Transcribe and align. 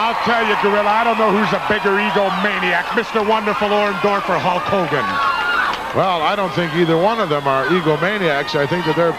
I'll 0.00 0.14
tell 0.22 0.46
you, 0.46 0.54
Gorilla, 0.62 0.88
I 0.88 1.02
don't 1.02 1.18
know 1.18 1.32
who's 1.32 1.50
a 1.50 1.58
bigger 1.66 1.98
egomaniac, 1.98 2.84
Mr. 2.94 3.26
Wonderful 3.28 3.66
Orndorff 3.66 4.28
or 4.30 4.38
Hulk 4.38 4.62
Hogan. 4.62 5.02
Well, 5.96 6.22
I 6.22 6.36
don't 6.36 6.52
think 6.54 6.72
either 6.74 6.96
one 6.96 7.18
of 7.18 7.28
them 7.28 7.48
are 7.48 7.66
egomaniacs. 7.66 8.54
I 8.54 8.64
think 8.64 8.84
that 8.86 8.94
they're 8.94 9.18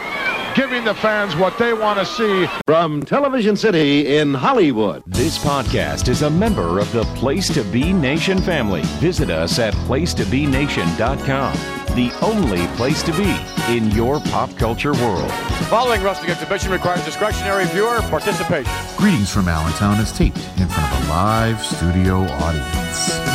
giving 0.55 0.85
the 0.85 0.95
fans 0.95 1.35
what 1.35 1.57
they 1.57 1.73
want 1.73 1.99
to 1.99 2.05
see. 2.05 2.47
From 2.65 3.03
Television 3.03 3.57
City 3.57 4.15
in 4.15 4.33
Hollywood. 4.33 5.03
This 5.05 5.37
podcast 5.37 6.07
is 6.07 6.21
a 6.21 6.29
member 6.29 6.79
of 6.79 6.89
the 6.93 7.03
Place 7.15 7.53
to 7.55 7.63
Be 7.65 7.91
Nation 7.91 8.41
family. 8.41 8.83
Visit 8.99 9.29
us 9.29 9.59
at 9.59 9.73
placetobenation.com. 9.73 11.53
The 11.93 12.11
only 12.21 12.67
place 12.77 13.03
to 13.03 13.11
be 13.11 13.58
in 13.69 13.91
your 13.91 14.19
pop 14.19 14.55
culture 14.57 14.93
world. 14.93 15.31
Following 15.69 16.01
wrestling 16.01 16.31
exhibition 16.31 16.71
requires 16.71 17.05
discretionary 17.05 17.65
viewer 17.65 18.01
participation. 18.09 18.73
Greetings 18.97 19.31
from 19.31 19.47
Allentown 19.47 19.99
is 19.99 20.11
taped 20.11 20.37
in 20.57 20.67
front 20.67 20.91
of 20.91 21.05
a 21.05 21.09
live 21.09 21.63
studio 21.63 22.23
audience. 22.23 23.28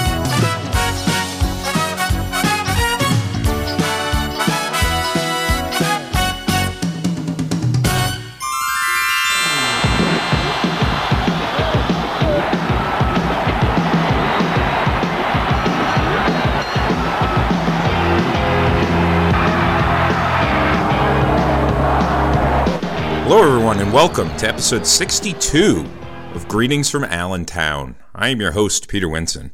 Everyone, 23.55 23.79
and 23.79 23.93
welcome 23.93 24.37
to 24.37 24.49
episode 24.49 24.85
62 24.85 25.87
of 26.35 26.49
Greetings 26.49 26.91
from 26.91 27.05
Allentown. 27.05 27.95
I 28.13 28.31
am 28.31 28.41
your 28.41 28.51
host, 28.51 28.89
Peter 28.89 29.07
Winson. 29.07 29.53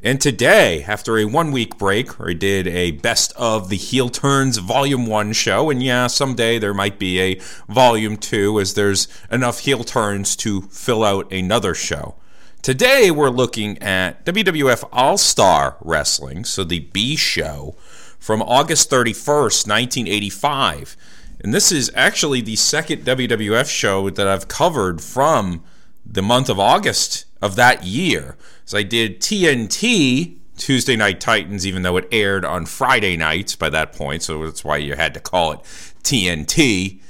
And 0.00 0.20
today, 0.20 0.84
after 0.84 1.18
a 1.18 1.24
one 1.24 1.50
week 1.50 1.76
break 1.76 2.20
I 2.20 2.34
did 2.34 2.68
a 2.68 2.92
best 2.92 3.32
of 3.32 3.68
the 3.68 3.76
Heel 3.76 4.10
Turns 4.10 4.58
Volume 4.58 5.06
1 5.06 5.32
show, 5.32 5.70
and 5.70 5.82
yeah, 5.82 6.06
someday 6.06 6.60
there 6.60 6.72
might 6.72 7.00
be 7.00 7.20
a 7.20 7.40
Volume 7.68 8.16
2 8.16 8.60
as 8.60 8.74
there's 8.74 9.08
enough 9.28 9.58
heel 9.58 9.82
turns 9.82 10.36
to 10.36 10.60
fill 10.70 11.02
out 11.02 11.32
another 11.32 11.74
show. 11.74 12.14
Today, 12.62 13.10
we're 13.10 13.28
looking 13.28 13.76
at 13.82 14.24
WWF 14.24 14.88
All 14.92 15.18
Star 15.18 15.78
Wrestling, 15.80 16.44
so 16.44 16.62
the 16.62 16.78
B 16.78 17.16
show 17.16 17.74
from 18.20 18.40
August 18.40 18.88
31st, 18.88 19.66
1985. 19.66 20.96
And 21.42 21.52
this 21.52 21.72
is 21.72 21.90
actually 21.94 22.40
the 22.40 22.56
second 22.56 23.04
WWF 23.04 23.68
show 23.68 24.08
that 24.10 24.28
I've 24.28 24.46
covered 24.46 25.00
from 25.00 25.64
the 26.06 26.22
month 26.22 26.48
of 26.48 26.60
August 26.60 27.24
of 27.40 27.56
that 27.56 27.84
year. 27.84 28.36
So 28.64 28.78
I 28.78 28.84
did 28.84 29.20
TNT, 29.20 30.36
Tuesday 30.56 30.94
Night 30.94 31.20
Titans, 31.20 31.66
even 31.66 31.82
though 31.82 31.96
it 31.96 32.08
aired 32.12 32.44
on 32.44 32.66
Friday 32.66 33.16
nights 33.16 33.56
by 33.56 33.68
that 33.70 33.92
point. 33.92 34.22
So 34.22 34.44
that's 34.44 34.64
why 34.64 34.76
you 34.76 34.94
had 34.94 35.14
to 35.14 35.20
call 35.20 35.52
it 35.52 35.60
TNT 36.04 37.00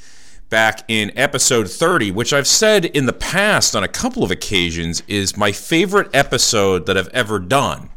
back 0.48 0.84
in 0.88 1.12
episode 1.16 1.70
30, 1.70 2.10
which 2.10 2.32
I've 2.32 2.46
said 2.46 2.86
in 2.86 3.06
the 3.06 3.12
past 3.12 3.76
on 3.76 3.82
a 3.82 3.88
couple 3.88 4.22
of 4.22 4.30
occasions 4.30 5.02
is 5.08 5.36
my 5.36 5.52
favorite 5.52 6.08
episode 6.14 6.86
that 6.86 6.96
I've 6.96 7.08
ever 7.08 7.38
done. 7.38 7.90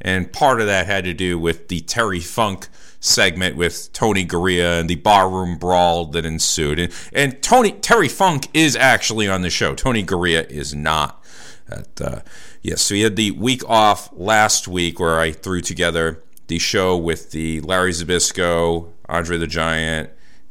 And 0.00 0.32
part 0.32 0.60
of 0.60 0.66
that 0.66 0.86
had 0.86 1.04
to 1.04 1.14
do 1.14 1.38
with 1.38 1.68
the 1.68 1.80
Terry 1.80 2.20
Funk 2.20 2.68
segment 3.02 3.56
with 3.56 3.92
Tony 3.92 4.24
Garea 4.24 4.80
and 4.80 4.88
the 4.88 4.94
barroom 4.94 5.58
brawl 5.58 6.06
that 6.06 6.24
ensued. 6.24 6.78
And, 6.78 6.92
and 7.12 7.42
Tony 7.42 7.72
Terry 7.72 8.08
Funk 8.08 8.48
is 8.54 8.76
actually 8.76 9.28
on 9.28 9.42
the 9.42 9.50
show. 9.50 9.74
Tony 9.74 10.04
Garea 10.04 10.48
is 10.48 10.74
not. 10.74 11.22
At, 11.68 12.00
uh, 12.00 12.20
yes, 12.62 12.82
so 12.82 12.94
we 12.94 13.02
had 13.02 13.16
the 13.16 13.32
week 13.32 13.68
off 13.68 14.08
last 14.12 14.68
week 14.68 15.00
where 15.00 15.18
I 15.18 15.32
threw 15.32 15.60
together 15.60 16.22
the 16.46 16.58
show 16.58 16.96
with 16.96 17.32
the 17.32 17.60
Larry 17.60 17.92
Zbyszko, 17.92 18.88
Andre 19.08 19.36
the 19.36 19.46
Giant, 19.46 20.10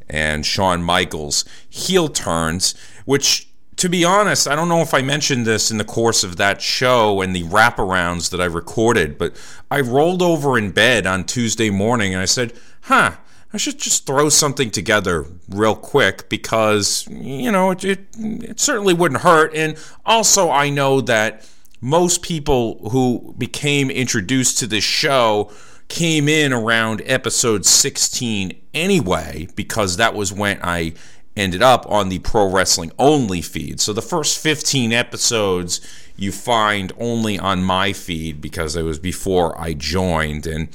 and 0.10 0.46
Shawn 0.46 0.84
Michaels 0.84 1.46
heel 1.70 2.10
turns, 2.10 2.76
which 3.06 3.48
to 3.78 3.90
be 3.90 4.06
honest, 4.06 4.48
I 4.48 4.56
don't 4.56 4.70
know 4.70 4.82
if 4.82 4.94
I 4.94 5.02
mentioned 5.02 5.46
this 5.46 5.72
in 5.72 5.78
the 5.78 5.84
course 5.84 6.24
of 6.24 6.38
that 6.38 6.62
show 6.62 7.22
and 7.22 7.36
the 7.36 7.44
wraparounds 7.44 8.30
that 8.30 8.42
I 8.42 8.46
recorded, 8.46 9.18
but 9.18 9.36
I 9.72 9.82
rolled 9.82 10.22
over 10.22 10.58
in 10.58 10.72
bed 10.72 11.08
on 11.08 11.24
Tuesday 11.24 11.70
morning 11.70 12.14
and 12.14 12.22
I 12.22 12.26
said, 12.26 12.54
huh, 12.82 13.14
I 13.54 13.58
should 13.58 13.80
just 13.80 14.06
throw 14.06 14.30
something 14.30 14.72
together 14.72 15.26
real 15.50 15.76
quick 15.76 16.30
because, 16.30 17.08
you 17.10 17.52
know, 17.52 17.72
it, 17.72 17.84
it, 17.84 18.00
it 18.18 18.60
certainly 18.60 18.94
wouldn't 18.94 19.22
hurt. 19.22 19.54
And 19.54 19.78
also, 20.06 20.50
I 20.50 20.70
know 20.70 21.02
that 21.02 21.50
most 21.82 22.22
people 22.22 22.90
who 22.92 23.36
became 23.38 23.90
introduced 23.90 24.60
to 24.60 24.68
this 24.68 24.84
show 24.84 25.52
came 25.90 26.30
in 26.30 26.54
around 26.54 27.02
episode 27.06 27.66
16 27.66 28.54
anyway, 28.74 29.48
because 29.56 29.98
that 29.98 30.14
was 30.14 30.32
when 30.32 30.58
I 30.64 30.94
ended 31.36 31.62
up 31.62 31.86
on 31.90 32.10
the 32.10 32.20
pro 32.20 32.50
wrestling 32.50 32.92
only 33.00 33.42
feed. 33.42 33.80
So 33.80 33.94
the 33.94 34.02
first 34.02 34.38
15 34.40 34.92
episodes 34.92 35.82
you 36.16 36.32
find 36.32 36.92
only 37.00 37.40
on 37.40 37.64
my 37.64 37.94
feed 37.94 38.42
because 38.42 38.76
it 38.76 38.84
was 38.84 39.00
before 39.00 39.60
I 39.60 39.74
joined. 39.74 40.46
And 40.46 40.70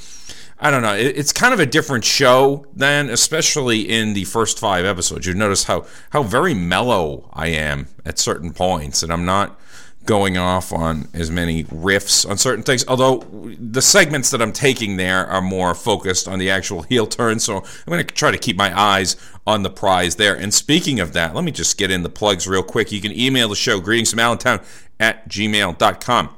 I 0.58 0.70
don't 0.70 0.82
know, 0.82 0.94
it's 0.94 1.32
kind 1.32 1.52
of 1.52 1.60
a 1.60 1.66
different 1.66 2.04
show 2.04 2.66
then, 2.74 3.10
especially 3.10 3.82
in 3.82 4.14
the 4.14 4.24
first 4.24 4.58
five 4.58 4.84
episodes. 4.84 5.26
You 5.26 5.34
notice 5.34 5.64
how, 5.64 5.86
how 6.10 6.22
very 6.22 6.54
mellow 6.54 7.28
I 7.32 7.48
am 7.48 7.88
at 8.04 8.18
certain 8.18 8.52
points, 8.52 9.02
and 9.02 9.12
I'm 9.12 9.26
not 9.26 9.60
going 10.06 10.38
off 10.38 10.72
on 10.72 11.08
as 11.12 11.30
many 11.30 11.64
riffs 11.64 12.28
on 12.28 12.38
certain 12.38 12.62
things. 12.62 12.84
Although 12.86 13.18
the 13.58 13.82
segments 13.82 14.30
that 14.30 14.40
I'm 14.40 14.52
taking 14.52 14.96
there 14.96 15.26
are 15.26 15.42
more 15.42 15.74
focused 15.74 16.28
on 16.28 16.38
the 16.38 16.50
actual 16.50 16.82
heel 16.82 17.06
turn, 17.06 17.40
so 17.40 17.56
I'm 17.58 17.64
going 17.86 18.06
to 18.06 18.14
try 18.14 18.30
to 18.30 18.38
keep 18.38 18.56
my 18.56 18.78
eyes 18.78 19.16
on 19.46 19.62
the 19.62 19.70
prize 19.70 20.16
there. 20.16 20.34
And 20.34 20.54
speaking 20.54 21.00
of 21.00 21.12
that, 21.12 21.34
let 21.34 21.44
me 21.44 21.50
just 21.50 21.76
get 21.76 21.90
in 21.90 22.02
the 22.02 22.08
plugs 22.08 22.46
real 22.46 22.62
quick. 22.62 22.92
You 22.92 23.00
can 23.00 23.12
email 23.12 23.48
the 23.48 23.56
show, 23.56 23.80
greetings 23.80 24.10
from 24.10 24.20
Allentown 24.20 24.60
at 24.98 25.28
gmail.com. 25.28 26.30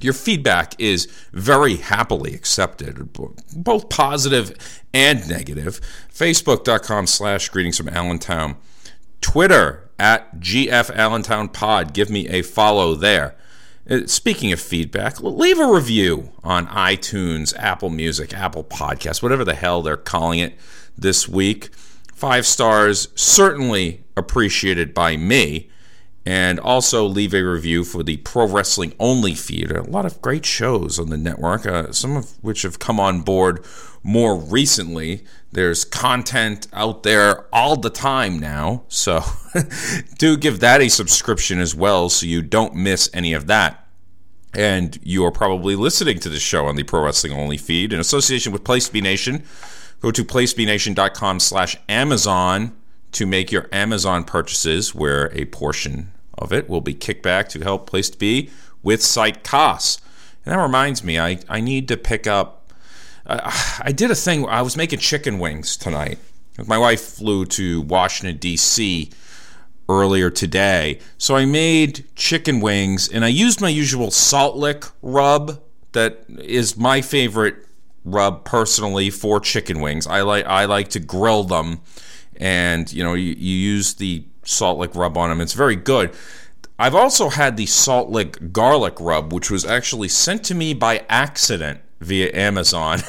Your 0.00 0.12
feedback 0.12 0.74
is 0.78 1.06
very 1.32 1.76
happily 1.76 2.32
accepted, 2.32 3.12
both 3.12 3.88
positive 3.88 4.80
and 4.94 5.28
negative. 5.28 5.80
Facebook.com 6.12 7.08
slash 7.08 7.48
greetings 7.48 7.76
from 7.78 7.88
Allentown. 7.88 8.56
Twitter 9.20 9.87
at 9.98 10.38
GF 10.40 10.94
Allentown 10.94 11.48
Pod. 11.48 11.92
Give 11.92 12.10
me 12.10 12.28
a 12.28 12.42
follow 12.42 12.94
there. 12.94 13.34
Uh, 13.88 14.06
speaking 14.06 14.52
of 14.52 14.60
feedback, 14.60 15.20
leave 15.20 15.58
a 15.58 15.66
review 15.66 16.30
on 16.44 16.66
iTunes, 16.68 17.56
Apple 17.58 17.90
Music, 17.90 18.34
Apple 18.34 18.64
Podcasts, 18.64 19.22
whatever 19.22 19.44
the 19.44 19.54
hell 19.54 19.82
they're 19.82 19.96
calling 19.96 20.38
it 20.40 20.54
this 20.96 21.26
week. 21.28 21.70
Five 22.14 22.46
stars, 22.46 23.08
certainly 23.14 24.04
appreciated 24.16 24.92
by 24.92 25.16
me. 25.16 25.70
And 26.26 26.60
also 26.60 27.06
leave 27.06 27.32
a 27.32 27.42
review 27.42 27.84
for 27.84 28.02
the 28.02 28.18
Pro 28.18 28.46
Wrestling 28.46 28.92
Only 29.00 29.34
feed. 29.34 29.70
A 29.70 29.82
lot 29.82 30.04
of 30.04 30.20
great 30.20 30.44
shows 30.44 30.98
on 30.98 31.08
the 31.08 31.16
network, 31.16 31.64
uh, 31.64 31.92
some 31.92 32.18
of 32.18 32.32
which 32.42 32.62
have 32.62 32.78
come 32.78 33.00
on 33.00 33.22
board 33.22 33.64
more 34.02 34.36
recently. 34.36 35.24
There's 35.52 35.84
content 35.84 36.68
out 36.72 37.02
there 37.02 37.46
all 37.54 37.76
the 37.76 37.90
time 37.90 38.38
now. 38.38 38.84
So 38.88 39.22
do 40.18 40.36
give 40.36 40.60
that 40.60 40.80
a 40.82 40.88
subscription 40.88 41.60
as 41.60 41.74
well 41.74 42.08
so 42.08 42.26
you 42.26 42.42
don't 42.42 42.74
miss 42.74 43.08
any 43.14 43.32
of 43.32 43.46
that. 43.46 43.86
And 44.54 44.98
you 45.02 45.24
are 45.24 45.30
probably 45.30 45.76
listening 45.76 46.18
to 46.20 46.28
the 46.28 46.38
show 46.38 46.66
on 46.66 46.76
the 46.76 46.82
Pro 46.82 47.04
Wrestling 47.04 47.32
Only 47.32 47.56
feed 47.56 47.92
in 47.92 48.00
association 48.00 48.52
with 48.52 48.64
Place 48.64 48.88
B 48.88 49.00
Nation. 49.00 49.44
Go 50.00 50.10
to 50.10 50.24
placebnation.com 50.24 51.40
slash 51.40 51.76
Amazon 51.88 52.76
to 53.12 53.26
make 53.26 53.50
your 53.50 53.68
Amazon 53.72 54.24
purchases, 54.24 54.94
where 54.94 55.32
a 55.34 55.46
portion 55.46 56.12
of 56.36 56.52
it 56.52 56.68
will 56.68 56.80
be 56.80 56.94
kicked 56.94 57.22
back 57.22 57.48
to 57.50 57.60
help 57.60 57.88
Place 57.88 58.10
to 58.10 58.18
Be 58.18 58.50
with 58.82 59.02
site 59.02 59.42
costs. 59.44 60.00
And 60.44 60.54
that 60.54 60.62
reminds 60.62 61.02
me, 61.02 61.18
I, 61.18 61.40
I 61.48 61.60
need 61.60 61.88
to 61.88 61.96
pick 61.96 62.26
up. 62.26 62.72
Uh, 63.26 63.50
I 63.82 63.92
did 63.92 64.10
a 64.10 64.14
thing. 64.14 64.46
I 64.46 64.62
was 64.62 64.76
making 64.76 65.00
chicken 65.00 65.38
wings 65.38 65.76
tonight. 65.76 66.18
My 66.66 66.78
wife 66.78 67.00
flew 67.00 67.44
to 67.46 67.82
Washington 67.82 68.36
D.C. 68.38 69.10
earlier 69.88 70.30
today, 70.30 70.98
so 71.16 71.36
I 71.36 71.44
made 71.44 72.04
chicken 72.16 72.60
wings, 72.60 73.08
and 73.08 73.24
I 73.24 73.28
used 73.28 73.60
my 73.60 73.68
usual 73.68 74.10
salt 74.10 74.56
lick 74.56 74.84
rub 75.00 75.60
that 75.92 76.24
is 76.28 76.76
my 76.76 77.00
favorite 77.00 77.66
rub 78.04 78.44
personally 78.44 79.10
for 79.10 79.40
chicken 79.40 79.80
wings. 79.80 80.06
I 80.06 80.22
like 80.22 80.46
I 80.46 80.64
like 80.64 80.88
to 80.88 81.00
grill 81.00 81.44
them, 81.44 81.80
and 82.38 82.90
you 82.92 83.04
know 83.04 83.14
you, 83.14 83.34
you 83.36 83.54
use 83.54 83.94
the 83.94 84.24
salt 84.44 84.78
lick 84.78 84.94
rub 84.94 85.16
on 85.18 85.28
them. 85.28 85.40
It's 85.40 85.52
very 85.52 85.76
good. 85.76 86.14
I've 86.78 86.94
also 86.94 87.28
had 87.28 87.56
the 87.56 87.66
salt 87.66 88.08
lick 88.08 88.52
garlic 88.52 89.00
rub, 89.00 89.32
which 89.32 89.50
was 89.50 89.64
actually 89.64 90.08
sent 90.08 90.44
to 90.44 90.54
me 90.54 90.74
by 90.74 91.04
accident 91.08 91.80
via 92.00 92.30
Amazon. 92.32 93.00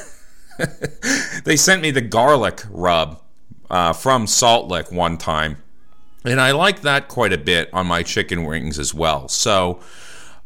they 1.44 1.56
sent 1.56 1.82
me 1.82 1.92
the 1.92 2.02
garlic 2.02 2.64
rub 2.70 3.22
uh, 3.70 3.94
from 3.94 4.26
Salt 4.26 4.68
Lick 4.68 4.92
one 4.92 5.18
time, 5.18 5.58
and 6.26 6.42
I 6.42 6.52
like 6.52 6.82
that 6.82 7.08
quite 7.08 7.32
a 7.32 7.38
bit 7.38 7.70
on 7.72 7.86
my 7.88 8.02
chicken 8.04 8.44
wings 8.44 8.80
as 8.80 8.94
well. 8.94 9.28
So 9.28 9.80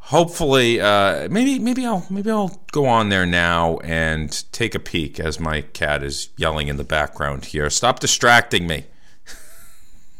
hopefully, 0.03 0.81
uh, 0.81 1.27
maybe 1.29 1.59
maybe 1.59 1.85
I'll 1.85 2.05
maybe 2.09 2.29
I'll 2.29 2.61
go 2.71 2.85
on 2.85 3.09
there 3.09 3.25
now 3.25 3.77
and 3.77 4.43
take 4.51 4.75
a 4.75 4.79
peek 4.79 5.19
as 5.19 5.39
my 5.39 5.61
cat 5.61 6.03
is 6.03 6.29
yelling 6.37 6.67
in 6.67 6.77
the 6.77 6.83
background 6.83 7.45
here. 7.45 7.69
Stop 7.69 7.99
distracting 7.99 8.67
me. 8.67 8.85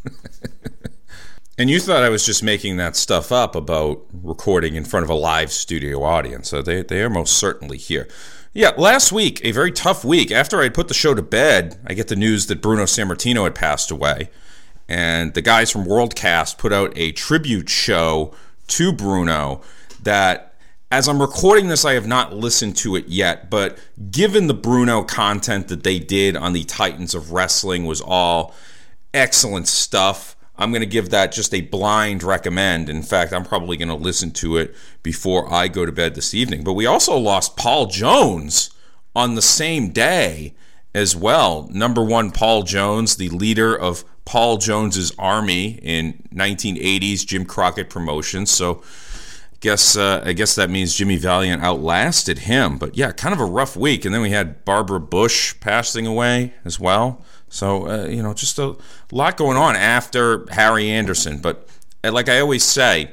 and 1.57 1.69
you 1.69 1.79
thought 1.79 2.03
I 2.03 2.09
was 2.09 2.25
just 2.25 2.43
making 2.43 2.77
that 2.77 2.95
stuff 2.95 3.31
up 3.31 3.55
about 3.55 4.03
recording 4.11 4.75
in 4.75 4.85
front 4.85 5.03
of 5.03 5.09
a 5.09 5.15
live 5.15 5.51
studio 5.51 6.03
audience. 6.03 6.49
So 6.49 6.61
they, 6.61 6.81
they 6.83 7.01
are 7.01 7.09
most 7.09 7.37
certainly 7.37 7.77
here. 7.77 8.07
Yeah, 8.55 8.71
last 8.77 9.11
week, 9.11 9.41
a 9.43 9.51
very 9.51 9.71
tough 9.71 10.05
week. 10.05 10.31
After 10.31 10.61
I 10.61 10.69
put 10.69 10.87
the 10.87 10.93
show 10.93 11.15
to 11.15 11.23
bed, 11.23 11.79
I 11.87 11.95
get 11.95 12.07
the 12.07 12.15
news 12.15 12.45
that 12.47 12.61
Bruno 12.61 12.83
Sammartino 12.83 13.45
had 13.45 13.55
passed 13.55 13.89
away. 13.89 14.29
And 14.87 15.33
the 15.33 15.41
guys 15.41 15.71
from 15.71 15.85
Worldcast 15.85 16.59
put 16.59 16.71
out 16.71 16.93
a 16.95 17.13
tribute 17.13 17.69
show 17.69 18.35
to 18.77 18.91
Bruno 18.91 19.61
that 20.03 20.53
as 20.91 21.07
I'm 21.07 21.21
recording 21.21 21.69
this, 21.69 21.85
I 21.85 21.93
have 21.93 22.05
not 22.05 22.35
listened 22.35 22.77
to 22.77 22.95
it 22.95 23.07
yet, 23.07 23.49
but 23.49 23.79
given 24.11 24.45
the 24.45 24.53
Bruno 24.53 25.01
content 25.03 25.67
that 25.69 25.83
they 25.83 25.97
did 25.97 26.35
on 26.35 26.53
the 26.53 26.63
Titans 26.63 27.15
of 27.15 27.31
Wrestling 27.31 27.85
was 27.85 27.99
all 27.99 28.53
excellent 29.13 29.67
stuff. 29.67 30.35
I'm 30.55 30.71
going 30.71 30.81
to 30.81 30.87
give 30.87 31.09
that 31.09 31.31
just 31.31 31.53
a 31.53 31.61
blind 31.61 32.21
recommend. 32.21 32.89
In 32.89 33.01
fact, 33.01 33.33
I'm 33.33 33.43
probably 33.43 33.75
going 33.75 33.87
to 33.87 33.95
listen 33.95 34.29
to 34.33 34.57
it 34.57 34.75
before 35.01 35.51
I 35.51 35.67
go 35.67 35.83
to 35.83 35.91
bed 35.91 36.13
this 36.13 36.35
evening. 36.35 36.63
But 36.63 36.73
we 36.73 36.85
also 36.85 37.17
lost 37.17 37.57
Paul 37.57 37.87
Jones 37.87 38.69
on 39.15 39.33
the 39.33 39.41
same 39.41 39.89
day 39.89 40.53
as 40.93 41.15
well. 41.15 41.67
Number 41.71 42.03
one, 42.03 42.29
Paul 42.29 42.63
Jones, 42.63 43.15
the 43.15 43.29
leader 43.29 43.75
of 43.75 44.05
Paul 44.25 44.57
Jones's 44.57 45.11
army 45.17 45.79
in 45.81 46.13
1980s 46.33 47.25
Jim 47.25 47.45
Crockett 47.45 47.89
Promotions. 47.89 48.49
So 48.49 48.81
guess 49.63 49.95
uh, 49.95 50.21
I 50.25 50.33
guess 50.33 50.55
that 50.55 50.69
means 50.69 50.95
Jimmy 50.95 51.15
Valiant 51.17 51.63
outlasted 51.63 52.39
him. 52.39 52.77
But 52.77 52.97
yeah, 52.97 53.11
kind 53.11 53.33
of 53.33 53.39
a 53.39 53.45
rough 53.45 53.75
week. 53.75 54.05
And 54.05 54.13
then 54.13 54.21
we 54.21 54.31
had 54.31 54.63
Barbara 54.65 54.99
Bush 54.99 55.59
passing 55.59 56.05
away 56.05 56.53
as 56.65 56.79
well. 56.79 57.23
So 57.49 57.87
uh, 57.87 58.05
you 58.05 58.21
know, 58.21 58.33
just 58.33 58.59
a 58.59 58.75
lot 59.11 59.37
going 59.37 59.57
on 59.57 59.75
after 59.75 60.45
Harry 60.51 60.89
Anderson. 60.89 61.39
But 61.39 61.69
uh, 62.03 62.11
like 62.11 62.29
I 62.29 62.39
always 62.39 62.63
say, 62.63 63.11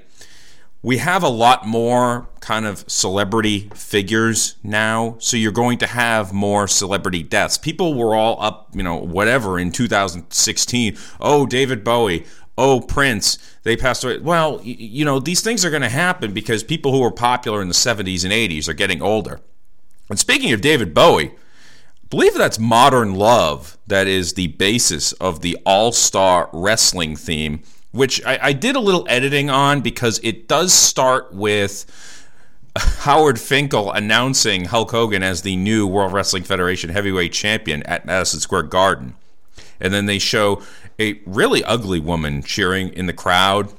we 0.82 0.96
have 0.96 1.22
a 1.22 1.28
lot 1.28 1.66
more 1.66 2.28
kind 2.40 2.64
of 2.64 2.84
celebrity 2.90 3.70
figures 3.74 4.56
now. 4.62 5.16
So 5.18 5.36
you're 5.36 5.52
going 5.52 5.78
to 5.78 5.86
have 5.86 6.32
more 6.32 6.66
celebrity 6.66 7.22
deaths. 7.22 7.58
People 7.58 7.94
were 7.94 8.14
all 8.14 8.40
up, 8.42 8.70
you 8.72 8.82
know, 8.82 8.96
whatever 8.96 9.58
in 9.58 9.72
2016. 9.72 10.96
Oh, 11.20 11.44
David 11.46 11.84
Bowie 11.84 12.24
oh, 12.60 12.80
Prince, 12.80 13.38
they 13.62 13.76
passed 13.76 14.04
away. 14.04 14.18
Well, 14.18 14.60
you 14.62 15.04
know, 15.04 15.18
these 15.18 15.40
things 15.40 15.64
are 15.64 15.70
going 15.70 15.82
to 15.82 15.88
happen 15.88 16.32
because 16.32 16.62
people 16.62 16.92
who 16.92 17.00
were 17.00 17.10
popular 17.10 17.62
in 17.62 17.68
the 17.68 17.74
70s 17.74 18.22
and 18.22 18.32
80s 18.32 18.68
are 18.68 18.74
getting 18.74 19.00
older. 19.00 19.40
And 20.10 20.18
speaking 20.18 20.52
of 20.52 20.60
David 20.60 20.92
Bowie, 20.92 21.30
I 21.30 22.06
believe 22.10 22.34
that's 22.34 22.58
Modern 22.58 23.14
Love 23.14 23.78
that 23.86 24.06
is 24.06 24.34
the 24.34 24.48
basis 24.48 25.12
of 25.14 25.40
the 25.40 25.56
All 25.64 25.92
Star 25.92 26.50
Wrestling 26.52 27.16
theme, 27.16 27.62
which 27.92 28.24
I, 28.24 28.38
I 28.42 28.52
did 28.52 28.76
a 28.76 28.80
little 28.80 29.06
editing 29.08 29.50
on 29.50 29.80
because 29.80 30.20
it 30.22 30.48
does 30.48 30.72
start 30.72 31.32
with. 31.32 32.16
Howard 32.76 33.40
Finkel 33.40 33.90
announcing 33.90 34.66
Hulk 34.66 34.92
Hogan 34.92 35.24
as 35.24 35.42
the 35.42 35.56
new 35.56 35.88
World 35.88 36.12
Wrestling 36.12 36.44
Federation 36.44 36.90
heavyweight 36.90 37.32
champion 37.32 37.82
at 37.82 38.06
Madison 38.06 38.38
Square 38.38 38.62
Garden. 38.64 39.16
And 39.80 39.92
then 39.92 40.06
they 40.06 40.20
show 40.20 40.62
a 41.00 41.20
really 41.26 41.64
ugly 41.64 41.98
woman 41.98 42.44
cheering 42.44 42.90
in 42.90 43.06
the 43.06 43.12
crowd 43.12 43.72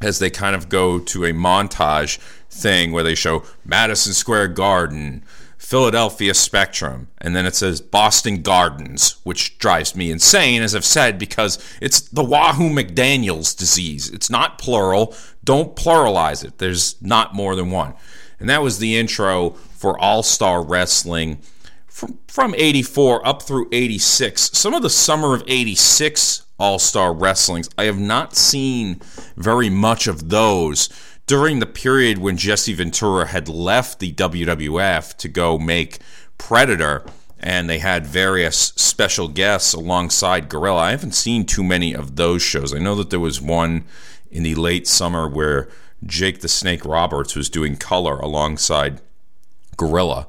as 0.00 0.18
they 0.18 0.30
kind 0.30 0.56
of 0.56 0.68
go 0.68 0.98
to 0.98 1.24
a 1.24 1.32
montage 1.32 2.18
thing 2.50 2.92
where 2.92 3.04
they 3.04 3.14
show 3.14 3.44
Madison 3.64 4.12
Square 4.12 4.48
Garden, 4.48 5.22
Philadelphia 5.66 6.32
Spectrum, 6.32 7.08
and 7.18 7.34
then 7.34 7.44
it 7.44 7.56
says 7.56 7.80
Boston 7.80 8.40
Gardens, 8.40 9.16
which 9.24 9.58
drives 9.58 9.96
me 9.96 10.12
insane, 10.12 10.62
as 10.62 10.76
I've 10.76 10.84
said, 10.84 11.18
because 11.18 11.58
it's 11.82 12.02
the 12.02 12.22
Wahoo 12.22 12.70
McDaniels 12.70 13.58
disease. 13.58 14.08
It's 14.08 14.30
not 14.30 14.58
plural. 14.58 15.12
Don't 15.42 15.74
pluralize 15.74 16.44
it. 16.44 16.58
There's 16.58 17.02
not 17.02 17.34
more 17.34 17.56
than 17.56 17.72
one. 17.72 17.94
And 18.38 18.48
that 18.48 18.62
was 18.62 18.78
the 18.78 18.96
intro 18.96 19.50
for 19.50 19.98
All 19.98 20.22
Star 20.22 20.62
Wrestling 20.62 21.38
from, 21.88 22.20
from 22.28 22.54
84 22.56 23.26
up 23.26 23.42
through 23.42 23.68
86. 23.72 24.56
Some 24.56 24.72
of 24.72 24.82
the 24.82 24.88
summer 24.88 25.34
of 25.34 25.42
86 25.48 26.44
all 26.58 26.78
Star 26.78 27.12
Wrestlings. 27.12 27.68
I 27.76 27.84
have 27.84 27.98
not 27.98 28.36
seen 28.36 29.00
very 29.36 29.68
much 29.68 30.06
of 30.06 30.30
those 30.30 30.88
during 31.26 31.58
the 31.58 31.66
period 31.66 32.18
when 32.18 32.36
Jesse 32.36 32.72
Ventura 32.72 33.26
had 33.26 33.48
left 33.48 33.98
the 33.98 34.12
WWF 34.12 35.16
to 35.16 35.28
go 35.28 35.58
make 35.58 35.98
Predator, 36.38 37.04
and 37.38 37.68
they 37.68 37.78
had 37.78 38.06
various 38.06 38.56
special 38.56 39.28
guests 39.28 39.74
alongside 39.74 40.48
Gorilla. 40.48 40.82
I 40.82 40.90
haven't 40.92 41.14
seen 41.14 41.44
too 41.44 41.64
many 41.64 41.94
of 41.94 42.16
those 42.16 42.42
shows. 42.42 42.72
I 42.72 42.78
know 42.78 42.94
that 42.94 43.10
there 43.10 43.20
was 43.20 43.40
one 43.40 43.84
in 44.30 44.42
the 44.42 44.54
late 44.54 44.86
summer 44.86 45.28
where 45.28 45.68
Jake 46.04 46.40
the 46.40 46.48
Snake 46.48 46.84
Roberts 46.84 47.34
was 47.34 47.50
doing 47.50 47.76
color 47.76 48.18
alongside 48.18 49.00
Gorilla. 49.76 50.28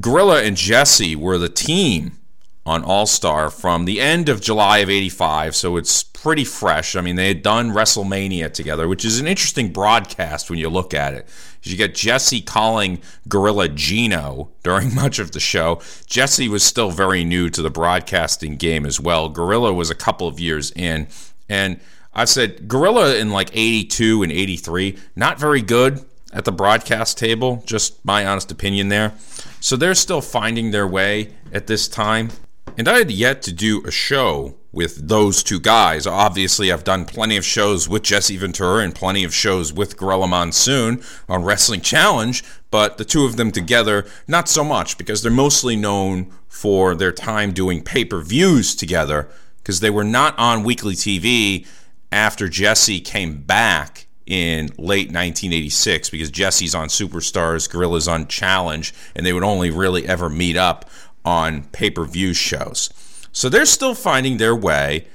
Gorilla 0.00 0.42
and 0.42 0.56
Jesse 0.56 1.14
were 1.14 1.38
the 1.38 1.48
team 1.48 2.18
on 2.64 2.84
All 2.84 3.06
Star 3.06 3.50
from 3.50 3.84
the 3.84 4.00
end 4.00 4.28
of 4.28 4.40
July 4.40 4.78
of 4.78 4.90
85, 4.90 5.56
so 5.56 5.76
it's 5.76 6.04
pretty 6.04 6.44
fresh. 6.44 6.94
I 6.94 7.00
mean, 7.00 7.16
they 7.16 7.28
had 7.28 7.42
done 7.42 7.72
WrestleMania 7.72 8.52
together, 8.52 8.86
which 8.86 9.04
is 9.04 9.18
an 9.18 9.26
interesting 9.26 9.72
broadcast 9.72 10.48
when 10.48 10.58
you 10.58 10.68
look 10.68 10.94
at 10.94 11.14
it. 11.14 11.26
You 11.64 11.76
get 11.76 11.94
Jesse 11.94 12.40
calling 12.40 13.00
Gorilla 13.28 13.68
Gino 13.68 14.50
during 14.62 14.94
much 14.94 15.18
of 15.18 15.32
the 15.32 15.40
show. 15.40 15.80
Jesse 16.06 16.48
was 16.48 16.62
still 16.62 16.90
very 16.90 17.24
new 17.24 17.50
to 17.50 17.62
the 17.62 17.70
broadcasting 17.70 18.56
game 18.56 18.86
as 18.86 19.00
well. 19.00 19.28
Gorilla 19.28 19.72
was 19.72 19.90
a 19.90 19.94
couple 19.94 20.28
of 20.28 20.38
years 20.38 20.70
in, 20.72 21.08
and 21.48 21.80
I 22.14 22.26
said 22.26 22.68
Gorilla 22.68 23.16
in 23.16 23.30
like 23.30 23.50
82 23.52 24.22
and 24.22 24.30
83, 24.30 24.98
not 25.16 25.40
very 25.40 25.62
good 25.62 26.04
at 26.32 26.44
the 26.44 26.52
broadcast 26.52 27.18
table, 27.18 27.62
just 27.66 28.04
my 28.04 28.26
honest 28.26 28.50
opinion 28.50 28.88
there. 28.88 29.12
So 29.60 29.76
they're 29.76 29.94
still 29.94 30.20
finding 30.20 30.70
their 30.70 30.86
way 30.86 31.32
at 31.52 31.66
this 31.66 31.88
time. 31.88 32.30
And 32.76 32.88
I 32.88 32.98
had 32.98 33.10
yet 33.10 33.42
to 33.42 33.52
do 33.52 33.82
a 33.84 33.90
show 33.90 34.56
with 34.72 35.08
those 35.08 35.42
two 35.42 35.60
guys. 35.60 36.06
Obviously, 36.06 36.72
I've 36.72 36.84
done 36.84 37.04
plenty 37.04 37.36
of 37.36 37.44
shows 37.44 37.88
with 37.88 38.02
Jesse 38.02 38.38
Ventura 38.38 38.82
and 38.82 38.94
plenty 38.94 39.24
of 39.24 39.34
shows 39.34 39.72
with 39.72 39.98
Gorilla 39.98 40.26
Monsoon 40.26 41.02
on 41.28 41.44
Wrestling 41.44 41.82
Challenge, 41.82 42.42
but 42.70 42.96
the 42.96 43.04
two 43.04 43.24
of 43.24 43.36
them 43.36 43.52
together, 43.52 44.06
not 44.26 44.48
so 44.48 44.64
much 44.64 44.96
because 44.96 45.22
they're 45.22 45.30
mostly 45.30 45.76
known 45.76 46.32
for 46.48 46.94
their 46.94 47.12
time 47.12 47.52
doing 47.52 47.82
pay 47.82 48.04
per 48.04 48.20
views 48.20 48.74
together 48.74 49.28
because 49.58 49.80
they 49.80 49.90
were 49.90 50.04
not 50.04 50.38
on 50.38 50.64
weekly 50.64 50.94
TV 50.94 51.66
after 52.10 52.48
Jesse 52.48 53.00
came 53.00 53.42
back 53.42 54.06
in 54.26 54.66
late 54.78 55.08
1986 55.08 56.08
because 56.10 56.30
Jesse's 56.30 56.74
on 56.74 56.88
Superstars, 56.88 57.68
Gorilla's 57.68 58.08
on 58.08 58.26
Challenge, 58.26 58.94
and 59.14 59.26
they 59.26 59.32
would 59.32 59.42
only 59.42 59.70
really 59.70 60.06
ever 60.06 60.30
meet 60.30 60.56
up 60.56 60.88
on 61.24 61.64
pay 61.64 61.90
per 61.90 62.04
view 62.04 62.34
shows. 62.34 62.90
So 63.32 63.48
they're 63.48 63.66
still 63.66 63.94
finding 63.94 64.36
their 64.36 64.54
way, 64.54 65.06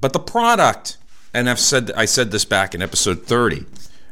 but 0.00 0.12
the 0.12 0.18
product, 0.18 0.96
and 1.34 1.48
I've 1.50 1.60
said 1.60 1.90
I 1.96 2.04
said 2.06 2.30
this 2.30 2.44
back 2.44 2.74
in 2.74 2.82
episode 2.82 3.24
30. 3.24 3.66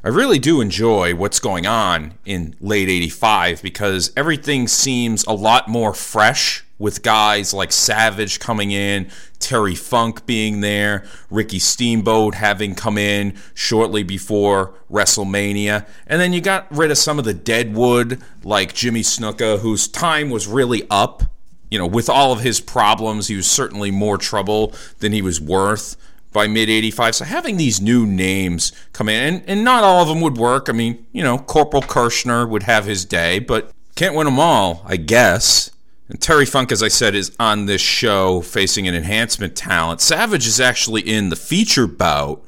I 0.04 0.08
really 0.08 0.38
do 0.38 0.60
enjoy 0.60 1.16
what's 1.16 1.40
going 1.40 1.66
on 1.66 2.14
in 2.24 2.54
late 2.60 2.88
85 2.88 3.60
because 3.60 4.12
everything 4.16 4.68
seems 4.68 5.24
a 5.24 5.32
lot 5.32 5.68
more 5.68 5.92
fresh 5.92 6.64
with 6.78 7.02
guys 7.02 7.54
like 7.54 7.72
Savage 7.72 8.38
coming 8.38 8.70
in, 8.70 9.10
Terry 9.38 9.74
Funk 9.74 10.26
being 10.26 10.60
there, 10.60 11.04
Ricky 11.30 11.58
Steamboat 11.58 12.34
having 12.34 12.74
come 12.74 12.98
in 12.98 13.34
shortly 13.54 14.02
before 14.02 14.74
WrestleMania. 14.90 15.86
And 16.06 16.20
then 16.20 16.32
you 16.32 16.40
got 16.40 16.66
rid 16.70 16.90
of 16.90 16.98
some 16.98 17.18
of 17.18 17.24
the 17.24 17.34
deadwood 17.34 18.22
like 18.44 18.74
Jimmy 18.74 19.02
Snuka, 19.02 19.58
whose 19.58 19.88
time 19.88 20.30
was 20.30 20.46
really 20.46 20.86
up 20.90 21.24
you 21.70 21.78
know, 21.78 21.86
with 21.86 22.08
all 22.08 22.32
of 22.32 22.40
his 22.40 22.60
problems, 22.60 23.28
he 23.28 23.36
was 23.36 23.50
certainly 23.50 23.90
more 23.90 24.18
trouble 24.18 24.72
than 24.98 25.12
he 25.12 25.22
was 25.22 25.40
worth 25.40 25.96
by 26.32 26.46
mid 26.46 26.68
85. 26.68 27.14
So 27.16 27.24
having 27.24 27.56
these 27.56 27.80
new 27.80 28.06
names 28.06 28.72
come 28.92 29.08
in, 29.08 29.34
and, 29.34 29.44
and 29.48 29.64
not 29.64 29.84
all 29.84 30.02
of 30.02 30.08
them 30.08 30.20
would 30.20 30.36
work. 30.36 30.68
I 30.68 30.72
mean, 30.72 31.06
you 31.12 31.22
know, 31.22 31.38
Corporal 31.38 31.82
Kirchner 31.82 32.46
would 32.46 32.64
have 32.64 32.84
his 32.84 33.04
day, 33.04 33.38
but 33.38 33.70
can't 33.94 34.14
win 34.14 34.26
them 34.26 34.38
all, 34.38 34.82
I 34.84 34.96
guess. 34.96 35.70
And 36.08 36.20
Terry 36.20 36.46
Funk, 36.46 36.70
as 36.70 36.82
I 36.82 36.88
said, 36.88 37.14
is 37.14 37.34
on 37.40 37.66
this 37.66 37.80
show 37.80 38.40
facing 38.42 38.86
an 38.86 38.94
enhancement 38.94 39.56
talent. 39.56 40.00
Savage 40.00 40.46
is 40.46 40.60
actually 40.60 41.00
in 41.00 41.30
the 41.30 41.36
feature 41.36 41.86
bout 41.86 42.44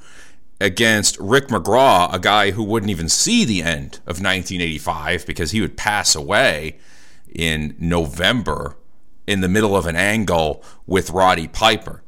against 0.61 1.19
Rick 1.19 1.49
McGraw, 1.49 2.13
a 2.13 2.19
guy 2.19 2.51
who 2.53 2.63
wouldn't 2.63 2.91
even 2.91 3.09
see 3.09 3.45
the 3.45 3.63
end 3.63 3.97
of 4.07 4.21
1985 4.21 5.27
because 5.27 5.53
he 5.53 5.61
would 5.61 5.77
pass 5.77 6.15
away 6.15 6.79
in 7.35 7.75
November 7.79 8.77
in 9.29 9.41
the 9.41 9.49
middle 9.49 9.77
of 9.77 9.87
an 9.87 9.97
angle 9.97 10.63
with 10.87 11.11
Roddy 11.11 11.47
Piper. 11.47 12.03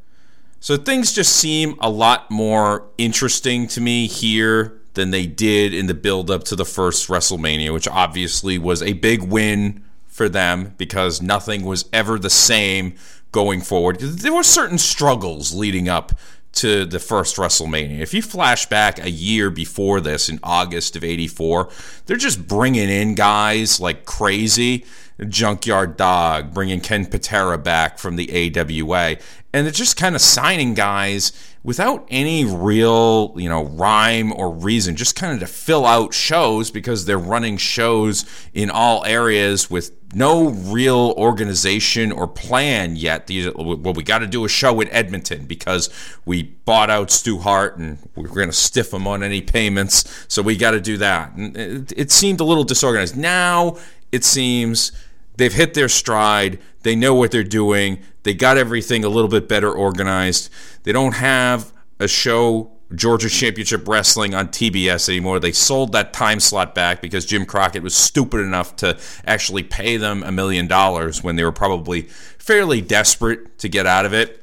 So 0.59 0.77
things 0.77 1.13
just 1.13 1.37
seem 1.37 1.77
a 1.81 1.91
lot 1.91 2.31
more 2.31 2.89
interesting 2.99 3.67
to 3.69 3.81
me 3.81 4.07
here 4.07 4.81
than 4.95 5.11
they 5.11 5.27
did 5.27 5.73
in 5.73 5.87
the 5.87 5.95
build 5.95 6.31
up 6.31 6.45
to 6.45 6.57
the 6.57 6.65
first 6.65 7.09
WrestleMania, 7.09 7.73
which 7.73 7.89
obviously 7.89 8.59
was 8.59 8.83
a 8.83 8.95
big 8.95 9.23
win 9.23 9.85
for 10.07 10.29
them 10.29 10.75
because 10.77 11.23
nothing 11.23 11.65
was 11.65 11.89
ever 11.93 12.19
the 12.19 12.31
same 12.31 12.95
going 13.33 13.61
forward. 13.61 14.01
There 14.01 14.35
were 14.35 14.43
certain 14.43 14.79
struggles 14.79 15.55
leading 15.55 15.89
up 15.89 16.13
to 16.53 16.85
the 16.85 16.99
first 16.99 17.37
WrestleMania. 17.37 18.01
If 18.01 18.13
you 18.13 18.23
flash 18.23 18.67
back 18.67 18.99
a 18.99 19.11
year 19.11 19.51
before 19.51 20.01
this 20.01 20.29
in 20.29 20.41
August 20.43 20.97
of 20.97 21.05
84, 21.05 21.71
they're 22.07 22.17
just 22.17 22.49
bringing 22.49 22.89
in 22.89 23.15
guys 23.15 23.81
like 23.81 24.05
crazy. 24.05 24.85
Junkyard 25.29 25.97
Dog, 25.97 26.55
bringing 26.55 26.81
Ken 26.81 27.07
Patera 27.07 27.59
back 27.59 27.99
from 27.99 28.17
the 28.17 28.53
AWA. 28.57 29.17
And 29.53 29.67
they're 29.67 29.73
just 29.73 29.97
kind 29.97 30.15
of 30.15 30.21
signing 30.21 30.75
guys 30.75 31.33
without 31.63 32.07
any 32.09 32.45
real, 32.45 33.35
you 33.37 33.49
know, 33.49 33.65
rhyme 33.65 34.33
or 34.33 34.51
reason, 34.51 34.97
just 34.97 35.17
kind 35.17 35.35
of 35.35 35.41
to 35.41 35.47
fill 35.47 35.85
out 35.85 36.15
shows 36.15 36.71
because 36.71 37.05
they're 37.05 37.19
running 37.19 37.57
shows 37.57 38.25
in 38.55 38.71
all 38.71 39.05
areas 39.05 39.71
with 39.71 39.93
no 40.15 40.49
real 40.49 41.15
organization 41.17 42.13
or 42.13 42.27
plan 42.27 42.97
yet. 42.97 43.29
well, 43.57 43.93
we 43.93 44.03
got 44.03 44.21
to 44.21 44.27
do 44.27 44.45
a 44.45 44.49
show 44.49 44.81
in 44.81 44.89
Edmonton 44.89 45.45
because 45.47 45.91
we 46.25 46.43
bought 46.43 46.91
out 46.91 47.11
Stu 47.11 47.39
Hart 47.39 47.77
and 47.77 47.99
we're 48.17 48.29
going 48.29 48.49
to 48.49 48.53
stiff 48.53 48.93
him 48.93 49.07
on 49.07 49.23
any 49.23 49.43
payments. 49.43 50.27
So 50.29 50.43
we 50.43 50.57
got 50.57 50.73
to 50.73 50.81
do 50.81 50.97
that. 50.99 51.35
And 51.35 51.57
it, 51.57 51.93
it 51.97 52.11
seemed 52.11 52.41
a 52.41 52.45
little 52.45 52.65
disorganized. 52.65 53.17
Now 53.17 53.77
it 54.13 54.25
seems 54.25 54.93
they've 55.41 55.53
hit 55.53 55.75
their 55.75 55.89
stride. 55.89 56.59
They 56.83 56.95
know 56.95 57.15
what 57.15 57.31
they're 57.31 57.43
doing. 57.43 58.01
They 58.23 58.35
got 58.35 58.57
everything 58.57 59.05
a 59.05 59.09
little 59.09 59.31
bit 59.31 59.49
better 59.49 59.73
organized. 59.73 60.51
They 60.83 60.93
don't 60.93 61.15
have 61.15 61.73
a 61.99 62.09
show 62.09 62.73
Georgia 62.95 63.29
Championship 63.29 63.87
Wrestling 63.87 64.35
on 64.35 64.49
TBS 64.49 65.09
anymore. 65.09 65.39
They 65.39 65.53
sold 65.53 65.93
that 65.93 66.13
time 66.13 66.41
slot 66.41 66.75
back 66.75 67.01
because 67.01 67.25
Jim 67.25 67.47
Crockett 67.47 67.83
was 67.83 67.95
stupid 67.95 68.41
enough 68.41 68.75
to 68.77 68.99
actually 69.25 69.63
pay 69.63 69.97
them 69.97 70.23
a 70.23 70.33
million 70.33 70.67
dollars 70.67 71.23
when 71.23 71.37
they 71.37 71.45
were 71.45 71.53
probably 71.53 72.03
fairly 72.03 72.81
desperate 72.81 73.59
to 73.59 73.69
get 73.69 73.87
out 73.87 74.07
of 74.07 74.13
it 74.13 74.41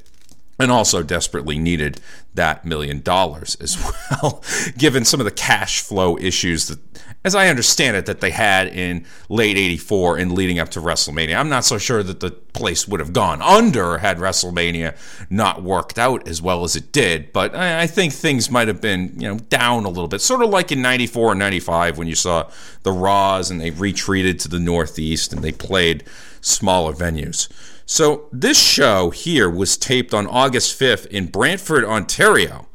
and 0.60 0.72
also 0.72 1.04
desperately 1.04 1.60
needed 1.60 2.00
that 2.34 2.66
million 2.66 3.02
dollars 3.02 3.56
as 3.60 3.78
well, 4.12 4.44
given 4.78 5.04
some 5.04 5.20
of 5.20 5.26
the 5.26 5.32
cash 5.32 5.82
flow 5.82 6.18
issues 6.18 6.68
that, 6.68 6.80
as 7.28 7.36
I 7.36 7.50
understand 7.50 7.96
it, 7.96 8.08
that 8.08 8.22
they 8.22 8.32
had 8.32 8.68
in 8.68 9.06
late 9.30 9.58
84 9.58 10.18
and 10.18 10.32
leading 10.32 10.58
up 10.58 10.70
to 10.70 10.80
WrestleMania. 10.80 11.38
I'm 11.38 11.50
not 11.50 11.66
so 11.66 11.78
sure 11.78 12.02
that 12.02 12.22
the 12.22 12.32
place 12.32 12.88
would 12.88 13.00
have 13.00 13.14
gone 13.14 13.42
under 13.44 14.00
had 14.00 14.18
WrestleMania 14.18 14.98
not 15.30 15.62
worked 15.62 16.00
out 16.00 16.28
as 16.28 16.42
well 16.42 16.64
as 16.64 16.76
it 16.76 16.92
did, 16.92 17.32
but 17.32 17.54
I 17.54 17.86
think 17.86 18.14
things 18.14 18.50
might 18.50 18.68
have 18.68 18.82
been, 18.82 19.14
you 19.20 19.28
know, 19.28 19.38
down 19.38 19.86
a 19.86 19.90
little 19.90 20.08
bit. 20.08 20.22
Sort 20.22 20.42
of 20.42 20.50
like 20.50 20.72
in 20.72 20.82
94 20.82 21.34
and 21.34 21.40
95 21.40 22.00
when 22.00 22.08
you 22.08 22.16
saw 22.16 22.50
the 22.82 22.92
Raws 22.92 23.52
and 23.52 23.62
they 23.62 23.70
retreated 23.70 24.40
to 24.40 24.48
the 24.48 24.60
Northeast 24.60 25.34
and 25.34 25.44
they 25.44 25.52
played 25.52 26.04
smaller 26.42 26.94
venues. 26.94 27.48
So 27.86 28.28
this 28.32 28.60
show 28.60 29.12
here 29.12 29.50
was 29.50 29.78
taped 29.78 30.14
on 30.14 30.26
August 30.28 30.80
5th 30.80 31.06
in 31.08 31.28
Brantford, 31.28 31.86
Ontario. 31.86 32.68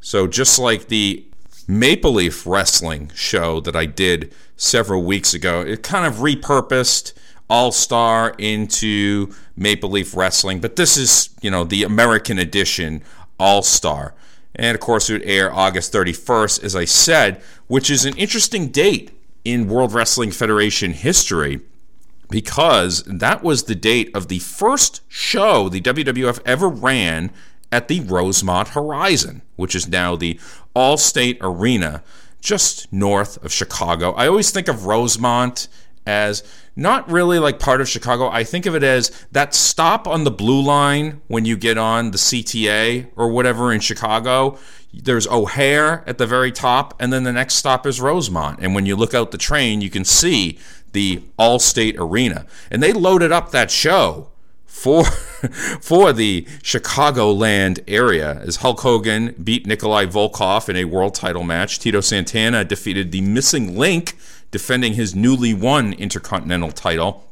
So 0.00 0.26
just 0.26 0.58
like 0.58 0.88
the 0.88 1.26
Maple 1.68 2.12
Leaf 2.12 2.46
Wrestling 2.46 3.10
show 3.14 3.60
that 3.60 3.74
I 3.74 3.86
did 3.86 4.32
several 4.56 5.02
weeks 5.02 5.34
ago, 5.34 5.62
it 5.62 5.82
kind 5.82 6.06
of 6.06 6.20
repurposed 6.20 7.12
All 7.50 7.72
Star 7.72 8.34
into 8.38 9.34
Maple 9.56 9.90
Leaf 9.90 10.16
Wrestling, 10.16 10.60
but 10.60 10.76
this 10.76 10.96
is, 10.96 11.30
you 11.40 11.50
know, 11.50 11.64
the 11.64 11.82
American 11.82 12.38
edition 12.38 13.02
All 13.38 13.62
Star. 13.62 14.14
And 14.54 14.74
of 14.74 14.80
course, 14.80 15.10
it 15.10 15.14
would 15.14 15.22
air 15.24 15.52
August 15.52 15.92
31st, 15.92 16.62
as 16.62 16.76
I 16.76 16.84
said, 16.84 17.42
which 17.66 17.90
is 17.90 18.04
an 18.04 18.16
interesting 18.16 18.68
date 18.68 19.10
in 19.44 19.68
World 19.68 19.92
Wrestling 19.92 20.30
Federation 20.30 20.92
history 20.92 21.60
because 22.28 23.02
that 23.04 23.42
was 23.42 23.64
the 23.64 23.74
date 23.74 24.10
of 24.14 24.28
the 24.28 24.38
first 24.40 25.02
show 25.08 25.68
the 25.68 25.80
WWF 25.80 26.40
ever 26.44 26.68
ran 26.68 27.30
at 27.70 27.88
the 27.88 28.00
Rosemont 28.00 28.68
Horizon, 28.68 29.42
which 29.56 29.74
is 29.74 29.88
now 29.88 30.16
the 30.16 30.38
Allstate 30.76 31.38
Arena 31.40 32.04
just 32.40 32.92
north 32.92 33.42
of 33.42 33.50
Chicago. 33.50 34.12
I 34.12 34.28
always 34.28 34.50
think 34.50 34.68
of 34.68 34.84
Rosemont 34.84 35.68
as 36.06 36.44
not 36.76 37.10
really 37.10 37.38
like 37.38 37.58
part 37.58 37.80
of 37.80 37.88
Chicago. 37.88 38.28
I 38.28 38.44
think 38.44 38.66
of 38.66 38.76
it 38.76 38.84
as 38.84 39.10
that 39.32 39.54
stop 39.54 40.06
on 40.06 40.24
the 40.24 40.30
blue 40.30 40.62
line 40.62 41.22
when 41.26 41.44
you 41.46 41.56
get 41.56 41.78
on 41.78 42.10
the 42.10 42.18
CTA 42.18 43.08
or 43.16 43.28
whatever 43.28 43.72
in 43.72 43.80
Chicago. 43.80 44.58
There's 44.92 45.26
O'Hare 45.26 46.04
at 46.06 46.18
the 46.18 46.26
very 46.26 46.52
top, 46.52 46.94
and 47.00 47.12
then 47.12 47.24
the 47.24 47.32
next 47.32 47.54
stop 47.54 47.86
is 47.86 48.00
Rosemont. 48.00 48.60
And 48.60 48.74
when 48.74 48.86
you 48.86 48.94
look 48.94 49.14
out 49.14 49.30
the 49.30 49.38
train, 49.38 49.80
you 49.80 49.90
can 49.90 50.04
see 50.04 50.58
the 50.92 51.22
Allstate 51.38 51.98
Arena, 51.98 52.46
and 52.70 52.82
they 52.82 52.92
loaded 52.92 53.32
up 53.32 53.50
that 53.50 53.70
show 53.70 54.30
for 54.76 55.04
for 55.80 56.12
the 56.12 56.42
Chicagoland 56.62 57.82
area 57.88 58.40
as 58.40 58.56
Hulk 58.56 58.80
Hogan 58.80 59.34
beat 59.42 59.66
Nikolai 59.66 60.04
Volkov 60.04 60.68
in 60.68 60.76
a 60.76 60.84
world 60.84 61.14
title 61.14 61.42
match. 61.42 61.78
Tito 61.78 62.00
Santana 62.02 62.62
defeated 62.62 63.10
the 63.10 63.22
missing 63.22 63.78
link, 63.78 64.16
defending 64.50 64.92
his 64.92 65.14
newly 65.14 65.54
won 65.54 65.94
Intercontinental 65.94 66.72
title. 66.72 67.24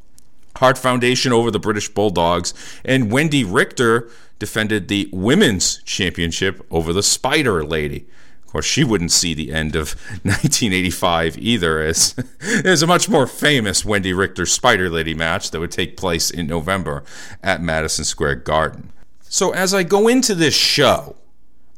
Hart 0.56 0.78
Foundation 0.78 1.32
over 1.32 1.50
the 1.50 1.58
British 1.58 1.88
Bulldogs, 1.88 2.54
and 2.84 3.10
Wendi 3.10 3.44
Richter 3.46 4.08
defended 4.38 4.88
the 4.88 5.10
Women's 5.12 5.82
Championship 5.82 6.64
over 6.70 6.92
the 6.92 7.02
Spider 7.02 7.62
Lady 7.62 8.06
course, 8.54 8.66
she 8.66 8.84
wouldn't 8.84 9.10
see 9.10 9.34
the 9.34 9.52
end 9.52 9.74
of 9.74 9.92
1985 10.22 11.36
either, 11.38 11.80
as 11.80 12.14
there's 12.62 12.82
a 12.82 12.86
much 12.86 13.08
more 13.08 13.26
famous 13.26 13.82
Wendi 13.82 14.16
Richter 14.16 14.46
Spider 14.46 14.88
Lady 14.88 15.12
match 15.12 15.50
that 15.50 15.60
would 15.60 15.72
take 15.72 15.96
place 15.96 16.30
in 16.30 16.46
November 16.46 17.02
at 17.42 17.60
Madison 17.60 18.04
Square 18.04 18.36
Garden. 18.36 18.92
So, 19.22 19.50
as 19.50 19.74
I 19.74 19.82
go 19.82 20.06
into 20.06 20.36
this 20.36 20.54
show, 20.54 21.16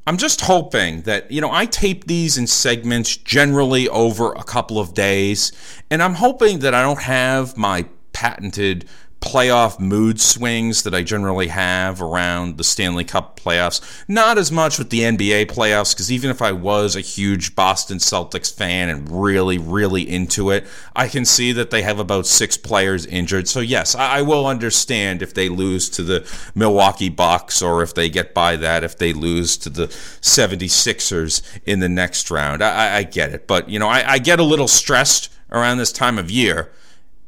I'm 0.06 0.18
just 0.18 0.42
hoping 0.42 1.02
that, 1.02 1.30
you 1.33 1.40
know, 1.40 1.50
I 1.50 1.64
tape 1.64 2.04
these 2.04 2.37
in 2.37 2.47
segments 2.47 3.16
generally 3.16 3.88
over 3.88 4.33
a 4.35 4.45
couple 4.45 4.78
of 4.78 4.92
days, 4.92 5.52
and 5.90 6.02
I'm 6.02 6.14
hoping 6.14 6.59
that 6.59 6.75
I 6.75 6.83
don't 6.83 7.00
have 7.00 7.56
my 7.56 7.87
patented 8.12 8.87
playoff 9.20 9.80
mood 9.80 10.20
swings 10.20 10.82
that 10.82 10.94
I 10.94 11.02
generally 11.02 11.49
have 11.49 12.00
around 12.00 12.58
the 12.58 12.64
Stanley 12.64 13.04
Cup 13.04 13.40
playoffs. 13.40 13.80
Not 14.06 14.38
as 14.38 14.52
much 14.52 14.78
with 14.78 14.90
the 14.90 15.00
NBA 15.00 15.46
playoffs, 15.46 15.94
because 15.94 16.12
even 16.12 16.30
if 16.30 16.42
I 16.42 16.52
was 16.52 16.94
a 16.94 17.00
huge 17.00 17.56
Boston 17.56 17.99
Celtics 17.99 18.54
fan 18.54 18.88
and 18.88 19.11
really, 19.11 19.58
really 19.58 20.08
into 20.08 20.50
it, 20.50 20.66
I 20.94 21.08
can 21.08 21.25
see 21.25 21.52
that 21.52 21.70
they 21.70 21.82
have 21.82 21.99
about 21.99 22.26
six 22.26 22.56
players 22.56 23.06
injured. 23.06 23.49
So, 23.49 23.61
yes, 23.61 23.94
I, 23.94 24.23
will 24.23 24.46
understand 24.46 25.23
if 25.23 25.35
they 25.35 25.49
lose 25.49 25.88
to 25.90 26.02
the 26.02 26.50
Milwaukee 26.54 27.08
Bucks 27.08 27.62
or 27.62 27.82
if 27.82 27.94
they 27.94 28.08
get 28.08 28.35
by 28.35 28.56
that, 28.56 28.85
if 28.85 28.99
they 28.99 29.12
lose 29.12 29.56
to 29.58 29.70
the 29.70 29.87
76ers 29.87 31.42
in 31.64 31.80
the 31.80 31.88
next 31.88 32.30
round. 32.30 32.62
I, 32.62 32.99
I 32.99 33.02
get 33.02 33.32
it. 33.32 33.46
But, 33.46 33.68
you 33.68 33.78
know, 33.78 33.88
I, 33.88 34.12
I 34.12 34.18
get 34.18 34.40
a 34.40 34.44
little 34.44 34.68
stressed 34.68 35.32
around 35.50 35.78
this 35.78 35.92
time 35.92 36.18
of 36.18 36.30
year 36.30 36.70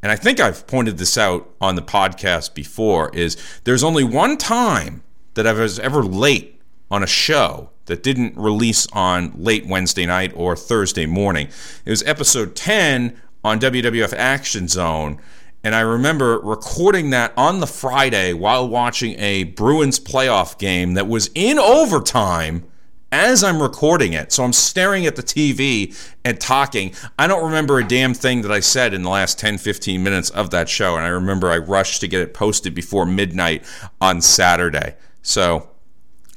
and 0.02 0.12
I 0.12 0.16
think 0.16 0.40
I've 0.40 0.66
pointed 0.66 0.98
this 0.98 1.18
out 1.18 1.50
on 1.60 1.74
the 1.74 1.82
podcast 1.82 2.54
before, 2.54 3.10
is 3.14 3.36
there's 3.64 3.82
only 3.82 4.04
one 4.04 4.36
time 4.36 5.02
that 5.34 5.46
I 5.46 5.52
was 5.52 5.78
ever 5.78 6.02
late 6.02 6.60
on 6.90 7.02
a 7.02 7.06
show 7.06 7.70
that 7.86 8.02
didn't 8.02 8.36
release 8.36 8.86
on 8.92 9.32
late 9.36 9.66
Wednesday 9.66 10.06
night 10.06 10.32
or 10.34 10.54
Thursday 10.54 11.06
morning. 11.06 11.48
It 11.84 11.90
was 11.90 12.02
episode 12.04 12.54
10 12.54 13.20
on 13.42 13.58
WWF 13.58 14.12
Action 14.14 14.68
Zone. 14.68 15.20
And 15.64 15.74
I 15.74 15.80
remember 15.80 16.38
recording 16.38 17.10
that 17.10 17.32
on 17.36 17.60
the 17.60 17.66
Friday 17.66 18.32
while 18.32 18.68
watching 18.68 19.18
a 19.18 19.44
Bruins 19.44 19.98
playoff 19.98 20.58
game 20.58 20.94
that 20.94 21.08
was 21.08 21.30
in 21.34 21.58
overtime 21.58 22.64
as 23.10 23.42
I'm 23.42 23.62
recording 23.62 24.12
it. 24.12 24.32
So 24.32 24.44
I'm 24.44 24.52
staring 24.52 25.06
at 25.06 25.16
the 25.16 25.22
TV 25.22 25.96
and 26.24 26.38
talking. 26.40 26.94
I 27.18 27.26
don't 27.26 27.44
remember 27.44 27.78
a 27.78 27.86
damn 27.86 28.14
thing 28.14 28.42
that 28.42 28.52
I 28.52 28.60
said 28.60 28.92
in 28.94 29.02
the 29.02 29.10
last 29.10 29.38
10, 29.38 29.58
15 29.58 30.02
minutes 30.02 30.30
of 30.30 30.50
that 30.50 30.68
show. 30.68 30.96
And 30.96 31.04
I 31.04 31.08
remember 31.08 31.50
I 31.50 31.58
rushed 31.58 32.00
to 32.02 32.08
get 32.08 32.20
it 32.20 32.34
posted 32.34 32.74
before 32.74 33.06
midnight 33.06 33.64
on 34.00 34.20
Saturday. 34.20 34.96
So 35.22 35.70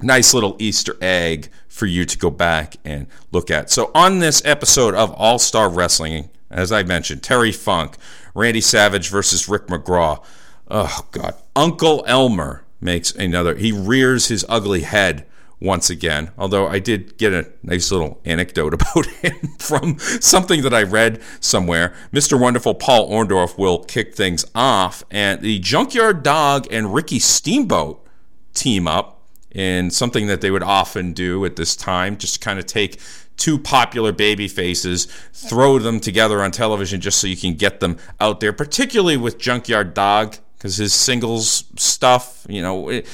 nice 0.02 0.34
little 0.34 0.56
Easter 0.60 0.96
egg 1.02 1.50
for 1.68 1.86
you 1.86 2.06
to 2.06 2.18
go 2.18 2.30
back 2.30 2.76
and 2.86 3.08
look 3.32 3.52
at. 3.52 3.70
So 3.70 3.92
on 3.94 4.20
this 4.20 4.42
episode 4.46 4.96
of 4.96 5.12
All 5.14 5.40
Star 5.40 5.70
Wrestling, 5.70 6.30
as 6.50 6.72
I 6.72 6.84
mentioned, 6.84 7.24
Terry 7.24 7.52
Funk, 7.52 7.96
Randy 8.34 8.62
Savage 8.62 9.10
versus 9.10 9.48
Rick 9.48 9.68
McGraw. 9.68 10.24
Oh, 10.70 11.06
God. 11.12 11.36
Uncle 11.56 12.04
Elmer 12.08 12.64
makes 12.80 13.14
another, 13.14 13.56
he 13.56 13.72
rears 13.72 14.28
his 14.28 14.46
ugly 14.50 14.82
head 14.82 15.26
once 15.62 15.90
again. 15.90 16.32
Although 16.38 16.68
I 16.68 16.80
did 16.80 17.18
get 17.18 17.32
a 17.32 17.50
nice 17.64 17.92
little 17.92 18.20
anecdote 18.26 18.74
about 18.74 19.06
him 19.06 19.56
from 19.60 19.98
something 20.00 20.64
that 20.64 20.74
I 20.74 20.84
read 20.84 21.22
somewhere. 21.40 21.94
Mr. 22.12 22.38
Wonderful 22.38 22.74
Paul 22.74 23.10
Orndorff 23.10 23.58
will 23.58 23.84
kick 23.84 24.16
things 24.16 24.44
off, 24.56 25.04
and 25.12 25.42
the 25.42 25.60
Junkyard 25.60 26.24
Dog 26.24 26.68
and 26.72 26.94
Ricky 26.94 27.20
Steamboat 27.20 28.06
team 28.54 28.88
up 28.88 29.20
in 29.52 29.92
something 29.92 30.28
that 30.28 30.42
they 30.42 30.50
would 30.50 30.64
often 30.64 31.14
do 31.14 31.46
at 31.46 31.56
this 31.56 31.76
time, 31.76 32.18
just 32.18 32.36
to 32.36 32.40
kind 32.40 32.58
of 32.58 32.66
take 32.66 33.00
two 33.38 33.60
popular 33.60 34.12
baby 34.12 34.48
faces, 34.48 35.06
throw 35.34 35.78
them 35.80 36.00
together 36.00 36.42
on 36.42 36.52
television 36.52 37.02
just 37.02 37.20
so 37.20 37.28
you 37.28 37.38
can 37.38 37.54
get 37.54 37.80
them 37.80 37.98
out 38.20 38.40
there, 38.40 38.54
particularly 38.54 39.18
with 39.18 39.38
Junkyard 39.38 39.94
Dog, 39.94 40.38
because 40.58 40.78
his 40.78 40.94
singles 40.94 41.66
stuff, 41.76 42.46
you 42.48 42.62
know. 42.62 42.90
It, 42.90 43.08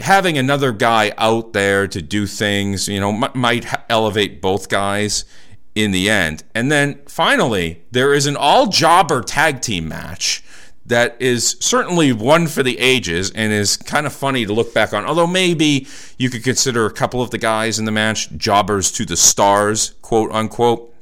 having 0.00 0.36
another 0.38 0.72
guy 0.72 1.12
out 1.18 1.52
there 1.52 1.86
to 1.88 2.02
do 2.02 2.26
things, 2.26 2.88
you 2.88 3.00
know, 3.00 3.10
m- 3.10 3.30
might 3.34 3.66
elevate 3.88 4.40
both 4.40 4.68
guys 4.68 5.24
in 5.74 5.90
the 5.90 6.08
end. 6.08 6.44
And 6.54 6.70
then 6.70 7.00
finally, 7.06 7.82
there 7.90 8.14
is 8.14 8.26
an 8.26 8.36
all 8.36 8.66
jobber 8.66 9.22
tag 9.22 9.60
team 9.60 9.88
match 9.88 10.42
that 10.86 11.16
is 11.20 11.56
certainly 11.60 12.12
one 12.12 12.46
for 12.46 12.62
the 12.62 12.78
ages 12.78 13.30
and 13.30 13.52
is 13.52 13.76
kind 13.76 14.06
of 14.06 14.12
funny 14.12 14.44
to 14.44 14.52
look 14.52 14.74
back 14.74 14.92
on. 14.92 15.04
Although 15.04 15.26
maybe 15.26 15.86
you 16.18 16.28
could 16.28 16.44
consider 16.44 16.84
a 16.84 16.92
couple 16.92 17.22
of 17.22 17.30
the 17.30 17.38
guys 17.38 17.78
in 17.78 17.86
the 17.86 17.90
match 17.90 18.30
jobbers 18.36 18.92
to 18.92 19.04
the 19.04 19.16
stars, 19.16 19.94
quote 20.02 20.30
unquote. 20.30 20.94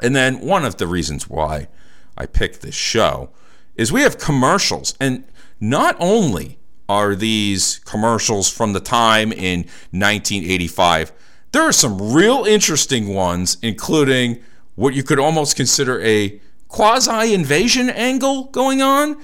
And 0.00 0.14
then 0.14 0.40
one 0.40 0.64
of 0.64 0.76
the 0.76 0.86
reasons 0.86 1.28
why 1.28 1.68
I 2.16 2.26
picked 2.26 2.60
this 2.60 2.74
show 2.74 3.30
is 3.76 3.90
we 3.90 4.02
have 4.02 4.18
commercials. 4.18 4.94
And 5.00 5.24
not 5.58 5.96
only 5.98 6.57
are 6.88 7.14
these 7.14 7.80
commercials 7.80 8.48
from 8.50 8.72
the 8.72 8.80
time 8.80 9.32
in 9.32 9.60
1985, 9.90 11.12
there 11.52 11.62
are 11.62 11.72
some 11.72 12.12
real 12.12 12.44
interesting 12.44 13.08
ones, 13.14 13.56
including 13.62 14.42
what 14.74 14.94
you 14.94 15.02
could 15.02 15.18
almost 15.18 15.56
consider 15.56 16.00
a 16.02 16.40
quasi 16.68 17.34
invasion 17.34 17.90
angle 17.90 18.44
going 18.44 18.82
on. 18.82 19.20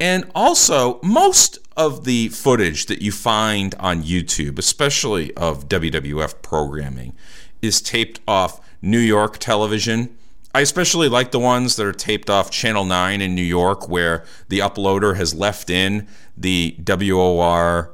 And 0.00 0.30
also, 0.34 1.00
most 1.02 1.58
of 1.76 2.04
the 2.04 2.28
footage 2.28 2.86
that 2.86 3.00
you 3.00 3.12
find 3.12 3.74
on 3.76 4.02
YouTube, 4.02 4.58
especially 4.58 5.32
of 5.34 5.68
WWF 5.68 6.42
programming, 6.42 7.14
is 7.62 7.80
taped 7.80 8.20
off 8.26 8.60
New 8.82 8.98
York 8.98 9.38
television. 9.38 10.16
I 10.54 10.60
especially 10.60 11.08
like 11.08 11.30
the 11.30 11.38
ones 11.38 11.76
that 11.76 11.86
are 11.86 11.92
taped 11.92 12.28
off 12.28 12.50
Channel 12.50 12.84
9 12.84 13.20
in 13.22 13.34
New 13.34 13.40
York, 13.40 13.88
where 13.88 14.24
the 14.48 14.58
uploader 14.58 15.16
has 15.16 15.32
left 15.32 15.70
in 15.70 16.08
the 16.36 16.76
WOR 16.84 17.90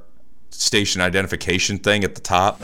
station 0.51 1.01
identification 1.01 1.79
thing 1.79 2.05
at 2.05 2.15
the 2.15 2.21
top. 2.21 2.63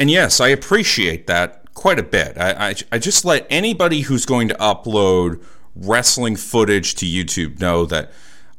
And 0.00 0.10
yes, 0.10 0.40
I 0.40 0.48
appreciate 0.48 1.26
that 1.26 1.74
quite 1.74 1.98
a 1.98 2.02
bit. 2.02 2.38
I, 2.38 2.70
I, 2.70 2.74
I, 2.92 2.98
just 2.98 3.24
let 3.24 3.46
anybody 3.50 4.00
who's 4.00 4.24
going 4.24 4.48
to 4.48 4.54
upload 4.54 5.44
wrestling 5.76 6.36
footage 6.36 6.94
to 6.96 7.06
YouTube 7.06 7.60
know 7.60 7.84
that 7.86 8.10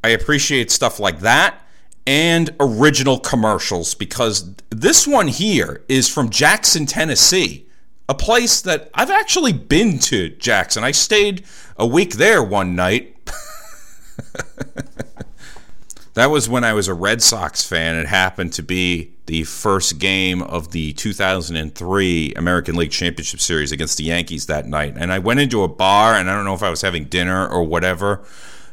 I 0.03 0.09
appreciate 0.09 0.69
stuff 0.69 0.99
like 0.99 1.19
that 1.21 1.59
and 2.05 2.49
original 2.59 3.19
commercials 3.19 3.95
because 3.95 4.53
this 4.69 5.07
one 5.07 5.27
here 5.27 5.83
is 5.87 6.07
from 6.07 6.29
Jackson, 6.29 6.85
Tennessee, 6.85 7.67
a 8.11 8.13
place 8.13 8.61
that 8.61 8.89
I've 8.93 9.09
actually 9.09 9.53
been 9.53 9.97
to, 9.99 10.29
Jackson. 10.31 10.83
I 10.83 10.91
stayed 10.91 11.45
a 11.77 11.87
week 11.87 12.15
there 12.15 12.43
one 12.43 12.75
night. 12.75 13.15
that 16.15 16.25
was 16.25 16.49
when 16.49 16.65
I 16.65 16.73
was 16.73 16.89
a 16.89 16.93
Red 16.93 17.21
Sox 17.21 17.65
fan. 17.65 17.95
It 17.95 18.07
happened 18.07 18.51
to 18.53 18.63
be 18.63 19.13
the 19.27 19.45
first 19.45 19.97
game 19.97 20.41
of 20.41 20.71
the 20.71 20.91
2003 20.91 22.33
American 22.35 22.75
League 22.75 22.91
Championship 22.91 23.39
Series 23.39 23.71
against 23.71 23.97
the 23.97 24.03
Yankees 24.03 24.47
that 24.47 24.65
night. 24.65 24.95
And 24.97 25.13
I 25.13 25.19
went 25.19 25.39
into 25.39 25.63
a 25.63 25.69
bar, 25.69 26.15
and 26.15 26.29
I 26.29 26.35
don't 26.35 26.43
know 26.43 26.53
if 26.53 26.63
I 26.63 26.69
was 26.69 26.81
having 26.81 27.05
dinner 27.05 27.47
or 27.47 27.63
whatever. 27.63 28.25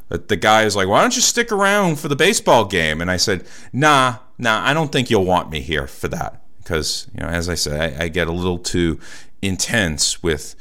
But 0.08 0.26
the 0.26 0.36
guy 0.36 0.64
is 0.64 0.74
like, 0.74 0.88
"Why 0.88 1.00
don't 1.00 1.14
you 1.14 1.22
stick 1.22 1.52
around 1.52 2.00
for 2.00 2.08
the 2.08 2.16
baseball 2.16 2.64
game?" 2.64 3.00
And 3.00 3.08
I 3.08 3.18
said, 3.18 3.46
"Nah, 3.72 4.16
nah, 4.36 4.66
I 4.66 4.74
don't 4.74 4.90
think 4.90 5.10
you'll 5.10 5.24
want 5.24 5.48
me 5.48 5.60
here 5.60 5.86
for 5.86 6.08
that 6.08 6.42
because 6.68 7.06
you 7.14 7.20
know, 7.20 7.28
as 7.28 7.48
I 7.48 7.54
said, 7.54 7.98
I, 7.98 8.04
I 8.04 8.08
get 8.08 8.28
a 8.28 8.32
little 8.32 8.58
too 8.58 9.00
intense 9.42 10.22
with 10.22 10.54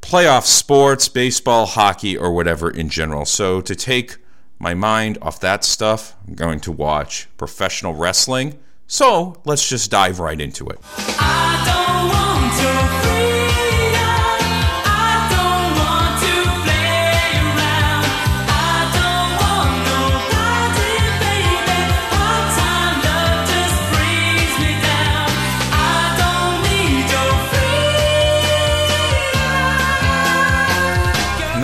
playoff 0.00 0.44
sports, 0.44 1.08
baseball, 1.08 1.66
hockey, 1.66 2.16
or 2.16 2.32
whatever 2.32 2.70
in 2.70 2.88
general. 2.88 3.24
So 3.24 3.60
to 3.60 3.74
take 3.74 4.18
my 4.58 4.74
mind 4.74 5.18
off 5.22 5.40
that 5.40 5.64
stuff, 5.64 6.16
I'm 6.26 6.34
going 6.34 6.60
to 6.60 6.72
watch 6.72 7.28
professional 7.36 7.94
wrestling." 7.94 8.58
So 8.86 9.40
let's 9.44 9.68
just 9.68 9.90
dive 9.90 10.18
right 10.18 10.40
into 10.40 10.66
it. 10.68 11.87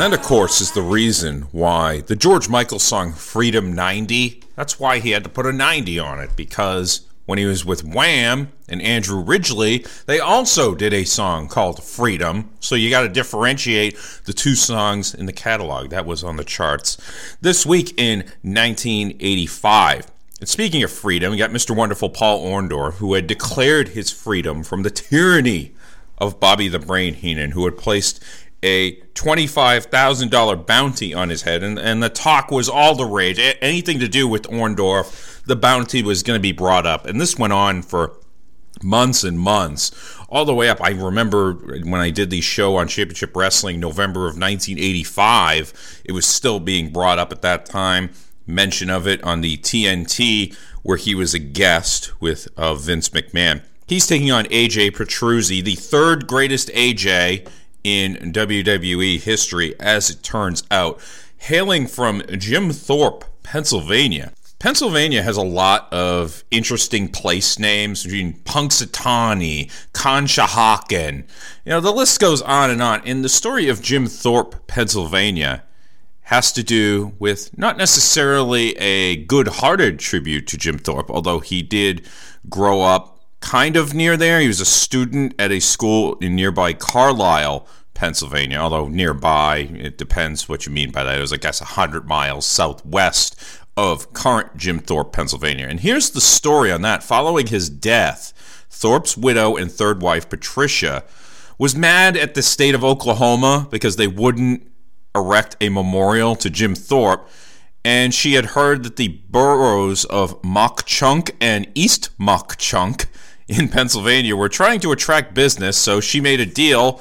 That, 0.04 0.12
of 0.12 0.22
course, 0.22 0.60
is 0.60 0.72
the 0.72 0.82
reason 0.82 1.42
why 1.50 2.02
the 2.02 2.14
George 2.14 2.46
Michael 2.46 2.78
song 2.78 3.14
Freedom 3.14 3.72
90, 3.72 4.42
that's 4.54 4.78
why 4.78 4.98
he 4.98 5.12
had 5.12 5.24
to 5.24 5.30
put 5.30 5.46
a 5.46 5.52
90 5.52 5.98
on 5.98 6.18
it, 6.20 6.36
because 6.36 7.08
when 7.24 7.38
he 7.38 7.46
was 7.46 7.64
with 7.64 7.82
Wham 7.82 8.52
and 8.68 8.82
Andrew 8.82 9.24
Ridgeley, 9.24 9.86
they 10.04 10.20
also 10.20 10.74
did 10.74 10.92
a 10.92 11.04
song 11.04 11.48
called 11.48 11.82
Freedom. 11.82 12.50
So 12.60 12.74
you 12.74 12.90
got 12.90 13.02
to 13.02 13.08
differentiate 13.08 13.96
the 14.26 14.34
two 14.34 14.54
songs 14.54 15.14
in 15.14 15.24
the 15.24 15.32
catalog. 15.32 15.88
That 15.88 16.04
was 16.04 16.22
on 16.22 16.36
the 16.36 16.44
charts. 16.44 16.98
This 17.40 17.64
week 17.64 17.98
in 17.98 18.18
1985. 18.42 20.10
And 20.38 20.48
speaking 20.50 20.82
of 20.82 20.92
freedom, 20.92 21.30
we 21.30 21.38
got 21.38 21.48
Mr. 21.48 21.74
Wonderful 21.74 22.10
Paul 22.10 22.44
Orndorff, 22.44 22.96
who 22.96 23.14
had 23.14 23.26
declared 23.26 23.88
his 23.88 24.10
freedom 24.10 24.64
from 24.64 24.82
the 24.82 24.90
tyranny 24.90 25.72
of 26.18 26.38
Bobby 26.38 26.68
the 26.68 26.78
Brain 26.78 27.14
Heenan, 27.14 27.52
who 27.52 27.64
had 27.64 27.78
placed 27.78 28.22
a 28.64 28.96
$25,000 29.14 30.66
bounty 30.66 31.14
on 31.14 31.28
his 31.28 31.42
head. 31.42 31.62
And, 31.62 31.78
and 31.78 32.02
the 32.02 32.08
talk 32.08 32.50
was 32.50 32.68
all 32.68 32.96
the 32.96 33.04
rage. 33.04 33.38
Anything 33.60 34.00
to 34.00 34.08
do 34.08 34.26
with 34.26 34.44
Orndorff 34.44 35.34
the 35.44 35.56
bounty 35.56 36.02
was 36.02 36.22
going 36.22 36.38
to 36.38 36.42
be 36.42 36.52
brought 36.52 36.86
up. 36.86 37.06
And 37.06 37.20
this 37.20 37.38
went 37.38 37.52
on 37.52 37.82
for 37.82 38.16
months 38.82 39.24
and 39.24 39.38
months, 39.38 40.18
all 40.28 40.44
the 40.44 40.54
way 40.54 40.68
up. 40.68 40.82
I 40.82 40.90
remember 40.90 41.52
when 41.52 42.00
I 42.00 42.10
did 42.10 42.30
the 42.30 42.40
show 42.40 42.76
on 42.76 42.88
Championship 42.88 43.36
Wrestling, 43.36 43.78
November 43.78 44.20
of 44.20 44.34
1985, 44.34 46.02
it 46.04 46.12
was 46.12 46.26
still 46.26 46.60
being 46.60 46.90
brought 46.90 47.18
up 47.18 47.30
at 47.30 47.42
that 47.42 47.66
time. 47.66 48.10
Mention 48.46 48.90
of 48.90 49.06
it 49.06 49.22
on 49.22 49.40
the 49.40 49.56
TNT, 49.58 50.56
where 50.82 50.96
he 50.96 51.14
was 51.14 51.34
a 51.34 51.38
guest 51.38 52.20
with 52.20 52.48
uh, 52.56 52.74
Vince 52.74 53.10
McMahon. 53.10 53.62
He's 53.86 54.06
taking 54.06 54.30
on 54.30 54.44
AJ 54.46 54.92
Petruzzi, 54.92 55.62
the 55.62 55.74
third 55.74 56.26
greatest 56.26 56.68
AJ 56.68 57.48
in 57.84 58.32
WWE 58.32 59.20
history, 59.20 59.78
as 59.78 60.10
it 60.10 60.22
turns 60.22 60.64
out, 60.70 61.00
hailing 61.36 61.86
from 61.86 62.22
Jim 62.38 62.72
Thorpe, 62.72 63.24
Pennsylvania. 63.42 64.32
Pennsylvania 64.58 65.22
has 65.22 65.36
a 65.36 65.42
lot 65.42 65.92
of 65.92 66.42
interesting 66.50 67.08
place 67.08 67.58
names 67.58 68.02
between 68.02 68.32
Punxsutawney, 68.44 69.70
Conshohocken. 69.92 71.24
You 71.66 71.70
know, 71.70 71.80
the 71.80 71.92
list 71.92 72.18
goes 72.18 72.40
on 72.40 72.70
and 72.70 72.80
on. 72.80 73.02
And 73.04 73.22
the 73.22 73.28
story 73.28 73.68
of 73.68 73.82
Jim 73.82 74.06
Thorpe, 74.06 74.66
Pennsylvania, 74.66 75.64
has 76.22 76.50
to 76.52 76.62
do 76.62 77.12
with 77.18 77.56
not 77.58 77.76
necessarily 77.76 78.70
a 78.78 79.16
good 79.16 79.48
hearted 79.48 79.98
tribute 79.98 80.46
to 80.46 80.56
Jim 80.56 80.78
Thorpe, 80.78 81.10
although 81.10 81.40
he 81.40 81.60
did 81.60 82.08
grow 82.48 82.80
up 82.80 83.13
kind 83.44 83.76
of 83.76 83.92
near 83.92 84.16
there. 84.16 84.40
He 84.40 84.48
was 84.48 84.60
a 84.60 84.64
student 84.64 85.34
at 85.38 85.52
a 85.52 85.60
school 85.60 86.16
in 86.20 86.34
nearby 86.34 86.72
Carlisle, 86.72 87.68
Pennsylvania, 87.92 88.56
although 88.56 88.88
nearby, 88.88 89.68
it 89.74 89.98
depends 89.98 90.48
what 90.48 90.64
you 90.64 90.72
mean 90.72 90.90
by 90.90 91.04
that. 91.04 91.18
It 91.18 91.20
was, 91.20 91.32
I 91.32 91.36
guess, 91.36 91.60
100 91.60 92.08
miles 92.08 92.46
southwest 92.46 93.38
of 93.76 94.12
current 94.14 94.56
Jim 94.56 94.78
Thorpe, 94.78 95.12
Pennsylvania. 95.12 95.66
And 95.68 95.80
here's 95.80 96.10
the 96.10 96.22
story 96.22 96.72
on 96.72 96.80
that. 96.82 97.02
Following 97.02 97.46
his 97.48 97.68
death, 97.68 98.32
Thorpe's 98.70 99.16
widow 99.16 99.56
and 99.56 99.70
third 99.70 100.00
wife, 100.00 100.28
Patricia, 100.30 101.04
was 101.58 101.76
mad 101.76 102.16
at 102.16 102.34
the 102.34 102.42
state 102.42 102.74
of 102.74 102.82
Oklahoma 102.82 103.68
because 103.70 103.96
they 103.96 104.08
wouldn't 104.08 104.66
erect 105.14 105.56
a 105.60 105.68
memorial 105.68 106.34
to 106.36 106.48
Jim 106.48 106.74
Thorpe. 106.74 107.28
And 107.84 108.14
she 108.14 108.32
had 108.34 108.46
heard 108.46 108.84
that 108.84 108.96
the 108.96 109.08
boroughs 109.08 110.06
of 110.06 110.42
Mauch 110.42 110.86
Chunk 110.86 111.36
and 111.42 111.70
East 111.74 112.08
Mauch 112.18 112.56
Chunk 112.56 113.06
in 113.48 113.68
Pennsylvania 113.68 114.36
were 114.36 114.48
trying 114.48 114.80
to 114.80 114.92
attract 114.92 115.34
business. 115.34 115.76
So 115.76 116.00
she 116.00 116.20
made 116.20 116.40
a 116.40 116.46
deal, 116.46 117.00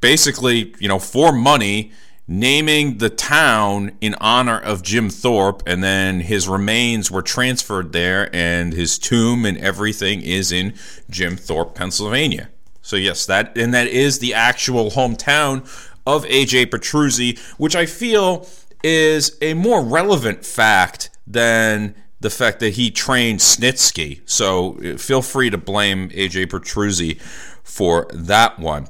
basically, 0.00 0.74
you 0.78 0.88
know, 0.88 0.98
for 0.98 1.32
money 1.32 1.92
naming 2.30 2.98
the 2.98 3.08
town 3.08 3.90
in 4.02 4.14
honor 4.20 4.60
of 4.60 4.82
Jim 4.82 5.08
Thorpe, 5.08 5.62
and 5.66 5.82
then 5.82 6.20
his 6.20 6.46
remains 6.46 7.10
were 7.10 7.22
transferred 7.22 7.92
there, 7.92 8.28
and 8.36 8.74
his 8.74 8.98
tomb 8.98 9.46
and 9.46 9.56
everything 9.56 10.20
is 10.20 10.52
in 10.52 10.74
Jim 11.08 11.38
Thorpe, 11.38 11.74
Pennsylvania. 11.74 12.50
So 12.82 12.96
yes, 12.96 13.24
that 13.26 13.56
and 13.56 13.72
that 13.72 13.86
is 13.86 14.18
the 14.18 14.34
actual 14.34 14.90
hometown 14.90 15.60
of 16.06 16.24
AJ 16.26 16.66
Petruzzi, 16.66 17.38
which 17.58 17.74
I 17.74 17.86
feel 17.86 18.46
is 18.84 19.36
a 19.40 19.54
more 19.54 19.82
relevant 19.82 20.44
fact 20.44 21.10
than 21.26 21.94
the 22.20 22.30
fact 22.30 22.60
that 22.60 22.74
he 22.74 22.90
trained 22.90 23.40
Snitsky. 23.40 24.20
So 24.26 24.78
uh, 24.78 24.96
feel 24.96 25.22
free 25.22 25.50
to 25.50 25.58
blame 25.58 26.08
AJ 26.10 26.46
Petruzzi 26.46 27.20
for 27.62 28.06
that 28.12 28.58
one. 28.58 28.88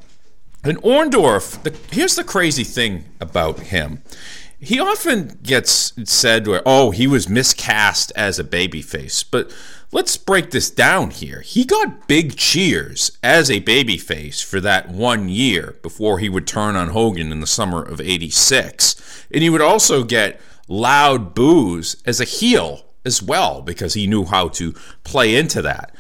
And 0.65 0.79
Orndorff, 0.83 1.63
the, 1.63 1.75
here's 1.95 2.17
the 2.17 2.25
crazy 2.25 2.65
thing 2.65 3.05
about 3.21 3.61
him. 3.61 4.03
He 4.61 4.81
often 4.81 5.39
gets 5.43 5.93
said, 6.11 6.47
oh, 6.49 6.91
he 6.91 7.07
was 7.07 7.29
miscast 7.29 8.13
as 8.17 8.41
a 8.41 8.45
babyface. 8.45 9.25
But 9.31 9.55
let's 9.93 10.17
break 10.17 10.51
this 10.51 10.69
down 10.69 11.11
here. 11.11 11.43
He 11.43 11.65
got 11.65 12.09
big 12.09 12.37
cheers 12.37 13.17
as 13.23 13.53
a 13.53 13.61
babyface 13.61 14.45
for 14.45 14.61
that 14.61 14.89
one 14.89 15.29
year 15.29 15.77
before 15.81 16.19
he 16.19 16.29
would 16.29 16.47
turn 16.47 16.75
on 16.75 16.89
Hogan 16.89 17.31
in 17.31 17.41
the 17.41 17.47
summer 17.47 17.83
of 17.83 18.01
86. 18.01 19.27
And 19.33 19.45
he 19.45 19.51
would 19.51 19.61
also 19.61 20.03
get 20.03 20.41
loud 20.67 21.35
boos 21.35 22.03
as 22.05 22.21
a 22.21 22.25
heel 22.25 22.88
as 23.09 23.21
well 23.21 23.63
because 23.63 23.95
he 23.95 24.07
knew 24.07 24.25
how 24.25 24.47
to 24.51 24.73
play 25.03 25.35
into 25.35 25.61
that. 25.63 25.93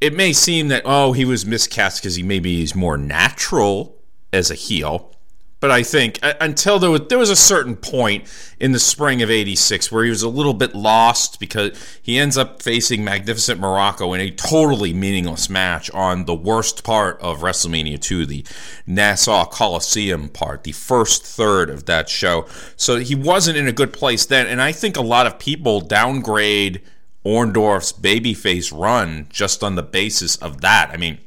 It 0.00 0.14
may 0.14 0.32
seem 0.32 0.68
that, 0.68 0.82
oh, 0.84 1.12
he 1.12 1.24
was 1.24 1.44
miscast 1.44 2.00
because 2.00 2.14
he 2.14 2.22
maybe 2.22 2.62
is 2.62 2.76
more 2.76 2.96
natural 2.96 3.96
as 4.32 4.50
a 4.50 4.54
heel. 4.54 5.12
But 5.60 5.70
I 5.70 5.82
think 5.82 6.18
uh, 6.22 6.32
until 6.40 6.78
there 6.78 6.90
was, 6.90 7.02
there 7.08 7.18
was 7.18 7.28
a 7.28 7.36
certain 7.36 7.76
point 7.76 8.24
in 8.58 8.72
the 8.72 8.78
spring 8.78 9.22
of 9.22 9.30
86 9.30 9.92
where 9.92 10.04
he 10.04 10.10
was 10.10 10.22
a 10.22 10.28
little 10.28 10.54
bit 10.54 10.74
lost 10.74 11.38
because 11.38 11.78
he 12.02 12.18
ends 12.18 12.38
up 12.38 12.62
facing 12.62 13.04
Magnificent 13.04 13.60
Morocco 13.60 14.14
in 14.14 14.20
a 14.22 14.30
totally 14.30 14.94
meaningless 14.94 15.50
match 15.50 15.90
on 15.90 16.24
the 16.24 16.34
worst 16.34 16.82
part 16.82 17.20
of 17.20 17.40
WrestleMania 17.40 18.00
2, 18.00 18.24
the 18.24 18.44
Nassau 18.86 19.44
Coliseum 19.44 20.30
part, 20.30 20.64
the 20.64 20.72
first 20.72 21.24
third 21.24 21.68
of 21.68 21.84
that 21.84 22.08
show. 22.08 22.46
So 22.76 22.96
he 22.96 23.14
wasn't 23.14 23.58
in 23.58 23.68
a 23.68 23.72
good 23.72 23.92
place 23.92 24.24
then. 24.24 24.46
And 24.46 24.62
I 24.62 24.72
think 24.72 24.96
a 24.96 25.02
lot 25.02 25.26
of 25.26 25.38
people 25.38 25.82
downgrade 25.82 26.80
Orndorff's 27.24 27.92
babyface 27.92 28.72
run 28.76 29.26
just 29.28 29.62
on 29.62 29.74
the 29.74 29.82
basis 29.82 30.36
of 30.36 30.62
that. 30.62 30.90
I 30.90 30.96
mean, 30.96 31.18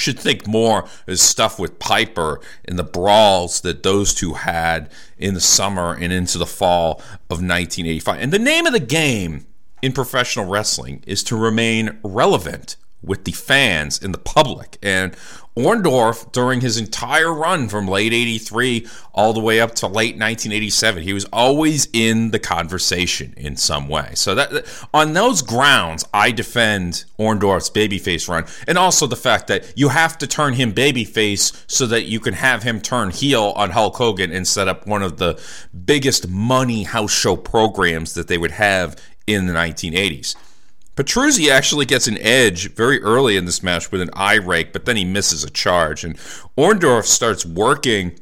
should 0.00 0.18
think 0.18 0.46
more 0.46 0.88
is 1.06 1.20
stuff 1.20 1.58
with 1.58 1.78
Piper 1.78 2.40
and 2.64 2.78
the 2.78 2.84
brawls 2.84 3.60
that 3.60 3.82
those 3.82 4.14
two 4.14 4.34
had 4.34 4.90
in 5.18 5.34
the 5.34 5.40
summer 5.40 5.94
and 5.94 6.12
into 6.12 6.38
the 6.38 6.46
fall 6.46 6.94
of 7.28 7.38
1985. 7.38 8.20
And 8.20 8.32
the 8.32 8.38
name 8.38 8.66
of 8.66 8.72
the 8.72 8.80
game 8.80 9.46
in 9.82 9.92
professional 9.92 10.46
wrestling 10.46 11.02
is 11.06 11.22
to 11.24 11.36
remain 11.36 11.98
relevant 12.02 12.76
with 13.02 13.24
the 13.24 13.32
fans 13.32 14.02
and 14.02 14.12
the 14.12 14.18
public. 14.18 14.78
And 14.82 15.14
Orndorff, 15.56 16.30
during 16.30 16.60
his 16.60 16.78
entire 16.78 17.32
run 17.32 17.68
from 17.68 17.88
late 17.88 18.12
83 18.12 18.86
all 19.12 19.32
the 19.32 19.40
way 19.40 19.60
up 19.60 19.74
to 19.76 19.86
late 19.86 20.14
1987, 20.14 21.02
he 21.02 21.12
was 21.12 21.24
always 21.32 21.88
in 21.92 22.30
the 22.30 22.38
conversation 22.38 23.34
in 23.36 23.56
some 23.56 23.88
way. 23.88 24.12
So 24.14 24.36
that 24.36 24.64
on 24.94 25.12
those 25.12 25.42
grounds, 25.42 26.04
I 26.14 26.30
defend 26.30 27.04
Orndorff's 27.18 27.68
babyface 27.68 28.28
run. 28.28 28.46
And 28.68 28.78
also 28.78 29.08
the 29.08 29.16
fact 29.16 29.48
that 29.48 29.72
you 29.76 29.88
have 29.88 30.16
to 30.18 30.26
turn 30.28 30.54
him 30.54 30.72
babyface 30.72 31.64
so 31.66 31.86
that 31.86 32.04
you 32.04 32.20
can 32.20 32.34
have 32.34 32.62
him 32.62 32.80
turn 32.80 33.10
heel 33.10 33.52
on 33.56 33.70
Hulk 33.70 33.96
Hogan 33.96 34.32
and 34.32 34.46
set 34.46 34.68
up 34.68 34.86
one 34.86 35.02
of 35.02 35.16
the 35.16 35.40
biggest 35.84 36.28
money 36.28 36.84
house 36.84 37.12
show 37.12 37.36
programs 37.36 38.14
that 38.14 38.28
they 38.28 38.38
would 38.38 38.52
have 38.52 38.96
in 39.26 39.46
the 39.46 39.52
1980s. 39.52 40.36
Petruzzi 40.96 41.50
actually 41.50 41.86
gets 41.86 42.06
an 42.06 42.18
edge 42.18 42.74
very 42.74 43.00
early 43.02 43.36
in 43.36 43.44
this 43.44 43.62
match 43.62 43.90
with 43.90 44.00
an 44.00 44.10
eye 44.12 44.34
rake, 44.34 44.72
but 44.72 44.84
then 44.84 44.96
he 44.96 45.04
misses 45.04 45.44
a 45.44 45.50
charge. 45.50 46.04
And 46.04 46.16
Orndorff 46.58 47.04
starts 47.04 47.46
working 47.46 48.18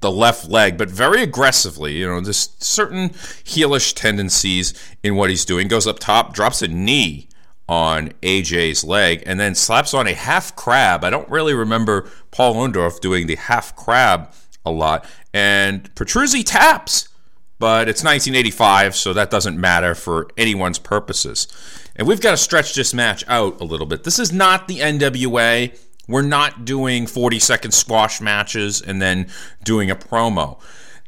the 0.00 0.10
left 0.10 0.48
leg, 0.48 0.78
but 0.78 0.88
very 0.88 1.22
aggressively. 1.22 1.94
You 1.94 2.08
know, 2.08 2.20
there's 2.20 2.56
certain 2.58 3.10
heelish 3.10 3.94
tendencies 3.94 4.72
in 5.02 5.16
what 5.16 5.30
he's 5.30 5.44
doing. 5.44 5.68
Goes 5.68 5.86
up 5.86 5.98
top, 5.98 6.32
drops 6.32 6.62
a 6.62 6.68
knee 6.68 7.28
on 7.68 8.08
AJ's 8.22 8.82
leg, 8.82 9.22
and 9.26 9.38
then 9.38 9.54
slaps 9.54 9.94
on 9.94 10.06
a 10.06 10.14
half 10.14 10.56
crab. 10.56 11.04
I 11.04 11.10
don't 11.10 11.28
really 11.28 11.54
remember 11.54 12.08
Paul 12.30 12.54
Orndorff 12.54 13.00
doing 13.00 13.26
the 13.26 13.36
half 13.36 13.76
crab 13.76 14.32
a 14.64 14.70
lot. 14.70 15.04
And 15.32 15.94
Petruzzi 15.94 16.44
taps, 16.44 17.08
but 17.60 17.90
it's 17.90 18.02
1985, 18.02 18.96
so 18.96 19.12
that 19.12 19.30
doesn't 19.30 19.60
matter 19.60 19.94
for 19.94 20.28
anyone's 20.38 20.78
purposes. 20.78 21.46
And 21.94 22.08
we've 22.08 22.20
got 22.20 22.30
to 22.30 22.36
stretch 22.38 22.74
this 22.74 22.94
match 22.94 23.22
out 23.28 23.60
a 23.60 23.64
little 23.64 23.86
bit. 23.86 24.02
This 24.02 24.18
is 24.18 24.32
not 24.32 24.66
the 24.66 24.78
NWA. 24.78 25.78
We're 26.08 26.22
not 26.22 26.64
doing 26.64 27.06
40 27.06 27.38
second 27.38 27.72
squash 27.72 28.20
matches 28.20 28.80
and 28.80 29.00
then 29.00 29.28
doing 29.62 29.90
a 29.90 29.94
promo. 29.94 30.58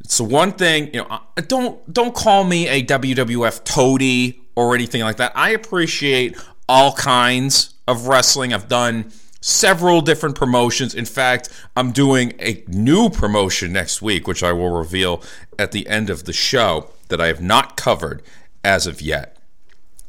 So 0.04 0.24
one 0.24 0.52
thing, 0.52 0.92
you 0.92 1.02
know, 1.02 1.20
don't 1.48 1.90
don't 1.90 2.14
call 2.14 2.44
me 2.44 2.68
a 2.68 2.84
WWF 2.84 3.64
toady 3.64 4.42
or 4.54 4.74
anything 4.74 5.00
like 5.00 5.16
that. 5.16 5.32
I 5.34 5.50
appreciate 5.50 6.36
all 6.68 6.92
kinds 6.92 7.74
of 7.88 8.08
wrestling. 8.08 8.52
I've 8.52 8.68
done 8.68 9.10
several 9.42 10.00
different 10.00 10.37
promotions. 10.37 10.94
In 10.94 11.05
fact, 11.05 11.50
I'm 11.76 11.92
doing 11.92 12.33
a 12.38 12.64
new 12.68 13.11
promotion 13.11 13.72
next 13.72 14.00
week, 14.00 14.26
which 14.26 14.42
I 14.42 14.52
will 14.52 14.70
reveal 14.70 15.22
at 15.59 15.72
the 15.72 15.87
end 15.88 16.09
of 16.09 16.24
the 16.24 16.33
show 16.33 16.88
that 17.09 17.20
I 17.20 17.26
have 17.26 17.42
not 17.42 17.76
covered 17.76 18.22
as 18.64 18.87
of 18.87 19.02
yet. 19.02 19.37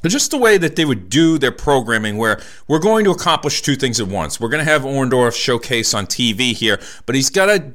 But 0.01 0.11
just 0.11 0.31
the 0.31 0.37
way 0.37 0.57
that 0.57 0.75
they 0.75 0.85
would 0.85 1.09
do 1.09 1.37
their 1.37 1.51
programming, 1.51 2.17
where 2.17 2.41
we're 2.67 2.79
going 2.79 3.05
to 3.05 3.11
accomplish 3.11 3.61
two 3.61 3.75
things 3.75 3.99
at 3.99 4.07
once. 4.07 4.39
We're 4.39 4.49
going 4.49 4.63
to 4.63 4.71
have 4.71 4.83
Orndorff 4.83 5.33
showcase 5.33 5.93
on 5.93 6.07
TV 6.07 6.53
here, 6.53 6.79
but 7.05 7.15
he's 7.15 7.29
got 7.29 7.45
to 7.45 7.73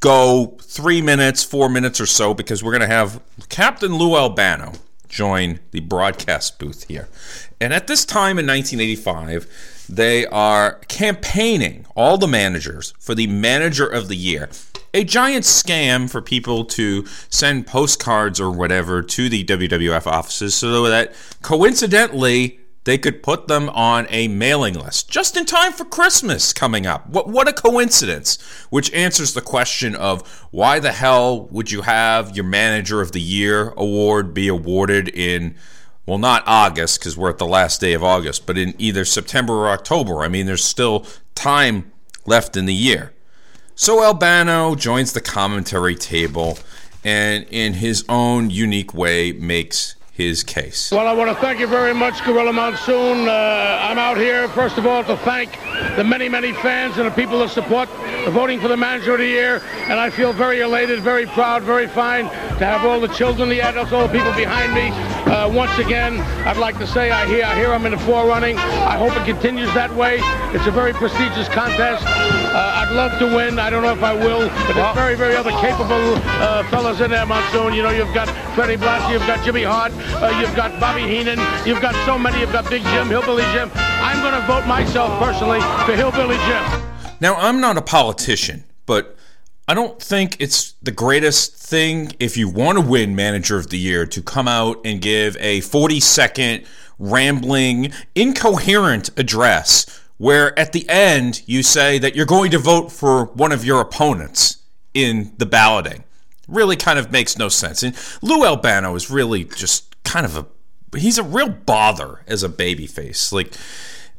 go 0.00 0.58
three 0.60 1.00
minutes, 1.00 1.42
four 1.42 1.68
minutes 1.68 2.00
or 2.00 2.06
so, 2.06 2.34
because 2.34 2.62
we're 2.62 2.72
going 2.72 2.88
to 2.88 2.94
have 2.94 3.20
Captain 3.48 3.94
Lou 3.94 4.16
Albano 4.16 4.72
join 5.08 5.60
the 5.70 5.80
broadcast 5.80 6.58
booth 6.58 6.84
here. 6.88 7.08
And 7.60 7.72
at 7.72 7.86
this 7.86 8.04
time 8.04 8.38
in 8.38 8.46
1985, 8.46 9.77
they 9.88 10.26
are 10.26 10.74
campaigning, 10.88 11.86
all 11.96 12.18
the 12.18 12.28
managers, 12.28 12.92
for 12.98 13.14
the 13.14 13.26
manager 13.26 13.86
of 13.86 14.08
the 14.08 14.16
year 14.16 14.48
a 14.94 15.04
giant 15.04 15.44
scam 15.44 16.10
for 16.10 16.22
people 16.22 16.64
to 16.64 17.04
send 17.28 17.66
postcards 17.66 18.40
or 18.40 18.50
whatever 18.50 19.02
to 19.02 19.28
the 19.28 19.44
WWF 19.44 20.06
offices 20.06 20.54
so 20.54 20.84
that 20.84 21.14
coincidentally 21.42 22.58
they 22.84 22.96
could 22.96 23.22
put 23.22 23.48
them 23.48 23.68
on 23.70 24.06
a 24.08 24.28
mailing 24.28 24.72
list 24.72 25.10
just 25.10 25.36
in 25.36 25.44
time 25.44 25.72
for 25.72 25.84
Christmas 25.84 26.54
coming 26.54 26.86
up. 26.86 27.06
What 27.06 27.28
what 27.28 27.46
a 27.46 27.52
coincidence, 27.52 28.40
which 28.70 28.92
answers 28.94 29.34
the 29.34 29.42
question 29.42 29.94
of 29.94 30.26
why 30.50 30.78
the 30.78 30.92
hell 30.92 31.48
would 31.48 31.70
you 31.70 31.82
have 31.82 32.34
your 32.34 32.46
manager 32.46 33.02
of 33.02 33.12
the 33.12 33.20
year 33.20 33.74
award 33.76 34.32
be 34.32 34.48
awarded 34.48 35.08
in 35.08 35.54
well 36.08 36.18
not 36.18 36.42
August 36.46 36.98
because 36.98 37.18
we're 37.18 37.28
at 37.28 37.36
the 37.36 37.46
last 37.46 37.82
day 37.82 37.92
of 37.92 38.02
August, 38.02 38.46
but 38.46 38.56
in 38.56 38.74
either 38.78 39.04
September 39.04 39.52
or 39.52 39.68
October. 39.68 40.22
I 40.22 40.28
mean 40.28 40.46
there's 40.46 40.64
still 40.64 41.06
time 41.34 41.92
left 42.24 42.56
in 42.56 42.64
the 42.64 42.74
year. 42.74 43.12
So 43.74 44.02
Albano 44.02 44.74
joins 44.74 45.12
the 45.12 45.20
commentary 45.20 45.94
table 45.94 46.58
and, 47.04 47.46
in 47.50 47.74
his 47.74 48.04
own 48.08 48.48
unique 48.48 48.94
way, 48.94 49.32
makes 49.32 49.94
his 50.18 50.42
case. 50.42 50.90
Well, 50.90 51.06
I 51.06 51.12
want 51.12 51.30
to 51.30 51.36
thank 51.36 51.60
you 51.60 51.68
very 51.68 51.94
much, 51.94 52.24
Gorilla 52.24 52.52
Monsoon. 52.52 53.28
Uh, 53.28 53.78
I'm 53.80 53.98
out 53.98 54.16
here, 54.16 54.48
first 54.48 54.76
of 54.76 54.84
all, 54.84 55.04
to 55.04 55.16
thank 55.18 55.56
the 55.96 56.02
many, 56.02 56.28
many 56.28 56.52
fans 56.52 56.98
and 56.98 57.06
the 57.06 57.12
people 57.12 57.38
that 57.38 57.50
support 57.50 57.88
the 58.24 58.30
voting 58.32 58.60
for 58.60 58.66
the 58.66 58.76
manager 58.76 59.12
of 59.12 59.20
the 59.20 59.26
year. 59.26 59.62
And 59.84 59.92
I 59.92 60.10
feel 60.10 60.32
very 60.32 60.60
elated, 60.60 61.00
very 61.00 61.26
proud, 61.26 61.62
very 61.62 61.86
fine 61.86 62.24
to 62.24 62.66
have 62.66 62.84
all 62.84 63.00
the 63.00 63.14
children, 63.14 63.48
the 63.48 63.60
adults, 63.60 63.92
all 63.92 64.08
the 64.08 64.12
people 64.12 64.32
behind 64.32 64.74
me. 64.74 64.90
Uh, 65.32 65.48
once 65.48 65.78
again, 65.78 66.18
I'd 66.46 66.56
like 66.56 66.78
to 66.78 66.86
say 66.86 67.12
I 67.12 67.24
hear, 67.26 67.44
I 67.44 67.54
hear 67.54 67.72
I'm 67.72 67.86
in 67.86 67.92
the 67.92 67.98
forerunning. 67.98 68.58
I 68.58 68.98
hope 68.98 69.16
it 69.16 69.24
continues 69.24 69.72
that 69.74 69.94
way. 69.94 70.18
It's 70.52 70.66
a 70.66 70.72
very 70.72 70.92
prestigious 70.94 71.48
contest. 71.48 72.04
Uh, 72.48 72.82
I'd 72.82 72.92
love 72.92 73.18
to 73.18 73.26
win. 73.26 73.58
I 73.58 73.68
don't 73.68 73.82
know 73.82 73.92
if 73.92 74.02
I 74.02 74.14
will, 74.14 74.48
but 74.48 74.72
there's 74.72 74.94
very, 74.94 75.14
very 75.16 75.36
other 75.36 75.50
capable 75.50 76.14
uh, 76.40 76.68
fellas 76.70 77.00
in 77.00 77.10
there, 77.10 77.26
Monsoon. 77.26 77.74
You 77.74 77.82
know, 77.82 77.90
you've 77.90 78.12
got 78.14 78.28
Freddie 78.54 78.76
Blassie, 78.76 79.12
you've 79.12 79.26
got 79.26 79.44
Jimmy 79.44 79.62
Hart, 79.62 79.92
uh, 80.22 80.36
you've 80.40 80.54
got 80.56 80.80
Bobby 80.80 81.02
Heenan, 81.02 81.38
you've 81.66 81.82
got 81.82 81.94
so 82.06 82.18
many, 82.18 82.40
you've 82.40 82.52
got 82.52 82.68
Big 82.70 82.82
Jim, 82.84 83.08
Hillbilly 83.08 83.44
Jim. 83.52 83.70
I'm 83.74 84.22
going 84.22 84.40
to 84.40 84.46
vote 84.46 84.66
myself 84.66 85.18
personally 85.22 85.60
for 85.84 85.94
Hillbilly 85.94 86.36
Jim. 86.46 86.64
Now, 87.20 87.34
I'm 87.34 87.60
not 87.60 87.76
a 87.76 87.82
politician, 87.82 88.64
but 88.86 89.16
I 89.66 89.74
don't 89.74 90.00
think 90.00 90.36
it's 90.40 90.72
the 90.82 90.92
greatest 90.92 91.54
thing 91.54 92.12
if 92.18 92.38
you 92.38 92.48
want 92.48 92.78
to 92.78 92.84
win 92.84 93.14
Manager 93.14 93.58
of 93.58 93.68
the 93.68 93.78
Year 93.78 94.06
to 94.06 94.22
come 94.22 94.48
out 94.48 94.78
and 94.84 95.02
give 95.02 95.36
a 95.38 95.60
40 95.60 96.00
second, 96.00 96.64
rambling, 96.98 97.92
incoherent 98.14 99.10
address 99.18 99.84
where 100.18 100.56
at 100.58 100.72
the 100.72 100.88
end 100.88 101.42
you 101.46 101.62
say 101.62 101.98
that 101.98 102.14
you're 102.14 102.26
going 102.26 102.50
to 102.50 102.58
vote 102.58 102.92
for 102.92 103.26
one 103.26 103.52
of 103.52 103.64
your 103.64 103.80
opponents 103.80 104.58
in 104.92 105.32
the 105.38 105.46
balloting. 105.46 106.04
Really 106.46 106.76
kind 106.76 106.98
of 106.98 107.10
makes 107.10 107.38
no 107.38 107.48
sense. 107.48 107.82
And 107.82 107.96
Lou 108.22 108.44
Albano 108.44 108.94
is 108.94 109.10
really 109.10 109.44
just 109.44 110.02
kind 110.04 110.26
of 110.26 110.36
a 110.36 110.46
he's 110.96 111.18
a 111.18 111.22
real 111.22 111.48
bother 111.48 112.22
as 112.26 112.42
a 112.42 112.48
babyface. 112.48 113.32
Like 113.32 113.52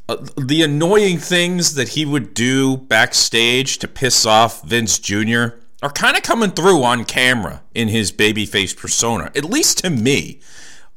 uh, 0.07 0.25
the 0.37 0.61
annoying 0.61 1.17
things 1.17 1.75
that 1.75 1.89
he 1.89 2.05
would 2.05 2.33
do 2.33 2.77
backstage 2.77 3.77
to 3.79 3.87
piss 3.87 4.25
off 4.25 4.63
Vince 4.63 4.99
Jr. 4.99 5.57
are 5.81 5.91
kind 5.93 6.15
of 6.15 6.23
coming 6.23 6.51
through 6.51 6.83
on 6.83 7.05
camera 7.05 7.63
in 7.73 7.87
his 7.87 8.11
babyface 8.11 8.75
persona, 8.75 9.31
at 9.35 9.45
least 9.45 9.79
to 9.79 9.89
me. 9.89 10.39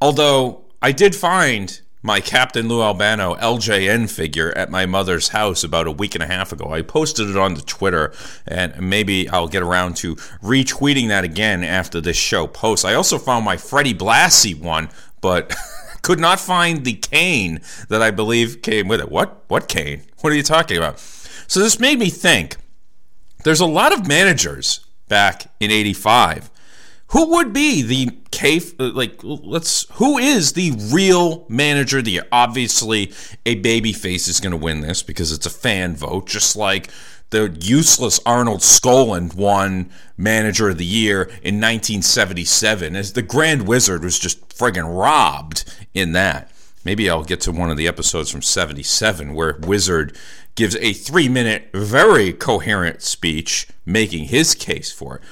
Although 0.00 0.64
I 0.80 0.92
did 0.92 1.14
find 1.14 1.80
my 2.02 2.20
Captain 2.20 2.68
Lou 2.68 2.82
Albano 2.82 3.34
LJN 3.36 4.10
figure 4.10 4.50
at 4.52 4.70
my 4.70 4.86
mother's 4.86 5.28
house 5.28 5.62
about 5.62 5.86
a 5.86 5.92
week 5.92 6.14
and 6.14 6.22
a 6.22 6.26
half 6.26 6.52
ago. 6.52 6.72
I 6.72 6.82
posted 6.82 7.30
it 7.30 7.36
on 7.36 7.54
the 7.54 7.62
Twitter, 7.62 8.12
and 8.46 8.78
maybe 8.80 9.28
I'll 9.28 9.48
get 9.48 9.62
around 9.62 9.96
to 9.98 10.16
retweeting 10.42 11.08
that 11.08 11.24
again 11.24 11.62
after 11.62 12.00
this 12.00 12.16
show 12.16 12.46
posts. 12.46 12.84
I 12.84 12.94
also 12.94 13.18
found 13.18 13.44
my 13.44 13.56
Freddie 13.56 13.94
Blassie 13.94 14.58
one, 14.58 14.88
but 15.20 15.54
could 16.02 16.18
not 16.18 16.40
find 16.40 16.84
the 16.84 16.94
cane 16.94 17.60
that 17.88 18.02
I 18.02 18.10
believe 18.10 18.62
came 18.62 18.88
with 18.88 19.00
it. 19.00 19.10
What? 19.10 19.44
What 19.46 19.68
cane? 19.68 20.02
What 20.20 20.32
are 20.32 20.36
you 20.36 20.42
talking 20.42 20.76
about? 20.76 20.98
So 20.98 21.60
this 21.60 21.78
made 21.78 21.98
me 21.98 22.10
think. 22.10 22.56
There's 23.44 23.60
a 23.60 23.66
lot 23.66 23.92
of 23.92 24.06
managers 24.06 24.86
back 25.08 25.46
in 25.60 25.70
'85 25.70 26.50
who 27.12 27.30
would 27.30 27.52
be 27.52 27.82
the 27.82 28.10
K 28.30 28.60
uh, 28.80 28.90
like 28.92 29.20
let's 29.22 29.86
who 29.92 30.18
is 30.18 30.54
the 30.54 30.72
real 30.92 31.46
manager 31.48 32.02
the 32.02 32.22
obviously 32.32 33.12
a 33.46 33.56
baby 33.56 33.92
face 33.92 34.28
is 34.28 34.40
going 34.40 34.50
to 34.50 34.56
win 34.56 34.80
this 34.80 35.02
because 35.02 35.30
it's 35.30 35.46
a 35.46 35.50
fan 35.50 35.94
vote 35.94 36.26
just 36.26 36.56
like 36.56 36.90
the 37.30 37.56
useless 37.60 38.20
Arnold 38.26 38.60
Skaaland 38.60 39.34
won 39.34 39.90
manager 40.18 40.68
of 40.68 40.78
the 40.78 40.84
year 40.84 41.22
in 41.22 41.60
1977 41.60 42.94
as 42.94 43.14
the 43.14 43.22
Grand 43.22 43.66
Wizard 43.66 44.04
was 44.04 44.18
just 44.18 44.50
friggin' 44.50 44.84
robbed 44.84 45.64
in 45.94 46.12
that. 46.12 46.52
Maybe 46.84 47.08
I'll 47.08 47.24
get 47.24 47.40
to 47.42 47.52
one 47.52 47.70
of 47.70 47.78
the 47.78 47.88
episodes 47.88 48.28
from 48.28 48.42
77 48.42 49.32
where 49.32 49.58
Wizard 49.62 50.14
gives 50.56 50.76
a 50.76 50.92
3 50.92 51.28
minute 51.28 51.70
very 51.72 52.34
coherent 52.34 53.00
speech 53.00 53.66
making 53.86 54.24
his 54.24 54.54
case 54.54 54.92
for 54.92 55.16
it 55.16 55.22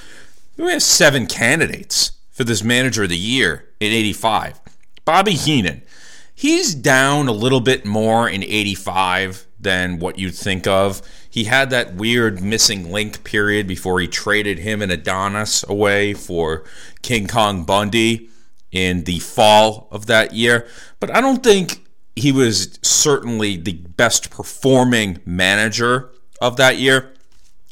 we 0.65 0.73
have 0.73 0.83
seven 0.83 1.27
candidates 1.27 2.13
for 2.31 2.45
this 2.45 2.63
manager 2.63 3.05
of 3.05 3.09
the 3.09 3.17
year 3.17 3.69
in 3.81 3.93
85. 3.93 4.61
Bobby 5.05 5.33
Heenan. 5.33 5.83
He's 6.35 6.75
down 6.75 7.29
a 7.29 7.33
little 7.33 7.61
bit 7.61 7.85
more 7.85 8.29
in 8.29 8.43
85 8.43 9.47
than 9.59 9.99
what 9.99 10.19
you'd 10.19 10.35
think 10.35 10.67
of. 10.67 11.03
He 11.29 11.45
had 11.45 11.71
that 11.71 11.95
weird 11.95 12.43
missing 12.43 12.91
link 12.91 13.25
period 13.25 13.67
before 13.67 14.01
he 14.01 14.09
traded 14.09 14.59
him 14.59 14.81
and 14.81 14.91
Adonis 14.91 15.65
away 15.69 16.15
for 16.15 16.65
King 17.03 17.27
Kong 17.27 17.65
Bundy 17.65 18.31
in 18.73 19.05
the 19.05 19.19
fall 19.19 19.89
of 19.91 20.07
that 20.07 20.33
year. 20.33 20.67
But 20.99 21.15
I 21.15 21.21
don't 21.21 21.43
think 21.43 21.87
he 22.17 22.33
was 22.33 22.79
certainly 22.83 23.57
the 23.57 23.75
best 23.75 24.31
performing 24.31 25.21
manager 25.25 26.11
of 26.41 26.57
that 26.57 26.79
year. 26.79 27.13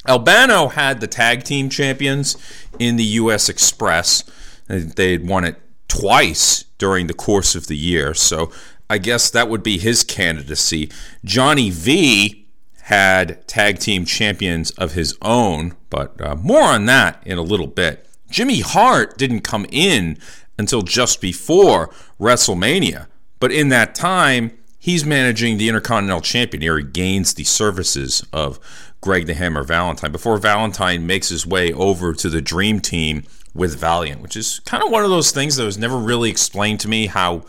Albano 0.09 0.69
had 0.69 1.01
the 1.01 1.07
tag 1.07 1.45
team 1.45 1.69
champions 1.69 2.37
in 2.79 2.97
the 2.97 3.05
U.S. 3.05 3.49
Express. 3.49 4.25
They 4.67 5.13
had 5.13 5.29
won 5.29 5.45
it 5.45 5.57
twice 5.89 6.65
during 6.79 7.07
the 7.07 7.15
course 7.15 7.55
of 7.55 7.67
the 7.67 7.77
year, 7.77 8.15
so 8.15 8.51
I 8.91 8.99
guess 8.99 9.31
that 9.31 9.49
would 9.49 9.63
be 9.63 9.79
his 9.79 10.03
candidacy. 10.03 10.91
Johnny 11.25 11.71
V 11.71 12.47
had 12.83 13.47
tag 13.47 13.79
team 13.79 14.07
champions 14.07 14.71
of 14.73 14.93
his 14.93 15.17
own, 15.21 15.77
but 15.91 16.19
uh, 16.21 16.35
more 16.37 16.63
on 16.63 16.87
that 16.87 17.23
in 17.27 17.37
a 17.37 17.43
little 17.43 17.67
bit. 17.67 18.07
Jimmy 18.31 18.61
Hart 18.61 19.19
didn't 19.19 19.41
come 19.43 19.67
in 19.71 20.19
until 20.59 20.83
just 20.83 21.21
before 21.21 21.89
WrestleMania, 22.19 23.07
but 23.41 23.53
in 23.53 23.69
that 23.69 23.95
time, 23.95 24.57
he's 24.79 25.05
managing 25.05 25.59
the 25.59 25.69
Intercontinental 25.69 26.23
Champion 26.23 26.63
here. 26.63 26.79
He 26.79 26.85
gains 26.85 27.35
the 27.35 27.45
services 27.45 28.25
of 28.33 28.59
Greg 29.01 29.27
the 29.27 29.35
Hammer 29.35 29.63
Valentine 29.63 30.13
before 30.13 30.39
Valentine 30.39 31.07
makes 31.07 31.29
his 31.29 31.47
way 31.47 31.73
over 31.73 32.13
to 32.15 32.29
the 32.29 32.41
Dream 32.41 32.81
Team 32.81 33.25
with 33.55 33.79
Valiant, 33.79 34.21
which 34.21 34.37
is 34.37 34.61
kind 34.61 34.83
of 34.83 34.91
one 34.91 35.05
of 35.05 35.11
those 35.11 35.31
things 35.31 35.57
that 35.57 35.65
was 35.65 35.79
never 35.79 35.97
really 35.97 36.31
explained 36.31 36.81
to 36.81 36.89
me 36.89 37.07
how 37.07 37.45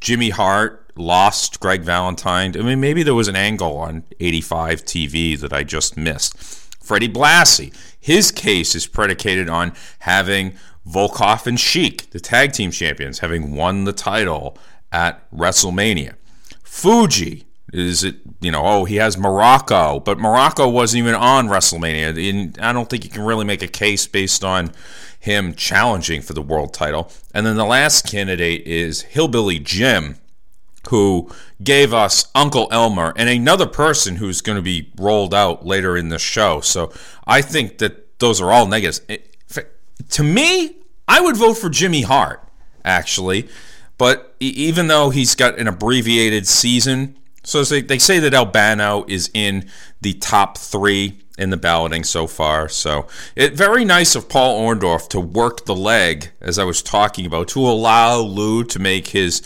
Jimmy 0.00 0.30
Hart 0.30 0.90
lost 0.96 1.60
Greg 1.60 1.82
Valentine. 1.82 2.58
I 2.58 2.62
mean, 2.62 2.80
maybe 2.80 3.02
there 3.02 3.14
was 3.14 3.28
an 3.28 3.36
angle 3.36 3.76
on 3.76 4.04
85 4.20 4.84
TV 4.84 5.38
that 5.38 5.52
I 5.52 5.62
just 5.62 5.96
missed. 5.96 6.36
Freddie 6.82 7.08
Blassie, 7.08 7.74
his 7.98 8.30
case 8.30 8.74
is 8.74 8.86
predicated 8.86 9.48
on 9.48 9.72
having 10.00 10.54
Volkoff 10.86 11.46
and 11.46 11.58
Sheik, 11.58 12.10
the 12.10 12.20
tag 12.20 12.52
team 12.52 12.70
champions, 12.70 13.18
having 13.18 13.54
won 13.54 13.84
the 13.84 13.92
title 13.92 14.56
at 14.92 15.28
WrestleMania. 15.32 16.14
Fuji, 16.62 17.46
is 17.72 18.04
it, 18.04 18.16
you 18.40 18.50
know, 18.50 18.62
oh, 18.64 18.84
he 18.84 18.96
has 18.96 19.18
Morocco, 19.18 20.00
but 20.00 20.18
Morocco 20.18 20.68
wasn't 20.68 21.02
even 21.02 21.14
on 21.14 21.48
WrestleMania. 21.48 22.30
And 22.30 22.58
I 22.58 22.72
don't 22.72 22.88
think 22.88 23.04
you 23.04 23.10
can 23.10 23.24
really 23.24 23.44
make 23.44 23.62
a 23.62 23.68
case 23.68 24.06
based 24.06 24.44
on 24.44 24.72
him 25.18 25.54
challenging 25.54 26.22
for 26.22 26.32
the 26.32 26.42
world 26.42 26.72
title. 26.72 27.10
And 27.34 27.44
then 27.44 27.56
the 27.56 27.64
last 27.64 28.08
candidate 28.08 28.66
is 28.66 29.02
Hillbilly 29.02 29.58
Jim, 29.58 30.16
who 30.88 31.28
gave 31.62 31.92
us 31.92 32.30
Uncle 32.34 32.68
Elmer 32.70 33.12
and 33.16 33.28
another 33.28 33.66
person 33.66 34.16
who's 34.16 34.40
going 34.40 34.56
to 34.56 34.62
be 34.62 34.92
rolled 34.96 35.34
out 35.34 35.66
later 35.66 35.96
in 35.96 36.10
the 36.10 36.18
show. 36.18 36.60
So 36.60 36.92
I 37.26 37.42
think 37.42 37.78
that 37.78 38.20
those 38.20 38.40
are 38.40 38.52
all 38.52 38.66
negatives. 38.66 39.00
To 40.10 40.22
me, 40.22 40.76
I 41.08 41.20
would 41.20 41.36
vote 41.36 41.54
for 41.54 41.68
Jimmy 41.68 42.02
Hart, 42.02 42.46
actually. 42.84 43.48
But 43.98 44.34
even 44.38 44.86
though 44.86 45.10
he's 45.10 45.34
got 45.34 45.58
an 45.58 45.66
abbreviated 45.66 46.46
season, 46.46 47.16
so 47.46 47.62
they, 47.62 47.80
they 47.80 48.00
say 48.00 48.18
that 48.18 48.34
Albano 48.34 49.04
is 49.06 49.30
in 49.32 49.70
the 50.00 50.14
top 50.14 50.58
three 50.58 51.20
in 51.38 51.50
the 51.50 51.56
balloting 51.56 52.02
so 52.02 52.26
far. 52.26 52.68
So 52.68 53.06
it 53.36 53.54
very 53.54 53.84
nice 53.84 54.16
of 54.16 54.28
Paul 54.28 54.60
Orndorff 54.60 55.08
to 55.10 55.20
work 55.20 55.64
the 55.64 55.74
leg, 55.74 56.32
as 56.40 56.58
I 56.58 56.64
was 56.64 56.82
talking 56.82 57.24
about, 57.24 57.46
to 57.48 57.60
allow 57.60 58.18
Lou 58.18 58.64
to 58.64 58.80
make 58.80 59.08
his 59.08 59.42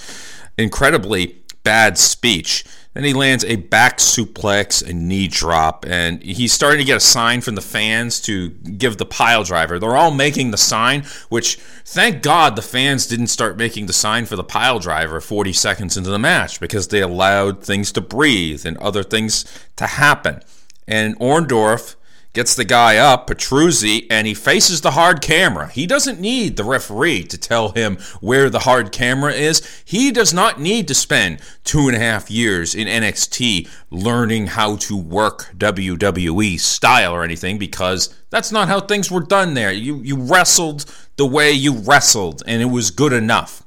incredibly 0.57 1.43
bad 1.63 1.99
speech. 1.99 2.65
Then 2.93 3.05
he 3.05 3.13
lands 3.13 3.45
a 3.45 3.55
back 3.57 3.99
suplex, 3.99 4.85
a 4.87 4.93
knee 4.93 5.29
drop, 5.29 5.87
and 5.87 6.21
he's 6.23 6.53
starting 6.53 6.81
to 6.81 6.85
get 6.85 6.97
a 6.97 7.01
sign 7.01 7.41
from 7.41 7.55
the 7.55 7.61
fans 7.61 8.19
to 8.23 8.51
give 8.51 8.97
the 8.97 9.07
pile 9.07 9.45
driver. 9.45 9.79
They're 9.79 9.97
all 9.97 10.11
making 10.11 10.51
the 10.51 10.57
sign, 10.57 11.05
which 11.29 11.57
thank 11.85 12.21
God 12.21 12.57
the 12.57 12.63
fans 12.63 13.07
didn't 13.07 13.29
start 13.29 13.57
making 13.57 13.87
the 13.87 13.93
sign 13.93 14.27
for 14.27 14.35
the 14.35 14.43
pile 14.43 14.81
driver 14.81 15.21
40 15.21 15.53
seconds 15.53 15.97
into 15.97 16.11
the 16.11 16.19
match 16.19 16.59
because 16.59 16.89
they 16.89 17.01
allowed 17.01 17.63
things 17.63 17.93
to 17.93 18.01
breathe 18.01 18.67
and 18.67 18.77
other 18.79 19.05
things 19.05 19.45
to 19.77 19.87
happen. 19.87 20.43
And 20.89 21.17
Orndorff 21.21 21.95
gets 22.33 22.55
the 22.55 22.65
guy 22.65 22.97
up, 22.97 23.27
Petruzzi, 23.27 24.07
and 24.11 24.27
he 24.27 24.35
faces 24.35 24.81
the 24.81 24.93
hard 24.93 25.21
camera. 25.21 25.69
He 25.69 25.87
doesn't 25.87 26.21
need 26.21 26.57
the 26.57 26.65
referee 26.65 27.25
to 27.25 27.39
tell 27.39 27.71
him 27.71 27.97
where 28.21 28.49
the 28.49 28.61
hard 28.61 28.93
camera 28.93 29.33
is. 29.33 29.67
He 29.85 30.13
does 30.13 30.33
not 30.33 30.61
need 30.61 30.87
to 30.89 30.95
spend 30.95 31.41
two 31.65 31.89
and 31.89 31.97
a 31.97 32.01
half 32.01 32.31
years 32.31 32.75
in 32.75 32.87
NXT 32.87 33.69
learning 33.91 34.49
how 34.49 34.77
to 34.77 34.97
work 34.97 35.53
WWE 35.57 36.59
style 36.61 37.13
or 37.13 37.25
anything 37.25 37.59
because 37.59 38.15
that's 38.31 38.53
not 38.53 38.69
how 38.69 38.81
things 38.81 39.11
were 39.11 39.21
done 39.21 39.55
there. 39.55 39.73
You, 39.73 39.97
you 39.97 40.17
wrestled 40.17 40.85
the 41.17 41.27
way 41.27 41.51
you 41.51 41.75
wrestled, 41.75 42.43
and 42.47 42.63
it 42.63 42.67
was 42.67 42.91
good 42.91 43.13
enough. 43.13 43.65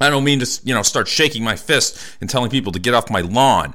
I 0.00 0.10
don't 0.10 0.24
mean 0.24 0.40
to, 0.40 0.60
you 0.64 0.74
know, 0.74 0.82
start 0.82 1.06
shaking 1.06 1.44
my 1.44 1.54
fist 1.54 2.16
and 2.20 2.28
telling 2.28 2.50
people 2.50 2.72
to 2.72 2.80
get 2.80 2.94
off 2.94 3.08
my 3.08 3.20
lawn. 3.20 3.74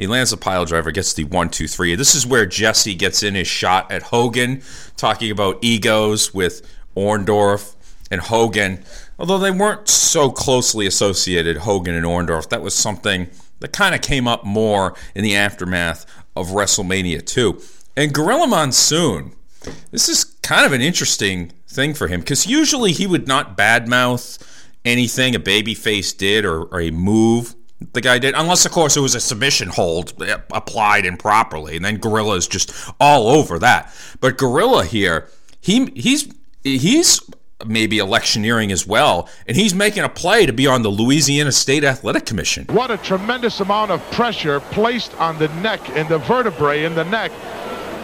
He 0.00 0.06
lands 0.06 0.32
a 0.32 0.38
pile 0.38 0.64
driver, 0.64 0.90
gets 0.92 1.12
the 1.12 1.24
one, 1.24 1.50
two, 1.50 1.68
three. 1.68 1.94
This 1.94 2.14
is 2.14 2.26
where 2.26 2.46
Jesse 2.46 2.94
gets 2.94 3.22
in 3.22 3.34
his 3.34 3.46
shot 3.46 3.92
at 3.92 4.04
Hogan, 4.04 4.62
talking 4.96 5.30
about 5.30 5.58
egos 5.60 6.32
with 6.32 6.66
Orndorff 6.96 7.74
and 8.10 8.22
Hogan. 8.22 8.82
Although 9.18 9.36
they 9.36 9.50
weren't 9.50 9.88
so 9.90 10.30
closely 10.30 10.86
associated, 10.86 11.58
Hogan 11.58 11.94
and 11.94 12.06
Orndorff, 12.06 12.48
that 12.48 12.62
was 12.62 12.72
something 12.74 13.28
that 13.58 13.74
kind 13.74 13.94
of 13.94 14.00
came 14.00 14.26
up 14.26 14.42
more 14.42 14.94
in 15.14 15.22
the 15.22 15.36
aftermath 15.36 16.06
of 16.34 16.46
WrestleMania 16.46 17.22
2. 17.26 17.60
And 17.94 18.14
Gorilla 18.14 18.46
Monsoon, 18.46 19.32
this 19.90 20.08
is 20.08 20.24
kind 20.24 20.64
of 20.64 20.72
an 20.72 20.80
interesting 20.80 21.52
thing 21.68 21.92
for 21.92 22.08
him 22.08 22.20
because 22.20 22.46
usually 22.46 22.92
he 22.92 23.06
would 23.06 23.28
not 23.28 23.54
badmouth 23.54 24.42
anything 24.82 25.34
a 25.34 25.38
babyface 25.38 26.16
did 26.16 26.46
or, 26.46 26.62
or 26.62 26.80
a 26.80 26.90
move 26.90 27.54
the 27.92 28.00
guy 28.00 28.18
did, 28.18 28.34
unless 28.36 28.64
of 28.66 28.72
course 28.72 28.96
it 28.96 29.00
was 29.00 29.14
a 29.14 29.20
submission 29.20 29.68
hold 29.68 30.22
eh, 30.22 30.36
applied 30.52 31.04
improperly, 31.06 31.76
and 31.76 31.84
then 31.84 31.96
Gorilla 31.96 32.36
is 32.36 32.46
just 32.46 32.72
all 33.00 33.28
over 33.28 33.58
that. 33.58 33.94
But 34.20 34.38
Gorilla 34.38 34.84
here, 34.84 35.28
he 35.60 35.86
he's 35.96 36.32
he's 36.62 37.20
maybe 37.66 37.98
electioneering 37.98 38.72
as 38.72 38.86
well, 38.86 39.28
and 39.46 39.56
he's 39.56 39.74
making 39.74 40.02
a 40.02 40.08
play 40.08 40.46
to 40.46 40.52
be 40.52 40.66
on 40.66 40.82
the 40.82 40.88
Louisiana 40.88 41.52
State 41.52 41.84
Athletic 41.84 42.26
Commission. 42.26 42.66
What 42.70 42.90
a 42.90 42.96
tremendous 42.98 43.60
amount 43.60 43.90
of 43.90 44.00
pressure 44.10 44.60
placed 44.60 45.14
on 45.14 45.38
the 45.38 45.48
neck 45.60 45.80
and 45.90 46.08
the 46.08 46.18
vertebrae 46.18 46.84
in 46.84 46.94
the 46.94 47.04
neck. 47.04 47.32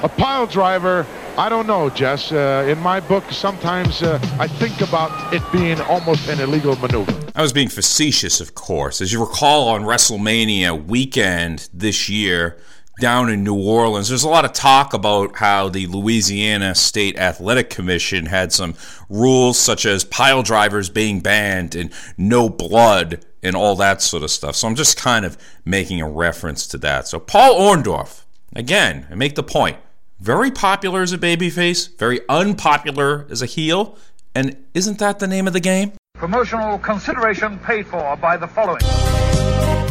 A 0.03 0.09
pile 0.09 0.47
driver 0.47 1.07
I 1.39 1.51
don't 1.51 1.67
know, 1.67 1.91
Jess. 1.91 2.33
Uh, 2.33 2.67
in 2.67 2.79
my 2.79 2.99
book, 2.99 3.25
sometimes 3.31 4.03
uh, 4.03 4.19
I 4.39 4.49
think 4.49 4.81
about 4.81 5.35
it 5.35 5.43
being 5.53 5.79
almost 5.83 6.29
an 6.29 6.41
illegal 6.41 6.77
maneuver. 6.77 7.13
I 7.35 7.43
was 7.43 7.53
being 7.53 7.69
facetious, 7.69 8.41
of 8.41 8.55
course. 8.55 9.03
As 9.03 9.13
you 9.13 9.21
recall, 9.21 9.69
on 9.69 9.83
WrestleMania 9.83 10.87
weekend 10.87 11.69
this 11.75 12.09
year, 12.09 12.57
down 13.01 13.29
in 13.29 13.45
New 13.45 13.55
Orleans. 13.55 14.09
There's 14.09 14.23
a 14.23 14.29
lot 14.29 14.47
of 14.47 14.55
talk 14.55 14.95
about 14.95 15.37
how 15.37 15.69
the 15.69 15.87
Louisiana 15.87 16.75
State 16.75 17.19
Athletic 17.19 17.69
Commission 17.69 18.27
had 18.27 18.53
some 18.53 18.75
rules 19.11 19.59
such 19.59 19.85
as 19.85 20.05
pile 20.05 20.43
drivers 20.43 20.89
being 20.89 21.21
banned 21.21 21.75
and 21.75 21.93
no 22.17 22.49
blood 22.49 23.25
and 23.43 23.55
all 23.55 23.77
that 23.77 24.01
sort 24.01 24.23
of 24.23 24.31
stuff. 24.31 24.57
So 24.57 24.67
I'm 24.67 24.75
just 24.75 24.97
kind 24.97 25.27
of 25.27 25.37
making 25.65 26.01
a 26.01 26.09
reference 26.09 26.67
to 26.69 26.79
that. 26.79 27.07
So 27.07 27.21
Paul 27.21 27.61
Orndorff, 27.61 28.23
again, 28.55 29.07
I 29.11 29.15
make 29.15 29.35
the 29.35 29.43
point, 29.43 29.77
very 30.21 30.51
popular 30.51 31.03
as 31.03 31.13
a 31.13 31.19
babyface, 31.19 31.97
very 31.99 32.21
unpopular 32.29 33.27
as 33.31 33.43
a 33.43 33.47
heel, 33.47 33.97
and 34.35 34.57
isn't 34.75 34.99
that 34.99 35.19
the 35.19 35.27
name 35.27 35.47
of 35.47 35.53
the 35.53 35.61
game? 35.61 35.93
Promotional 36.15 36.79
consideration 36.79 37.59
paid 37.59 37.87
for 37.87 38.17
by 38.17 38.37
the 38.37 38.47
following. 38.47 38.81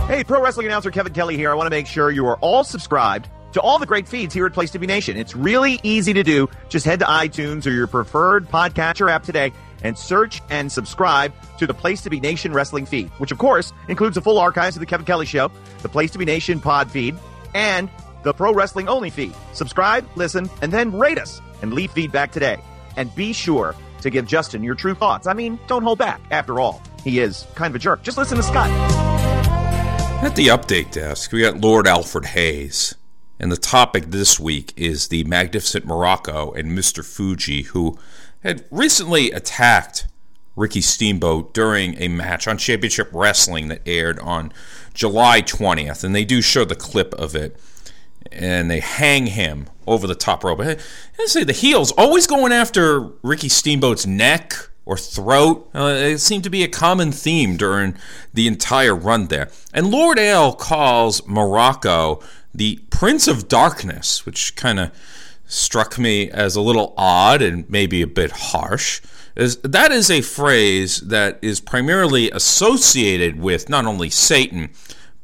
Hey, 0.07 0.23
pro 0.23 0.41
wrestling 0.41 0.67
announcer 0.67 0.91
Kevin 0.91 1.13
Kelly 1.13 1.35
here. 1.35 1.51
I 1.51 1.55
want 1.55 1.67
to 1.67 1.71
make 1.71 1.87
sure 1.87 2.11
you 2.11 2.27
are 2.27 2.37
all 2.37 2.63
subscribed 2.63 3.29
to 3.53 3.61
all 3.61 3.79
the 3.79 3.85
great 3.85 4.07
feeds 4.07 4.33
here 4.33 4.45
at 4.45 4.53
Place 4.53 4.71
to 4.71 4.79
Be 4.79 4.85
Nation. 4.85 5.17
It's 5.17 5.35
really 5.35 5.79
easy 5.81 6.13
to 6.13 6.23
do. 6.23 6.49
Just 6.69 6.85
head 6.85 6.99
to 6.99 7.05
iTunes 7.05 7.65
or 7.65 7.71
your 7.71 7.87
preferred 7.87 8.49
podcatcher 8.49 9.09
app 9.09 9.23
today 9.23 9.51
and 9.83 9.97
search 9.97 10.41
and 10.49 10.71
subscribe 10.71 11.33
to 11.57 11.65
the 11.65 11.73
Place 11.73 12.01
to 12.01 12.09
Be 12.09 12.19
Nation 12.19 12.53
wrestling 12.53 12.85
feed, 12.85 13.09
which 13.17 13.31
of 13.31 13.37
course 13.37 13.71
includes 13.87 14.15
the 14.15 14.21
full 14.21 14.37
archives 14.39 14.75
of 14.75 14.79
the 14.79 14.85
Kevin 14.85 15.05
Kelly 15.05 15.25
Show, 15.25 15.51
the 15.81 15.89
Place 15.89 16.11
to 16.11 16.17
Be 16.17 16.25
Nation 16.25 16.59
pod 16.59 16.91
feed, 16.91 17.15
and 17.53 17.89
the 18.25 18.33
pro 18.33 18.53
wrestling 18.53 18.89
only 18.89 19.09
feed. 19.09 19.33
Subscribe, 19.53 20.05
listen, 20.15 20.49
and 20.61 20.71
then 20.73 20.97
rate 20.97 21.17
us 21.17 21.41
and 21.61 21.73
leave 21.73 21.91
feedback 21.91 22.31
today. 22.31 22.57
And 22.97 23.13
be 23.15 23.31
sure 23.31 23.75
to 24.01 24.09
give 24.09 24.27
Justin 24.27 24.63
your 24.63 24.75
true 24.75 24.95
thoughts. 24.95 25.27
I 25.27 25.33
mean, 25.33 25.57
don't 25.67 25.83
hold 25.83 25.99
back. 25.99 26.19
After 26.31 26.59
all, 26.59 26.81
he 27.03 27.19
is 27.19 27.45
kind 27.55 27.71
of 27.71 27.75
a 27.75 27.79
jerk. 27.79 28.03
Just 28.03 28.17
listen 28.17 28.35
to 28.37 28.43
Scott. 28.43 28.69
At 30.23 30.35
the 30.35 30.47
update 30.47 30.91
desk, 30.91 31.31
we 31.31 31.41
got 31.41 31.61
Lord 31.61 31.87
Alfred 31.87 32.25
Hayes. 32.25 32.95
And 33.39 33.51
the 33.51 33.57
topic 33.57 34.05
this 34.07 34.39
week 34.39 34.73
is 34.75 35.09
the 35.09 35.23
Magnificent 35.25 35.85
Muraco 35.85 36.57
and 36.57 36.71
Mr. 36.71 37.05
Fuji, 37.05 37.63
who 37.63 37.97
had 38.41 38.65
recently 38.71 39.29
attacked 39.31 40.07
Ricky 40.55 40.81
Steamboat 40.81 41.53
during 41.53 42.01
a 42.01 42.07
match 42.07 42.47
on 42.47 42.57
Championship 42.57 43.09
Wrestling 43.11 43.67
that 43.67 43.81
aired 43.85 44.17
on 44.19 44.53
July 44.93 45.41
20th. 45.41 46.03
And 46.03 46.15
they 46.15 46.23
do 46.23 46.41
show 46.41 46.63
the 46.63 46.75
clip 46.75 47.13
of 47.15 47.35
it. 47.35 47.59
And 48.31 48.69
they 48.69 48.79
hang 48.79 49.27
him 49.27 49.67
over 49.87 50.07
the 50.07 50.15
top 50.15 50.43
rope. 50.43 50.59
I 50.61 50.77
say 51.25 51.43
the 51.43 51.53
heels 51.53 51.91
always 51.91 52.27
going 52.27 52.51
after 52.51 52.99
Ricky 53.21 53.49
Steamboat's 53.49 54.05
neck 54.05 54.53
or 54.85 54.97
throat. 54.97 55.69
Uh, 55.73 55.95
it 55.97 56.19
seemed 56.19 56.43
to 56.43 56.49
be 56.49 56.63
a 56.63 56.67
common 56.67 57.11
theme 57.11 57.57
during 57.57 57.95
the 58.33 58.47
entire 58.47 58.95
run 58.95 59.27
there. 59.27 59.49
And 59.73 59.91
Lord 59.91 60.19
Ale 60.19 60.53
calls 60.53 61.21
Muraco 61.21 62.23
the 62.53 62.79
Prince 62.89 63.27
of 63.27 63.47
Darkness, 63.47 64.25
which 64.25 64.55
kind 64.55 64.79
of 64.79 64.91
struck 65.47 65.99
me 65.99 66.29
as 66.29 66.55
a 66.55 66.61
little 66.61 66.93
odd 66.97 67.41
and 67.41 67.69
maybe 67.69 68.01
a 68.01 68.07
bit 68.07 68.31
harsh. 68.31 69.01
Is, 69.35 69.57
that 69.57 69.91
is 69.91 70.09
a 70.09 70.21
phrase 70.21 71.01
that 71.01 71.39
is 71.41 71.59
primarily 71.59 72.31
associated 72.31 73.37
with 73.37 73.67
not 73.67 73.85
only 73.85 74.09
Satan, 74.09 74.69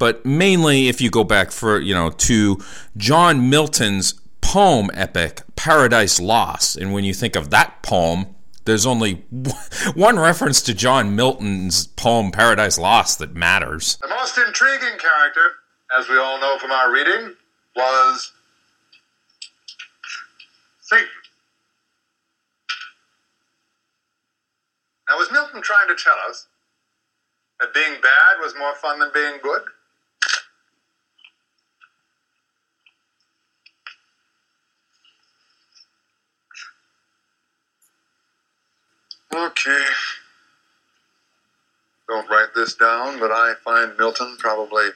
but 0.01 0.25
mainly 0.25 0.87
if 0.87 0.99
you 0.99 1.11
go 1.11 1.23
back 1.23 1.51
for 1.51 1.79
you 1.79 1.93
know 1.93 2.09
to 2.09 2.57
John 2.97 3.51
Milton's 3.51 4.15
poem 4.41 4.89
epic 4.95 5.43
Paradise 5.55 6.19
Lost, 6.19 6.75
and 6.75 6.91
when 6.91 7.03
you 7.03 7.13
think 7.13 7.35
of 7.35 7.51
that 7.51 7.83
poem, 7.83 8.25
there's 8.65 8.87
only 8.87 9.23
one 9.93 10.17
reference 10.17 10.59
to 10.63 10.73
John 10.73 11.15
Milton's 11.15 11.85
poem 11.85 12.31
Paradise 12.31 12.79
Lost 12.79 13.19
that 13.19 13.35
matters. 13.35 13.99
The 14.01 14.07
most 14.07 14.39
intriguing 14.39 14.97
character, 14.97 15.51
as 15.95 16.09
we 16.09 16.17
all 16.17 16.41
know 16.41 16.57
from 16.57 16.71
our 16.71 16.91
reading, 16.91 17.35
was 17.75 18.31
Satan. 20.81 21.05
Now, 25.07 25.17
was 25.17 25.31
Milton 25.31 25.61
trying 25.61 25.89
to 25.89 25.95
tell 25.95 26.17
us 26.27 26.47
that 27.59 27.71
being 27.71 28.01
bad 28.01 28.41
was 28.41 28.55
more 28.57 28.73
fun 28.73 28.97
than 28.97 29.11
being 29.13 29.37
good? 29.43 29.61
Okay. 39.33 39.85
Don't 42.07 42.29
write 42.29 42.49
this 42.55 42.75
down, 42.75 43.19
but 43.19 43.31
I 43.31 43.53
find 43.63 43.97
Milton 43.97 44.35
probably 44.39 44.87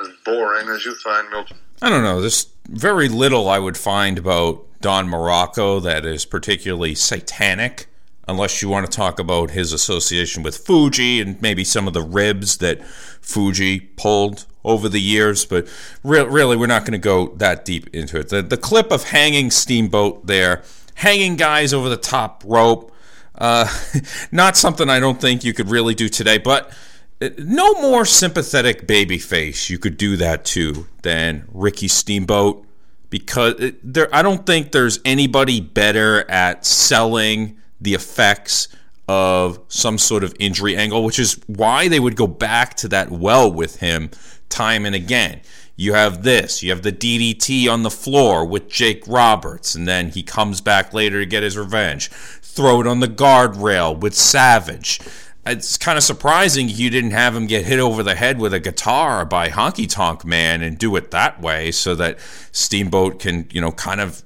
as 0.00 0.08
boring 0.24 0.68
as 0.68 0.84
you 0.84 0.94
find 0.96 1.30
Milton. 1.30 1.56
I 1.80 1.88
don't 1.88 2.02
know. 2.02 2.20
There's 2.20 2.48
very 2.68 3.08
little 3.08 3.48
I 3.48 3.58
would 3.58 3.76
find 3.76 4.18
about 4.18 4.64
Don 4.80 5.08
Muraco 5.08 5.82
that 5.82 6.04
is 6.04 6.24
particularly 6.24 6.94
satanic, 6.94 7.86
unless 8.26 8.60
you 8.60 8.68
want 8.68 8.90
to 8.90 8.92
talk 8.92 9.20
about 9.20 9.52
his 9.52 9.72
association 9.72 10.42
with 10.42 10.56
Fuji 10.56 11.20
and 11.20 11.40
maybe 11.40 11.62
some 11.62 11.86
of 11.86 11.94
the 11.94 12.02
ribs 12.02 12.58
that 12.58 12.84
Fuji 12.84 13.78
pulled 13.78 14.46
over 14.64 14.88
the 14.88 15.00
years. 15.00 15.44
But 15.44 15.68
re- 16.02 16.24
really, 16.24 16.56
we're 16.56 16.66
not 16.66 16.82
going 16.82 16.92
to 16.92 16.98
go 16.98 17.28
that 17.36 17.64
deep 17.64 17.94
into 17.94 18.18
it. 18.18 18.30
The, 18.30 18.42
the 18.42 18.56
clip 18.56 18.90
of 18.90 19.04
hanging 19.04 19.52
Steamboat 19.52 20.26
there, 20.26 20.62
hanging 20.94 21.36
guys 21.36 21.72
over 21.72 21.88
the 21.88 21.96
top 21.96 22.42
rope, 22.44 22.92
uh, 23.38 23.68
not 24.32 24.56
something 24.56 24.88
I 24.88 25.00
don't 25.00 25.20
think 25.20 25.44
you 25.44 25.52
could 25.52 25.70
really 25.70 25.94
do 25.94 26.08
today, 26.08 26.38
but 26.38 26.72
uh, 27.20 27.30
no 27.38 27.74
more 27.80 28.04
sympathetic 28.04 28.86
babyface 28.86 29.70
you 29.70 29.78
could 29.78 29.96
do 29.96 30.16
that 30.16 30.44
to 30.46 30.86
than 31.02 31.48
Ricky 31.52 31.88
Steamboat 31.88 32.66
because 33.10 33.54
it, 33.54 33.78
there 33.82 34.14
I 34.14 34.22
don't 34.22 34.44
think 34.44 34.72
there's 34.72 35.00
anybody 35.04 35.60
better 35.60 36.28
at 36.30 36.66
selling 36.66 37.58
the 37.80 37.94
effects 37.94 38.68
of 39.08 39.60
some 39.68 39.98
sort 39.98 40.24
of 40.24 40.34
injury 40.38 40.76
angle, 40.76 41.04
which 41.04 41.18
is 41.18 41.40
why 41.46 41.88
they 41.88 42.00
would 42.00 42.16
go 42.16 42.26
back 42.26 42.74
to 42.74 42.88
that 42.88 43.10
well 43.10 43.50
with 43.50 43.76
him 43.76 44.10
time 44.48 44.84
and 44.84 44.94
again. 44.94 45.40
You 45.78 45.92
have 45.92 46.22
this, 46.22 46.62
you 46.62 46.70
have 46.70 46.82
the 46.82 46.92
DDT 46.92 47.70
on 47.70 47.82
the 47.82 47.90
floor 47.90 48.46
with 48.46 48.68
Jake 48.68 49.06
Roberts, 49.06 49.74
and 49.74 49.86
then 49.86 50.08
he 50.08 50.22
comes 50.22 50.62
back 50.62 50.94
later 50.94 51.20
to 51.20 51.26
get 51.26 51.42
his 51.42 51.56
revenge. 51.56 52.10
Throw 52.56 52.80
it 52.80 52.86
on 52.86 53.00
the 53.00 53.08
guardrail 53.08 53.96
with 53.96 54.14
Savage 54.14 54.98
it's 55.46 55.76
kind 55.76 55.96
of 55.96 56.02
surprising 56.02 56.68
you 56.68 56.90
didn't 56.90 57.12
have 57.12 57.34
him 57.34 57.46
get 57.46 57.64
hit 57.64 57.78
over 57.78 58.02
the 58.02 58.14
head 58.14 58.38
with 58.38 58.52
a 58.52 58.60
guitar 58.60 59.24
by 59.24 59.48
Honky 59.48 59.88
Tonk 59.88 60.24
Man 60.24 60.62
and 60.62 60.76
do 60.76 60.96
it 60.96 61.12
that 61.12 61.40
way 61.40 61.70
so 61.70 61.94
that 61.94 62.18
Steamboat 62.52 63.20
can, 63.20 63.48
you 63.52 63.60
know, 63.60 63.70
kind 63.70 64.00
of 64.00 64.22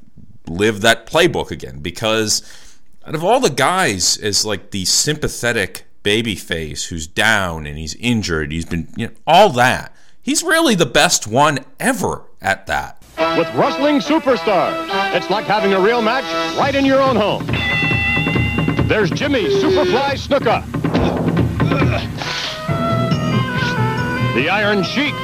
live 0.46 0.80
that 0.80 1.06
playbook 1.06 1.50
again. 1.50 1.80
Because 1.80 2.42
out 3.06 3.14
of 3.14 3.22
all 3.22 3.40
the 3.40 3.50
guys 3.50 4.16
as 4.16 4.44
like 4.44 4.70
the 4.70 4.84
sympathetic 4.86 5.84
baby 6.02 6.34
face 6.36 6.86
who's 6.86 7.06
down 7.06 7.66
and 7.66 7.76
he's 7.76 7.94
injured, 7.96 8.50
he's 8.50 8.64
been, 8.64 8.88
you 8.96 9.08
know, 9.08 9.12
all 9.26 9.50
that, 9.50 9.94
he's 10.22 10.42
really 10.42 10.74
the 10.74 10.86
best 10.86 11.26
one 11.26 11.58
ever 11.78 12.24
at 12.40 12.66
that. 12.66 12.96
With 13.36 13.52
wrestling 13.54 13.98
superstars, 13.98 14.88
it's 15.14 15.28
like 15.28 15.44
having 15.44 15.74
a 15.74 15.80
real 15.80 16.00
match 16.00 16.24
right 16.56 16.74
in 16.74 16.86
your 16.86 17.02
own 17.02 17.16
home. 17.16 17.89
There's 18.90 19.08
Jimmy 19.08 19.44
Superfly 19.44 20.18
Snuka. 20.18 20.66
The 24.34 24.48
Iron 24.48 24.82
Sheik. 24.82 25.14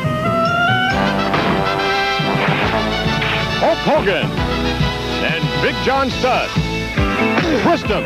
Hulk 3.58 3.78
Hogan. 3.78 4.24
And 5.24 5.42
Big 5.62 5.74
John 5.84 6.10
Studd. 6.10 6.48
Twist 7.64 7.88
them. 7.88 8.04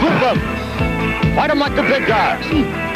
Group 0.00 0.20
them. 0.22 0.38
Fight 1.36 1.48
them 1.48 1.58
like 1.58 1.76
the 1.76 1.82
big 1.82 2.06
guys. 2.06 2.42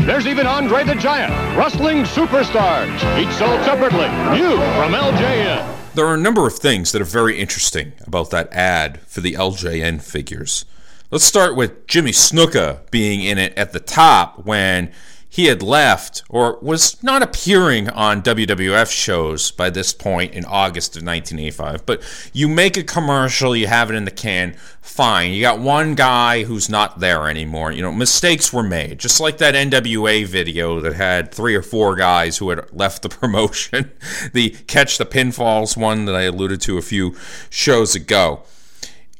There's 0.07 0.26
even 0.26 0.46
Andre 0.46 0.85
the 0.85 0.94
Giant. 0.94 1.31
Wrestling 1.59 2.05
superstars. 2.05 2.88
Each 3.18 3.35
sold 3.35 3.62
separately. 3.64 4.09
New 4.35 4.57
from 4.78 4.94
LJN. 4.94 5.94
There 5.94 6.07
are 6.07 6.14
a 6.14 6.18
number 6.18 6.46
of 6.46 6.55
things 6.55 6.92
that 6.92 7.02
are 7.02 7.05
very 7.05 7.38
interesting 7.38 7.92
about 8.07 8.31
that 8.31 8.50
ad 8.50 9.02
for 9.02 9.20
the 9.20 9.35
LJN 9.35 10.00
figures. 10.00 10.64
Let's 11.13 11.25
start 11.25 11.56
with 11.56 11.87
Jimmy 11.87 12.13
Snuka 12.13 12.90
being 12.90 13.21
in 13.21 13.37
it 13.37 13.52
at 13.58 13.73
the 13.73 13.81
top 13.81 14.46
when 14.46 14.90
he 15.29 15.44
had 15.44 15.63
left 15.63 16.23
or 16.31 16.58
was 16.63 17.02
not 17.02 17.21
appearing 17.21 17.90
on 17.90 18.23
WWF 18.23 18.90
shows 18.90 19.50
by 19.50 19.69
this 19.69 19.92
point 19.92 20.33
in 20.33 20.46
August 20.46 20.96
of 20.96 21.02
1985. 21.02 21.85
But 21.85 22.31
you 22.33 22.48
make 22.48 22.79
a 22.79 22.83
commercial, 22.83 23.54
you 23.54 23.67
have 23.67 23.90
it 23.90 23.94
in 23.94 24.06
the 24.06 24.10
can, 24.10 24.54
fine. 24.81 25.33
You 25.33 25.42
got 25.42 25.60
one 25.60 25.94
guy 25.94 26.44
who's 26.44 26.71
not 26.71 27.00
there 27.00 27.29
anymore. 27.29 27.73
You 27.73 27.83
know, 27.83 27.92
mistakes 27.92 28.50
were 28.50 28.63
made. 28.63 28.98
Just 28.98 29.21
like 29.21 29.37
that 29.37 29.54
NWA 29.54 30.25
video 30.25 30.81
that 30.81 30.94
had 30.94 31.31
three 31.31 31.54
or 31.54 31.63
four 31.63 31.94
guys 31.94 32.38
who 32.38 32.48
had 32.48 32.73
left 32.73 33.02
the 33.02 33.08
promotion. 33.10 33.92
the 34.33 34.48
Catch 34.67 34.96
the 34.96 35.04
Pinfalls 35.04 35.77
one 35.77 36.06
that 36.06 36.15
I 36.15 36.23
alluded 36.23 36.63
to 36.63 36.79
a 36.79 36.83
few 36.83 37.15
shows 37.50 37.94
ago. 37.94 38.44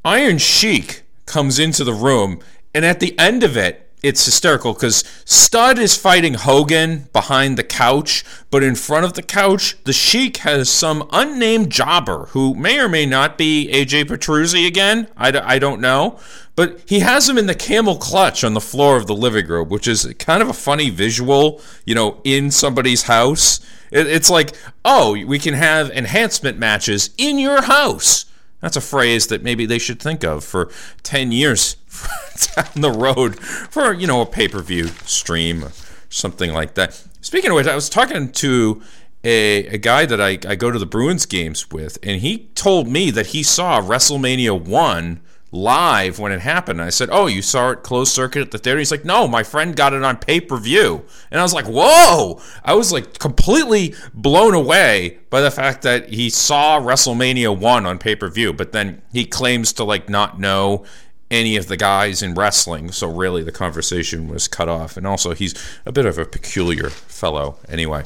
Iron 0.03 0.39
Sheik 0.39 1.02
comes 1.25 1.59
into 1.59 1.83
the 1.83 1.93
room, 1.93 2.39
and 2.73 2.85
at 2.85 2.99
the 2.99 3.17
end 3.19 3.43
of 3.43 3.55
it, 3.57 3.83
it's 4.03 4.25
hysterical 4.25 4.73
because 4.73 5.05
Studd 5.23 5.79
is 5.79 5.95
fighting 5.95 6.33
Hogan 6.33 7.07
behind 7.13 7.57
the 7.57 7.63
couch, 7.63 8.25
but 8.51 8.61
in 8.61 8.75
front 8.75 9.05
of 9.05 9.13
the 9.13 9.21
couch, 9.21 9.77
the 9.85 9.93
Sheik 9.93 10.37
has 10.37 10.69
some 10.69 11.07
unnamed 11.13 11.71
jobber 11.71 12.25
who 12.31 12.53
may 12.53 12.79
or 12.79 12.89
may 12.89 13.05
not 13.05 13.37
be 13.37 13.69
AJ 13.71 14.09
Petrucci 14.09 14.67
again. 14.67 15.07
I, 15.15 15.31
d- 15.31 15.39
I 15.39 15.57
don't 15.57 15.79
know. 15.79 16.19
But 16.55 16.81
he 16.85 16.99
has 16.99 17.27
him 17.27 17.37
in 17.37 17.47
the 17.47 17.55
camel 17.55 17.95
clutch 17.95 18.43
on 18.43 18.53
the 18.53 18.61
floor 18.61 18.97
of 18.97 19.07
the 19.07 19.15
living 19.15 19.47
room, 19.47 19.69
which 19.69 19.87
is 19.87 20.13
kind 20.19 20.43
of 20.43 20.49
a 20.49 20.53
funny 20.53 20.89
visual, 20.89 21.61
you 21.85 21.95
know, 21.95 22.19
in 22.25 22.51
somebody's 22.51 23.03
house. 23.03 23.61
It, 23.89 24.05
it's 24.05 24.29
like, 24.29 24.53
oh, 24.83 25.13
we 25.25 25.39
can 25.39 25.53
have 25.53 25.89
enhancement 25.89 26.59
matches 26.59 27.09
in 27.17 27.39
your 27.39 27.63
house. 27.63 28.25
That's 28.63 28.77
a 28.77 28.81
phrase 28.81 29.27
that 29.27 29.43
maybe 29.43 29.65
they 29.65 29.77
should 29.77 30.01
think 30.01 30.23
of 30.23 30.41
for 30.41 30.71
10 31.03 31.33
years 31.33 31.75
down 32.55 32.81
the 32.81 32.91
road 32.91 33.37
for, 33.37 33.93
you 33.93 34.07
know, 34.07 34.21
a 34.21 34.25
pay 34.25 34.47
per 34.47 34.61
view 34.61 34.87
stream 35.03 35.65
or 35.65 35.73
something 36.07 36.53
like 36.53 36.75
that. 36.75 37.03
Speaking 37.19 37.51
of 37.51 37.55
which, 37.55 37.67
I 37.67 37.75
was 37.75 37.89
talking 37.89 38.31
to 38.31 38.81
a, 39.21 39.67
a 39.67 39.77
guy 39.77 40.05
that 40.05 40.21
I, 40.21 40.39
I 40.47 40.55
go 40.55 40.71
to 40.71 40.79
the 40.79 40.85
Bruins 40.85 41.25
games 41.25 41.71
with, 41.71 41.97
and 42.03 42.21
he 42.21 42.49
told 42.55 42.87
me 42.87 43.11
that 43.11 43.27
he 43.27 43.43
saw 43.43 43.81
WrestleMania 43.81 44.57
1 44.57 45.19
live 45.53 46.17
when 46.17 46.31
it 46.31 46.41
happened. 46.41 46.81
I 46.81 46.89
said, 46.89 47.09
"Oh, 47.11 47.27
you 47.27 47.41
saw 47.41 47.69
it 47.69 47.83
closed 47.83 48.11
circuit 48.11 48.41
at 48.41 48.51
the 48.51 48.57
theater?" 48.57 48.79
He's 48.79 48.91
like, 48.91 49.05
"No, 49.05 49.27
my 49.27 49.43
friend 49.43 49.75
got 49.75 49.93
it 49.93 50.03
on 50.03 50.17
pay 50.17 50.41
per 50.41 50.57
view," 50.57 51.05
and 51.31 51.39
I 51.39 51.43
was 51.43 51.53
like, 51.53 51.65
"Whoa!" 51.67 52.41
I 52.65 52.73
was 52.73 52.91
like 52.91 53.19
completely 53.19 53.93
blown 54.13 54.53
away 54.53 55.19
by 55.29 55.41
the 55.41 55.51
fact 55.51 55.83
that 55.83 56.09
he 56.09 56.29
saw 56.29 56.79
WrestleMania 56.79 57.55
one 57.55 57.85
on 57.85 57.99
pay 57.99 58.15
per 58.15 58.29
view, 58.29 58.51
but 58.51 58.71
then 58.71 59.01
he 59.13 59.25
claims 59.25 59.71
to 59.73 59.83
like 59.83 60.09
not 60.09 60.39
know 60.39 60.83
any 61.29 61.55
of 61.55 61.67
the 61.67 61.77
guys 61.77 62.21
in 62.21 62.33
wrestling. 62.33 62.91
So 62.91 63.07
really, 63.07 63.43
the 63.43 63.51
conversation 63.51 64.27
was 64.27 64.47
cut 64.47 64.67
off, 64.67 64.97
and 64.97 65.05
also 65.05 65.33
he's 65.35 65.53
a 65.85 65.91
bit 65.91 66.05
of 66.07 66.17
a 66.17 66.25
peculiar 66.25 66.89
fellow. 66.89 67.57
Anyway, 67.69 68.03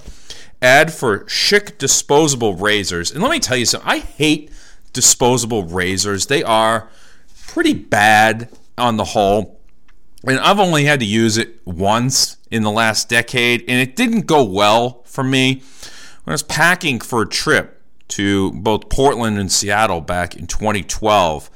ad 0.61 0.93
for 0.93 1.19
Schick 1.25 1.77
disposable 1.77 2.55
razors, 2.55 3.09
and 3.09 3.23
let 3.23 3.31
me 3.31 3.39
tell 3.39 3.57
you 3.57 3.65
something. 3.65 3.89
I 3.89 3.99
hate 3.99 4.51
disposable 4.91 5.63
razors. 5.63 6.25
They 6.25 6.43
are 6.43 6.89
pretty 7.57 7.73
bad 7.73 8.49
on 8.77 8.97
the 8.97 9.03
whole. 9.03 9.59
And 10.23 10.39
I've 10.39 10.59
only 10.59 10.85
had 10.85 10.99
to 10.99 11.07
use 11.07 11.39
it 11.39 11.59
once 11.65 12.37
in 12.51 12.61
the 12.61 12.69
last 12.69 13.09
decade, 13.09 13.61
and 13.61 13.81
it 13.81 13.95
didn't 13.95 14.27
go 14.27 14.43
well 14.43 15.01
for 15.05 15.23
me. 15.23 15.63
When 16.23 16.33
I 16.33 16.35
was 16.35 16.43
packing 16.43 16.99
for 16.99 17.23
a 17.23 17.27
trip 17.27 17.81
to 18.09 18.51
both 18.51 18.89
Portland 18.89 19.39
and 19.39 19.51
Seattle 19.51 20.01
back 20.01 20.35
in 20.35 20.45
2012, 20.45 21.49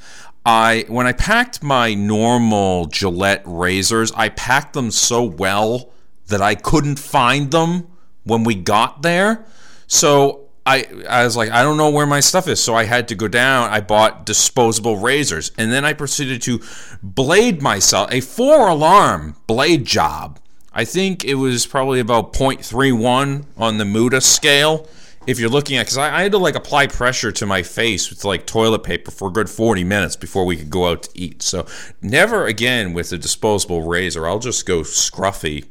I 0.43 0.85
when 0.87 1.05
I 1.05 1.11
packed 1.11 1.61
my 1.61 1.93
normal 1.93 2.87
Gillette 2.87 3.43
razors, 3.45 4.11
I 4.13 4.29
packed 4.29 4.73
them 4.73 4.89
so 4.89 5.21
well 5.21 5.91
that 6.29 6.41
I 6.41 6.55
couldn't 6.55 6.97
find 6.97 7.51
them 7.51 7.87
when 8.23 8.43
we 8.43 8.55
got 8.55 9.03
there. 9.03 9.45
So 9.85 10.49
I 10.65 10.85
I 11.09 11.23
was 11.23 11.35
like, 11.35 11.51
I 11.51 11.63
don't 11.63 11.77
know 11.77 11.89
where 11.89 12.05
my 12.05 12.19
stuff 12.19 12.47
is, 12.47 12.61
so 12.61 12.75
I 12.75 12.83
had 12.83 13.07
to 13.07 13.15
go 13.15 13.27
down. 13.27 13.69
I 13.69 13.81
bought 13.81 14.25
disposable 14.25 14.97
razors, 14.97 15.51
and 15.57 15.71
then 15.71 15.85
I 15.85 15.93
proceeded 15.93 16.41
to 16.43 16.61
blade 17.01 17.61
myself 17.61 18.11
a 18.11 18.21
four 18.21 18.67
alarm 18.67 19.35
blade 19.47 19.85
job. 19.85 20.39
I 20.73 20.85
think 20.85 21.25
it 21.25 21.35
was 21.35 21.65
probably 21.65 21.99
about 21.99 22.31
0.31 22.31 23.45
on 23.57 23.77
the 23.77 23.85
Muta 23.85 24.21
scale. 24.21 24.87
If 25.27 25.37
you're 25.37 25.49
looking 25.49 25.77
at, 25.77 25.85
because 25.85 25.97
I, 25.97 26.19
I 26.19 26.23
had 26.23 26.31
to 26.31 26.37
like 26.37 26.55
apply 26.55 26.87
pressure 26.87 27.31
to 27.31 27.45
my 27.45 27.61
face 27.61 28.09
with 28.09 28.23
like 28.23 28.45
toilet 28.45 28.83
paper 28.83 29.11
for 29.11 29.27
a 29.27 29.31
good 29.31 29.49
40 29.49 29.83
minutes 29.83 30.15
before 30.15 30.45
we 30.45 30.55
could 30.57 30.69
go 30.69 30.87
out 30.87 31.03
to 31.03 31.09
eat. 31.13 31.43
So 31.43 31.67
never 32.01 32.45
again 32.45 32.93
with 32.93 33.11
a 33.11 33.17
disposable 33.17 33.81
razor. 33.81 34.27
I'll 34.27 34.39
just 34.39 34.65
go 34.65 34.81
scruffy 34.81 35.65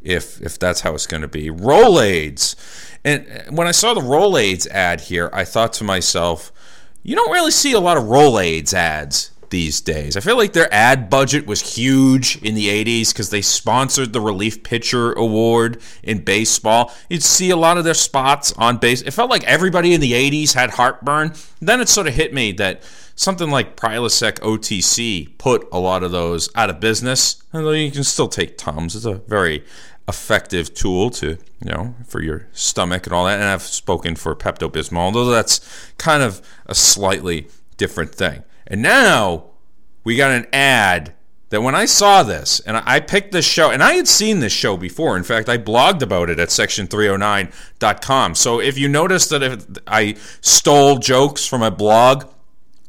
if 0.00 0.40
if 0.40 0.58
that's 0.58 0.82
how 0.82 0.94
it's 0.94 1.06
going 1.06 1.22
to 1.22 1.28
be. 1.28 1.50
Rolaids. 1.50 2.54
And 3.06 3.56
when 3.56 3.68
I 3.68 3.70
saw 3.70 3.94
the 3.94 4.00
Rolaids 4.00 4.66
ad 4.68 5.00
here, 5.00 5.30
I 5.32 5.44
thought 5.44 5.72
to 5.74 5.84
myself, 5.84 6.50
you 7.04 7.14
don't 7.14 7.30
really 7.30 7.52
see 7.52 7.72
a 7.72 7.78
lot 7.78 7.96
of 7.96 8.02
Rolaids 8.02 8.74
ads 8.74 9.30
these 9.50 9.80
days. 9.80 10.16
I 10.16 10.20
feel 10.20 10.36
like 10.36 10.54
their 10.54 10.72
ad 10.74 11.08
budget 11.08 11.46
was 11.46 11.76
huge 11.76 12.42
in 12.42 12.56
the 12.56 12.66
80s 12.66 13.12
because 13.12 13.30
they 13.30 13.42
sponsored 13.42 14.12
the 14.12 14.20
Relief 14.20 14.64
Pitcher 14.64 15.12
Award 15.12 15.80
in 16.02 16.24
baseball. 16.24 16.92
You'd 17.08 17.22
see 17.22 17.50
a 17.50 17.56
lot 17.56 17.78
of 17.78 17.84
their 17.84 17.94
spots 17.94 18.52
on 18.54 18.78
base. 18.78 19.02
It 19.02 19.12
felt 19.12 19.30
like 19.30 19.44
everybody 19.44 19.94
in 19.94 20.00
the 20.00 20.12
80s 20.12 20.54
had 20.54 20.70
heartburn. 20.70 21.32
Then 21.60 21.80
it 21.80 21.88
sort 21.88 22.08
of 22.08 22.14
hit 22.14 22.34
me 22.34 22.50
that 22.54 22.82
something 23.14 23.50
like 23.50 23.76
Prilosec 23.76 24.40
OTC 24.40 25.38
put 25.38 25.68
a 25.70 25.78
lot 25.78 26.02
of 26.02 26.10
those 26.10 26.50
out 26.56 26.70
of 26.70 26.80
business. 26.80 27.40
Although 27.54 27.70
you 27.70 27.92
can 27.92 28.02
still 28.02 28.28
take 28.28 28.58
Tums. 28.58 28.96
It's 28.96 29.04
a 29.04 29.14
very 29.14 29.64
effective 30.08 30.72
tool 30.72 31.10
to 31.10 31.30
you 31.64 31.70
know 31.72 31.94
for 32.06 32.22
your 32.22 32.46
stomach 32.52 33.06
and 33.06 33.12
all 33.12 33.24
that 33.24 33.40
and 33.40 33.48
i've 33.48 33.62
spoken 33.62 34.14
for 34.14 34.36
pepto-bismol 34.36 34.98
although 34.98 35.24
that's 35.24 35.60
kind 35.98 36.22
of 36.22 36.40
a 36.66 36.74
slightly 36.76 37.48
different 37.76 38.14
thing. 38.14 38.42
And 38.66 38.82
now 38.82 39.44
we 40.04 40.16
got 40.16 40.30
an 40.32 40.46
ad 40.52 41.14
that 41.50 41.62
when 41.62 41.74
i 41.74 41.84
saw 41.84 42.22
this 42.22 42.60
and 42.60 42.76
i 42.76 42.98
picked 43.00 43.32
this 43.32 43.44
show 43.44 43.70
and 43.70 43.82
i 43.82 43.92
had 43.92 44.08
seen 44.08 44.40
this 44.40 44.52
show 44.52 44.76
before. 44.76 45.16
In 45.16 45.22
fact 45.22 45.48
i 45.48 45.58
blogged 45.58 46.02
about 46.02 46.30
it 46.30 46.40
at 46.40 46.48
section309.com 46.48 48.34
so 48.34 48.60
if 48.60 48.76
you 48.78 48.88
notice 48.88 49.28
that 49.28 49.82
i 49.86 50.16
stole 50.40 50.98
jokes 50.98 51.46
from 51.46 51.62
a 51.62 51.70
blog 51.70 52.24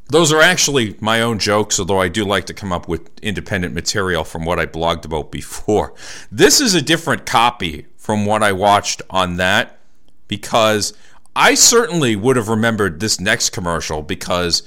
those 0.08 0.32
are 0.32 0.40
actually 0.40 0.96
my 1.00 1.20
own 1.20 1.38
jokes, 1.38 1.78
although 1.78 2.00
I 2.00 2.08
do 2.08 2.24
like 2.24 2.46
to 2.46 2.54
come 2.54 2.72
up 2.72 2.88
with 2.88 3.10
independent 3.20 3.74
material 3.74 4.24
from 4.24 4.44
what 4.44 4.58
I 4.58 4.66
blogged 4.66 5.04
about 5.04 5.30
before. 5.30 5.94
This 6.32 6.60
is 6.60 6.74
a 6.74 6.82
different 6.82 7.26
copy 7.26 7.86
from 7.96 8.24
what 8.24 8.42
I 8.42 8.52
watched 8.52 9.02
on 9.10 9.36
that 9.36 9.78
because 10.26 10.94
I 11.36 11.54
certainly 11.54 12.16
would 12.16 12.36
have 12.36 12.48
remembered 12.48 13.00
this 13.00 13.20
next 13.20 13.50
commercial 13.50 14.02
because 14.02 14.66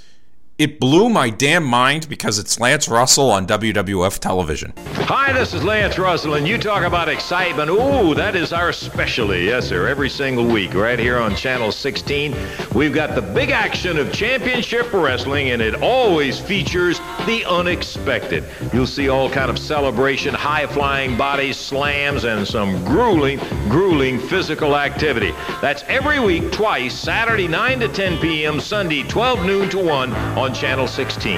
it 0.61 0.79
blew 0.79 1.09
my 1.09 1.27
damn 1.27 1.63
mind 1.63 2.07
because 2.07 2.37
it's 2.37 2.59
Lance 2.59 2.87
Russell 2.87 3.31
on 3.31 3.47
WWF 3.47 4.19
television. 4.19 4.71
Hi, 4.93 5.33
this 5.33 5.55
is 5.55 5.63
Lance 5.63 5.97
Russell, 5.97 6.35
and 6.35 6.47
you 6.47 6.59
talk 6.59 6.83
about 6.83 7.09
excitement. 7.09 7.71
Ooh, 7.71 8.13
that 8.13 8.35
is 8.35 8.53
our 8.53 8.71
specialty. 8.71 9.45
Yes, 9.45 9.67
sir. 9.67 9.87
Every 9.87 10.07
single 10.07 10.45
week, 10.45 10.75
right 10.75 10.99
here 10.99 11.17
on 11.17 11.35
Channel 11.35 11.71
16, 11.71 12.35
we've 12.75 12.93
got 12.93 13.15
the 13.15 13.23
big 13.23 13.49
action 13.49 13.97
of 13.97 14.13
championship 14.13 14.93
wrestling, 14.93 15.49
and 15.49 15.63
it 15.63 15.81
always 15.81 16.39
features 16.39 16.99
the 17.25 17.43
unexpected. 17.49 18.43
You'll 18.71 18.85
see 18.85 19.09
all 19.09 19.31
kind 19.31 19.49
of 19.49 19.57
celebration, 19.57 20.35
high-flying 20.35 21.17
bodies, 21.17 21.57
slams, 21.57 22.23
and 22.23 22.47
some 22.47 22.85
grueling, 22.85 23.39
grueling 23.67 24.19
physical 24.19 24.77
activity. 24.77 25.33
That's 25.59 25.81
every 25.87 26.19
week, 26.19 26.51
twice, 26.51 26.93
Saturday 26.93 27.47
9 27.47 27.79
to 27.79 27.87
10 27.87 28.19
p.m., 28.19 28.59
Sunday 28.59 29.01
12 29.01 29.43
noon 29.43 29.67
to 29.71 29.79
1 29.79 30.13
on 30.37 30.50
Channel 30.53 30.87
16. 30.87 31.37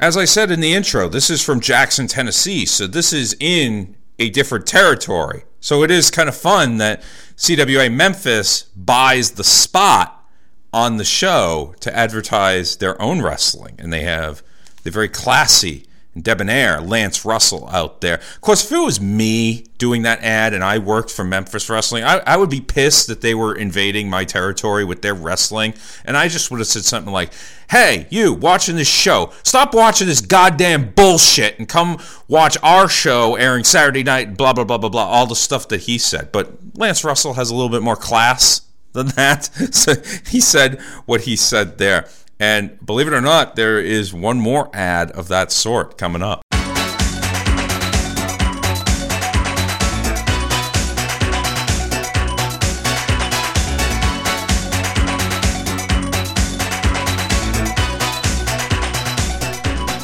As 0.00 0.16
I 0.16 0.24
said 0.24 0.50
in 0.50 0.60
the 0.60 0.74
intro, 0.74 1.08
this 1.08 1.28
is 1.28 1.44
from 1.44 1.60
Jackson, 1.60 2.06
Tennessee, 2.06 2.64
so 2.66 2.86
this 2.86 3.12
is 3.12 3.36
in 3.40 3.96
a 4.18 4.30
different 4.30 4.66
territory. 4.66 5.42
So 5.60 5.82
it 5.82 5.90
is 5.90 6.10
kind 6.10 6.28
of 6.28 6.36
fun 6.36 6.76
that 6.76 7.02
CWA 7.36 7.92
Memphis 7.92 8.62
buys 8.76 9.32
the 9.32 9.44
spot 9.44 10.30
on 10.72 10.98
the 10.98 11.04
show 11.04 11.74
to 11.80 11.96
advertise 11.96 12.76
their 12.76 13.00
own 13.02 13.22
wrestling, 13.22 13.74
and 13.78 13.92
they 13.92 14.02
have 14.02 14.42
the 14.84 14.90
very 14.90 15.08
classy 15.08 15.87
debonair 16.22 16.80
Lance 16.80 17.24
Russell 17.24 17.68
out 17.70 18.00
there. 18.00 18.16
Of 18.16 18.40
course, 18.40 18.64
if 18.64 18.72
it 18.72 18.82
was 18.82 19.00
me 19.00 19.66
doing 19.78 20.02
that 20.02 20.22
ad 20.22 20.54
and 20.54 20.64
I 20.64 20.78
worked 20.78 21.10
for 21.10 21.24
Memphis 21.24 21.70
Wrestling, 21.70 22.04
I, 22.04 22.18
I 22.26 22.36
would 22.36 22.50
be 22.50 22.60
pissed 22.60 23.06
that 23.08 23.20
they 23.20 23.34
were 23.34 23.54
invading 23.54 24.10
my 24.10 24.24
territory 24.24 24.84
with 24.84 25.02
their 25.02 25.14
wrestling, 25.14 25.74
and 26.04 26.16
I 26.16 26.28
just 26.28 26.50
would 26.50 26.60
have 26.60 26.66
said 26.66 26.84
something 26.84 27.12
like, 27.12 27.32
"Hey, 27.70 28.06
you 28.10 28.34
watching 28.34 28.76
this 28.76 28.88
show? 28.88 29.32
Stop 29.42 29.74
watching 29.74 30.06
this 30.06 30.20
goddamn 30.20 30.90
bullshit 30.90 31.58
and 31.58 31.68
come 31.68 31.98
watch 32.26 32.56
our 32.62 32.88
show 32.88 33.36
airing 33.36 33.64
Saturday 33.64 34.02
night." 34.02 34.36
Blah 34.36 34.52
blah 34.52 34.64
blah 34.64 34.78
blah 34.78 34.90
blah. 34.90 35.06
All 35.06 35.26
the 35.26 35.36
stuff 35.36 35.68
that 35.68 35.82
he 35.82 35.98
said, 35.98 36.32
but 36.32 36.52
Lance 36.74 37.04
Russell 37.04 37.34
has 37.34 37.50
a 37.50 37.54
little 37.54 37.70
bit 37.70 37.82
more 37.82 37.96
class 37.96 38.62
than 38.92 39.08
that. 39.08 39.50
So 39.72 39.94
he 40.28 40.40
said 40.40 40.80
what 41.06 41.22
he 41.22 41.36
said 41.36 41.78
there. 41.78 42.08
And 42.40 42.78
believe 42.86 43.08
it 43.08 43.12
or 43.12 43.20
not, 43.20 43.56
there 43.56 43.80
is 43.80 44.14
one 44.14 44.38
more 44.38 44.70
ad 44.72 45.10
of 45.10 45.26
that 45.26 45.50
sort 45.50 45.98
coming 45.98 46.22
up. 46.22 46.42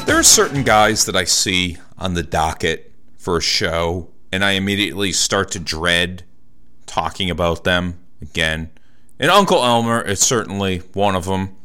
There 0.05 0.17
are 0.19 0.23
certain 0.23 0.63
guys 0.63 1.05
that 1.05 1.15
I 1.15 1.23
see 1.23 1.77
on 1.97 2.15
the 2.15 2.23
docket 2.23 2.91
for 3.17 3.37
a 3.37 3.41
show, 3.41 4.09
and 4.33 4.43
I 4.43 4.51
immediately 4.51 5.13
start 5.13 5.51
to 5.51 5.59
dread 5.59 6.23
talking 6.85 7.29
about 7.29 7.63
them 7.63 7.97
again. 8.21 8.71
And 9.19 9.31
Uncle 9.31 9.63
Elmer 9.63 10.01
is 10.01 10.19
certainly 10.19 10.79
one 10.93 11.15
of 11.15 11.23
them 11.23 11.55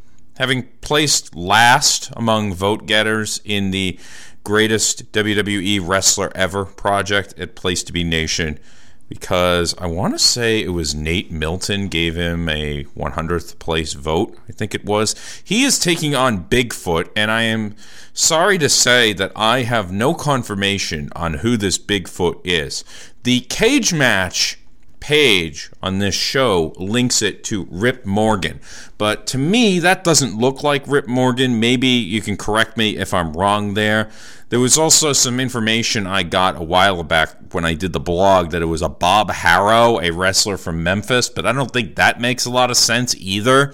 having 0.41 0.63
placed 0.81 1.37
last 1.37 2.11
among 2.17 2.55
vote 2.55 2.87
getters 2.87 3.43
in 3.45 3.73
the 3.73 3.99
greatest 4.43 5.13
WWE 5.13 5.87
wrestler 5.87 6.33
ever 6.35 6.65
project 6.65 7.39
at 7.39 7.55
Place 7.55 7.83
to 7.83 7.93
Be 7.93 8.05
Nation 8.05 8.59
because 9.11 9.75
I 9.77 9.87
want 9.87 10.15
to 10.15 10.19
say 10.19 10.63
it 10.63 10.71
was 10.71 10.95
Nate 10.95 11.31
Milton 11.31 11.89
gave 11.89 12.17
him 12.17 12.49
a 12.49 12.85
100th 12.85 13.59
place 13.59 13.93
vote. 13.93 14.35
I 14.49 14.53
think 14.53 14.75
it 14.75 14.87
was. 14.87 15.15
He 15.45 15.65
is 15.65 15.79
taking 15.79 16.15
on 16.15 16.45
Bigfoot, 16.45 17.11
and 17.15 17.31
I 17.31 17.43
am 17.43 17.75
sorry 18.15 18.57
to 18.59 18.69
say 18.71 19.13
that 19.13 19.33
I 19.37 19.65
have 19.65 19.93
no 19.93 20.15
confirmation 20.15 21.11
on 21.15 21.35
who 21.35 21.59
this 21.59 21.77
Bigfoot 21.77 22.41
is. 22.45 22.83
The 23.25 23.41
cage 23.41 23.93
match 23.93 24.60
page 25.01 25.71
on 25.83 25.99
this 25.99 26.15
show 26.15 26.73
links 26.77 27.23
it 27.23 27.43
to 27.45 27.67
Rip 27.71 28.07
Morgan. 28.07 28.61
But 28.99 29.27
to 29.29 29.39
me, 29.39 29.79
that 29.81 30.05
doesn't 30.05 30.37
look 30.39 30.63
like 30.63 30.87
Rip 30.87 31.09
Morgan. 31.09 31.59
Maybe 31.59 31.89
you 31.89 32.21
can 32.21 32.37
correct 32.37 32.77
me 32.77 32.97
if 32.97 33.13
I'm 33.13 33.33
wrong 33.33 33.75
there. 33.75 34.11
There 34.51 34.61
was 34.61 34.77
also 34.77 35.13
some 35.13 35.41
information 35.41 36.07
I 36.07 36.25
got 36.25 36.57
a 36.57 36.63
while 36.63 37.03
back 37.03 37.31
when 37.53 37.65
I 37.65 37.75
did 37.75 37.93
the 37.93 38.01
blog 38.01 38.51
that 38.51 38.63
it 38.63 38.67
was 38.67 38.83
a 38.83 38.89
Bob 38.89 39.31
Harrow, 39.31 40.01
a 40.01 40.11
wrestler 40.11 40.57
from 40.57 40.83
Memphis, 40.83 41.29
but 41.29 41.47
I 41.47 41.53
don't 41.53 41.71
think 41.71 41.97
that 41.97 42.21
makes 42.21 42.47
a 42.47 42.51
lot 42.51 42.71
of 42.71 42.77
sense 42.77 43.15
either. 43.17 43.73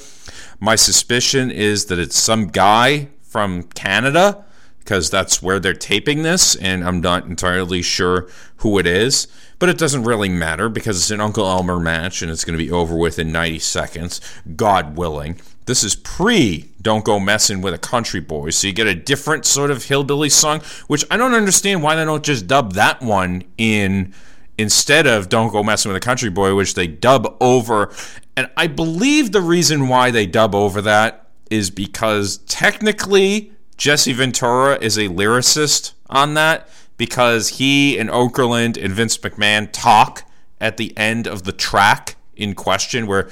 My 0.61 0.77
suspicion 0.77 1.51
is 1.51 1.87
that 1.87 1.99
it's 1.99 2.19
some 2.19 2.49
guy 2.49 3.09
from 3.23 3.65
Canada 3.65 4.45
because 4.79 5.11
that's 5.11 5.43
where 5.43 5.59
they're 5.59 5.75
taping 5.75 6.23
this, 6.23 6.55
and 6.55 6.85
I'm 6.85 7.01
not 7.01 7.25
entirely 7.25 7.83
sure 7.83 8.29
who 8.59 8.79
it 8.79 8.87
is. 8.87 9.27
But 9.59 9.69
it 9.69 9.79
doesn't 9.79 10.05
really 10.05 10.29
matter 10.29 10.69
because 10.69 10.99
it's 10.99 11.11
an 11.11 11.21
Uncle 11.21 11.47
Elmer 11.47 11.81
match 11.81 12.21
and 12.21 12.31
it's 12.31 12.45
going 12.45 12.59
to 12.59 12.65
be 12.65 12.71
over 12.71 12.95
with 12.95 13.19
in 13.19 13.33
90 13.33 13.59
seconds, 13.61 14.21
God 14.55 14.97
willing. 14.97 15.41
This 15.67 15.83
is 15.83 15.97
pre 15.97 16.71
Don't 16.81 17.05
Go 17.05 17.19
Messing 17.19 17.61
with 17.61 17.75
a 17.75 17.79
Country 17.79 18.21
Boy, 18.21 18.51
so 18.51 18.69
you 18.69 18.73
get 18.73 18.87
a 18.87 18.95
different 18.95 19.45
sort 19.45 19.71
of 19.71 19.85
hillbilly 19.85 20.29
song, 20.29 20.61
which 20.87 21.05
I 21.11 21.17
don't 21.17 21.35
understand 21.35 21.83
why 21.83 21.97
they 21.97 22.05
don't 22.05 22.25
just 22.25 22.47
dub 22.47 22.75
that 22.75 23.03
one 23.03 23.43
in 23.59 24.15
instead 24.59 25.07
of 25.07 25.29
Don't 25.29 25.51
Go 25.51 25.63
Messing 25.65 25.91
with 25.91 25.97
a 25.97 26.05
Country 26.05 26.31
Boy, 26.31 26.55
which 26.55 26.75
they 26.75 26.87
dub 26.87 27.37
over. 27.41 27.93
And 28.37 28.49
I 28.57 28.69
believe 28.69 29.33
the 29.33 29.41
reason 29.41 29.89
why 29.89 30.11
they 30.11 30.27
dub 30.27 30.55
over 30.55 30.81
that 30.83 31.27
is 31.51 31.71
because 31.71 32.39
technically 32.47 33.53
Jesse 33.77 34.13
Ventura 34.13 34.79
is 34.81 34.97
a 34.97 35.09
lyricist 35.09 35.93
on 36.09 36.35
that 36.35 36.69
because 36.97 37.49
he 37.49 37.99
and 37.99 38.09
Okerlund 38.09 38.83
and 38.83 38.93
Vince 38.93 39.19
McMahon 39.19 39.69
talk 39.73 40.25
at 40.61 40.77
the 40.77 40.97
end 40.97 41.27
of 41.27 41.45
the 41.45 41.53
track 41.53 42.17
in 42.35 42.55
question 42.55 43.07
where 43.07 43.29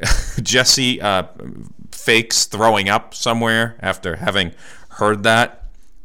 Jesse 0.42 1.00
uh, 1.00 1.24
fakes 1.92 2.46
throwing 2.46 2.88
up 2.88 3.14
somewhere 3.14 3.76
after 3.80 4.16
having 4.16 4.52
heard 4.90 5.22
that. 5.24 5.56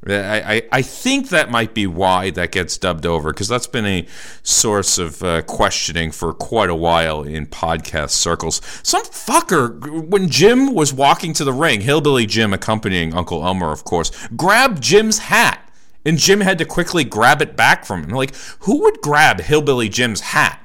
I, 0.07 0.55
I, 0.55 0.61
I, 0.71 0.81
think 0.83 1.29
that 1.29 1.49
might 1.49 1.73
be 1.73 1.87
why 1.87 2.29
that 2.31 2.51
gets 2.51 2.77
dubbed 2.77 3.07
over 3.07 3.31
because 3.31 3.47
that's 3.47 3.65
been 3.65 3.87
a 3.87 4.05
source 4.43 4.99
of 4.99 5.23
uh, 5.23 5.41
questioning 5.41 6.11
for 6.11 6.31
quite 6.31 6.69
a 6.69 6.75
while 6.75 7.23
in 7.23 7.47
podcast 7.47 8.11
circles. 8.11 8.61
Some 8.83 9.03
fucker, 9.05 10.07
when 10.07 10.29
Jim 10.29 10.75
was 10.75 10.93
walking 10.93 11.33
to 11.33 11.43
the 11.43 11.53
ring, 11.53 11.81
Hillbilly 11.81 12.27
Jim 12.27 12.53
accompanying 12.53 13.15
Uncle 13.15 13.43
Elmer, 13.43 13.71
of 13.71 13.83
course, 13.83 14.11
grabbed 14.35 14.83
Jim's 14.83 15.17
hat 15.17 15.64
and 16.05 16.17
Jim 16.17 16.41
had 16.41 16.57
to 16.59 16.65
quickly 16.65 17.03
grab 17.03 17.41
it 17.41 17.55
back 17.55 17.85
from 17.85 18.03
him. 18.03 18.11
Like, 18.11 18.35
who 18.59 18.81
would 18.83 19.01
grab 19.01 19.41
Hillbilly 19.41 19.89
Jim's 19.89 20.21
hat? 20.21 20.61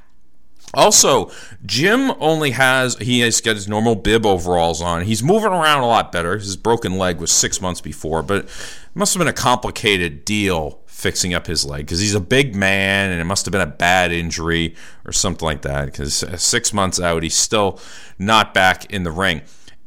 Also, 0.72 1.32
Jim 1.66 2.12
only 2.20 2.52
has 2.52 2.96
he 2.98 3.20
has 3.20 3.40
got 3.40 3.56
his 3.56 3.66
normal 3.66 3.96
bib 3.96 4.24
overalls 4.24 4.80
on. 4.80 5.02
He's 5.02 5.22
moving 5.22 5.50
around 5.50 5.82
a 5.82 5.86
lot 5.86 6.12
better. 6.12 6.38
His 6.38 6.56
broken 6.56 6.96
leg 6.96 7.18
was 7.18 7.32
six 7.32 7.60
months 7.60 7.80
before, 7.80 8.22
but 8.22 8.44
it 8.44 8.50
must 8.94 9.14
have 9.14 9.18
been 9.18 9.26
a 9.26 9.32
complicated 9.32 10.24
deal 10.24 10.80
fixing 10.86 11.34
up 11.34 11.46
his 11.46 11.64
leg 11.64 11.86
because 11.86 11.98
he's 11.98 12.14
a 12.14 12.20
big 12.20 12.54
man 12.54 13.10
and 13.10 13.20
it 13.20 13.24
must 13.24 13.46
have 13.46 13.52
been 13.52 13.60
a 13.60 13.66
bad 13.66 14.12
injury 14.12 14.76
or 15.04 15.10
something 15.12 15.44
like 15.44 15.62
that. 15.62 15.86
Because 15.86 16.22
uh, 16.22 16.36
six 16.36 16.72
months 16.72 17.00
out, 17.00 17.24
he's 17.24 17.34
still 17.34 17.80
not 18.18 18.54
back 18.54 18.92
in 18.92 19.02
the 19.02 19.10
ring. 19.10 19.40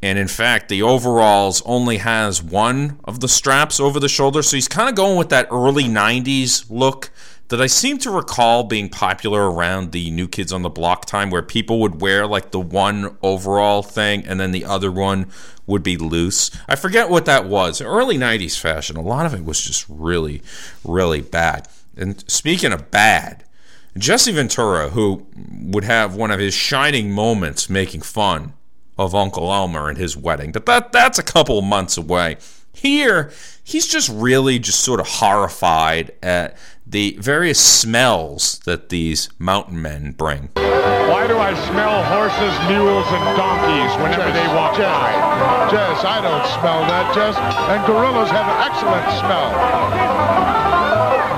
And 0.04 0.20
in 0.20 0.28
fact, 0.28 0.68
the 0.68 0.84
overalls 0.84 1.62
only 1.66 2.00
has 2.00 2.44
one 2.44 3.00
of 3.06 3.22
the 3.22 3.30
straps 3.30 3.80
over 3.80 4.02
the 4.02 4.10
shoulder. 4.10 4.44
So 4.44 4.58
he's 4.58 4.68
kind 4.68 4.90
of 4.90 4.96
going 4.96 5.18
with 5.18 5.30
that 5.30 5.48
early 5.50 5.86
90s 5.86 6.66
look 6.70 7.10
that 7.48 7.62
I 7.62 7.68
seem 7.68 8.00
to 8.00 8.12
recall 8.12 8.66
being 8.66 8.90
popular 8.90 9.50
around 9.50 9.94
the 9.94 10.12
New 10.12 10.28
Kids 10.28 10.52
on 10.52 10.62
the 10.62 10.70
Block 10.70 11.06
time, 11.06 11.30
where 11.30 11.42
people 11.42 11.80
would 11.80 12.02
wear 12.02 12.28
like 12.28 12.52
the 12.52 12.60
one 12.60 13.18
overall 13.22 13.82
thing 13.82 14.28
and 14.28 14.42
then 14.42 14.52
the 14.52 14.66
other 14.66 14.92
one 14.92 15.28
would 15.68 15.84
be 15.84 15.96
loose. 15.96 16.52
I 16.68 16.76
forget 16.76 17.10
what 17.10 17.24
that 17.28 17.46
was. 17.46 17.80
Early 17.80 18.18
90s 18.18 18.60
fashion, 18.60 18.98
a 18.98 19.02
lot 19.02 19.26
of 19.26 19.34
it 19.34 19.46
was 19.46 19.62
just 19.62 19.86
really, 19.88 20.42
really 20.84 21.22
bad. 21.22 21.70
And 21.96 22.30
speaking 22.30 22.74
of 22.74 22.92
bad, 22.92 23.46
Jesse 23.98 24.34
Ventura, 24.34 24.90
who 24.90 25.26
would 25.62 25.86
have 25.86 26.14
one 26.14 26.32
of 26.32 26.42
his 26.42 26.54
shining 26.54 27.10
moments 27.10 27.70
making 27.70 28.02
fun 28.02 28.52
of 28.98 29.16
Uncle 29.16 29.52
Elmer 29.52 29.90
and 29.90 29.98
his 29.98 30.16
wedding, 30.16 30.52
but 30.52 30.66
that 30.66 30.92
that's 30.92 31.20
a 31.20 31.24
couple 31.24 31.60
of 31.60 31.66
months 31.66 31.98
away. 31.98 32.38
Here, 32.74 33.32
he's 33.64 33.88
just 33.88 34.10
really 34.10 34.60
just 34.60 34.80
sort 34.82 35.00
of 35.00 35.08
horrified 35.08 36.12
at 36.24 36.58
the 36.86 37.16
various 37.20 37.60
smells 37.60 38.60
that 38.66 38.90
these 38.90 39.30
mountain 39.38 39.82
men 39.82 40.12
bring. 40.12 40.50
Why 40.56 41.28
do 41.28 41.38
I 41.38 41.54
smell 41.70 42.04
horses, 42.04 42.54
mules, 42.68 43.06
and 43.08 43.38
donkeys 43.38 43.94
whenever 44.02 44.32
Jess, 44.32 44.36
they 44.36 44.56
walk 44.56 44.76
Jess, 44.76 44.90
by? 44.90 45.70
Jess, 45.72 46.04
I 46.04 46.22
don't 46.22 46.46
smell 46.60 46.82
that, 46.90 47.14
Jess. 47.14 47.38
And 47.38 47.86
gorillas 47.86 48.30
have 48.32 48.48
an 48.50 48.72
excellent 48.72 49.06
smell. 49.20 49.54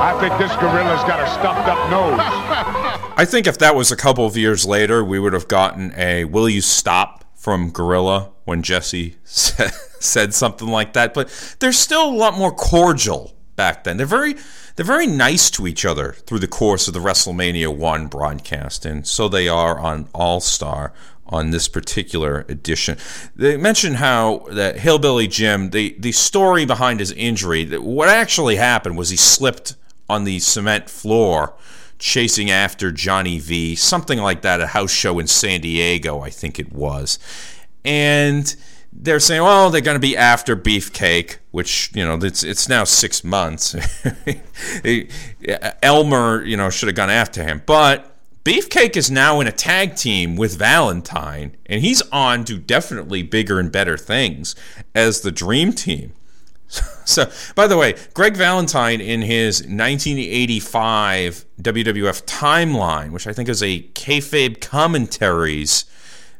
I 0.01 0.17
think 0.19 0.37
this 0.37 0.55
gorilla's 0.57 1.03
got 1.03 1.19
a 1.19 1.27
stuffed 1.29 1.67
up 1.67 1.89
nose. 1.89 2.19
I 3.17 3.25
think 3.25 3.47
if 3.47 3.57
that 3.59 3.75
was 3.75 3.91
a 3.91 3.95
couple 3.95 4.25
of 4.25 4.37
years 4.37 4.65
later, 4.65 5.03
we 5.03 5.19
would 5.19 5.33
have 5.33 5.47
gotten 5.47 5.93
a 5.97 6.25
"Will 6.25 6.47
you 6.47 6.61
stop?" 6.61 7.24
From 7.45 7.69
Gorilla 7.69 8.31
when 8.45 8.63
Jesse 8.63 9.17
said 9.23 10.33
something 10.33 10.67
like 10.67 10.93
that. 10.93 11.13
But 11.13 11.55
they're 11.59 11.71
still 11.71 12.09
a 12.09 12.11
lot 12.11 12.35
more 12.35 12.51
cordial 12.51 13.35
back 13.55 13.83
then. 13.83 13.97
They're 13.97 14.07
very 14.07 14.33
they're 14.75 14.83
very 14.83 15.05
nice 15.05 15.51
to 15.51 15.67
each 15.67 15.85
other 15.85 16.13
through 16.13 16.39
the 16.39 16.47
course 16.47 16.87
of 16.87 16.95
the 16.95 16.99
WrestleMania 16.99 17.77
1 17.77 18.07
broadcast, 18.07 18.83
and 18.83 19.05
so 19.05 19.29
they 19.29 19.47
are 19.47 19.77
on 19.77 20.09
All 20.11 20.39
Star 20.39 20.91
on 21.27 21.51
this 21.51 21.67
particular 21.67 22.47
edition. 22.49 22.97
They 23.35 23.57
mentioned 23.57 23.97
how 23.97 24.47
that 24.49 24.79
Hillbilly 24.79 25.27
Jim, 25.27 25.69
the, 25.69 25.95
the 25.99 26.13
story 26.13 26.65
behind 26.65 26.99
his 26.99 27.11
injury, 27.11 27.77
what 27.77 28.09
actually 28.09 28.55
happened 28.55 28.97
was 28.97 29.11
he 29.11 29.17
slipped 29.17 29.75
on 30.09 30.23
the 30.23 30.39
cement 30.39 30.89
floor 30.89 31.53
chasing 31.99 32.49
after 32.51 32.91
Johnny 32.91 33.39
V, 33.39 33.75
something 33.75 34.19
like 34.19 34.41
that, 34.41 34.61
a 34.61 34.67
house 34.67 34.91
show 34.91 35.19
in 35.19 35.27
San 35.27 35.61
Diego, 35.61 36.21
I 36.21 36.29
think 36.29 36.59
it 36.59 36.71
was. 36.71 37.19
And 37.83 38.55
they're 38.91 39.19
saying, 39.19 39.43
well, 39.43 39.69
they're 39.69 39.81
going 39.81 39.95
to 39.95 39.99
be 39.99 40.15
after 40.15 40.55
Beefcake, 40.55 41.37
which 41.51 41.91
you 41.93 42.05
know 42.05 42.15
it's 42.21 42.43
it's 42.43 42.69
now 42.69 42.83
six 42.83 43.23
months. 43.23 43.75
Uh, 45.47 45.71
Elmer, 45.83 46.43
you 46.43 46.57
know, 46.57 46.69
should 46.69 46.87
have 46.87 46.95
gone 46.95 47.09
after 47.09 47.43
him, 47.43 47.61
but 47.65 48.15
Beefcake 48.45 48.95
is 48.95 49.11
now 49.11 49.39
in 49.39 49.47
a 49.47 49.51
tag 49.51 49.95
team 49.95 50.35
with 50.35 50.57
Valentine, 50.57 51.55
and 51.65 51.81
he's 51.81 52.01
on 52.11 52.45
to 52.45 52.57
definitely 52.57 53.21
bigger 53.21 53.59
and 53.59 53.71
better 53.71 53.97
things 53.97 54.55
as 54.93 55.21
the 55.21 55.31
Dream 55.31 55.73
Team. 55.73 56.13
So, 57.05 57.31
by 57.53 57.67
the 57.67 57.77
way, 57.77 57.95
Greg 58.13 58.35
Valentine 58.35 58.99
in 58.99 59.21
his 59.21 59.61
1985 59.61 61.45
WWF 61.61 62.23
timeline, 62.25 63.11
which 63.11 63.27
I 63.27 63.33
think 63.33 63.47
is 63.47 63.61
a 63.63 63.83
kayfabe 63.93 64.59
commentaries 64.59 65.85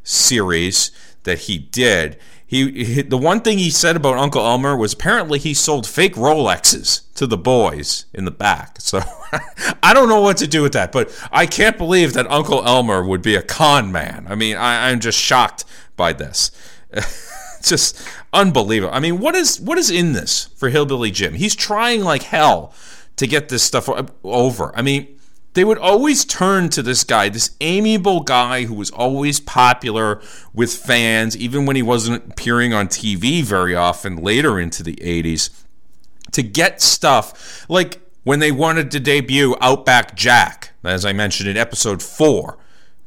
series 0.04 0.92
that 1.24 1.40
he 1.40 1.58
did, 1.58 2.18
he, 2.48 2.86
he, 2.86 3.02
the 3.02 3.18
one 3.18 3.42
thing 3.42 3.58
he 3.58 3.72
said 3.72 3.96
about 3.96 4.18
Uncle 4.18 4.46
Elmer 4.46 4.78
was 4.78 4.94
apparently 4.94 5.40
he 5.40 5.54
sold 5.54 5.88
fake 5.88 6.14
Rolexes 6.14 7.12
to 7.16 7.26
the 7.26 7.38
boys 7.38 8.06
in 8.14 8.26
the 8.26 8.32
back. 8.32 8.80
So 8.80 9.02
I 9.84 9.94
don't 9.94 10.10
know 10.10 10.22
what 10.22 10.38
to 10.38 10.48
do 10.48 10.62
with 10.62 10.74
that, 10.74 10.92
but 10.92 11.12
I 11.32 11.48
can't 11.48 11.78
believe 11.78 12.14
that 12.14 12.30
Uncle 12.30 12.64
Elmer 12.66 13.04
would 13.04 13.24
be 13.24 13.36
a 13.36 13.42
con 13.42 13.92
man. 13.92 14.28
I 14.30 14.36
mean, 14.36 14.58
I, 14.58 14.90
I'm 14.90 15.00
just 15.00 15.20
shocked 15.20 15.66
by 15.96 16.14
this. 16.14 16.52
just 17.70 18.02
unbelievable. 18.34 18.94
I 18.94 19.00
mean, 19.00 19.20
what 19.20 19.36
is 19.36 19.60
what 19.60 19.78
is 19.78 19.90
in 19.90 20.14
this 20.14 20.46
for 20.56 20.70
Hillbilly 20.70 21.12
Jim? 21.12 21.34
He's 21.34 21.56
trying 21.56 22.02
like 22.02 22.24
hell 22.24 22.74
to 23.18 23.28
get 23.28 23.50
this 23.50 23.64
stuff 23.64 23.90
over. 24.24 24.76
I 24.76 24.82
mean, 24.82 25.20
they 25.54 25.64
would 25.64 25.78
always 25.78 26.26
turn 26.26 26.70
to 26.70 26.84
this 26.84 27.04
guy, 27.04 27.30
this 27.30 27.56
amiable 27.62 28.22
guy 28.22 28.66
who 28.66 28.74
was 28.74 28.92
always 28.92 29.40
popular 29.40 30.22
with 30.54 30.74
fans, 30.74 31.36
even 31.38 31.66
when 31.66 31.78
he 31.78 31.82
wasn't 31.82 32.32
appearing 32.32 32.74
on 32.74 32.88
TV 32.90 33.42
very 33.42 33.74
often 33.74 34.18
later 34.18 34.60
into 34.60 34.84
the 34.84 34.96
80s, 34.98 35.50
to 36.34 36.44
get 36.44 36.82
stuff 36.82 37.66
like 37.70 38.02
when 38.24 38.40
they 38.40 38.52
wanted 38.52 38.92
to 38.92 39.00
debut 39.00 39.56
Outback 39.62 40.16
Jack, 40.16 40.72
as 40.84 41.06
I 41.06 41.14
mentioned 41.14 41.48
in 41.48 41.56
episode 41.56 42.04
four 42.04 42.58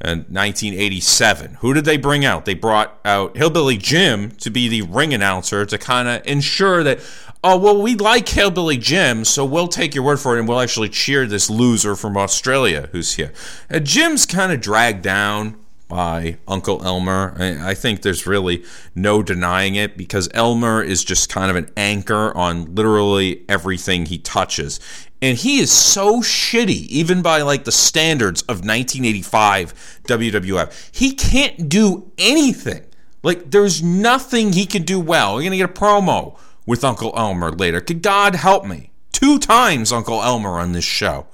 in 0.04 0.18
1987. 0.28 1.54
Who 1.60 1.74
did 1.74 1.84
they 1.84 1.96
bring 1.96 2.24
out? 2.24 2.44
They 2.44 2.54
brought 2.54 2.98
out 3.04 3.36
Hillbilly 3.36 3.76
Jim 3.76 4.30
to 4.32 4.50
be 4.50 4.68
the 4.68 4.82
ring 4.82 5.12
announcer 5.12 5.66
to 5.66 5.78
kind 5.78 6.08
of 6.08 6.24
ensure 6.26 6.84
that, 6.84 7.00
oh, 7.42 7.58
well, 7.58 7.80
we 7.80 7.96
like 7.96 8.28
Hillbilly 8.28 8.76
Jim, 8.76 9.24
so 9.24 9.44
we'll 9.44 9.68
take 9.68 9.94
your 9.94 10.04
word 10.04 10.20
for 10.20 10.36
it 10.36 10.40
and 10.40 10.48
we'll 10.48 10.60
actually 10.60 10.88
cheer 10.88 11.26
this 11.26 11.50
loser 11.50 11.96
from 11.96 12.16
Australia 12.16 12.88
who's 12.92 13.14
here. 13.14 13.32
Uh, 13.70 13.80
Jim's 13.80 14.24
kind 14.24 14.52
of 14.52 14.60
dragged 14.60 15.02
down 15.02 15.56
by 15.88 16.36
Uncle 16.46 16.84
Elmer. 16.84 17.34
I, 17.38 17.70
I 17.70 17.74
think 17.74 18.02
there's 18.02 18.26
really 18.26 18.62
no 18.94 19.22
denying 19.22 19.74
it 19.74 19.96
because 19.96 20.28
Elmer 20.34 20.82
is 20.82 21.02
just 21.02 21.30
kind 21.30 21.50
of 21.50 21.56
an 21.56 21.70
anchor 21.76 22.36
on 22.36 22.74
literally 22.74 23.44
everything 23.48 24.06
he 24.06 24.18
touches. 24.18 24.78
And 25.20 25.36
he 25.36 25.58
is 25.58 25.72
so 25.72 26.20
shitty, 26.20 26.86
even 26.88 27.22
by 27.22 27.42
like 27.42 27.64
the 27.64 27.72
standards 27.72 28.42
of 28.42 28.58
1985 28.58 30.00
WWF. 30.04 30.90
He 30.92 31.12
can't 31.12 31.68
do 31.68 32.12
anything. 32.18 32.84
Like, 33.22 33.50
there's 33.50 33.82
nothing 33.82 34.52
he 34.52 34.64
can 34.64 34.84
do 34.84 35.00
well. 35.00 35.34
We're 35.34 35.40
going 35.40 35.50
to 35.52 35.56
get 35.58 35.70
a 35.70 35.72
promo 35.72 36.38
with 36.66 36.84
Uncle 36.84 37.12
Elmer 37.16 37.50
later. 37.50 37.80
Could 37.80 38.02
God 38.02 38.36
help 38.36 38.64
me? 38.64 38.90
Two 39.10 39.38
times 39.38 39.90
Uncle 39.90 40.22
Elmer 40.22 40.58
on 40.58 40.72
this 40.72 40.84
show. 40.84 41.26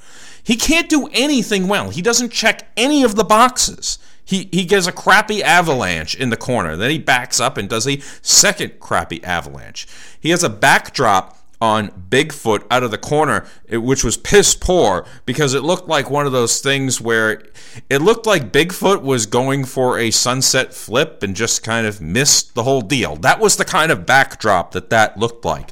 He 0.43 0.57
can't 0.57 0.89
do 0.89 1.09
anything 1.13 1.69
well. 1.69 1.91
He 1.91 2.01
doesn't 2.01 2.33
check 2.33 2.69
any 2.77 3.03
of 3.03 3.17
the 3.17 3.25
boxes. 3.25 3.99
He, 4.25 4.49
he 4.53 4.65
gets 4.65 4.87
a 4.87 4.93
crappy 4.93 5.43
avalanche 5.43 6.15
in 6.15 6.31
the 6.31 6.37
corner. 6.37 6.77
Then 6.77 6.91
he 6.91 6.99
backs 6.99 7.41
up 7.41 7.59
and 7.59 7.69
does 7.69 7.87
a 7.87 8.01
second 8.23 8.81
crappy 8.81 9.23
avalanche. 9.23 9.87
He 10.19 10.31
has 10.31 10.43
a 10.43 10.49
backdrop 10.49 11.39
on 11.65 11.89
Bigfoot 12.11 12.67
out 12.71 12.83
of 12.83 12.91
the 12.91 12.99
corner, 12.99 13.47
which 13.71 14.05
was 14.05 14.19
piss 14.19 14.55
poor 14.55 15.07
because 15.25 15.55
it 15.55 15.63
looked 15.63 15.89
like 15.89 16.11
one 16.11 16.27
of 16.27 16.33
those 16.33 16.61
things 16.61 17.01
where 17.01 17.43
it 17.89 18.03
looked 18.03 18.27
like 18.27 18.53
Bigfoot 18.53 19.01
was 19.01 19.25
going 19.25 19.65
for 19.65 19.99
a 19.99 20.11
sunset 20.11 20.75
flip 20.75 21.23
and 21.23 21.35
just 21.35 21.65
kind 21.65 21.87
of 21.87 22.03
missed 22.03 22.55
the 22.55 22.65
whole 22.65 22.83
deal. 22.83 23.17
That 23.17 23.41
was 23.41 23.57
the 23.57 23.65
kind 23.65 23.91
of 23.91 24.05
backdrop 24.05 24.73
that 24.73 24.91
that 24.91 25.17
looked 25.17 25.47
like. 25.47 25.71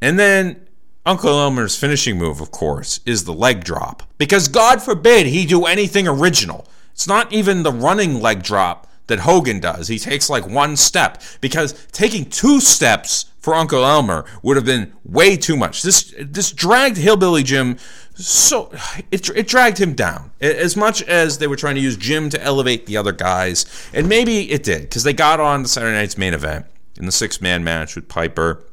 And 0.00 0.16
then 0.16 0.64
Uncle 1.04 1.30
Elmer's 1.30 1.76
finishing 1.76 2.16
move, 2.16 2.40
of 2.40 2.52
course, 2.52 3.00
is 3.04 3.24
the 3.24 3.32
leg 3.32 3.64
drop 3.64 4.04
because 4.18 4.46
God 4.46 4.80
forbid 4.80 5.26
he 5.26 5.44
do 5.44 5.64
anything 5.64 6.06
original. 6.06 6.68
It's 6.92 7.08
not 7.08 7.32
even 7.32 7.64
the 7.64 7.72
running 7.72 8.20
leg 8.20 8.44
drop 8.44 8.86
that 9.08 9.20
Hogan 9.20 9.58
does. 9.58 9.88
He 9.88 9.98
takes 9.98 10.30
like 10.30 10.46
one 10.46 10.76
step 10.76 11.20
because 11.40 11.72
taking 11.92 12.26
two 12.26 12.60
steps 12.60 13.26
for 13.46 13.54
Uncle 13.54 13.84
Elmer 13.84 14.24
would 14.42 14.56
have 14.56 14.66
been 14.66 14.92
way 15.04 15.36
too 15.36 15.56
much. 15.56 15.82
This 15.82 16.12
this 16.18 16.50
dragged 16.50 16.96
Hillbilly 16.96 17.44
Jim 17.44 17.78
so 18.16 18.72
it, 19.12 19.28
it 19.28 19.46
dragged 19.46 19.78
him 19.78 19.94
down 19.94 20.32
as 20.40 20.76
much 20.76 21.00
as 21.04 21.38
they 21.38 21.46
were 21.46 21.54
trying 21.54 21.76
to 21.76 21.80
use 21.80 21.96
Jim 21.96 22.28
to 22.30 22.42
elevate 22.42 22.86
the 22.86 22.96
other 22.96 23.12
guys, 23.12 23.64
and 23.94 24.08
maybe 24.08 24.50
it 24.50 24.64
did 24.64 24.80
because 24.80 25.04
they 25.04 25.12
got 25.12 25.38
on 25.38 25.62
the 25.62 25.68
Saturday 25.68 25.94
night's 25.94 26.18
main 26.18 26.34
event 26.34 26.66
in 26.98 27.06
the 27.06 27.12
six 27.12 27.40
man 27.40 27.62
match 27.62 27.94
with 27.94 28.08
Piper, 28.08 28.64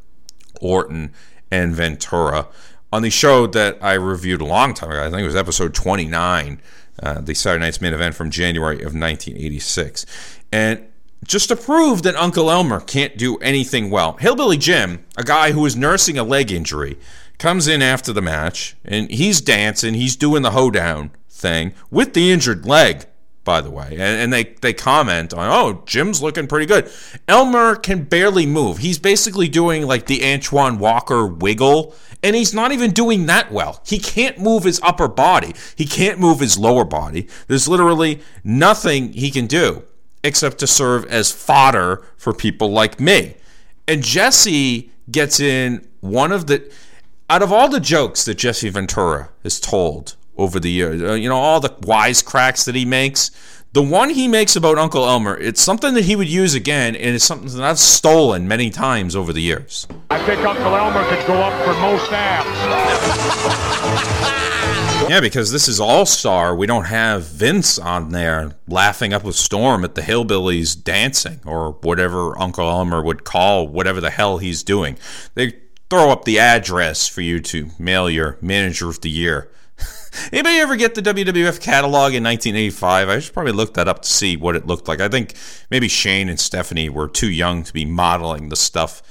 Orton, 0.60 1.14
and 1.52 1.76
Ventura 1.76 2.48
on 2.92 3.04
the 3.04 3.12
show 3.12 3.46
that 3.46 3.78
I 3.80 3.94
reviewed 3.94 4.42
a 4.42 4.46
long 4.46 4.74
time 4.74 4.90
ago. 4.90 5.02
I 5.02 5.12
think 5.12 5.22
it 5.22 5.26
was 5.26 5.36
episode 5.36 5.76
twenty 5.76 6.06
nine 6.06 6.60
uh, 7.04 7.22
the 7.22 7.36
Saturday 7.36 7.64
Night's 7.64 7.80
main 7.80 7.94
event 7.94 8.16
from 8.16 8.32
January 8.32 8.78
of 8.78 8.96
1986. 8.96 10.08
And 10.52 10.88
just 11.24 11.50
to 11.50 11.56
prove 11.56 12.04
that 12.04 12.16
Uncle 12.16 12.52
Elmer 12.52 12.80
can't 12.80 13.18
do 13.18 13.38
anything 13.38 13.90
well, 13.90 14.14
Hillbilly 14.14 14.58
Jim, 14.58 15.06
a 15.18 15.24
guy 15.24 15.52
who 15.52 15.66
is 15.66 15.76
nursing 15.76 16.18
a 16.18 16.24
leg 16.24 16.52
injury, 16.52 16.98
comes 17.38 17.68
in 17.68 17.82
after 17.82 18.14
the 18.14 18.22
match 18.22 18.76
and 18.86 19.10
he's 19.10 19.42
dancing, 19.42 19.94
he's 19.94 20.16
doing 20.16 20.44
the 20.44 20.52
hoedown 20.52 21.12
thing 21.30 21.74
with 21.90 22.14
the 22.14 22.32
injured 22.32 22.66
leg 22.66 23.06
by 23.44 23.62
the 23.62 23.70
way. 23.70 23.90
And, 23.92 24.00
and, 24.00 24.34
they, 24.34 24.56
they 24.62 24.74
comment 24.74 25.34
on, 25.34 25.50
oh, 25.50 25.84
Jim's 25.86 26.22
looking 26.22 26.48
pretty 26.48 26.66
good. 26.66 26.90
Elmer 27.28 27.76
can 27.76 28.04
barely 28.04 28.46
move. 28.46 28.78
He's 28.78 29.00
basically 29.00 29.50
doing 29.50 29.86
like 29.86 30.06
the 30.06 30.26
Antoine 30.26 30.78
Walker 30.78 31.28
wiggle, 31.28 31.94
and 32.22 32.36
he's 32.36 32.54
not 32.54 32.72
even 32.72 32.92
doing 32.92 33.26
that 33.26 33.52
well. 33.52 33.82
He 33.86 34.00
can't 34.00 34.40
move 34.40 34.64
his 34.64 34.80
upper 34.82 35.08
body, 35.08 35.54
he 35.76 35.86
can't 35.86 36.20
move 36.20 36.40
his 36.40 36.58
lower 36.58 36.86
body. 36.86 37.28
There's 37.48 37.68
literally 37.68 38.22
nothing 38.44 39.14
he 39.14 39.30
can 39.30 39.48
do 39.48 39.84
except 40.24 40.58
to 40.60 40.68
serve 40.68 41.06
as 41.06 41.32
fodder 41.32 42.06
for 42.18 42.34
people 42.34 42.72
like 42.72 43.00
me. 43.00 43.36
And 43.88 44.04
Jesse 44.04 44.92
gets 45.12 45.40
in 45.40 45.88
one 46.00 46.32
of 46.32 46.48
the. 46.48 46.72
Out 47.30 47.42
of 47.42 47.52
all 47.52 47.70
the 47.70 47.80
jokes 47.80 48.26
that 48.26 48.36
Jesse 48.36 48.70
Ventura 48.70 49.30
has 49.44 49.60
told 49.60 50.16
over 50.38 50.60
the 50.60 50.70
years. 50.70 51.02
Uh, 51.02 51.14
you 51.14 51.30
know, 51.30 51.38
all 51.38 51.60
the 51.60 51.70
wisecracks 51.70 52.66
that 52.66 52.76
he 52.76 52.86
makes. 52.86 53.32
The 53.74 53.82
one 53.82 54.12
he 54.12 54.28
makes 54.28 54.56
about 54.56 54.78
Uncle 54.78 55.04
Elmer, 55.04 55.36
it's 55.36 55.60
something 55.60 55.96
that 55.96 56.04
he 56.04 56.16
would 56.16 56.30
use 56.30 56.54
again, 56.54 56.96
and 56.96 57.16
it's 57.16 57.26
something 57.26 57.50
that 57.58 57.64
I've 57.64 57.80
stolen 57.80 58.48
many 58.48 58.70
times 58.70 59.16
over 59.16 59.34
the 59.34 59.42
years. 59.42 59.88
I 60.12 60.24
think 60.28 60.46
Uncle 60.46 60.76
Elmer 60.76 61.04
could 61.10 61.26
go 61.26 61.34
up 61.34 61.60
for 61.66 61.74
most 61.82 62.12
abs. 62.12 62.48
yeah, 65.10 65.20
because 65.20 65.52
this 65.52 65.68
is 65.68 65.80
All 65.80 66.06
Star. 66.06 66.56
We 66.56 66.68
don't 66.68 66.86
have 66.86 67.24
Vince 67.24 67.80
on 67.80 68.12
there 68.12 68.52
laughing 68.68 69.12
up 69.12 69.26
a 69.26 69.34
storm 69.34 69.84
at 69.84 69.96
the 69.96 70.02
hillbillies 70.02 70.84
dancing 70.84 71.40
or 71.44 71.72
whatever 71.82 72.40
Uncle 72.40 72.70
Elmer 72.70 73.02
would 73.02 73.24
call 73.24 73.68
whatever 73.68 74.00
the 74.00 74.12
hell 74.12 74.38
he's 74.38 74.62
doing. 74.62 75.00
They 75.34 75.54
throw 75.90 76.12
up 76.12 76.26
the 76.26 76.38
address 76.38 77.08
for 77.08 77.22
you 77.22 77.40
to 77.40 77.72
mail 77.80 78.08
your 78.08 78.38
manager 78.40 78.88
of 78.88 79.02
the 79.02 79.10
year 79.10 79.50
Anybody 80.32 80.58
ever 80.58 80.76
get 80.76 80.96
the 80.96 81.02
WWF 81.02 81.60
catalog 81.62 82.14
in 82.14 82.24
1985? 82.24 83.10
I 83.10 83.20
should 83.20 83.34
probably 83.34 83.52
look 83.52 83.74
that 83.74 83.88
up 83.88 84.02
to 84.04 84.10
see 84.10 84.38
what 84.38 84.56
it 84.56 84.68
looked 84.68 84.88
like. 84.88 85.00
I 85.00 85.10
think 85.10 85.36
maybe 85.70 85.88
Shane 85.88 86.30
and 86.30 86.40
Stephanie 86.40 86.90
were 86.90 87.08
too 87.08 87.30
young 87.30 87.64
to 87.64 87.74
be 87.74 87.86
modeling 87.86 88.50
the 88.50 88.56
stuff 88.56 89.02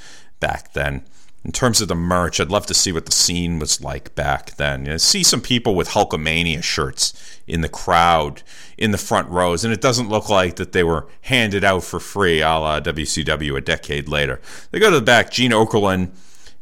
back 0.41 0.73
then. 0.73 1.05
In 1.45 1.51
terms 1.51 1.81
of 1.81 1.89
the 1.89 1.97
merch, 1.97 2.39
I'd 2.39 2.51
love 2.51 2.67
to 2.67 2.75
see 2.75 2.93
what 2.93 3.07
the 3.07 3.13
scene 3.13 3.59
was 3.59 3.83
like 3.83 4.15
back 4.15 4.57
then. 4.57 4.85
You 4.85 4.93
know, 4.93 4.97
see 4.97 5.25
some 5.25 5.41
people 5.41 5.75
with 5.75 5.89
Hulkamania 5.89 6.63
shirts 6.63 7.41
in 7.49 7.63
the 7.63 7.69
crowd 7.69 8.43
in 8.79 8.93
the 8.93 8.99
front 8.99 9.29
rows, 9.29 9.65
and 9.65 9.73
it 9.73 9.81
doesn't 9.81 10.09
look 10.09 10.29
like 10.29 10.55
that 10.57 10.71
they 10.71 10.85
were 10.85 11.09
handed 11.23 11.65
out 11.65 11.83
for 11.83 11.99
free 11.99 12.41
a 12.41 12.47
la 12.47 12.81
WCW 12.81 13.57
a 13.57 13.61
decade 13.61 14.09
later. 14.09 14.41
They 14.71 14.79
go 14.79 14.91
to 14.91 15.01
the 15.01 15.05
back, 15.05 15.33
Gene 15.33 15.51
Okerlund 15.51 16.13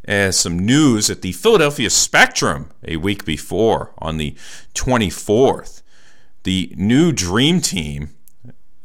as 0.05 0.38
some 0.38 0.59
news 0.59 1.11
at 1.11 1.22
the 1.22 1.32
Philadelphia 1.32 1.90
Spectrum 1.90 2.70
a 2.86 2.96
week 2.96 3.24
before 3.24 3.92
on 3.98 4.16
the 4.16 4.34
24th. 4.74 5.82
The 6.42 6.72
new 6.76 7.12
Dream 7.12 7.61
Team 7.61 8.11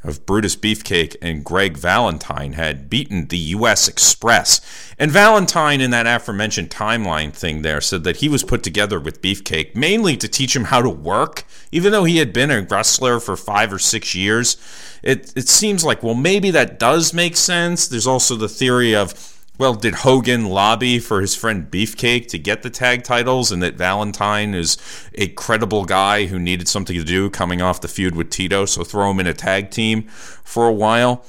of 0.05 0.26
Brutus 0.26 0.55
Beefcake 0.55 1.16
and 1.22 1.43
Greg 1.43 1.78
Valentine 1.78 2.53
had 2.53 2.89
beaten 2.89 3.28
the 3.28 3.38
U.S. 3.38 3.88
Express. 3.88 4.61
And 4.99 5.09
Valentine, 5.09 5.82
in 5.82 5.91
that 5.91 6.05
aforementioned 6.05 6.70
timeline 6.70 7.34
thing 7.34 7.61
there, 7.61 7.82
said 7.82 8.03
that 8.03 8.18
he 8.18 8.30
was 8.30 8.43
put 8.43 8.61
together 8.61 8.99
with 8.99 9.22
Beefcake 9.22 9.76
mainly 9.76 10.16
to 10.18 10.28
teach 10.28 10.55
him 10.55 10.66
how 10.66 10.82
to 10.82 10.89
work. 10.89 11.45
Even 11.72 11.91
though 11.91 12.03
he 12.03 12.18
had 12.18 12.34
been 12.34 12.51
a 12.51 12.61
wrestler 12.61 13.20
for 13.20 13.36
five 13.36 13.74
or 13.74 13.80
six 13.80 14.13
years, 14.13 14.57
it, 15.01 15.34
it 15.36 15.49
seems 15.49 15.84
like, 15.84 16.03
well, 16.03 16.16
maybe 16.16 16.51
that 16.51 16.80
does 16.80 17.13
make 17.13 17.36
sense. 17.36 17.88
There's 17.88 18.07
also 18.07 18.36
the 18.36 18.49
theory 18.49 18.95
of 18.95 19.13
well, 19.58 19.74
did 19.74 19.95
Hogan 19.95 20.45
lobby 20.45 20.99
for 20.99 21.22
his 21.22 21.36
friend 21.36 21.70
Beefcake 21.70 22.28
to 22.28 22.38
get 22.38 22.64
the 22.64 22.70
tag 22.70 23.03
titles 23.03 23.51
and 23.51 23.62
that 23.64 23.76
Valentine 23.76 24.53
is 24.53 24.78
a 25.14 25.30
credible 25.30 25.86
guy 25.86 26.26
who 26.26 26.39
needed 26.39 26.68
something 26.68 26.95
to 26.95 27.03
do 27.03 27.30
coming 27.30 27.62
off 27.62 27.82
the 27.82 27.88
feud 27.88 28.16
with 28.16 28.30
Tito, 28.30 28.66
so 28.66 28.84
throw 28.84 29.12
him 29.12 29.20
in 29.20 29.28
a 29.28 29.34
tag 29.34 29.72
team 29.72 30.03
for 30.03 30.68
a 30.68 30.74
while? 30.74 31.24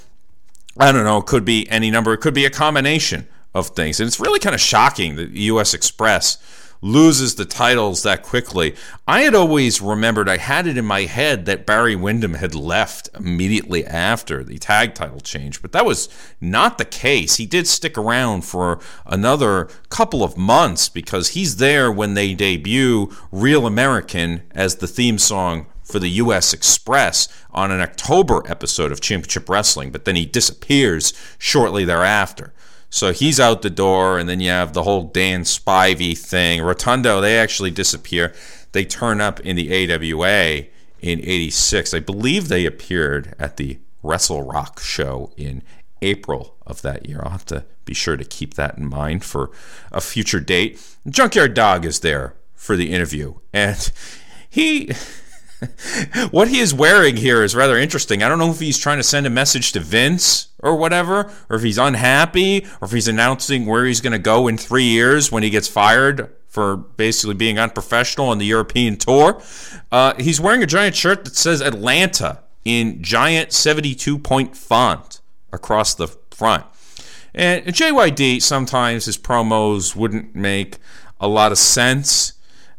I 0.79 0.93
don't 0.93 1.05
know. 1.05 1.18
It 1.18 1.27
could 1.27 1.45
be 1.45 1.68
any 1.70 1.91
number. 1.91 2.12
It 2.12 2.18
could 2.18 2.35
be 2.35 2.45
a 2.45 2.51
combination 2.51 3.29
of 3.55 3.68
things. 3.68 4.01
And 4.01 4.07
it's 4.07 4.20
really 4.20 4.41
kind 4.41 4.55
of 4.55 4.61
shocking 4.61 5.16
that 5.16 5.31
U.S. 5.31 5.72
Express 5.72 6.39
loses 6.87 7.34
the 7.34 7.45
titles 7.45 8.05
that 8.05 8.22
quickly. 8.22 8.74
I 9.09 9.22
had 9.22 9.34
always 9.34 9.80
remembered, 9.80 10.28
I 10.28 10.37
had 10.37 10.66
it 10.66 10.78
in 10.78 10.84
my 10.84 11.03
head 11.03 11.45
that 11.47 11.66
Barry 11.66 11.97
Windham 11.97 12.34
had 12.34 12.55
left 12.55 13.09
immediately 13.14 13.84
after 13.84 14.45
the 14.45 14.59
tag 14.59 14.95
title 14.95 15.20
change, 15.20 15.61
but 15.61 15.72
that 15.72 15.84
was 15.84 16.09
not 16.41 16.78
the 16.78 16.84
case. 16.84 17.37
He 17.37 17.47
did 17.47 17.66
stick 17.66 17.99
around 17.99 18.43
for 18.43 18.78
another 19.05 19.68
couple 19.89 20.22
of 20.22 20.37
months 20.37 20.89
because 20.89 21.30
he's 21.30 21.57
there 21.57 21.91
when 21.91 22.14
they 22.14 22.34
debut 22.34 23.12
Real 23.32 23.66
American 23.66 24.43
as 24.53 24.76
the 24.76 24.87
theme 24.87 25.18
song 25.18 25.66
for 25.82 25.99
the 25.99 26.11
US 26.11 26.53
Express 26.53 27.28
on 27.51 27.70
an 27.70 27.80
October 27.80 28.43
episode 28.47 28.93
of 28.93 29.01
Championship 29.01 29.49
Wrestling, 29.49 29.91
but 29.91 30.05
then 30.05 30.16
he 30.16 30.26
disappears 30.26 31.12
shortly 31.39 31.84
thereafter. 31.84 32.53
So 32.97 33.13
he's 33.13 33.39
out 33.39 33.61
the 33.61 33.69
door, 33.69 34.19
and 34.19 34.27
then 34.27 34.41
you 34.41 34.49
have 34.49 34.73
the 34.73 34.85
whole 34.85 35.03
Dan 35.03 35.43
Spivey 35.43 36.17
thing. 36.17 36.63
Rotunda, 36.63 37.21
they 37.21 37.39
actually 37.39 37.71
disappear. 37.71 38.33
They 38.73 38.87
turn 38.87 39.21
up 39.21 39.39
in 39.41 39.55
the 39.55 39.93
AWA 39.93 40.69
in 41.03 41.21
86. 41.21 41.93
I 41.93 42.01
believe 42.01 42.49
they 42.49 42.65
appeared 42.65 43.35
at 43.39 43.59
the 43.59 43.81
Wrestle 44.03 44.45
Rock 44.45 44.81
show 44.81 45.31
in 45.37 45.63
April 46.01 46.57
of 46.67 46.81
that 46.81 47.07
year. 47.07 47.21
I'll 47.23 47.33
have 47.33 47.45
to 47.47 47.67
be 47.85 47.93
sure 47.93 48.17
to 48.17 48.25
keep 48.25 48.55
that 48.55 48.79
in 48.79 48.87
mind 48.87 49.25
for 49.25 49.51
a 49.93 50.01
future 50.01 50.41
date. 50.41 50.81
Junkyard 51.07 51.53
Dog 51.53 51.85
is 51.85 52.01
there 52.01 52.35
for 52.55 52.77
the 52.77 52.95
interview, 52.95 53.35
and 53.53 53.93
he 54.49 54.91
what 56.31 56.49
he 56.49 56.61
is 56.61 56.75
wearing 56.75 57.17
here 57.17 57.43
is 57.43 57.55
rather 57.55 57.77
interesting. 57.77 58.23
I 58.23 58.29
don't 58.29 58.39
know 58.39 58.51
if 58.51 58.61
he's 58.61 58.79
trying 58.79 58.99
to 58.99 59.03
send 59.03 59.27
a 59.27 59.31
message 59.31 59.73
to 59.73 59.81
Vince 59.81 60.49
or 60.59 60.77
whatever, 60.77 61.33
or 61.49 61.57
if 61.57 61.63
he's 61.63 61.79
unhappy, 61.79 62.67
or 62.81 62.87
if 62.87 62.93
he's 62.93 63.09
announcing 63.09 63.67
where 63.67 63.85
he's 63.85 64.01
going 64.01 64.13
to 64.13 64.19
go 64.19 64.49
in 64.49 64.59
three 64.59 64.85
years 64.85 65.33
when 65.33 65.43
he 65.43 65.51
gets 65.51 65.69
fired 65.69 66.31
for 66.49 66.77
basically 66.77 67.35
being 67.35 67.59
unprofessional 67.59 68.29
on 68.29 68.39
the 68.39 68.47
European 68.47 68.97
tour. 68.97 69.43
Uh, 69.93 70.15
he's 70.19 70.41
wearing 70.41 70.63
a 70.63 70.67
giant 70.67 70.97
shirt 70.97 71.25
that 71.25 71.37
says 71.37 71.61
Atlanta 71.61 72.41
in 72.65 73.03
giant 73.03 73.53
72 73.53 74.19
point 74.19 74.57
font 74.57 75.21
across 75.53 75.95
the 75.95 76.09
front. 76.31 76.65
And 77.35 77.67
JYD, 77.67 78.41
sometimes 78.41 79.05
his 79.05 79.19
promos 79.19 79.95
wouldn't 79.95 80.35
make 80.35 80.79
a 81.21 81.29
lot 81.29 81.53
of 81.53 81.59
sense. 81.59 82.33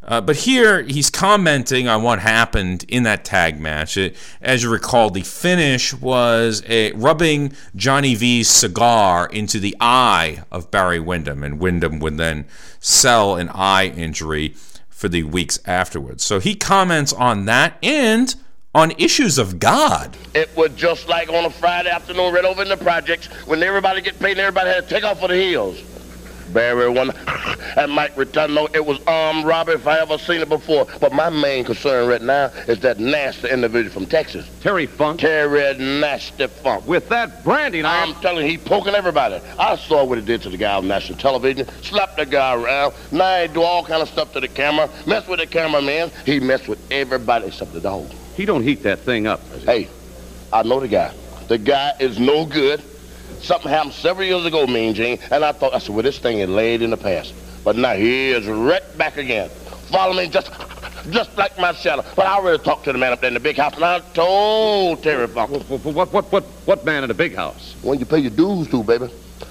Uh, 0.08 0.22
but 0.22 0.36
here 0.36 0.82
he's 0.82 1.10
commenting 1.10 1.86
on 1.86 2.02
what 2.02 2.18
happened 2.18 2.84
in 2.88 3.02
that 3.02 3.26
tag 3.26 3.60
match. 3.60 3.98
It, 3.98 4.16
as 4.40 4.62
you 4.62 4.70
recall, 4.70 5.10
the 5.10 5.20
finish 5.20 5.92
was 5.92 6.62
a, 6.66 6.92
rubbing 6.92 7.52
Johnny 7.76 8.14
V's 8.14 8.48
cigar 8.48 9.28
into 9.30 9.60
the 9.60 9.76
eye 9.80 10.42
of 10.50 10.70
Barry 10.70 10.98
Windham, 10.98 11.44
and 11.44 11.60
Windham 11.60 11.98
would 11.98 12.16
then 12.16 12.46
sell 12.80 13.36
an 13.36 13.50
eye 13.50 13.88
injury 13.88 14.54
for 14.88 15.10
the 15.10 15.24
weeks 15.24 15.60
afterwards. 15.66 16.24
So 16.24 16.40
he 16.40 16.54
comments 16.54 17.12
on 17.12 17.44
that 17.44 17.76
and 17.82 18.34
on 18.74 18.92
issues 18.92 19.36
of 19.36 19.58
God. 19.58 20.16
It 20.34 20.48
was 20.56 20.72
just 20.74 21.06
like 21.06 21.28
on 21.28 21.44
a 21.44 21.50
Friday 21.50 21.90
afternoon 21.90 22.32
right 22.32 22.44
over 22.46 22.62
in 22.62 22.68
the 22.68 22.76
projects 22.78 23.26
when 23.46 23.62
everybody 23.62 24.00
get 24.00 24.18
paid 24.18 24.32
and 24.32 24.40
everybody 24.40 24.70
had 24.70 24.88
to 24.88 24.94
take 24.94 25.04
off 25.04 25.20
for 25.20 25.28
the 25.28 25.36
hills. 25.36 25.82
Barry 26.52 26.88
one 26.88 27.12
and 27.76 27.92
Mike 27.92 28.16
Rotunda. 28.16 28.68
It 28.74 28.84
was 28.84 28.98
um, 29.06 29.28
armed 29.28 29.46
robbery 29.46 29.74
if 29.74 29.86
I 29.86 30.00
ever 30.00 30.18
seen 30.18 30.40
it 30.40 30.48
before. 30.48 30.86
But 31.00 31.12
my 31.12 31.28
main 31.28 31.64
concern 31.64 32.08
right 32.08 32.22
now 32.22 32.46
is 32.66 32.80
that 32.80 32.98
nasty 32.98 33.48
individual 33.48 33.92
from 33.92 34.06
Texas. 34.06 34.48
Terry 34.60 34.86
Funk? 34.86 35.20
Terry 35.20 35.76
Nasty 35.78 36.46
Funk. 36.46 36.86
With 36.86 37.08
that 37.10 37.44
branding 37.44 37.84
I'm 37.84 38.14
telling 38.16 38.44
you, 38.46 38.52
he 38.52 38.58
poking 38.58 38.94
everybody. 38.94 39.40
I 39.58 39.76
saw 39.76 40.04
what 40.04 40.18
he 40.18 40.24
did 40.24 40.42
to 40.42 40.50
the 40.50 40.56
guy 40.56 40.74
on 40.74 40.88
national 40.88 41.18
television. 41.18 41.68
Slapped 41.82 42.16
the 42.16 42.26
guy 42.26 42.54
around. 42.54 42.94
Now 43.12 43.42
he 43.42 43.48
do 43.48 43.62
all 43.62 43.84
kind 43.84 44.02
of 44.02 44.08
stuff 44.08 44.32
to 44.32 44.40
the 44.40 44.48
camera. 44.48 44.88
Mess 45.06 45.26
with 45.28 45.40
the 45.40 45.46
cameraman. 45.46 46.10
He 46.24 46.40
messed 46.40 46.68
with 46.68 46.80
everybody 46.90 47.46
except 47.46 47.72
the 47.72 47.80
dog. 47.80 48.10
He 48.34 48.44
don't 48.44 48.62
heat 48.62 48.82
that 48.84 49.00
thing 49.00 49.26
up. 49.26 49.40
Hey, 49.64 49.88
I 50.52 50.62
know 50.62 50.80
the 50.80 50.88
guy. 50.88 51.12
The 51.48 51.58
guy 51.58 51.92
is 51.98 52.18
no 52.18 52.46
good. 52.46 52.82
Something 53.42 53.70
happened 53.70 53.94
several 53.94 54.26
years 54.26 54.44
ago, 54.44 54.66
Mean 54.66 54.94
Gene, 54.94 55.18
and 55.30 55.44
I 55.44 55.52
thought, 55.52 55.74
I 55.74 55.78
said, 55.78 55.94
well, 55.94 56.02
this 56.02 56.18
thing 56.18 56.38
is 56.38 56.48
laid 56.48 56.82
in 56.82 56.90
the 56.90 56.96
past. 56.96 57.32
But 57.64 57.76
now 57.76 57.94
he 57.94 58.30
is 58.30 58.46
right 58.46 58.82
back 58.98 59.16
again. 59.16 59.48
Follow 59.90 60.14
me 60.14 60.28
just 60.28 60.50
just 61.10 61.34
like 61.38 61.58
my 61.58 61.72
shadow. 61.72 62.04
But 62.16 62.26
I 62.26 62.34
already 62.34 62.62
talked 62.62 62.84
to 62.84 62.92
the 62.92 62.98
man 62.98 63.12
up 63.12 63.20
there 63.20 63.28
in 63.28 63.34
the 63.34 63.40
big 63.40 63.56
house, 63.56 63.74
and 63.74 63.84
I 63.84 64.00
told 64.12 65.02
Terry 65.02 65.26
Funk. 65.28 65.50
What, 65.50 65.84
what, 65.84 66.12
what, 66.12 66.32
what, 66.32 66.44
what 66.44 66.84
man 66.84 67.02
in 67.04 67.08
the 67.08 67.14
big 67.14 67.34
house? 67.34 67.74
When 67.82 67.98
you 67.98 68.04
pay 68.06 68.18
your 68.18 68.30
dues 68.30 68.68
to, 68.68 68.82
baby. 68.82 69.08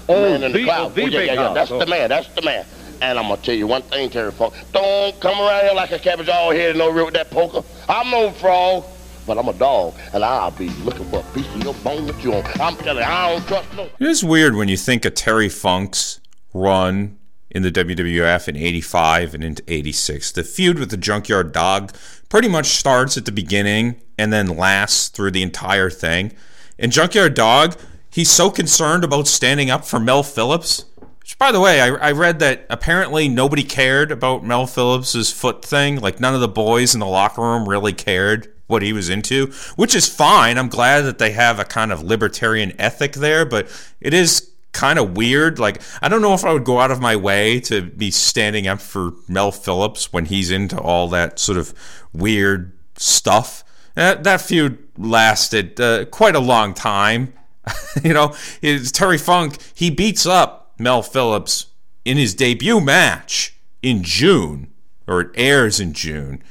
Oh, 0.08 0.22
man 0.22 0.42
in 0.44 0.52
the, 0.52 0.58
the- 0.58 0.64
cloud. 0.64 0.86
oh, 0.92 0.94
the 0.94 1.02
yeah, 1.02 1.08
big 1.08 1.26
yeah, 1.28 1.32
yeah. 1.34 1.42
house. 1.42 1.54
That's 1.54 1.70
Oh. 1.72 1.78
the 1.80 1.86
man. 1.86 2.08
That's 2.10 2.28
the 2.34 2.42
man. 2.42 2.64
And 3.00 3.18
I'm 3.18 3.28
gonna 3.28 3.40
tell 3.40 3.54
you 3.54 3.66
one 3.66 3.82
thing, 3.82 4.10
Terry 4.10 4.32
Funk. 4.32 4.54
Don't 4.72 5.18
come 5.20 5.38
around 5.38 5.64
here 5.64 5.74
like 5.74 5.92
a 5.92 5.98
cabbage 5.98 6.28
all 6.28 6.50
head 6.50 6.70
and 6.70 6.78
no 6.78 6.90
real 6.90 7.04
with 7.06 7.14
that 7.14 7.30
poker. 7.30 7.62
I'm 7.88 8.10
no 8.10 8.30
frog, 8.32 8.84
but 9.28 9.38
I'm 9.38 9.46
a 9.46 9.52
dog, 9.52 9.94
and 10.14 10.24
I'll 10.24 10.50
be 10.50 10.70
looking 10.82 11.04
for 11.10 11.20
a 11.20 11.34
piece 11.34 11.46
of 11.54 11.62
your 11.62 11.74
bone 11.74 12.06
that 12.06 12.24
you 12.24 12.32
own. 12.32 12.44
I'm 12.58 12.74
telling 12.76 13.04
you, 13.04 13.08
I 13.08 13.34
don't 13.34 13.46
trust 13.46 13.76
no. 13.76 13.84
It 13.84 14.06
is 14.08 14.24
weird 14.24 14.56
when 14.56 14.68
you 14.68 14.76
think 14.76 15.04
of 15.04 15.14
Terry 15.14 15.50
Funk's 15.50 16.20
run 16.54 17.18
in 17.50 17.62
the 17.62 17.70
WWF 17.70 18.48
in 18.48 18.56
85 18.56 19.34
and 19.34 19.44
into 19.44 19.62
86. 19.68 20.32
The 20.32 20.42
feud 20.42 20.78
with 20.78 20.90
the 20.90 20.96
Junkyard 20.96 21.52
Dog 21.52 21.94
pretty 22.30 22.48
much 22.48 22.66
starts 22.68 23.16
at 23.18 23.26
the 23.26 23.32
beginning 23.32 24.00
and 24.18 24.32
then 24.32 24.56
lasts 24.56 25.08
through 25.08 25.32
the 25.32 25.42
entire 25.42 25.90
thing. 25.90 26.32
And 26.78 26.90
Junkyard 26.90 27.34
Dog, 27.34 27.76
he's 28.10 28.30
so 28.30 28.50
concerned 28.50 29.04
about 29.04 29.28
standing 29.28 29.70
up 29.70 29.84
for 29.84 30.00
Mel 30.00 30.22
Phillips. 30.22 30.86
Which, 31.20 31.38
by 31.38 31.52
the 31.52 31.60
way, 31.60 31.82
I, 31.82 31.88
I 31.88 32.12
read 32.12 32.38
that 32.38 32.64
apparently 32.70 33.28
nobody 33.28 33.62
cared 33.62 34.10
about 34.10 34.42
Mel 34.42 34.66
Phillips's 34.66 35.30
foot 35.30 35.62
thing. 35.62 36.00
Like 36.00 36.18
none 36.18 36.34
of 36.34 36.40
the 36.40 36.48
boys 36.48 36.94
in 36.94 37.00
the 37.00 37.06
locker 37.06 37.42
room 37.42 37.68
really 37.68 37.92
cared 37.92 38.54
what 38.68 38.82
he 38.82 38.92
was 38.92 39.08
into, 39.08 39.46
which 39.74 39.96
is 39.96 40.06
fine. 40.06 40.56
I'm 40.56 40.68
glad 40.68 41.00
that 41.02 41.18
they 41.18 41.32
have 41.32 41.58
a 41.58 41.64
kind 41.64 41.90
of 41.90 42.02
libertarian 42.02 42.72
ethic 42.78 43.14
there, 43.14 43.44
but 43.44 43.68
it 44.00 44.14
is 44.14 44.52
kind 44.72 44.98
of 44.98 45.16
weird. 45.16 45.58
Like, 45.58 45.82
I 46.00 46.08
don't 46.08 46.22
know 46.22 46.34
if 46.34 46.44
I 46.44 46.52
would 46.52 46.64
go 46.64 46.78
out 46.78 46.92
of 46.92 47.00
my 47.00 47.16
way 47.16 47.58
to 47.60 47.82
be 47.82 48.12
standing 48.12 48.68
up 48.68 48.80
for 48.80 49.12
Mel 49.26 49.50
Phillips 49.50 50.12
when 50.12 50.26
he's 50.26 50.50
into 50.50 50.78
all 50.78 51.08
that 51.08 51.40
sort 51.40 51.58
of 51.58 51.74
weird 52.12 52.78
stuff. 52.96 53.64
That, 53.94 54.22
that 54.24 54.40
feud 54.40 54.78
lasted 54.96 55.80
uh, 55.80 56.04
quite 56.04 56.36
a 56.36 56.40
long 56.40 56.74
time. 56.74 57.32
you 58.04 58.12
know, 58.12 58.34
it's 58.62 58.92
Terry 58.92 59.18
Funk, 59.18 59.58
he 59.74 59.90
beats 59.90 60.26
up 60.26 60.74
Mel 60.78 61.02
Phillips 61.02 61.66
in 62.04 62.16
his 62.16 62.34
debut 62.34 62.80
match 62.80 63.56
in 63.82 64.02
June, 64.02 64.72
or 65.06 65.20
it 65.22 65.30
airs 65.34 65.80
in 65.80 65.92
June. 65.92 66.42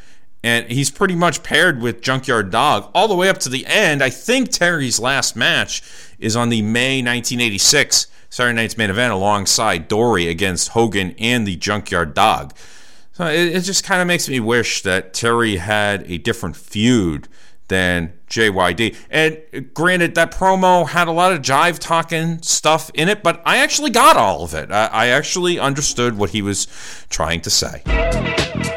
And 0.47 0.71
he's 0.71 0.89
pretty 0.89 1.13
much 1.13 1.43
paired 1.43 1.81
with 1.81 1.99
Junkyard 1.99 2.51
Dog 2.51 2.89
all 2.95 3.09
the 3.09 3.15
way 3.17 3.27
up 3.27 3.37
to 3.39 3.49
the 3.49 3.65
end. 3.65 4.01
I 4.01 4.09
think 4.09 4.49
Terry's 4.49 4.97
last 4.97 5.35
match 5.35 5.83
is 6.19 6.37
on 6.37 6.47
the 6.47 6.61
May 6.61 7.01
1986 7.01 8.07
Saturday 8.29 8.55
Night's 8.55 8.77
main 8.77 8.89
event 8.89 9.11
alongside 9.11 9.89
Dory 9.89 10.29
against 10.29 10.69
Hogan 10.69 11.13
and 11.19 11.45
the 11.45 11.57
Junkyard 11.57 12.13
Dog. 12.13 12.55
So 13.11 13.25
it, 13.27 13.57
it 13.57 13.61
just 13.63 13.83
kind 13.83 13.99
of 13.99 14.07
makes 14.07 14.29
me 14.29 14.39
wish 14.39 14.83
that 14.83 15.13
Terry 15.13 15.57
had 15.57 16.09
a 16.09 16.17
different 16.17 16.55
feud 16.55 17.27
than 17.67 18.13
JYD. 18.29 18.95
And 19.09 19.73
granted, 19.73 20.15
that 20.15 20.31
promo 20.31 20.87
had 20.87 21.09
a 21.09 21.11
lot 21.11 21.33
of 21.33 21.41
jive 21.41 21.77
talking 21.77 22.41
stuff 22.41 22.89
in 22.93 23.09
it, 23.09 23.21
but 23.21 23.41
I 23.45 23.57
actually 23.57 23.89
got 23.89 24.15
all 24.15 24.45
of 24.45 24.53
it. 24.53 24.71
I, 24.71 24.85
I 24.85 25.07
actually 25.07 25.59
understood 25.59 26.17
what 26.17 26.29
he 26.29 26.41
was 26.41 26.67
trying 27.09 27.41
to 27.41 27.49
say. 27.49 28.76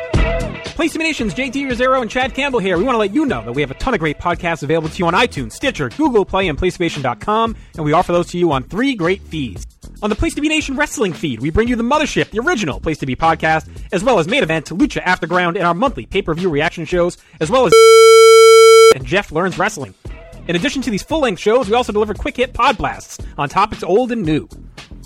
Place 0.81 0.97
Nation's 0.97 1.35
JT 1.35 1.71
Rosero 1.71 2.01
and 2.01 2.11
Chad 2.11 2.33
Campbell 2.33 2.59
here. 2.59 2.79
We 2.79 2.85
want 2.85 2.95
to 2.95 2.99
let 3.01 3.13
you 3.13 3.27
know 3.27 3.45
that 3.45 3.53
we 3.53 3.61
have 3.61 3.71
a 3.71 3.75
ton 3.75 3.93
of 3.93 4.01
great 4.01 4.17
podcasts 4.19 4.63
available 4.63 4.89
to 4.89 4.99
you 4.99 5.05
on 5.05 5.13
iTunes, 5.13 5.53
Stitcher, 5.53 5.91
Google 5.91 6.25
Play, 6.25 6.49
and 6.49 6.59
PlayStation.com, 6.59 7.55
and 7.77 7.85
we 7.85 7.93
offer 7.93 8.13
those 8.13 8.29
to 8.29 8.39
you 8.39 8.51
on 8.51 8.63
three 8.63 8.95
great 8.95 9.21
feeds. 9.21 9.67
On 10.03 10.09
the 10.09 10.17
Place 10.17 10.33
to 10.37 10.41
Be 10.41 10.49
Nation 10.49 10.77
Wrestling 10.77 11.13
feed, 11.13 11.41
we 11.41 11.51
bring 11.51 11.69
you 11.69 11.77
the 11.77 11.83
Mothership, 11.83 12.31
the 12.31 12.39
original 12.39 12.81
Place 12.81 12.97
to 12.97 13.05
Be 13.05 13.15
podcast, 13.15 13.69
as 13.93 14.03
well 14.03 14.19
as 14.21 14.27
main 14.27 14.43
event, 14.43 14.71
Lucha 14.71 15.03
Afterground, 15.03 15.57
and 15.57 15.67
our 15.67 15.75
monthly 15.75 16.07
pay-per-view 16.07 16.49
reaction 16.49 16.87
shows, 16.87 17.19
as 17.41 17.51
well 17.51 17.67
as 17.67 17.75
and 18.97 19.05
Jeff 19.05 19.33
Learns 19.33 19.59
Wrestling. 19.59 19.93
In 20.49 20.57
addition 20.57 20.81
to 20.81 20.91
these 20.91 21.03
full-length 21.03 21.43
shows, 21.43 21.69
we 21.69 21.75
also 21.75 21.93
deliver 21.93 22.15
quick-hit 22.15 22.55
pod 22.55 22.79
blasts 22.79 23.19
on 23.37 23.51
topics 23.51 23.83
old 23.83 24.13
and 24.13 24.23
new. 24.23 24.49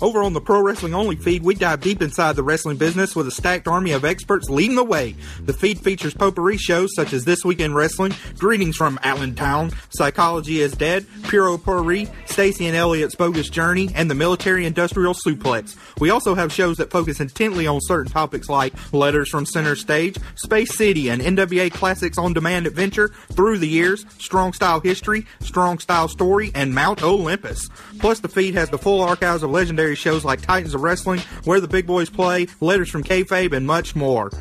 Over 0.01 0.23
on 0.23 0.33
the 0.33 0.41
Pro 0.41 0.61
Wrestling 0.61 0.93
Only 0.93 1.15
feed, 1.15 1.41
we 1.41 1.55
dive 1.55 1.79
deep 1.79 2.01
inside 2.01 2.35
the 2.35 2.43
wrestling 2.43 2.75
business 2.75 3.15
with 3.15 3.27
a 3.29 3.31
stacked 3.31 3.65
army 3.65 3.93
of 3.93 4.03
experts 4.03 4.49
leading 4.49 4.75
the 4.75 4.83
way. 4.83 5.15
The 5.45 5.53
feed 5.53 5.79
features 5.79 6.13
potpourri 6.13 6.57
shows 6.57 6.93
such 6.93 7.13
as 7.13 7.23
This 7.23 7.45
Week 7.45 7.61
in 7.61 7.73
Wrestling, 7.73 8.13
Greetings 8.37 8.75
from 8.75 8.99
Allentown, 9.03 9.71
Psychology 9.91 10.59
is 10.59 10.73
Dead, 10.73 11.05
Puro 11.23 11.57
Potpourri, 11.57 12.09
Stacy 12.25 12.65
and 12.65 12.75
Elliot's 12.75 13.15
Bogus 13.15 13.49
Journey, 13.49 13.89
and 13.95 14.11
the 14.11 14.15
Military 14.15 14.65
Industrial 14.65 15.13
Suplex. 15.13 15.77
We 15.97 16.09
also 16.09 16.35
have 16.35 16.51
shows 16.51 16.75
that 16.77 16.91
focus 16.91 17.21
intently 17.21 17.65
on 17.65 17.79
certain 17.79 18.11
topics 18.11 18.49
like 18.49 18.73
Letters 18.91 19.29
from 19.29 19.45
Center 19.45 19.77
Stage, 19.77 20.17
Space 20.35 20.75
City, 20.75 21.07
and 21.07 21.21
NWA 21.21 21.71
Classics 21.71 22.17
on 22.17 22.33
Demand 22.33 22.67
Adventure, 22.67 23.11
Through 23.31 23.59
the 23.59 23.69
Years, 23.69 24.05
Strong 24.17 24.53
Style 24.53 24.81
History, 24.81 25.25
Strong 25.39 25.79
Style 25.79 26.09
Story, 26.09 26.51
and 26.53 26.75
Mount 26.75 27.01
Olympus. 27.01 27.69
Plus, 27.99 28.19
the 28.19 28.27
feed 28.27 28.55
has 28.55 28.69
the 28.69 28.77
full 28.77 29.01
archives 29.01 29.41
of 29.41 29.51
legendary 29.51 29.84
shows 29.93 30.25
like 30.25 30.41
Titans 30.41 30.73
of 30.73 30.81
Wrestling, 30.81 31.19
Where 31.43 31.59
the 31.59 31.67
Big 31.67 31.85
Boys 31.85 32.09
Play, 32.09 32.47
Letters 32.59 32.89
from 32.89 33.03
Kayfabe, 33.03 33.55
and 33.55 33.67
much 33.67 33.95
more. 33.95 34.31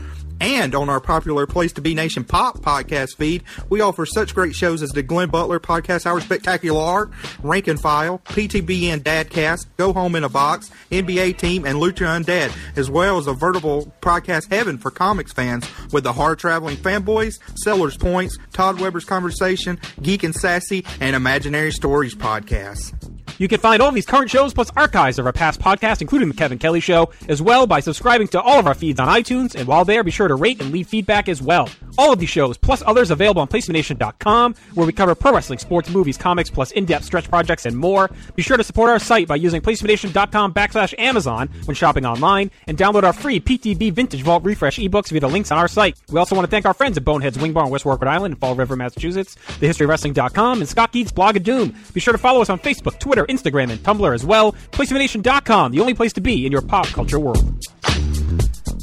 And 0.41 0.75
on 0.75 0.89
our 0.89 1.01
popular 1.01 1.47
Place 1.47 1.73
to 1.75 1.81
Be 1.81 1.95
Nation 1.95 2.25
Pop 2.25 2.59
podcast 2.59 3.17
feed, 3.17 3.45
we 3.69 3.81
offer 3.81 4.05
such 4.05 4.35
great 4.35 4.55
shows 4.55 4.83
as 4.83 4.91
the 4.91 5.03
Glenn 5.03 5.31
Butler 5.31 5.61
Podcast 5.61 6.07
Hour 6.07 6.21
Spectacular, 6.21 7.11
Rank 7.43 7.69
and 7.69 7.81
File, 7.81 8.21
PTBN 8.25 9.01
Dadcast, 9.01 9.67
Go 9.77 9.93
Home 9.93 10.17
in 10.17 10.25
a 10.25 10.29
Box, 10.29 10.71
NBA 10.91 11.39
Team, 11.39 11.65
and 11.65 11.79
Lucha 11.79 12.07
Undead, 12.07 12.55
as 12.77 12.91
well 12.91 13.19
as 13.19 13.27
a 13.27 13.33
veritable 13.33 13.93
podcast 14.01 14.51
heaven 14.51 14.77
for 14.77 14.91
comics 14.91 15.33
fans 15.33 15.67
with 15.93 16.05
the 16.05 16.13
Hard 16.13 16.39
Traveling 16.39 16.77
Fanboys, 16.77 17.39
Sellers 17.57 17.97
Points, 17.97 18.37
Todd 18.53 18.81
Weber's 18.81 19.05
Conversation, 19.05 19.79
Geek 20.03 20.25
and 20.25 20.35
Sassy, 20.35 20.85
and 21.01 21.15
Imaginary 21.17 21.73
Stories 21.73 22.15
podcasts. 22.15 23.14
You 23.39 23.49
can 23.49 23.61
find 23.61 23.82
all 23.82 23.89
of 23.89 23.95
these 23.95 24.07
current 24.07 24.30
shows 24.30 24.55
plus 24.55 24.70
archives 24.76 25.18
of 25.18 25.26
our 25.26 25.32
past 25.32 25.61
podcasts, 25.61 26.01
including 26.01 26.28
The 26.28 26.35
Kevin 26.35 26.59
Kelly 26.59 26.80
Show, 26.80 27.11
as 27.28 27.43
well 27.43 27.66
by 27.66 27.80
subscribing 27.80 28.28
to 28.28 28.41
all 28.41 28.59
of 28.59 28.66
our 28.66 28.74
feeds 28.74 29.01
on 29.01 29.09
iTunes. 29.09 29.55
And 29.55 29.66
while 29.66 29.85
there, 29.85 30.05
be 30.05 30.11
sure 30.11 30.28
to 30.28 30.35
rate 30.35 30.61
and 30.61 30.72
leave 30.72 30.89
feedback 30.89 31.28
as 31.28 31.43
well. 31.43 31.68
All 31.97 32.12
of 32.12 32.18
these 32.18 32.28
shows, 32.28 32.57
plus 32.59 32.82
others, 32.87 33.11
available 33.12 33.41
on 33.41 33.49
PlaceMeNation.com, 33.49 34.55
where 34.74 34.87
we 34.87 34.93
cover 34.93 35.14
pro 35.14 35.32
wrestling, 35.32 35.61
sports, 35.61 35.89
movies, 35.89 36.18
comics, 36.18 36.51
plus 36.51 36.72
in-depth 36.72 37.05
stretch 37.05 37.28
projects 37.28 37.66
and 37.66 37.76
more. 37.76 38.11
Be 38.35 38.43
sure 38.43 38.57
to 38.57 38.64
support 38.64 38.91
our 38.91 38.99
site 38.99 39.28
by 39.28 39.37
using 39.37 39.61
PlaceMeNation.com 39.61 40.55
backslash 40.55 40.99
Amazon 40.99 41.49
when 41.66 41.76
shopping 41.76 42.05
online, 42.05 42.51
and 42.66 42.76
download 42.76 43.05
our 43.05 43.12
free 43.12 43.39
PTB 43.39 43.93
Vintage 43.93 44.22
Vault 44.22 44.45
Refresh 44.45 44.78
ebooks 44.78 45.11
via 45.11 45.20
the 45.20 45.28
links 45.28 45.53
on 45.53 45.59
our 45.59 45.68
site. 45.68 45.97
We 46.11 46.18
also 46.18 46.35
want 46.35 46.47
to 46.47 46.51
thank 46.51 46.66
our 46.66 46.74
friends 46.74 46.97
at 46.97 47.05
Boneheads 47.05 47.39
Wing 47.39 47.53
Bar 47.53 47.66
in 47.66 47.70
West 47.70 47.85
Warwick, 47.85 48.03
Island, 48.03 48.32
and 48.32 48.41
Fall 48.41 48.57
River, 48.57 48.74
Massachusetts, 48.74 49.37
TheHistoryOfWrestling.com, 49.61 50.61
and 50.61 50.68
Scott 50.68 50.93
Keith's 50.93 51.12
Blog 51.12 51.37
of 51.37 51.45
Doom. 51.45 51.74
Be 51.93 52.01
sure 52.01 52.12
to 52.12 52.18
follow 52.18 52.43
us 52.43 52.51
on 52.51 52.59
Facebook, 52.59 52.99
Twitter, 52.99 53.24
Instagram, 53.27 53.70
and 53.70 53.81
Tumblr 53.81 54.14
as 54.14 54.25
well. 54.25 54.53
PlaceMeNation.com, 54.72 55.72
the 55.72 55.81
only 55.81 55.95
place 55.95 56.12
to 56.14 56.20
be 56.20 56.47
in 56.47 56.53
your 56.53 56.62
pop 56.62 56.87
culture 56.89 57.18
world. 57.18 57.64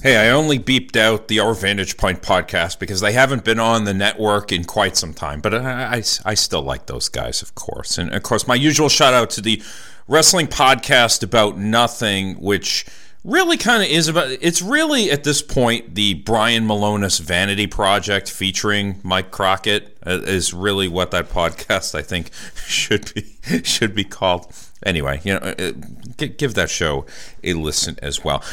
Hey, 0.04 0.18
I 0.18 0.32
only 0.32 0.58
beeped 0.58 0.96
out 0.96 1.28
the 1.28 1.40
Our 1.40 1.54
Vantage 1.54 1.96
Point 1.96 2.24
podcast 2.24 2.80
because 2.80 3.02
they 3.02 3.12
haven't 3.12 3.46
been 3.46 3.60
on 3.60 3.84
the 3.84 3.94
network 3.94 4.52
in 4.52 4.64
quite 4.64 4.98
some 4.98 5.14
time. 5.14 5.42
But 5.42 5.54
I, 5.54 5.98
I, 5.98 6.04
I 6.26 6.34
still 6.34 6.64
like 6.64 6.88
those 6.88 7.08
guys, 7.08 7.44
of 7.44 7.54
course. 7.54 8.00
And 8.00 8.12
of 8.12 8.24
course, 8.24 8.48
my 8.48 8.56
usual 8.56 8.90
shout 8.90 9.14
out 9.14 9.30
to 9.32 9.42
the 9.42 9.62
wrestling 10.08 10.48
podcast 10.48 11.22
about 11.22 11.60
nothing, 11.60 12.34
which 12.42 12.88
really 13.24 13.58
kind 13.58 13.84
of 13.84 13.90
is 13.90 14.08
about 14.08 14.30
it's 14.30 14.62
really 14.62 15.12
at 15.12 15.24
this 15.24 15.42
point 15.42 15.96
the 15.96 16.16
Brian 16.16 16.68
Malonis 16.68 17.20
Vanity 17.20 17.68
Project 17.68 18.30
featuring 18.30 19.00
Mike 19.04 19.32
Crockett 19.32 19.98
uh, 20.06 20.22
is 20.24 20.54
really 20.54 20.88
what 20.88 21.12
that 21.12 21.30
podcast 21.30 21.94
I 21.94 22.02
think 22.02 22.32
should 22.56 23.14
be 23.14 23.64
should 23.64 23.94
be 23.94 24.04
called. 24.04 24.52
Anyway, 24.84 25.22
you 25.24 25.34
know, 25.34 25.40
uh, 25.40 25.72
give 26.18 26.56
that 26.56 26.70
show 26.70 27.06
a 27.44 27.54
listen 27.54 28.00
as 28.02 28.24
well. 28.24 28.44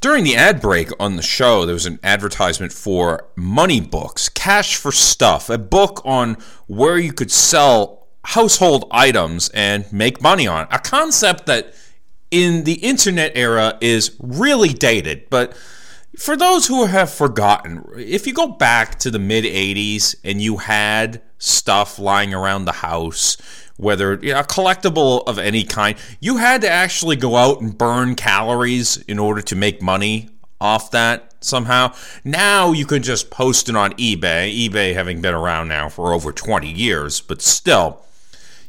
During 0.00 0.24
the 0.24 0.36
ad 0.36 0.60
break 0.60 0.90
on 1.00 1.16
the 1.16 1.22
show, 1.22 1.64
there 1.64 1.72
was 1.72 1.86
an 1.86 2.00
advertisement 2.02 2.72
for 2.72 3.24
Money 3.34 3.80
Books, 3.80 4.28
Cash 4.28 4.76
for 4.76 4.92
Stuff, 4.92 5.48
a 5.48 5.58
book 5.58 6.02
on 6.04 6.36
where 6.66 6.98
you 6.98 7.12
could 7.12 7.30
sell 7.30 8.06
household 8.24 8.86
items 8.90 9.48
and 9.50 9.90
make 9.92 10.20
money 10.20 10.46
on 10.46 10.64
it. 10.64 10.68
A 10.72 10.80
concept 10.80 11.46
that 11.46 11.72
in 12.30 12.64
the 12.64 12.74
internet 12.74 13.32
era 13.34 13.78
is 13.80 14.16
really 14.20 14.70
dated, 14.70 15.28
but 15.30 15.56
for 16.16 16.36
those 16.36 16.66
who 16.66 16.86
have 16.86 17.10
forgotten, 17.10 17.84
if 17.96 18.26
you 18.26 18.32
go 18.32 18.48
back 18.48 18.98
to 19.00 19.10
the 19.10 19.18
mid 19.18 19.44
80s 19.44 20.16
and 20.24 20.40
you 20.40 20.56
had 20.56 21.22
stuff 21.38 21.98
lying 21.98 22.32
around 22.32 22.64
the 22.64 22.72
house, 22.72 23.36
whether 23.76 24.14
you 24.22 24.32
know, 24.32 24.40
a 24.40 24.44
collectible 24.44 25.22
of 25.26 25.38
any 25.38 25.62
kind, 25.62 25.98
you 26.20 26.38
had 26.38 26.62
to 26.62 26.68
actually 26.68 27.16
go 27.16 27.36
out 27.36 27.60
and 27.60 27.76
burn 27.76 28.14
calories 28.14 28.96
in 29.02 29.18
order 29.18 29.42
to 29.42 29.54
make 29.54 29.82
money 29.82 30.30
off 30.58 30.90
that 30.90 31.34
somehow. 31.40 31.92
Now 32.24 32.72
you 32.72 32.86
can 32.86 33.02
just 33.02 33.30
post 33.30 33.68
it 33.68 33.76
on 33.76 33.92
eBay, 33.94 34.68
eBay 34.68 34.94
having 34.94 35.20
been 35.20 35.34
around 35.34 35.68
now 35.68 35.90
for 35.90 36.14
over 36.14 36.32
20 36.32 36.70
years, 36.70 37.20
but 37.20 37.42
still 37.42 38.02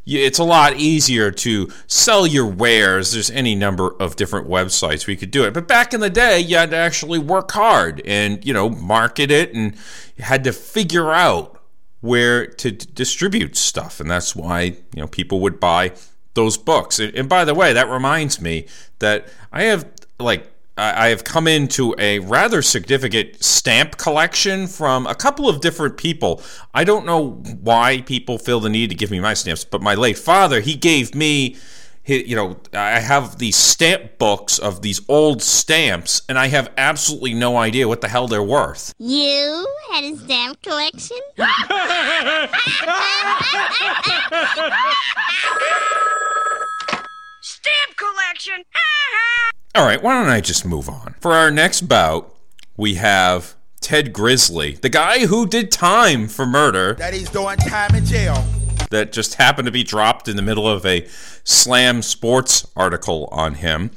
it's 0.08 0.40
a 0.40 0.44
lot 0.44 0.76
easier 0.78 1.32
to 1.32 1.70
sell 1.86 2.26
your 2.26 2.46
wares. 2.46 3.12
There's 3.12 3.30
any 3.30 3.56
number 3.56 3.96
of 4.00 4.16
different 4.16 4.48
websites 4.48 5.06
we 5.06 5.18
could 5.18 5.32
do 5.32 5.44
it. 5.44 5.54
But 5.54 5.68
back 5.68 5.94
in 5.94 6.00
the 6.00 6.10
day, 6.10 6.40
you 6.40 6.56
had 6.56 6.72
to 6.72 6.78
actually 6.78 7.20
work 7.20 7.52
hard 7.52 8.02
and, 8.06 8.44
you 8.46 8.54
know, 8.54 8.70
market 8.70 9.32
it 9.32 9.54
and 9.54 9.76
had 10.18 10.44
to 10.46 10.54
figure 10.54 11.12
out 11.12 11.62
where 12.00 12.48
to 12.48 12.72
d- 12.72 12.88
distribute 12.94 13.58
stuff. 13.58 14.00
And 14.00 14.10
that's 14.10 14.36
why, 14.36 14.62
you 14.62 14.78
know, 14.96 15.08
people 15.08 15.42
would 15.42 15.60
buy 15.60 15.92
those 16.36 16.58
books. 16.58 17.00
And, 17.00 17.14
and 17.14 17.28
by 17.28 17.44
the 17.44 17.54
way, 17.54 17.74
that 17.74 17.90
reminds 17.90 18.40
me 18.40 18.68
that 19.00 19.28
I 19.52 19.64
have 19.64 19.88
like 20.20 20.50
I 20.78 21.08
have 21.08 21.24
come 21.24 21.48
into 21.48 21.96
a 21.98 22.20
rather 22.20 22.62
significant 22.62 23.44
stamp 23.44 23.98
collection 23.98 24.68
from 24.68 25.08
a 25.08 25.16
couple 25.16 25.50
of 25.50 25.60
different 25.60 25.98
people. 25.98 26.44
I 26.72 26.84
don't 26.84 27.04
know 27.06 27.42
why 27.62 28.02
people 28.02 28.38
feel 28.38 28.60
the 28.60 28.70
need 28.70 28.92
to 28.92 28.96
give 28.96 29.10
me 29.10 29.20
my 29.20 29.34
stamps, 29.34 29.66
but 29.66 29.82
my 29.82 29.96
late 29.96 30.20
father, 30.20 30.62
he 30.62 30.76
gave 30.76 31.16
me, 31.16 31.56
you 32.06 32.36
know, 32.36 32.58
I 32.74 33.00
have 33.00 33.40
these 33.40 33.56
stamp 33.56 34.20
books 34.20 34.60
of 34.60 34.84
these 34.84 35.02
old 35.10 35.42
stamps, 35.42 36.22
and 36.30 36.38
I 36.38 36.48
have 36.48 36.72
absolutely 36.78 37.34
no 37.34 37.58
idea 37.58 37.88
what 37.88 38.02
the 38.02 38.08
hell 38.08 38.28
they're 38.28 38.44
worth. 38.44 38.94
You 39.00 39.68
had 39.92 40.04
a 40.04 40.16
stamp 40.16 40.62
collection? 40.62 41.18
stamp 47.42 47.98
collection! 47.98 48.64
All 49.78 49.86
right, 49.86 50.02
why 50.02 50.20
don't 50.20 50.32
I 50.32 50.42
just 50.42 50.66
move 50.66 50.90
on? 50.90 51.14
For 51.20 51.34
our 51.34 51.52
next 51.52 51.82
bout, 51.82 52.36
we 52.78 52.96
have 52.96 53.56
Ted 53.80 54.12
Grizzly, 54.12 54.72
the 54.72 54.90
guy 54.90 55.28
who 55.28 55.46
did 55.46 55.72
time 55.72 56.28
for 56.28 56.48
murder. 56.48 56.96
That 56.96 57.14
he's 57.14 57.30
doing 57.30 57.58
time 57.58 57.94
in 57.94 58.04
jail. 58.04 58.44
That 58.90 59.12
just 59.12 59.36
happened 59.36 59.68
to 59.68 59.72
be 59.72 59.84
dropped 59.84 60.28
in 60.28 60.36
the 60.36 60.42
middle 60.42 60.68
of 60.68 60.84
a 60.84 61.06
Slam 61.44 62.02
Sports 62.02 62.66
article 62.76 63.30
on 63.32 63.54
him. 63.54 63.92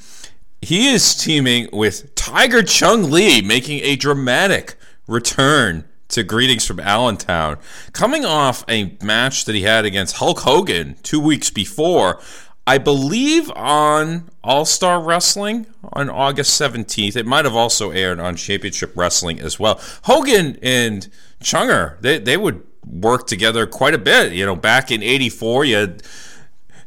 He 0.60 0.88
is 0.88 1.14
teaming 1.14 1.70
with 1.72 2.14
Tiger 2.14 2.62
Chung 2.62 3.10
Lee, 3.10 3.40
making 3.40 3.80
a 3.82 3.96
dramatic 3.96 4.74
return 5.08 5.86
to 6.08 6.22
Greetings 6.22 6.66
from 6.66 6.78
Allentown. 6.78 7.56
Coming 7.94 8.26
off 8.26 8.66
a 8.68 8.98
match 9.02 9.46
that 9.46 9.54
he 9.54 9.62
had 9.62 9.86
against 9.86 10.16
Hulk 10.16 10.40
Hogan 10.40 10.96
two 11.02 11.20
weeks 11.20 11.48
before, 11.48 12.20
I 12.66 12.78
believe 12.78 13.50
on 13.52 14.30
All 14.44 14.64
Star 14.64 15.00
Wrestling 15.00 15.66
on 15.92 16.08
August 16.08 16.60
17th. 16.60 17.16
It 17.16 17.26
might 17.26 17.44
have 17.44 17.56
also 17.56 17.90
aired 17.90 18.20
on 18.20 18.36
Championship 18.36 18.92
Wrestling 18.94 19.40
as 19.40 19.58
well. 19.58 19.80
Hogan 20.04 20.58
and 20.62 21.08
Chunger, 21.42 22.00
they, 22.00 22.18
they 22.18 22.36
would 22.36 22.62
work 22.86 23.26
together 23.26 23.66
quite 23.66 23.94
a 23.94 23.98
bit. 23.98 24.32
You 24.32 24.46
know, 24.46 24.56
back 24.56 24.90
in 24.90 25.02
84, 25.02 25.64
you 25.64 25.76
had 25.76 26.02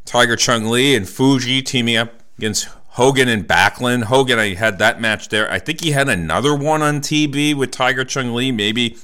Tiger 0.06 0.36
Chung 0.36 0.66
Lee 0.66 0.96
and 0.96 1.08
Fuji 1.08 1.62
teaming 1.62 1.98
up 1.98 2.14
against 2.38 2.70
Hogan 2.90 3.28
and 3.28 3.48
Backlund. 3.48 4.04
Hogan, 4.04 4.40
I 4.40 4.54
had 4.54 4.80
that 4.80 5.02
match 5.02 5.30
there. 5.30 5.52
I 5.52 5.60
think 5.60 5.82
he 5.82 5.92
had 5.92 6.10
another 6.10 6.56
one 6.56 6.82
on 6.82 7.02
TV 7.02 7.56
with 7.56 7.72
Tiger 7.72 8.06
Chung 8.06 8.34
Lee. 8.34 8.52
Maybe 8.52 8.98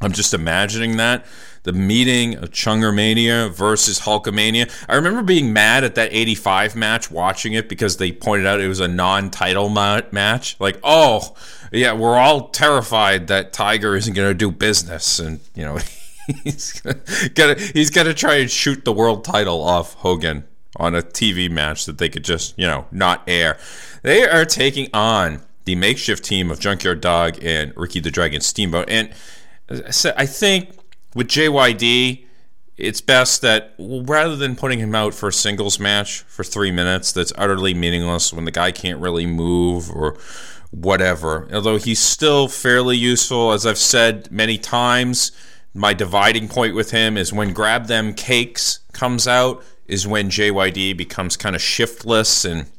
I'm 0.00 0.12
just 0.12 0.32
imagining 0.32 0.96
that 0.96 1.26
the 1.62 1.72
meeting 1.72 2.36
of 2.36 2.50
Chungermania 2.50 3.50
versus 3.50 4.00
Hulkamania. 4.00 4.70
I 4.88 4.94
remember 4.96 5.22
being 5.22 5.52
mad 5.52 5.84
at 5.84 5.94
that 5.96 6.12
85 6.12 6.76
match, 6.76 7.10
watching 7.10 7.52
it 7.52 7.68
because 7.68 7.96
they 7.96 8.12
pointed 8.12 8.46
out 8.46 8.60
it 8.60 8.68
was 8.68 8.80
a 8.80 8.88
non 8.88 9.30
title 9.30 9.68
ma- 9.68 10.02
match. 10.12 10.56
Like, 10.60 10.78
oh, 10.82 11.34
yeah, 11.72 11.92
we're 11.92 12.16
all 12.16 12.48
terrified 12.48 13.26
that 13.28 13.52
Tiger 13.52 13.96
isn't 13.96 14.14
going 14.14 14.30
to 14.30 14.34
do 14.34 14.50
business. 14.50 15.18
And, 15.18 15.40
you 15.54 15.64
know, 15.64 15.78
he's 16.44 16.80
to 16.80 17.70
he's 17.74 17.90
gonna 17.90 18.14
try 18.14 18.36
and 18.36 18.50
shoot 18.50 18.84
the 18.84 18.92
world 18.92 19.24
title 19.24 19.62
off 19.62 19.94
Hogan 19.94 20.44
on 20.76 20.94
a 20.94 21.02
TV 21.02 21.50
match 21.50 21.86
that 21.86 21.98
they 21.98 22.08
could 22.08 22.24
just, 22.24 22.58
you 22.58 22.66
know, 22.66 22.86
not 22.90 23.22
air. 23.26 23.58
They 24.02 24.28
are 24.28 24.44
taking 24.44 24.88
on 24.92 25.40
the 25.64 25.74
makeshift 25.74 26.24
team 26.24 26.50
of 26.50 26.60
Junkyard 26.60 27.00
Dog 27.00 27.38
and 27.42 27.72
Ricky 27.76 28.00
the 28.00 28.10
Dragon 28.10 28.40
Steamboat. 28.40 28.88
And 28.88 29.10
I 29.68 30.26
think 30.26 30.70
with 31.18 31.26
JYD, 31.26 32.24
it's 32.76 33.00
best 33.00 33.42
that 33.42 33.74
rather 33.76 34.36
than 34.36 34.54
putting 34.54 34.78
him 34.78 34.94
out 34.94 35.12
for 35.14 35.30
a 35.30 35.32
singles 35.32 35.80
match 35.80 36.20
for 36.20 36.44
three 36.44 36.70
minutes 36.70 37.10
that's 37.10 37.32
utterly 37.36 37.74
meaningless 37.74 38.32
when 38.32 38.44
the 38.44 38.52
guy 38.52 38.70
can't 38.70 39.00
really 39.00 39.26
move 39.26 39.90
or 39.90 40.16
whatever, 40.70 41.48
although 41.52 41.76
he's 41.76 41.98
still 41.98 42.46
fairly 42.46 42.96
useful, 42.96 43.50
as 43.50 43.66
I've 43.66 43.78
said 43.78 44.30
many 44.30 44.58
times, 44.58 45.32
my 45.74 45.92
dividing 45.92 46.46
point 46.46 46.76
with 46.76 46.92
him 46.92 47.16
is 47.16 47.32
when 47.32 47.52
Grab 47.52 47.86
Them 47.86 48.14
Cakes 48.14 48.78
comes 48.92 49.26
out, 49.26 49.64
is 49.88 50.06
when 50.06 50.30
JYD 50.30 50.96
becomes 50.96 51.36
kind 51.36 51.56
of 51.56 51.62
shiftless 51.62 52.44
and 52.44 52.70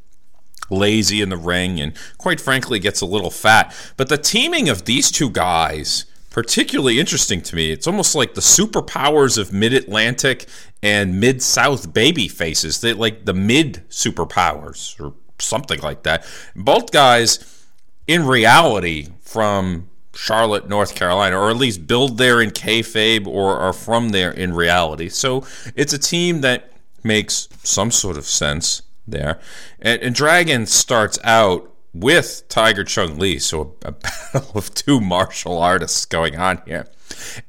lazy 0.70 1.22
in 1.22 1.28
the 1.28 1.36
ring 1.36 1.82
and 1.82 1.92
quite 2.18 2.40
frankly 2.40 2.80
gets 2.80 3.02
a 3.02 3.06
little 3.06 3.32
fat. 3.32 3.76
But 3.98 4.08
the 4.08 4.18
teaming 4.18 4.70
of 4.70 4.86
these 4.86 5.12
two 5.12 5.30
guys 5.30 6.06
particularly 6.42 7.02
interesting 7.02 7.42
to 7.42 7.54
me. 7.54 7.70
It's 7.70 7.86
almost 7.86 8.16
like 8.16 8.34
the 8.34 8.40
superpowers 8.40 9.38
of 9.38 9.52
Mid 9.52 9.74
Atlantic 9.74 10.48
and 10.82 11.20
Mid 11.20 11.44
South 11.44 11.94
baby 11.94 12.30
faces. 12.30 12.80
They 12.80 12.94
like 12.94 13.26
the 13.26 13.34
mid 13.34 13.84
superpowers 13.90 14.98
or 15.04 15.16
something 15.38 15.82
like 15.82 16.04
that. 16.04 16.26
Both 16.56 16.94
guys, 16.94 17.66
in 18.08 18.26
reality, 18.26 19.10
from 19.20 19.90
Charlotte, 20.16 20.70
North 20.70 20.96
Carolina, 20.96 21.38
or 21.38 21.50
at 21.50 21.58
least 21.58 21.88
build 21.88 22.18
there 22.18 22.40
in 22.40 22.52
kayfabe 22.52 23.28
or 23.28 23.58
are 23.58 23.74
from 23.74 24.12
there 24.12 24.32
in 24.32 24.54
reality. 24.54 25.10
So 25.10 25.46
it's 25.76 25.92
a 25.92 26.00
team 26.00 26.40
that 26.40 26.72
makes 27.04 27.50
some 27.64 27.92
sort 27.92 28.16
of 28.16 28.24
sense 28.24 28.84
there. 29.06 29.42
And, 29.82 30.02
and 30.02 30.16
Dragon 30.16 30.66
starts 30.68 31.20
out 31.26 31.70
with 32.00 32.44
Tiger 32.50 32.84
Chung 32.84 33.18
Lee. 33.18 33.40
So 33.40 33.76
a, 33.84 33.90
a, 33.90 33.92
battle 33.92 34.52
of 34.56 34.74
two 34.74 35.00
martial 35.00 35.58
artists 35.58 36.06
going 36.06 36.38
on 36.38 36.62
here. 36.66 36.88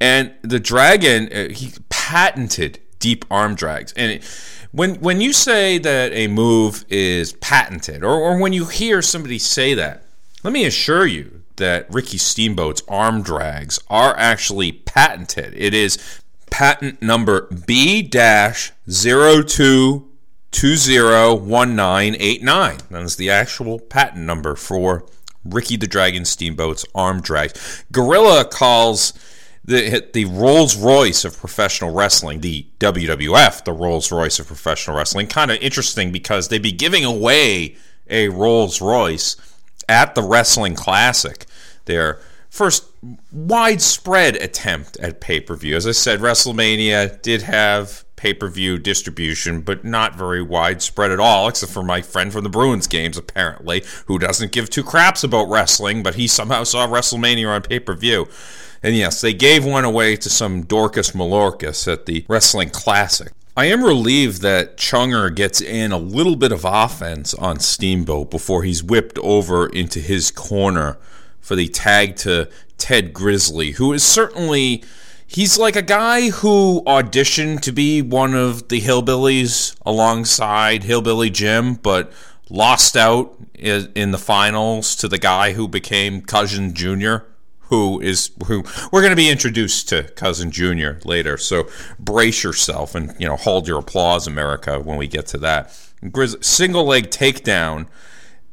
And 0.00 0.34
the 0.42 0.60
dragon, 0.60 1.32
uh, 1.32 1.48
he 1.52 1.72
patented 1.88 2.80
deep 2.98 3.24
arm 3.30 3.54
drags. 3.54 3.92
And 3.94 4.12
it, 4.12 4.24
when 4.72 4.96
when 5.00 5.20
you 5.20 5.32
say 5.32 5.78
that 5.78 6.12
a 6.12 6.28
move 6.28 6.84
is 6.88 7.32
patented, 7.34 8.04
or, 8.04 8.14
or 8.14 8.38
when 8.38 8.52
you 8.52 8.66
hear 8.66 9.02
somebody 9.02 9.38
say 9.38 9.74
that, 9.74 10.04
let 10.44 10.52
me 10.52 10.64
assure 10.64 11.06
you 11.06 11.42
that 11.56 11.86
Ricky 11.92 12.18
Steamboat's 12.18 12.82
arm 12.88 13.22
drags 13.22 13.78
are 13.88 14.16
actually 14.16 14.72
patented. 14.72 15.54
It 15.56 15.74
is 15.74 15.98
patent 16.50 17.02
number 17.02 17.48
B 17.66 18.02
02201989. 20.52 22.88
That 22.88 23.02
is 23.02 23.16
the 23.16 23.30
actual 23.30 23.78
patent 23.78 24.24
number 24.24 24.56
for 24.56 25.04
Ricky 25.44 25.76
the 25.76 25.86
Dragon 25.86 26.24
Steamboat's 26.24 26.84
arm 26.94 27.20
drags. 27.20 27.84
Gorilla 27.92 28.44
calls 28.44 29.12
the 29.64 30.08
the 30.12 30.24
Rolls 30.26 30.76
Royce 30.76 31.24
of 31.24 31.38
professional 31.38 31.92
wrestling, 31.92 32.40
the 32.40 32.66
WWF, 32.78 33.64
the 33.64 33.72
Rolls 33.72 34.10
Royce 34.10 34.38
of 34.38 34.46
professional 34.46 34.96
wrestling. 34.96 35.26
Kind 35.28 35.50
of 35.50 35.58
interesting 35.58 36.12
because 36.12 36.48
they'd 36.48 36.62
be 36.62 36.72
giving 36.72 37.04
away 37.04 37.76
a 38.08 38.28
Rolls 38.28 38.80
Royce 38.80 39.36
at 39.88 40.14
the 40.14 40.22
Wrestling 40.22 40.74
Classic. 40.74 41.46
Their 41.84 42.18
first 42.48 42.84
widespread 43.32 44.36
attempt 44.36 44.96
at 44.98 45.20
pay 45.20 45.40
per 45.40 45.54
view. 45.54 45.76
As 45.76 45.86
I 45.86 45.92
said, 45.92 46.20
WrestleMania 46.20 47.22
did 47.22 47.42
have 47.42 48.04
pay 48.20 48.34
per 48.34 48.48
view 48.48 48.78
distribution, 48.78 49.62
but 49.62 49.82
not 49.82 50.14
very 50.14 50.42
widespread 50.42 51.10
at 51.10 51.18
all, 51.18 51.48
except 51.48 51.72
for 51.72 51.82
my 51.82 52.02
friend 52.02 52.30
from 52.32 52.44
the 52.44 52.50
Bruins 52.50 52.86
games, 52.86 53.16
apparently, 53.16 53.82
who 54.06 54.18
doesn't 54.18 54.52
give 54.52 54.68
two 54.68 54.84
craps 54.84 55.24
about 55.24 55.48
wrestling, 55.48 56.02
but 56.02 56.16
he 56.16 56.28
somehow 56.28 56.62
saw 56.62 56.86
WrestleMania 56.86 57.48
on 57.48 57.62
pay 57.62 57.80
per 57.80 57.94
view. 57.94 58.28
And 58.82 58.94
yes, 58.94 59.22
they 59.22 59.32
gave 59.32 59.64
one 59.64 59.84
away 59.84 60.16
to 60.16 60.28
some 60.28 60.62
Dorcas 60.62 61.12
Malorcas 61.12 61.90
at 61.90 62.04
the 62.04 62.24
Wrestling 62.28 62.70
Classic. 62.70 63.32
I 63.56 63.66
am 63.66 63.82
relieved 63.82 64.42
that 64.42 64.76
Chunger 64.76 65.34
gets 65.34 65.60
in 65.60 65.90
a 65.90 65.98
little 65.98 66.36
bit 66.36 66.52
of 66.52 66.64
offense 66.64 67.34
on 67.34 67.58
Steamboat 67.58 68.30
before 68.30 68.62
he's 68.62 68.82
whipped 68.82 69.18
over 69.18 69.66
into 69.66 69.98
his 69.98 70.30
corner 70.30 70.98
for 71.40 71.56
the 71.56 71.68
tag 71.68 72.16
to 72.16 72.48
Ted 72.76 73.12
Grizzly, 73.12 73.72
who 73.72 73.92
is 73.92 74.02
certainly 74.02 74.84
he's 75.30 75.58
like 75.58 75.76
a 75.76 75.82
guy 75.82 76.30
who 76.30 76.82
auditioned 76.86 77.60
to 77.60 77.72
be 77.72 78.02
one 78.02 78.34
of 78.34 78.68
the 78.68 78.80
hillbillies 78.80 79.76
alongside 79.86 80.82
Hillbilly 80.82 81.30
Jim, 81.30 81.74
but 81.74 82.12
lost 82.48 82.96
out 82.96 83.36
in 83.54 84.10
the 84.10 84.18
finals 84.18 84.96
to 84.96 85.06
the 85.06 85.18
guy 85.18 85.52
who 85.52 85.68
became 85.68 86.20
Cousin 86.20 86.74
Junior 86.74 87.26
who 87.70 88.00
is 88.00 88.32
who 88.48 88.64
we're 88.90 89.00
going 89.00 89.12
to 89.12 89.16
be 89.16 89.30
introduced 89.30 89.88
to 89.88 90.02
cousin 90.16 90.50
junior 90.50 90.98
later. 91.04 91.36
So 91.36 91.68
brace 92.00 92.42
yourself 92.42 92.96
and 92.96 93.14
you 93.18 93.28
know 93.28 93.36
hold 93.36 93.68
your 93.68 93.78
applause 93.78 94.26
america 94.26 94.80
when 94.80 94.98
we 94.98 95.06
get 95.06 95.26
to 95.28 95.38
that. 95.38 95.68
Grizz- 96.02 96.44
single 96.44 96.84
leg 96.84 97.10
takedown 97.10 97.86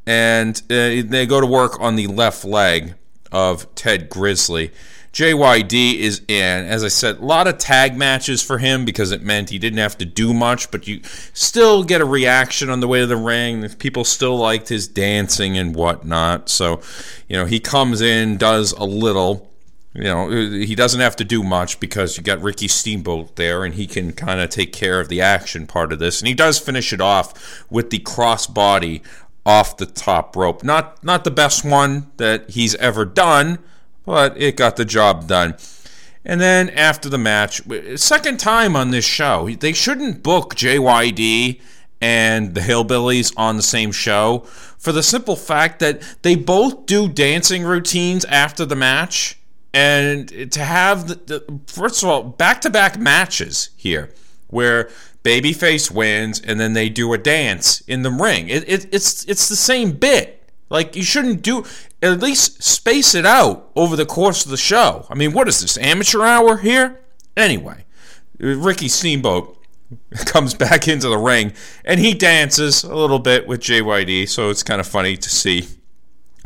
and 0.05 0.61
uh, 0.69 1.01
they 1.03 1.25
go 1.25 1.41
to 1.41 1.47
work 1.47 1.79
on 1.81 1.95
the 1.95 2.05
left 2.05 2.45
leg 2.45 2.93
of 3.31 3.73
ted 3.73 4.07
grizzly 4.07 4.71
JYD 5.17 5.97
is 5.97 6.21
in. 6.27 6.67
As 6.67 6.83
I 6.83 6.89
said, 6.89 7.17
a 7.17 7.25
lot 7.25 7.47
of 7.47 7.57
tag 7.57 7.97
matches 7.97 8.43
for 8.43 8.59
him 8.59 8.85
because 8.85 9.11
it 9.11 9.23
meant 9.23 9.49
he 9.49 9.57
didn't 9.57 9.79
have 9.79 9.97
to 9.97 10.05
do 10.05 10.31
much, 10.31 10.69
but 10.69 10.87
you 10.87 11.01
still 11.33 11.83
get 11.83 12.01
a 12.01 12.05
reaction 12.05 12.69
on 12.69 12.81
the 12.81 12.87
way 12.87 12.99
to 12.99 13.07
the 13.07 13.17
ring. 13.17 13.67
People 13.79 14.03
still 14.03 14.37
liked 14.37 14.69
his 14.69 14.87
dancing 14.87 15.57
and 15.57 15.73
whatnot. 15.73 16.49
So, 16.49 16.81
you 17.27 17.35
know, 17.35 17.45
he 17.45 17.59
comes 17.59 17.99
in, 17.99 18.37
does 18.37 18.73
a 18.73 18.83
little. 18.83 19.49
You 19.95 20.03
know, 20.03 20.29
he 20.29 20.75
doesn't 20.75 21.01
have 21.01 21.15
to 21.15 21.23
do 21.23 21.41
much 21.41 21.79
because 21.79 22.15
you 22.15 22.21
got 22.21 22.39
Ricky 22.43 22.67
Steamboat 22.67 23.37
there 23.37 23.63
and 23.65 23.73
he 23.73 23.87
can 23.87 24.13
kind 24.13 24.39
of 24.39 24.51
take 24.51 24.71
care 24.71 24.99
of 24.99 25.09
the 25.09 25.21
action 25.21 25.65
part 25.65 25.91
of 25.91 25.97
this. 25.97 26.21
And 26.21 26.27
he 26.27 26.35
does 26.35 26.59
finish 26.59 26.93
it 26.93 27.01
off 27.01 27.65
with 27.71 27.89
the 27.89 27.97
crossbody 27.97 29.01
off 29.47 29.77
the 29.77 29.87
top 29.87 30.35
rope. 30.35 30.63
Not 30.63 31.03
not 31.03 31.23
the 31.23 31.31
best 31.31 31.65
one 31.65 32.11
that 32.17 32.51
he's 32.51 32.75
ever 32.75 33.03
done 33.03 33.57
but 34.07 34.41
it 34.41 34.55
got 34.55 34.77
the 34.77 34.85
job 34.85 35.27
done. 35.27 35.53
And 36.23 36.39
then 36.39 36.69
after 36.69 37.09
the 37.09 37.17
match, 37.17 37.61
second 37.97 38.39
time 38.39 38.73
on 38.73 38.91
this 38.91 39.05
show, 39.05 39.49
they 39.49 39.73
shouldn't 39.73 40.23
book 40.23 40.55
JYD 40.55 41.59
and 41.99 42.55
the 42.55 42.61
Hillbillies 42.61 43.33
on 43.35 43.57
the 43.57 43.63
same 43.63 43.91
show 43.91 44.39
for 44.77 44.93
the 44.93 45.03
simple 45.03 45.35
fact 45.35 45.79
that 45.79 46.01
they 46.21 46.35
both 46.35 46.85
do 46.85 47.09
dancing 47.09 47.63
routines 47.63 48.23
after 48.25 48.65
the 48.65 48.77
match. 48.77 49.37
And 49.73 50.51
to 50.53 50.63
have 50.63 51.09
the, 51.09 51.15
the 51.15 51.59
first 51.67 52.01
of 52.01 52.09
all, 52.09 52.23
back 52.23 52.61
to 52.61 52.69
back 52.69 52.97
matches 52.97 53.71
here 53.75 54.13
where 54.47 54.89
Babyface 55.23 55.91
wins 55.91 56.39
and 56.39 56.61
then 56.61 56.71
they 56.71 56.87
do 56.87 57.11
a 57.11 57.17
dance 57.17 57.81
in 57.81 58.03
the 58.03 58.11
ring. 58.11 58.47
It, 58.47 58.63
it, 58.69 58.93
it's 58.93 59.25
it's 59.25 59.49
the 59.49 59.57
same 59.57 59.91
bit. 59.91 60.36
Like 60.69 60.95
you 60.95 61.03
shouldn't 61.03 61.41
do 61.41 61.65
at 62.01 62.19
least 62.19 62.61
space 62.61 63.15
it 63.15 63.25
out 63.25 63.71
over 63.75 63.95
the 63.95 64.05
course 64.05 64.45
of 64.45 64.51
the 64.51 64.57
show. 64.57 65.05
I 65.09 65.15
mean, 65.15 65.33
what 65.33 65.47
is 65.47 65.61
this 65.61 65.77
amateur 65.77 66.23
hour 66.23 66.57
here? 66.57 67.01
Anyway, 67.35 67.85
Ricky 68.37 68.87
Steamboat 68.87 69.57
comes 70.25 70.53
back 70.53 70.87
into 70.87 71.07
the 71.07 71.17
ring 71.17 71.53
and 71.85 71.99
he 71.99 72.13
dances 72.13 72.83
a 72.83 72.95
little 72.95 73.19
bit 73.19 73.47
with 73.47 73.61
JYD, 73.61 74.27
so 74.27 74.49
it's 74.49 74.63
kind 74.63 74.81
of 74.81 74.87
funny 74.87 75.15
to 75.15 75.29
see 75.29 75.67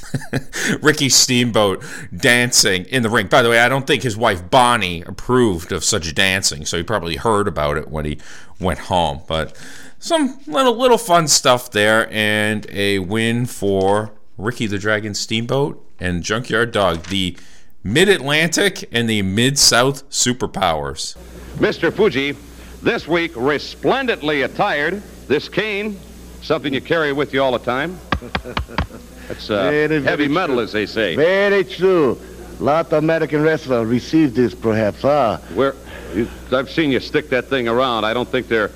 Ricky 0.82 1.10
Steamboat 1.10 1.84
dancing 2.16 2.86
in 2.86 3.04
the 3.04 3.10
ring. 3.10 3.28
By 3.28 3.42
the 3.42 3.50
way, 3.50 3.60
I 3.60 3.70
don't 3.70 3.88
think 3.88 4.04
his 4.04 4.18
wife 4.18 4.50
Bonnie 4.50 5.02
approved 5.04 5.72
of 5.72 5.84
such 5.84 6.14
dancing, 6.14 6.66
so 6.66 6.78
he 6.78 6.84
probably 6.84 7.16
heard 7.16 7.48
about 7.48 7.78
it 7.78 7.90
when 7.90 8.06
he 8.06 8.20
went 8.60 8.80
home. 8.80 9.22
But 9.28 9.56
some 10.02 10.38
little 10.48 10.76
little 10.76 10.98
fun 10.98 11.28
stuff 11.28 11.72
there, 11.72 12.12
and 12.12 12.66
a 12.72 13.00
win 13.00 13.46
for 13.46 14.12
Ricky 14.38 14.66
the 14.68 14.78
Dragon 14.80 15.14
Steamboat 15.14 15.82
and 16.00 16.24
Junkyard 16.24 16.72
Dog, 16.72 17.04
the 17.06 17.38
Mid 17.84 18.10
Atlantic 18.10 18.90
and 18.92 19.08
the 19.10 19.22
Mid 19.22 19.58
South 19.60 20.08
superpowers. 20.10 21.16
Mr. 21.58 21.94
Fuji, 21.94 22.36
this 22.82 23.08
week 23.08 23.32
resplendently 23.36 24.42
attired, 24.42 25.02
this 25.28 25.48
cane, 25.48 26.00
something 26.42 26.74
you 26.74 26.82
carry 26.82 27.14
with 27.14 27.34
you 27.34 27.42
all 27.44 27.52
the 27.52 27.60
time. 27.60 28.00
That's 29.28 29.50
uh, 29.50 29.70
Very, 29.70 30.02
heavy 30.02 30.24
very 30.24 30.28
metal, 30.28 30.56
true. 30.58 30.64
as 30.64 30.72
they 30.72 30.86
say. 30.88 31.16
Very 31.16 31.64
true. 31.64 32.20
lot 32.60 32.88
of 32.88 32.94
American 32.94 33.42
wrestlers 33.44 33.88
receive 33.88 34.34
this, 34.34 34.54
perhaps. 34.56 35.06
Ah, 35.06 35.38
Where 35.54 35.76
you, 36.16 36.28
I've 36.52 36.70
seen 36.70 36.92
you 36.92 37.00
stick 37.00 37.30
that 37.30 37.46
thing 37.46 37.68
around. 37.68 38.04
I 38.04 38.14
don't 38.14 38.28
think 38.28 38.48
they're 38.48 38.72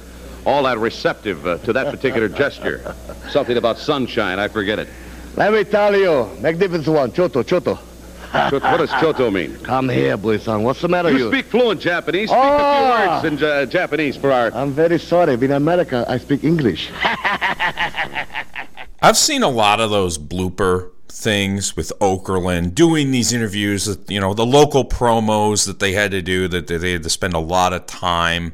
all 0.45 0.63
that 0.63 0.77
receptive 0.77 1.45
uh, 1.47 1.57
to 1.59 1.73
that 1.73 1.91
particular 1.91 2.29
gesture. 2.29 2.95
Something 3.29 3.57
about 3.57 3.77
sunshine. 3.79 4.39
I 4.39 4.47
forget 4.47 4.79
it. 4.79 4.87
let 5.35 5.51
me 5.53 5.63
tell 5.63 5.95
you, 5.95 6.29
magnificent 6.41 6.87
one, 6.95 7.11
Choto, 7.11 7.43
Choto. 7.43 7.77
Chot- 8.31 8.51
what 8.63 8.77
does 8.77 8.89
Choto 8.91 9.31
mean? 9.31 9.57
Come 9.59 9.87
here, 9.89 10.17
boy 10.17 10.37
son. 10.37 10.63
What's 10.63 10.81
the 10.81 10.87
matter, 10.89 11.09
You 11.11 11.17
you? 11.25 11.29
speak 11.31 11.45
fluent 11.45 11.79
Japanese. 11.81 12.29
Speak 12.29 12.37
Ah. 12.41 13.17
a 13.17 13.21
few 13.21 13.29
words 13.31 13.41
in 13.41 13.47
uh, 13.47 13.65
Japanese 13.65 14.17
for 14.17 14.31
our. 14.31 14.53
I'm 14.53 14.71
very 14.71 14.99
sorry. 14.99 15.33
In 15.33 15.51
America, 15.51 16.05
I 16.07 16.17
speak 16.17 16.43
English. 16.43 16.89
I've 19.01 19.17
seen 19.17 19.43
a 19.43 19.49
lot 19.49 19.79
of 19.79 19.89
those 19.91 20.17
blooper 20.17 20.89
things 21.07 21.75
with 21.77 21.91
Okerlund 22.01 22.73
doing 22.75 23.11
these 23.11 23.31
interviews, 23.31 23.97
you 24.07 24.19
know, 24.19 24.33
the 24.33 24.45
local 24.45 24.83
promos 24.83 25.65
that 25.67 25.79
they 25.79 25.93
had 25.93 26.11
to 26.11 26.21
do 26.21 26.47
that 26.49 26.67
they 26.67 26.91
had 26.93 27.03
to 27.03 27.09
spend 27.09 27.33
a 27.33 27.39
lot 27.39 27.71
of 27.71 27.85
time 27.85 28.53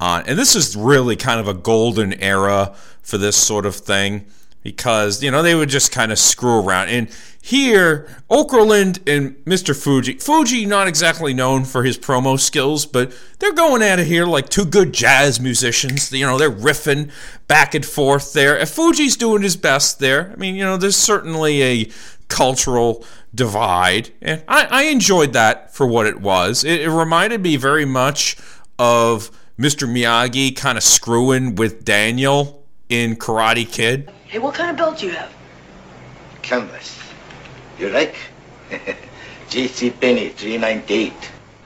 on. 0.00 0.24
And 0.26 0.38
this 0.38 0.54
is 0.54 0.76
really 0.76 1.16
kind 1.16 1.40
of 1.40 1.48
a 1.48 1.54
golden 1.54 2.12
era 2.14 2.74
for 3.02 3.18
this 3.18 3.36
sort 3.36 3.66
of 3.66 3.76
thing 3.76 4.26
because, 4.62 5.22
you 5.22 5.30
know, 5.30 5.42
they 5.42 5.54
would 5.54 5.68
just 5.68 5.92
kind 5.92 6.10
of 6.10 6.18
screw 6.18 6.58
around. 6.58 6.88
And 6.88 7.08
here, 7.40 8.08
Okerlund 8.30 9.06
and 9.06 9.36
Mr. 9.44 9.76
Fuji, 9.76 10.14
Fuji 10.14 10.64
not 10.64 10.88
exactly 10.88 11.34
known 11.34 11.64
for 11.64 11.84
his 11.84 11.98
promo 11.98 12.40
skills, 12.40 12.86
but 12.86 13.12
they're 13.38 13.52
going 13.52 13.82
at 13.82 13.98
it 13.98 14.06
here 14.06 14.24
like 14.24 14.48
two 14.48 14.64
good 14.64 14.94
jazz 14.94 15.38
musicians. 15.38 16.10
You 16.10 16.24
know, 16.24 16.38
they're 16.38 16.50
riffing 16.50 17.10
back 17.46 17.74
and 17.74 17.84
forth 17.84 18.32
there. 18.32 18.58
And 18.58 18.66
Fuji's 18.66 19.18
doing 19.18 19.42
his 19.42 19.56
best 19.56 19.98
there. 19.98 20.32
I 20.32 20.36
mean, 20.36 20.54
you 20.54 20.64
know, 20.64 20.78
there's 20.78 20.96
certainly 20.96 21.62
a 21.62 21.90
cultural 22.28 23.04
divide, 23.34 24.10
and 24.22 24.42
I, 24.48 24.66
I 24.70 24.82
enjoyed 24.84 25.34
that 25.34 25.74
for 25.74 25.86
what 25.86 26.06
it 26.06 26.20
was. 26.20 26.64
It, 26.64 26.80
it 26.80 26.90
reminded 26.90 27.42
me 27.42 27.56
very 27.56 27.84
much 27.84 28.36
of 28.78 29.30
Mr. 29.58 29.88
Miyagi 29.88 30.56
kind 30.56 30.76
of 30.76 30.82
screwing 30.82 31.54
with 31.54 31.84
Daniel 31.84 32.64
in 32.88 33.14
Karate 33.14 33.70
Kid. 33.70 34.10
Hey, 34.26 34.40
what 34.40 34.54
kind 34.54 34.70
of 34.70 34.76
belt 34.76 34.98
do 34.98 35.06
you 35.06 35.12
have? 35.12 35.32
Canvas. 36.42 36.98
You 37.78 37.90
like? 37.90 38.16
J.C. 39.48 39.90
Penny, 39.90 40.30
398. 40.30 41.12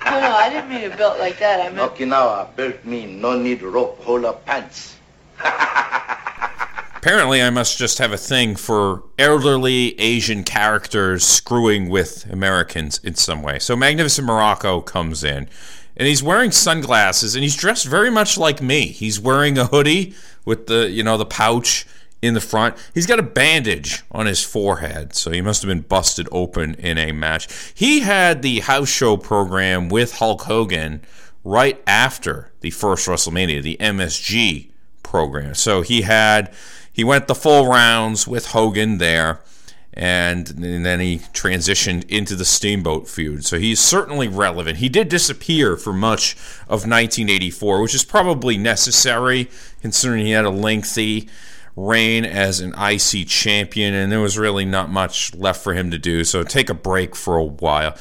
No, 0.05 0.21
no, 0.21 0.33
I 0.33 0.51
didn't 0.51 0.69
mean 0.69 0.91
a 0.91 0.95
belt 0.95 1.19
like 1.19 1.39
that. 1.39 1.61
I 1.61 1.75
meant. 1.75 1.95
Okinawa, 1.95 2.55
belt 2.57 2.85
mean 2.85 3.23
no 3.23 3.39
need 3.39 3.63
rope, 3.63 3.99
hold 4.03 4.27
up 4.27 4.45
pants. 4.45 4.97
Apparently, 5.41 7.41
I 7.41 7.49
must 7.49 7.79
just 7.79 7.97
have 7.99 8.13
a 8.13 8.19
thing 8.19 8.55
for 8.55 9.03
elderly 9.19 9.99
Asian 9.99 10.45
characters 10.45 11.25
screwing 11.25 11.89
with 11.89 12.27
Americans 12.31 13.01
in 13.03 13.15
some 13.15 13.43
way. 13.43 13.59
So, 13.59 13.77
Magnificent 13.77 14.29
Muraco 14.29 14.85
comes 14.85 15.25
in, 15.25 15.49
and 15.99 16.07
he's 16.07 16.23
wearing 16.23 16.53
sunglasses 16.53 17.35
and 17.35 17.43
he's 17.43 17.57
dressed 17.57 17.87
very 17.87 18.11
much 18.11 18.39
like 18.39 18.63
me. 18.63 18.87
He's 18.87 19.19
wearing 19.19 19.59
a 19.59 19.67
hoodie 19.67 20.15
with 20.45 20.69
the, 20.69 20.89
you 20.89 21.03
know, 21.03 21.17
the 21.17 21.27
pouch 21.27 21.87
in 22.23 22.35
the 22.35 22.41
front. 22.41 22.77
He's 22.95 23.07
got 23.07 23.19
a 23.19 23.25
bandage 23.25 24.03
on 24.11 24.27
his 24.27 24.43
forehead, 24.43 25.15
so 25.15 25.31
he 25.31 25.41
must 25.41 25.63
have 25.63 25.69
been 25.69 25.83
busted 25.83 26.29
open 26.33 26.75
in 26.75 26.99
a 26.99 27.13
match. 27.13 27.73
He 27.75 28.01
had 28.01 28.43
the 28.43 28.61
house 28.61 28.89
show 28.89 29.17
program 29.17 29.89
with 29.89 30.15
Hulk 30.15 30.43
Hogan 30.43 31.03
right 31.45 31.83
after 31.87 32.53
the 32.61 32.71
first 32.71 33.09
WrestleMania, 33.09 33.63
the 33.63 33.77
MSG 33.81 34.71
program. 35.03 35.55
So 35.55 35.83
he 35.83 36.03
had 36.03 36.53
he 36.93 37.05
went 37.05 37.29
the 37.29 37.35
full 37.35 37.69
rounds 37.69 38.27
with 38.27 38.49
Hogan 38.49 38.99
there 38.99 39.41
and, 39.99 40.49
and 40.51 40.87
then 40.87 41.01
he 41.01 41.19
transitioned 41.33 42.09
into 42.09 42.37
the 42.37 42.45
Steamboat 42.45 43.09
feud. 43.09 43.45
So 43.45 43.59
he's 43.59 43.81
certainly 43.81 44.29
relevant. 44.29 44.79
He 44.79 44.89
did 44.89 45.09
disappear 45.09 45.77
for 45.77 45.93
much 45.93 46.35
of 46.69 46.87
1984, 46.87 47.83
which 47.83 47.97
is 47.97 48.05
probably 48.05 48.57
necessary 48.57 49.51
considering 49.83 50.25
he 50.25 50.31
had 50.31 50.45
a 50.45 50.51
lengthy 50.51 51.29
reign 51.75 52.25
as 52.25 52.61
an 52.61 52.75
IC 52.79 53.27
champion, 53.27 53.93
and 53.93 54.13
there 54.13 54.21
was 54.21 54.39
really 54.39 54.65
not 54.65 54.89
much 54.89 55.35
left 55.35 55.63
for 55.63 55.75
him 55.75 55.91
to 55.91 55.99
do. 55.99 56.23
So 56.23 56.45
take 56.45 56.71
a 56.71 56.75
break 56.75 57.17
for 57.17 57.37
a 57.37 57.45
while. 57.45 57.97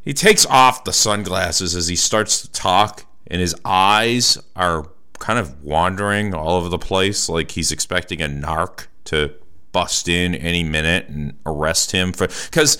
He 0.00 0.14
takes 0.14 0.46
off 0.46 0.84
the 0.84 0.92
sunglasses 0.92 1.76
as 1.76 1.88
he 1.88 1.96
starts 1.96 2.40
to 2.42 2.50
talk, 2.50 3.04
and 3.26 3.42
his 3.42 3.54
eyes 3.62 4.38
are 4.56 4.88
kind 5.18 5.38
of 5.38 5.62
wandering 5.62 6.34
all 6.34 6.56
over 6.56 6.70
the 6.70 6.78
place, 6.78 7.28
like 7.28 7.50
he's 7.50 7.70
expecting 7.70 8.22
a 8.22 8.26
narc 8.26 8.86
to 9.04 9.34
bust 9.72 10.08
in 10.08 10.34
any 10.34 10.62
minute 10.62 11.08
and 11.08 11.36
arrest 11.46 11.92
him 11.92 12.12
for 12.12 12.28
because 12.28 12.78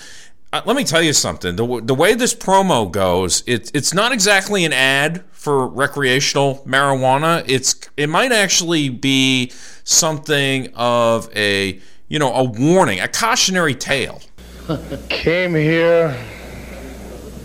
uh, 0.52 0.60
let 0.66 0.76
me 0.76 0.84
tell 0.84 1.02
you 1.02 1.12
something 1.12 1.56
the, 1.56 1.80
the 1.82 1.94
way 1.94 2.14
this 2.14 2.34
promo 2.34 2.90
goes 2.90 3.42
it, 3.46 3.70
it's 3.74 3.94
not 3.94 4.12
exactly 4.12 4.64
an 4.64 4.72
ad 4.72 5.24
for 5.32 5.66
recreational 5.66 6.62
marijuana 6.66 7.42
it's 7.48 7.74
it 7.96 8.08
might 8.08 8.32
actually 8.32 8.88
be 8.88 9.50
something 9.84 10.72
of 10.74 11.28
a 11.34 11.80
you 12.08 12.18
know 12.18 12.32
a 12.34 12.44
warning 12.44 13.00
a 13.00 13.08
cautionary 13.08 13.74
tale 13.74 14.20
Came 15.08 15.54
here. 15.54 16.16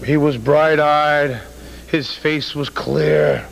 He 0.05 0.17
was 0.17 0.37
bright 0.37 0.79
eyed. 0.79 1.41
His 1.89 2.13
face 2.13 2.53
was 2.53 2.69
clear. 2.69 3.47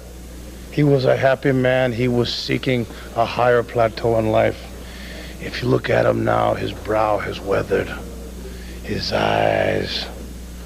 He 0.71 0.83
was 0.83 1.05
a 1.05 1.15
happy 1.15 1.51
man. 1.51 1.91
He 1.91 2.07
was 2.07 2.33
seeking 2.33 2.85
a 3.15 3.25
higher 3.25 3.63
plateau 3.63 4.19
in 4.19 4.31
life. 4.31 4.59
If 5.45 5.61
you 5.61 5.67
look 5.67 5.89
at 5.91 6.05
him 6.05 6.25
now, 6.25 6.55
his 6.55 6.71
brow 6.71 7.19
has 7.19 7.39
weathered. 7.39 7.87
His 8.83 9.13
eyes 9.13 10.05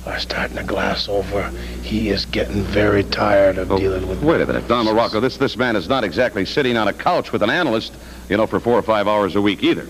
are 0.06 0.20
starting 0.20 0.56
to 0.56 0.64
glass 0.64 1.10
over. 1.10 1.50
He 1.84 2.10
is 2.10 2.26
getting 2.26 2.64
very 2.64 3.04
tired 3.04 3.58
of 3.58 3.72
oh, 3.72 3.78
dealing 3.78 4.08
with. 4.08 4.24
Wait 4.24 4.40
a 4.40 4.46
minute, 4.46 4.68
Don 4.70 4.86
Muraco. 4.86 5.22
This 5.22 5.36
this 5.36 5.58
man 5.58 5.76
is 5.76 5.90
not 5.90 6.04
exactly 6.04 6.46
sitting 6.46 6.78
on 6.78 6.88
a 6.88 6.94
couch 6.94 7.34
with 7.34 7.44
an 7.44 7.50
analyst, 7.50 7.94
you 8.30 8.38
know, 8.38 8.48
for 8.48 8.60
four 8.60 8.74
or 8.74 8.82
five 8.82 9.08
hours 9.08 9.36
a 9.36 9.42
week 9.42 9.64
either. 9.64 9.86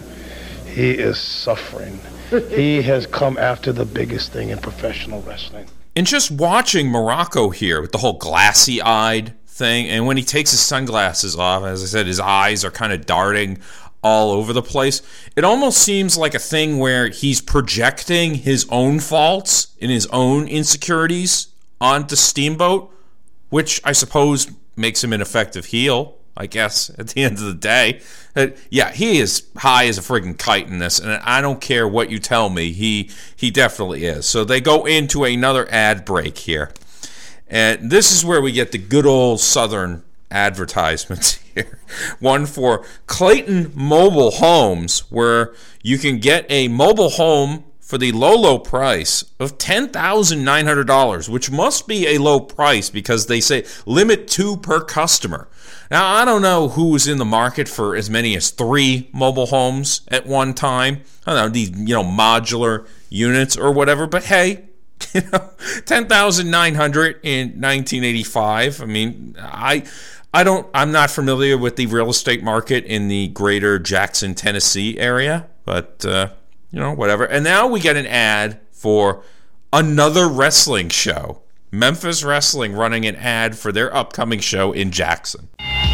He 0.66 0.92
is 0.92 1.20
suffering. 1.20 2.00
he 2.50 2.82
has 2.82 3.06
come 3.06 3.38
after 3.38 3.72
the 3.72 3.86
biggest 3.86 4.32
thing 4.32 4.50
in 4.50 4.58
professional 4.58 5.22
wrestling. 5.22 5.68
And 5.96 6.08
just 6.08 6.32
watching 6.32 6.88
Muraco 6.88 7.54
here 7.54 7.82
with 7.82 7.92
the 7.92 7.98
whole 8.00 8.14
glassy 8.14 8.82
eyed 8.82 9.34
thing, 9.48 9.88
and 9.88 10.08
when 10.08 10.18
he 10.18 10.24
takes 10.24 10.52
his 10.52 10.62
sunglasses 10.62 11.36
off, 11.36 11.64
as 11.64 11.84
I 11.84 11.86
said, 11.86 12.08
his 12.08 12.20
eyes 12.20 12.64
are 12.64 12.72
kind 12.72 12.94
of 12.94 13.06
darting 13.06 13.60
all 14.02 14.32
over 14.32 14.54
the 14.54 14.62
place. 14.62 15.02
It 15.36 15.44
almost 15.44 15.80
seems 15.80 16.18
like 16.18 16.34
a 16.34 16.40
thing 16.40 16.78
where 16.78 17.10
he's 17.10 17.42
projecting 17.42 18.36
his 18.36 18.66
own 18.70 19.00
faults 19.00 19.76
and 19.82 19.92
his 19.92 20.08
own 20.08 20.48
insecurities 20.48 21.48
onto 21.82 22.16
Steamboat, 22.16 22.92
which 23.50 23.82
I 23.84 23.92
suppose 23.92 24.52
makes 24.76 25.04
him 25.04 25.14
an 25.14 25.22
effective 25.22 25.66
heel. 25.66 26.16
I 26.38 26.46
guess 26.46 26.90
at 26.98 27.10
the 27.10 27.24
end 27.24 27.38
of 27.40 27.44
the 27.44 27.54
day, 27.54 28.02
Uh, 28.36 28.48
yeah, 28.70 28.92
he 28.92 29.20
is 29.20 29.44
high 29.58 29.88
as 29.88 29.98
a 29.98 30.02
friggin' 30.02 30.38
kite 30.38 30.68
in 30.68 30.78
this, 30.78 31.00
and 31.00 31.12
I 31.12 31.42
don't 31.42 31.60
care 31.60 31.88
what 31.88 32.12
you 32.12 32.20
tell 32.20 32.50
me, 32.50 32.72
he 32.72 33.10
he 33.36 33.50
definitely 33.52 34.06
is. 34.06 34.28
So 34.28 34.46
they 34.46 34.62
go 34.62 34.86
into 34.86 35.26
another 35.26 35.68
ad 35.72 36.06
break 36.06 36.38
here, 36.38 36.72
and 37.48 37.90
this 37.92 38.12
is 38.12 38.24
where 38.24 38.40
we 38.40 38.52
get 38.52 38.72
the 38.72 38.78
good 38.78 39.06
old 39.08 39.42
Southern 39.42 40.04
advertisements 40.32 41.34
here. 41.56 41.80
One 42.20 42.46
for 42.46 42.86
Clayton 43.08 43.72
Mobile 43.76 44.32
Homes, 44.32 45.02
where 45.12 45.54
you 45.82 45.98
can 45.98 46.20
get 46.20 46.46
a 46.50 46.68
mobile 46.68 47.10
home 47.10 47.66
for 47.90 47.98
the 47.98 48.12
low, 48.12 48.36
low 48.36 48.60
price 48.60 49.24
of 49.40 49.58
$10,900, 49.58 51.28
which 51.28 51.50
must 51.50 51.88
be 51.88 52.08
a 52.08 52.20
low 52.20 52.40
price 52.40 52.92
because 52.92 53.26
they 53.26 53.42
say 53.42 53.66
limit 53.88 54.28
two 54.28 54.58
per 54.58 54.80
customer. 54.80 55.48
Now, 55.90 56.06
I 56.06 56.24
don't 56.24 56.44
know 56.44 56.70
who 56.70 56.90
was 56.90 57.08
in 57.08 57.18
the 57.18 57.26
market 57.26 57.68
for 57.68 57.96
as 57.96 58.08
many 58.08 58.36
as 58.36 58.52
three 58.52 59.10
mobile 59.12 59.48
homes 59.48 60.02
at 60.10 60.28
one 60.28 60.54
time. 60.54 61.02
I 61.26 61.34
don't 61.34 61.46
know, 61.46 61.50
these, 61.50 61.72
you 61.72 61.96
know, 61.96 62.04
modular 62.04 62.88
units 63.10 63.58
or 63.58 63.72
whatever, 63.72 64.06
but 64.06 64.26
hey, 64.26 64.66
you 65.14 65.22
know, 65.34 65.50
10,900 65.86 67.20
in 67.24 67.48
1985. 67.48 68.82
I 68.82 68.86
mean, 68.86 69.36
I 69.40 69.84
I 70.34 70.44
don't 70.44 70.68
I'm 70.74 70.92
not 70.92 71.10
familiar 71.10 71.58
with 71.58 71.76
the 71.76 71.88
real 71.88 72.10
estate 72.10 72.44
market 72.44 72.86
in 72.86 73.08
the 73.08 73.30
greater 73.30 73.80
Jackson, 73.80 74.36
Tennessee 74.36 74.98
area, 75.00 75.48
but 75.66 76.06
uh, 76.06 76.30
you 76.72 76.80
know, 76.80 76.94
whatever. 76.94 77.26
And 77.26 77.44
now 77.44 77.68
we 77.68 77.80
get 77.80 77.98
an 77.98 78.06
ad 78.06 78.60
for 78.72 79.24
another 79.74 80.28
wrestling 80.28 80.90
show. 80.90 81.42
Memphis 81.72 82.24
Wrestling 82.24 82.74
running 82.74 83.06
an 83.06 83.16
ad 83.16 83.56
for 83.56 83.72
their 83.72 83.96
upcoming 83.96 84.40
show 84.40 84.72
in 84.72 84.92
Jackson. 84.92 85.50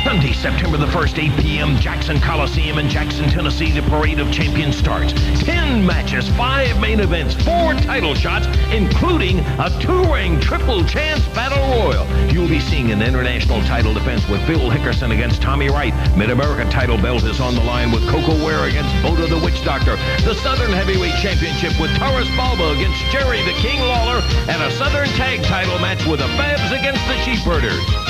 Sunday, 0.06 0.34
September 0.34 0.78
the 0.78 0.86
1st, 0.86 1.34
8 1.34 1.42
p.m., 1.42 1.78
Jackson 1.78 2.22
Coliseum 2.22 2.78
in 2.78 2.88
Jackson, 2.88 3.28
Tennessee, 3.28 3.72
the 3.72 3.82
Parade 3.90 4.20
of 4.20 4.32
Champions 4.32 4.78
starts. 4.78 5.14
Ten 5.42 5.84
matches, 5.84 6.30
five 6.38 6.80
main 6.80 7.00
events, 7.00 7.34
four 7.34 7.74
title 7.74 8.14
shots, 8.14 8.46
including 8.72 9.40
a 9.40 9.76
two-ring 9.82 10.40
triple 10.40 10.86
chance 10.86 11.28
battle 11.30 11.58
royal. 11.82 12.06
You'll 12.32 12.48
be 12.48 12.60
seeing 12.60 12.92
an 12.92 13.02
international 13.02 13.62
title 13.64 13.96
defense 13.96 14.30
with 14.30 14.46
Bill 14.46 14.70
Hickerson 14.70 15.12
against 15.12 15.42
Tommy 15.42 15.70
Wright. 15.70 15.92
Mid-American 16.16 16.70
title 16.70 17.00
belt 17.00 17.24
is 17.24 17.40
on 17.40 17.56
the 17.56 17.64
line 17.64 17.92
with 17.92 18.08
Koko 18.08 18.36
Ware 18.46 18.70
against 18.70 18.94
Boda 19.02 19.28
the 19.28 19.44
Witch 19.44 19.66
Doctor. 19.66 19.96
The 20.24 20.36
Southern 20.36 20.72
Heavyweight 20.72 21.16
Championship 21.20 21.82
with 21.82 21.90
Taurus 21.98 22.28
Balba 22.38 22.76
against 22.78 23.02
Jerry 23.12 23.42
the 23.42 23.58
King 23.58 23.80
Lawler. 23.80 24.22
And 24.50 24.62
a 24.62 24.70
Southern 24.70 25.10
Tag 25.18 25.42
title 25.42 25.80
match 25.80 26.06
with 26.06 26.20
the 26.20 26.28
Fabs 26.38 26.70
against 26.80 27.02
the 27.08 27.18
Sheepherders. 27.26 28.05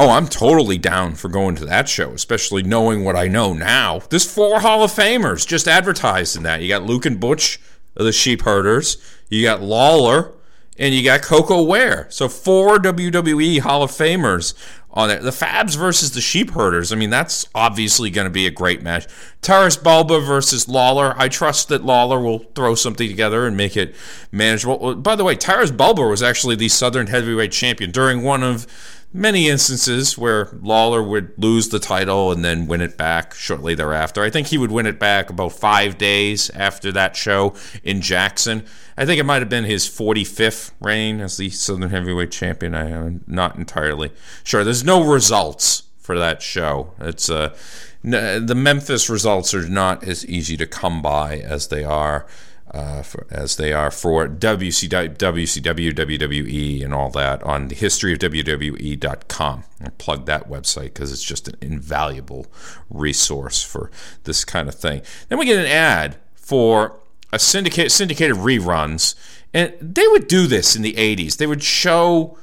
Oh, 0.00 0.10
I'm 0.10 0.28
totally 0.28 0.78
down 0.78 1.16
for 1.16 1.28
going 1.28 1.56
to 1.56 1.64
that 1.64 1.88
show, 1.88 2.12
especially 2.12 2.62
knowing 2.62 3.04
what 3.04 3.16
I 3.16 3.26
know 3.26 3.52
now. 3.52 3.98
There's 4.10 4.30
four 4.30 4.60
Hall 4.60 4.84
of 4.84 4.92
Famers 4.92 5.44
just 5.44 5.66
advertised 5.66 6.36
in 6.36 6.44
that. 6.44 6.62
You 6.62 6.68
got 6.68 6.84
Luke 6.84 7.04
and 7.04 7.18
Butch 7.18 7.58
of 7.96 8.04
the 8.04 8.12
Sheep 8.12 8.42
Herders, 8.42 8.96
you 9.28 9.42
got 9.42 9.60
Lawler, 9.60 10.34
and 10.78 10.94
you 10.94 11.02
got 11.02 11.22
Koko 11.22 11.64
Ware. 11.64 12.06
So 12.10 12.28
four 12.28 12.78
WWE 12.78 13.58
Hall 13.58 13.82
of 13.82 13.90
Famers 13.90 14.54
on 14.92 15.10
it. 15.10 15.22
The 15.22 15.30
Fabs 15.30 15.76
versus 15.76 16.12
the 16.12 16.20
Sheep 16.20 16.52
Herders. 16.52 16.92
I 16.92 16.96
mean, 16.96 17.10
that's 17.10 17.48
obviously 17.54 18.10
going 18.10 18.26
to 18.26 18.30
be 18.30 18.46
a 18.46 18.52
great 18.52 18.82
match. 18.82 19.08
Taurus 19.42 19.76
Balba 19.76 20.24
versus 20.24 20.68
Lawler. 20.68 21.14
I 21.16 21.28
trust 21.28 21.68
that 21.70 21.84
Lawler 21.84 22.20
will 22.20 22.40
throw 22.54 22.76
something 22.76 23.08
together 23.08 23.46
and 23.46 23.56
make 23.56 23.76
it 23.76 23.96
manageable. 24.30 24.94
By 24.94 25.16
the 25.16 25.24
way, 25.24 25.34
Taurus 25.34 25.72
Balba 25.72 26.08
was 26.08 26.22
actually 26.22 26.54
the 26.54 26.68
Southern 26.68 27.08
Heavyweight 27.08 27.50
Champion 27.50 27.90
during 27.90 28.22
one 28.22 28.44
of 28.44 28.66
many 29.12 29.48
instances 29.48 30.18
where 30.18 30.50
Lawler 30.60 31.02
would 31.02 31.32
lose 31.38 31.68
the 31.68 31.78
title 31.78 32.30
and 32.30 32.44
then 32.44 32.66
win 32.66 32.80
it 32.80 32.96
back 32.96 33.34
shortly 33.34 33.74
thereafter. 33.74 34.22
I 34.22 34.30
think 34.30 34.48
he 34.48 34.58
would 34.58 34.70
win 34.70 34.86
it 34.86 34.98
back 34.98 35.30
about 35.30 35.52
five 35.52 35.98
days 35.98 36.50
after 36.50 36.92
that 36.92 37.16
show 37.16 37.54
in 37.82 38.00
Jackson. 38.00 38.64
I 38.96 39.06
think 39.06 39.18
it 39.18 39.24
might 39.24 39.40
have 39.40 39.48
been 39.48 39.64
his 39.64 39.88
45th 39.88 40.72
reign 40.80 41.20
as 41.20 41.36
the 41.36 41.50
Southern 41.50 41.90
Heavyweight 41.90 42.30
Champion. 42.30 42.74
I 42.74 42.90
am 42.90 43.24
not 43.26 43.56
entirely 43.56 44.12
sure. 44.44 44.64
There's 44.64 44.84
no 44.84 45.02
results 45.04 45.84
for 45.96 46.18
that 46.18 46.42
show. 46.42 46.92
It's 47.00 47.30
uh, 47.30 47.56
the 48.02 48.54
Memphis 48.56 49.10
results 49.10 49.54
are 49.54 49.68
not 49.68 50.04
as 50.04 50.24
easy 50.26 50.56
to 50.56 50.66
come 50.66 51.02
by 51.02 51.38
as 51.38 51.68
they 51.68 51.84
are 51.84 52.26
uh, 52.72 53.02
for, 53.02 53.26
as 53.30 53.56
they 53.56 53.72
are 53.72 53.90
for 53.90 54.28
WCW, 54.28 55.16
WCW, 55.16 55.92
WWE, 55.92 56.84
and 56.84 56.94
all 56.94 57.10
that 57.10 57.42
on 57.42 57.68
the 57.68 57.74
history 57.74 58.12
of 58.12 58.18
WWE.com. 58.18 59.64
I'll 59.82 59.90
plug 59.92 60.26
that 60.26 60.48
website 60.48 60.94
because 60.94 61.12
it's 61.12 61.22
just 61.22 61.48
an 61.48 61.56
invaluable 61.60 62.46
resource 62.90 63.62
for 63.62 63.90
this 64.24 64.44
kind 64.44 64.68
of 64.68 64.74
thing. 64.74 65.02
Then 65.28 65.38
we 65.38 65.46
get 65.46 65.58
an 65.58 65.70
ad 65.70 66.16
for 66.34 67.00
a 67.32 67.38
syndicate, 67.38 67.92
syndicated 67.92 68.36
reruns, 68.36 69.14
and 69.54 69.74
they 69.80 70.06
would 70.08 70.28
do 70.28 70.46
this 70.46 70.76
in 70.76 70.82
the 70.82 70.94
80s. 70.94 71.36
They 71.36 71.46
would 71.46 71.62
show 71.62 72.36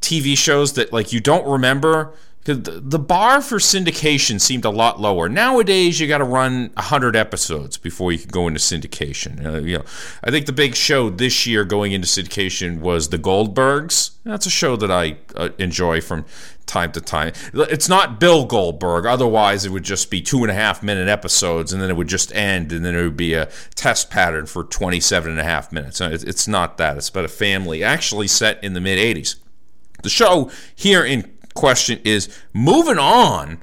TV 0.00 0.36
shows 0.36 0.74
that 0.74 0.92
like 0.92 1.12
you 1.12 1.20
don't 1.20 1.46
remember 1.46 2.14
because 2.44 2.62
the, 2.62 2.98
bar 2.98 3.40
for 3.40 3.56
syndication 3.56 4.38
seemed 4.38 4.66
a 4.66 4.70
lot 4.70 5.00
lower. 5.00 5.30
Nowadays, 5.30 5.98
you 5.98 6.06
got 6.06 6.18
to 6.18 6.24
run 6.24 6.70
hundred 6.76 7.16
episodes 7.16 7.78
before 7.78 8.12
you 8.12 8.18
can 8.18 8.28
go 8.28 8.46
into 8.46 8.60
syndication. 8.60 9.44
Uh, 9.44 9.60
you 9.60 9.78
know, 9.78 9.84
I 10.22 10.30
think 10.30 10.44
the 10.44 10.52
big 10.52 10.74
show 10.74 11.08
this 11.08 11.46
year 11.46 11.64
going 11.64 11.92
into 11.92 12.06
syndication 12.06 12.80
was 12.80 13.08
The 13.08 13.18
Goldbergs. 13.18 14.10
That's 14.24 14.44
a 14.44 14.50
show 14.50 14.76
that 14.76 14.90
I 14.90 15.16
uh, 15.34 15.50
enjoy 15.56 16.02
from 16.02 16.26
time 16.66 16.92
to 16.92 17.00
time. 17.00 17.32
It's 17.54 17.88
not 17.88 18.20
Bill 18.20 18.44
Goldberg. 18.44 19.06
Otherwise, 19.06 19.64
it 19.64 19.70
would 19.70 19.84
just 19.84 20.10
be 20.10 20.20
two 20.20 20.42
and 20.42 20.50
a 20.50 20.54
half 20.54 20.82
minute 20.82 21.08
episodes, 21.08 21.72
and 21.72 21.80
then 21.80 21.88
it 21.88 21.96
would 21.96 22.08
just 22.08 22.34
end, 22.34 22.72
and 22.72 22.84
then 22.84 22.94
it 22.94 23.02
would 23.02 23.16
be 23.16 23.32
a 23.32 23.48
test 23.74 24.10
pattern 24.10 24.44
for 24.44 24.64
27 24.64 25.30
and 25.30 25.40
a 25.40 25.44
half 25.44 25.72
minutes. 25.72 25.98
It's 25.98 26.46
not 26.46 26.76
that. 26.76 26.98
It's 26.98 27.08
about 27.08 27.24
a 27.24 27.28
family 27.28 27.82
actually 27.82 28.28
set 28.28 28.62
in 28.62 28.74
the 28.74 28.82
mid 28.82 28.98
80s. 28.98 29.36
The 30.02 30.10
show 30.10 30.50
here 30.74 31.02
in 31.02 31.33
question 31.54 32.00
is 32.04 32.28
moving 32.52 32.98
on 32.98 33.62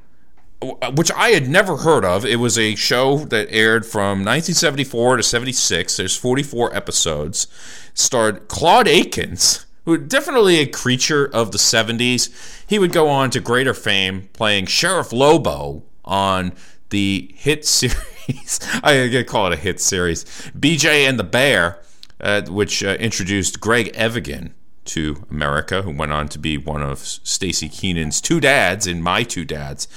which 0.93 1.11
I 1.11 1.30
had 1.30 1.49
never 1.49 1.77
heard 1.77 2.05
of. 2.05 2.26
It 2.26 2.38
was 2.38 2.57
a 2.57 2.76
show 2.76 3.18
that 3.18 3.47
aired 3.49 3.85
from 3.85 4.19
1974 4.19 5.18
to 5.18 5.23
76. 5.23 5.97
There's 5.97 6.15
44 6.15 6.76
episodes. 6.76 7.47
Starred 7.93 8.47
Claude 8.47 8.88
Akins, 8.88 9.65
who 9.85 9.97
definitely 9.97 10.59
a 10.59 10.68
creature 10.68 11.26
of 11.26 11.51
the 11.51 11.57
70s. 11.57 12.30
He 12.68 12.77
would 12.77 12.93
go 12.93 13.09
on 13.09 13.31
to 13.31 13.39
greater 13.39 13.73
fame 13.73 14.30
playing 14.34 14.68
Sheriff 14.68 15.11
Lobo 15.11 15.84
on 16.05 16.53
the 16.89 17.34
hit 17.35 17.65
series. 17.65 18.59
I 18.84 19.07
gotta 19.07 19.23
call 19.23 19.47
it 19.47 19.53
a 19.53 19.57
hit 19.57 19.80
series. 19.80 20.23
BJ 20.57 21.09
and 21.09 21.18
the 21.18 21.23
Bear, 21.23 21.80
uh, 22.19 22.43
which 22.43 22.84
uh, 22.84 22.97
introduced 22.99 23.59
Greg 23.59 23.91
Evigan 23.95 24.53
to 24.91 25.26
America, 25.30 25.81
who 25.81 25.91
went 25.91 26.11
on 26.11 26.27
to 26.30 26.39
be 26.39 26.57
one 26.57 26.81
of 26.81 26.99
Staci 26.99 27.69
Keanan's 27.69 28.19
two 28.19 28.39
dads 28.39 28.88
in 28.88 29.01
My 29.01 29.23
Two 29.23 29.45
Dads. 29.45 29.88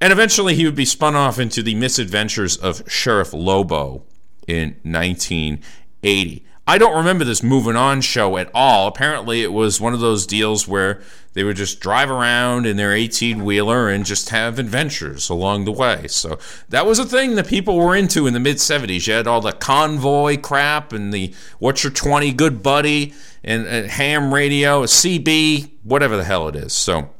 And 0.00 0.12
eventually 0.12 0.54
he 0.54 0.64
would 0.64 0.76
be 0.76 0.84
spun 0.84 1.16
off 1.16 1.38
into 1.38 1.62
the 1.62 1.74
misadventures 1.74 2.56
of 2.56 2.82
Sheriff 2.90 3.32
Lobo 3.32 4.04
in 4.46 4.76
1980. 4.82 6.44
I 6.68 6.76
don't 6.76 6.96
remember 6.96 7.24
this 7.24 7.42
moving 7.42 7.76
on 7.76 8.02
show 8.02 8.36
at 8.36 8.50
all. 8.52 8.88
Apparently, 8.88 9.42
it 9.42 9.54
was 9.54 9.80
one 9.80 9.94
of 9.94 10.00
those 10.00 10.26
deals 10.26 10.68
where 10.68 11.00
they 11.32 11.42
would 11.42 11.56
just 11.56 11.80
drive 11.80 12.10
around 12.10 12.66
in 12.66 12.76
their 12.76 12.92
18 12.92 13.42
wheeler 13.42 13.88
and 13.88 14.04
just 14.04 14.28
have 14.28 14.58
adventures 14.58 15.30
along 15.30 15.64
the 15.64 15.72
way. 15.72 16.06
So 16.08 16.38
that 16.68 16.84
was 16.84 16.98
a 16.98 17.06
thing 17.06 17.36
that 17.36 17.46
people 17.46 17.76
were 17.76 17.96
into 17.96 18.26
in 18.26 18.34
the 18.34 18.40
mid 18.40 18.58
70s. 18.58 19.06
You 19.06 19.14
had 19.14 19.26
all 19.26 19.40
the 19.40 19.52
convoy 19.52 20.36
crap 20.36 20.92
and 20.92 21.10
the 21.10 21.34
What's 21.58 21.84
Your 21.84 21.92
20 21.92 22.34
Good 22.34 22.62
Buddy 22.62 23.14
and, 23.44 23.66
and 23.66 23.86
ham 23.86 24.32
radio, 24.32 24.84
CB, 24.84 25.70
whatever 25.82 26.16
the 26.16 26.24
hell 26.24 26.48
it 26.48 26.56
is. 26.56 26.72
So 26.72 27.10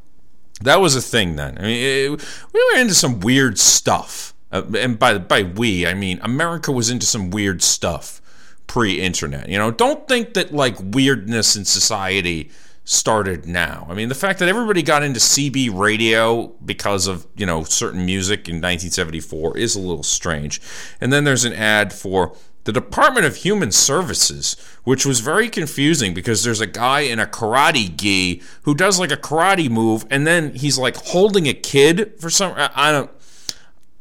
that 0.62 0.80
was 0.80 0.96
a 0.96 1.02
thing 1.02 1.36
then. 1.36 1.58
I 1.58 1.62
mean, 1.62 1.82
it, 1.82 2.24
we 2.52 2.72
were 2.72 2.80
into 2.80 2.94
some 2.94 3.20
weird 3.20 3.58
stuff. 3.58 4.34
Uh, 4.50 4.62
and 4.78 4.98
by 4.98 5.18
by 5.18 5.42
we, 5.42 5.86
I 5.86 5.92
mean 5.92 6.20
America 6.22 6.72
was 6.72 6.90
into 6.90 7.04
some 7.04 7.30
weird 7.30 7.62
stuff 7.62 8.22
pre-internet. 8.66 9.48
You 9.48 9.58
know, 9.58 9.70
don't 9.70 10.06
think 10.08 10.34
that 10.34 10.52
like 10.52 10.76
weirdness 10.80 11.56
in 11.56 11.64
society 11.64 12.50
started 12.88 13.44
now. 13.44 13.86
I 13.90 13.94
mean, 13.94 14.08
the 14.08 14.14
fact 14.14 14.38
that 14.38 14.48
everybody 14.48 14.82
got 14.82 15.02
into 15.02 15.20
CB 15.20 15.76
radio 15.78 16.46
because 16.64 17.06
of, 17.06 17.26
you 17.36 17.44
know, 17.44 17.62
certain 17.62 18.06
music 18.06 18.48
in 18.48 18.56
1974 18.56 19.58
is 19.58 19.76
a 19.76 19.80
little 19.80 20.02
strange. 20.02 20.58
And 20.98 21.12
then 21.12 21.24
there's 21.24 21.44
an 21.44 21.52
ad 21.52 21.92
for 21.92 22.34
the 22.68 22.72
Department 22.72 23.24
of 23.24 23.36
Human 23.36 23.72
Services, 23.72 24.54
which 24.84 25.06
was 25.06 25.20
very 25.20 25.48
confusing 25.48 26.12
because 26.12 26.44
there's 26.44 26.60
a 26.60 26.66
guy 26.66 27.00
in 27.00 27.18
a 27.18 27.24
karate 27.24 27.96
gi 27.96 28.42
who 28.64 28.74
does 28.74 29.00
like 29.00 29.10
a 29.10 29.16
karate 29.16 29.70
move 29.70 30.04
and 30.10 30.26
then 30.26 30.54
he's 30.54 30.76
like 30.76 30.94
holding 30.96 31.48
a 31.48 31.54
kid 31.54 32.20
for 32.20 32.28
some 32.28 32.52
I 32.54 32.92
don't 32.92 33.10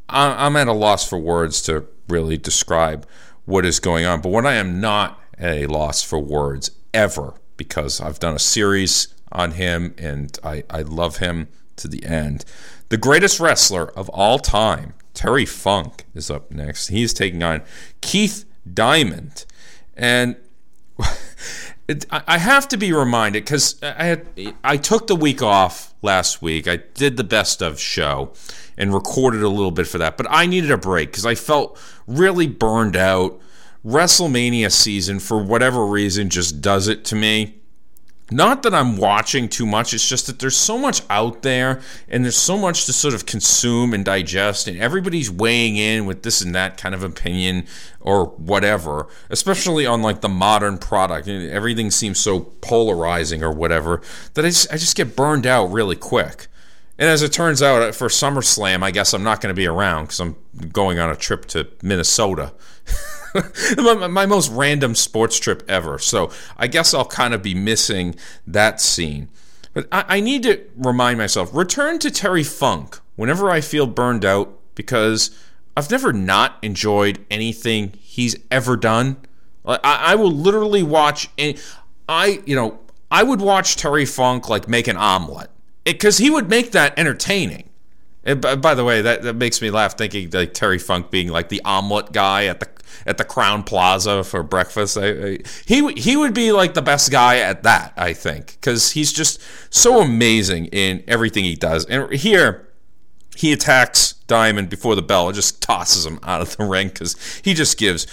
I'm 0.10 0.58
at 0.58 0.68
a 0.68 0.74
loss 0.74 1.08
for 1.08 1.18
words 1.18 1.62
to 1.62 1.86
really 2.10 2.36
describe 2.36 3.08
what 3.46 3.66
is 3.66 3.80
going 3.80 4.06
on. 4.06 4.20
But 4.20 4.34
what 4.34 4.46
I 4.46 4.56
am 4.56 4.82
not 4.82 5.18
at 5.38 5.56
a 5.56 5.68
loss 5.68 6.04
for 6.04 6.20
words 6.20 6.70
ever, 6.94 7.36
because 7.56 8.02
I've 8.02 8.20
done 8.20 8.36
a 8.36 8.40
series 8.40 9.08
on 9.32 9.52
him 9.52 9.96
and 9.98 10.38
I, 10.44 10.66
I 10.70 10.82
love 10.82 11.20
him 11.20 11.48
to 11.78 11.88
the 11.88 12.04
end. 12.04 12.44
The 12.90 12.98
greatest 12.98 13.40
wrestler 13.40 13.88
of 13.98 14.10
all 14.10 14.40
time, 14.40 14.94
Terry 15.14 15.46
Funk, 15.46 16.04
is 16.14 16.30
up 16.30 16.52
next. 16.52 16.90
He 16.90 17.04
is 17.04 17.14
taking 17.14 17.44
on 17.44 17.62
Keith 18.02 18.44
Diamond. 18.74 19.46
And 19.96 20.36
it, 21.88 22.06
I 22.10 22.38
have 22.38 22.68
to 22.70 22.78
be 22.78 22.92
reminded 22.92 23.44
because 23.44 23.82
I 23.82 24.04
had 24.04 24.28
I 24.64 24.78
took 24.78 25.08
the 25.08 25.16
week 25.16 25.42
off 25.42 25.94
last 26.02 26.42
week. 26.42 26.68
I 26.68 26.78
did 26.78 27.18
the 27.18 27.24
best 27.24 27.62
of 27.62 27.80
show 27.80 28.34
and 28.78 28.94
recorded 28.94 29.42
a 29.42 29.50
little 29.50 29.72
bit 29.72 29.88
for 29.88 29.98
that, 29.98 30.18
but 30.18 30.28
I 30.30 30.46
needed 30.46 30.72
a 30.72 30.78
break 30.78 31.12
because 31.12 31.26
I 31.26 31.36
felt 31.36 31.80
really 32.06 32.48
burned 32.48 32.96
out. 32.96 33.40
WrestleMania 33.86 34.70
season, 34.70 35.20
for 35.20 35.42
whatever 35.42 35.86
reason, 35.86 36.30
just 36.30 36.62
does 36.62 36.90
it 36.90 37.06
to 37.06 37.16
me. 37.16 37.62
Not 38.30 38.64
that 38.64 38.74
I'm 38.74 38.98
watching 38.98 39.48
too 39.48 39.66
much, 39.66 39.94
it's 39.94 40.08
just 40.08 40.28
that 40.28 40.40
there's 40.40 40.58
so 40.58 40.78
much 40.78 41.02
out 41.10 41.44
there 41.44 41.82
and 42.10 42.26
there's 42.26 42.38
so 42.38 42.58
much 42.58 42.86
to 42.86 42.94
sort 42.94 43.14
of 43.14 43.26
consume 43.26 43.94
and 43.94 44.04
digest, 44.04 44.68
and 44.68 44.78
everybody's 44.78 45.32
weighing 45.32 45.78
in 45.78 46.06
with 46.06 46.24
this 46.24 46.42
and 46.42 46.54
that 46.54 46.76
kind 46.76 46.94
of 46.94 47.04
opinion 47.04 47.66
or 48.02 48.26
whatever, 48.26 49.08
especially 49.30 49.86
on 49.86 50.02
like 50.02 50.20
the 50.20 50.30
modern 50.30 50.78
product. 50.78 51.30
Everything 51.30 51.90
seems 51.90 52.20
so 52.20 52.42
polarizing 52.42 53.44
or 53.44 53.52
whatever 53.52 54.02
that 54.34 54.44
I 54.44 54.50
just, 54.50 54.74
I 54.74 54.78
just 54.78 54.98
get 54.98 55.16
burned 55.16 55.48
out 55.48 55.68
really 55.68 55.96
quick. 55.96 56.48
And 57.00 57.08
as 57.08 57.22
it 57.22 57.32
turns 57.32 57.62
out, 57.62 57.82
uh, 57.82 57.92
for 57.92 58.08
SummerSlam, 58.08 58.84
I 58.84 58.92
guess 58.92 59.14
I'm 59.14 59.24
not 59.24 59.40
going 59.40 59.54
to 59.54 59.58
be 59.58 59.68
around 59.68 60.06
because 60.06 60.20
I'm 60.20 60.36
going 60.74 61.00
on 61.00 61.10
a 61.10 61.16
trip 61.16 61.46
to 61.46 61.68
Minnesota. 61.82 62.54
my, 63.78 64.08
my, 64.08 64.26
most 64.26 64.52
random 64.52 64.96
sports 64.96 65.40
trip 65.40 65.64
ever. 65.68 66.00
So 66.00 66.32
I 66.58 66.68
guess 66.68 66.94
I'll 66.94 67.06
kind 67.06 67.34
of 67.34 67.42
be 67.42 67.54
missing 67.54 68.16
that 68.46 68.82
scene. 68.82 69.30
But 69.74 69.88
I, 69.92 70.06
I 70.08 70.20
need 70.20 70.44
to 70.44 70.64
remind 70.76 71.18
myself 71.18 71.54
return 71.54 72.00
to 72.00 72.12
Terry 72.12 72.44
Funk 72.44 73.00
whenever 73.16 73.50
I 73.50 73.62
feel 73.62 73.88
burned 73.88 74.26
out 74.26 74.58
because 74.76 75.32
I've 75.76 75.92
never 75.92 76.14
not 76.14 76.58
enjoyed 76.62 77.26
anything 77.30 77.94
he's 78.00 78.36
ever 78.50 78.76
done. 78.76 79.18
I, 79.66 79.80
I 79.84 80.16
will 80.16 80.32
literally 80.32 80.84
watch 80.84 81.30
any. 81.38 81.58
I, 82.10 82.42
you 82.46 82.56
know, 82.56 82.80
I 83.12 83.24
would 83.24 83.42
watch 83.42 83.76
Terry 83.76 84.06
Funk 84.06 84.50
like 84.50 84.68
make 84.68 84.88
an 84.88 84.98
omelet 84.98 85.50
because 85.84 86.18
he 86.18 86.30
would 86.30 86.50
make 86.50 86.72
that 86.72 86.98
entertaining. 86.98 87.70
And 88.24 88.42
by 88.42 88.74
the 88.74 88.84
way, 88.84 89.02
that, 89.02 89.22
that 89.24 89.36
makes 89.36 89.62
me 89.62 89.72
laugh 89.72 89.98
thinking 89.98 90.30
like 90.32 90.54
Terry 90.54 90.80
Funk 90.80 91.12
being 91.12 91.30
like 91.30 91.48
the 91.48 91.62
omelet 91.64 92.12
guy 92.12 92.46
at 92.48 92.60
the 92.60 92.66
at 93.06 93.18
the 93.18 93.26
Crowne 93.26 93.66
Plaza 93.66 94.24
for 94.24 94.44
breakfast. 94.44 94.98
I, 94.98 95.10
I, 95.10 95.38
he 95.66 95.92
he 95.94 96.16
would 96.16 96.34
be 96.34 96.52
like 96.52 96.74
the 96.74 96.82
best 96.82 97.12
guy 97.12 97.38
at 97.38 97.64
that, 97.64 97.94
I 97.98 98.14
think, 98.14 98.58
because 98.60 98.92
he's 98.92 99.12
just 99.14 99.42
so 99.70 100.02
amazing 100.02 100.66
in 100.68 101.04
everything 101.08 101.44
he 101.44 101.56
does. 101.56 101.86
And 101.86 102.12
here, 102.14 102.68
he 103.36 103.54
attacks 103.54 104.14
Diamond 104.28 104.70
before 104.70 104.96
the 104.96 105.02
bell 105.02 105.28
and 105.28 105.36
just 105.36 105.62
tosses 105.62 106.06
him 106.06 106.20
out 106.24 106.42
of 106.42 106.58
the 106.58 106.66
ring 106.66 106.90
because 106.90 107.16
he 107.44 107.54
just 107.54 107.78
gives. 107.78 108.08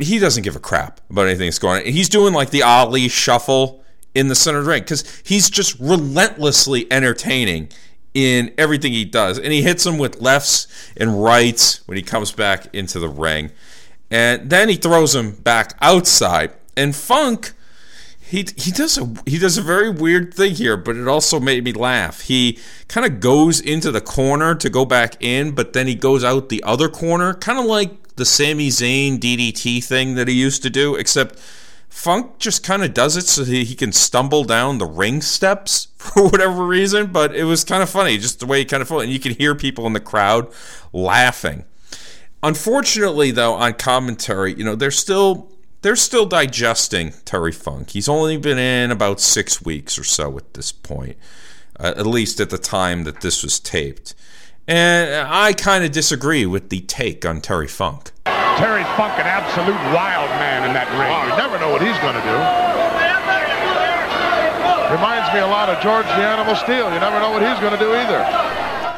He 0.00 0.18
doesn't 0.18 0.42
give 0.42 0.56
a 0.56 0.60
crap 0.60 1.00
about 1.08 1.26
anything 1.26 1.46
that's 1.46 1.58
going 1.58 1.80
on. 1.80 1.90
He's 1.90 2.10
doing 2.10 2.34
like 2.34 2.50
the 2.50 2.62
Ali 2.62 3.08
shuffle 3.08 3.82
in 4.14 4.28
the 4.28 4.34
center 4.34 4.58
of 4.58 4.64
the 4.64 4.70
ring 4.70 4.82
because 4.82 5.22
he's 5.24 5.48
just 5.48 5.78
relentlessly 5.80 6.90
entertaining 6.92 7.70
in 8.14 8.52
everything 8.58 8.92
he 8.92 9.04
does. 9.04 9.38
And 9.38 9.52
he 9.52 9.62
hits 9.62 9.86
him 9.86 9.98
with 9.98 10.20
lefts 10.20 10.66
and 10.96 11.22
rights 11.22 11.86
when 11.86 11.96
he 11.96 12.02
comes 12.02 12.32
back 12.32 12.66
into 12.74 12.98
the 12.98 13.08
ring. 13.08 13.52
And 14.10 14.48
then 14.50 14.68
he 14.68 14.76
throws 14.76 15.14
him 15.14 15.32
back 15.32 15.74
outside. 15.80 16.52
And 16.76 16.94
Funk, 16.94 17.52
he 18.20 18.46
he 18.56 18.70
does 18.70 18.98
a 18.98 19.12
he 19.26 19.38
does 19.38 19.56
a 19.58 19.62
very 19.62 19.90
weird 19.90 20.34
thing 20.34 20.54
here, 20.54 20.76
but 20.76 20.96
it 20.96 21.08
also 21.08 21.40
made 21.40 21.64
me 21.64 21.72
laugh. 21.72 22.20
He 22.22 22.58
kind 22.86 23.06
of 23.06 23.20
goes 23.20 23.60
into 23.60 23.90
the 23.90 24.00
corner 24.00 24.54
to 24.54 24.70
go 24.70 24.84
back 24.84 25.16
in, 25.20 25.52
but 25.52 25.72
then 25.72 25.86
he 25.86 25.94
goes 25.94 26.22
out 26.24 26.48
the 26.48 26.62
other 26.62 26.88
corner, 26.88 27.34
kind 27.34 27.58
of 27.58 27.64
like 27.64 28.16
the 28.16 28.24
Sami 28.24 28.68
Zayn 28.68 29.18
DDT 29.18 29.82
thing 29.82 30.14
that 30.16 30.28
he 30.28 30.34
used 30.34 30.62
to 30.62 30.70
do, 30.70 30.94
except 30.94 31.38
Funk 31.88 32.38
just 32.38 32.62
kind 32.62 32.84
of 32.84 32.92
does 32.92 33.16
it 33.16 33.26
so 33.26 33.44
he, 33.44 33.64
he 33.64 33.74
can 33.74 33.92
stumble 33.92 34.44
down 34.44 34.78
the 34.78 34.86
ring 34.86 35.22
steps 35.22 35.88
for 35.96 36.24
whatever 36.24 36.64
reason, 36.66 37.06
but 37.06 37.34
it 37.34 37.44
was 37.44 37.64
kind 37.64 37.82
of 37.82 37.88
funny, 37.88 38.18
just 38.18 38.40
the 38.40 38.46
way 38.46 38.58
he 38.58 38.64
kind 38.64 38.82
of 38.82 38.88
felt. 38.88 39.02
And 39.02 39.12
you 39.12 39.18
can 39.18 39.34
hear 39.34 39.54
people 39.54 39.86
in 39.86 39.94
the 39.94 40.00
crowd 40.00 40.52
laughing. 40.92 41.64
Unfortunately, 42.42 43.30
though, 43.30 43.54
on 43.54 43.74
commentary, 43.74 44.54
you 44.54 44.64
know, 44.64 44.74
they're 44.74 44.90
still 44.90 45.50
they're 45.82 45.96
still 45.96 46.26
digesting 46.26 47.12
Terry 47.24 47.52
Funk. 47.52 47.90
He's 47.90 48.08
only 48.08 48.36
been 48.36 48.58
in 48.58 48.90
about 48.90 49.20
six 49.20 49.62
weeks 49.62 49.98
or 49.98 50.04
so 50.04 50.36
at 50.36 50.54
this 50.54 50.72
point, 50.72 51.16
uh, 51.78 51.94
at 51.96 52.06
least 52.06 52.40
at 52.40 52.50
the 52.50 52.58
time 52.58 53.04
that 53.04 53.20
this 53.20 53.42
was 53.42 53.60
taped. 53.60 54.14
And 54.66 55.26
I 55.28 55.52
kind 55.52 55.84
of 55.84 55.92
disagree 55.92 56.44
with 56.46 56.68
the 56.68 56.80
take 56.80 57.24
on 57.24 57.40
Terry 57.40 57.68
Funk. 57.68 58.10
Terry 58.26 58.84
Funk, 58.98 59.14
an 59.18 59.26
absolute 59.26 59.78
wild 59.94 60.30
man 60.42 60.66
in 60.66 60.74
that 60.74 60.90
ring. 60.98 61.14
Oh, 61.14 61.30
you 61.30 61.36
never 61.38 61.58
know 61.58 61.70
what 61.70 61.80
he's 61.80 61.98
going 62.02 62.14
to 62.14 62.26
do. 62.26 62.36
Reminds 64.92 65.18
reminds 65.28 65.34
me 65.34 65.40
a 65.40 65.46
lot 65.46 65.68
of 65.68 65.82
George 65.82 66.06
the 66.06 66.24
Animal 66.24 66.56
Steel. 66.56 66.92
You 66.92 67.00
never 67.00 67.20
know 67.20 67.30
what 67.30 67.42
he's 67.42 67.60
going 67.60 67.72
to 67.72 67.78
do 67.78 67.92
either. 67.92 68.47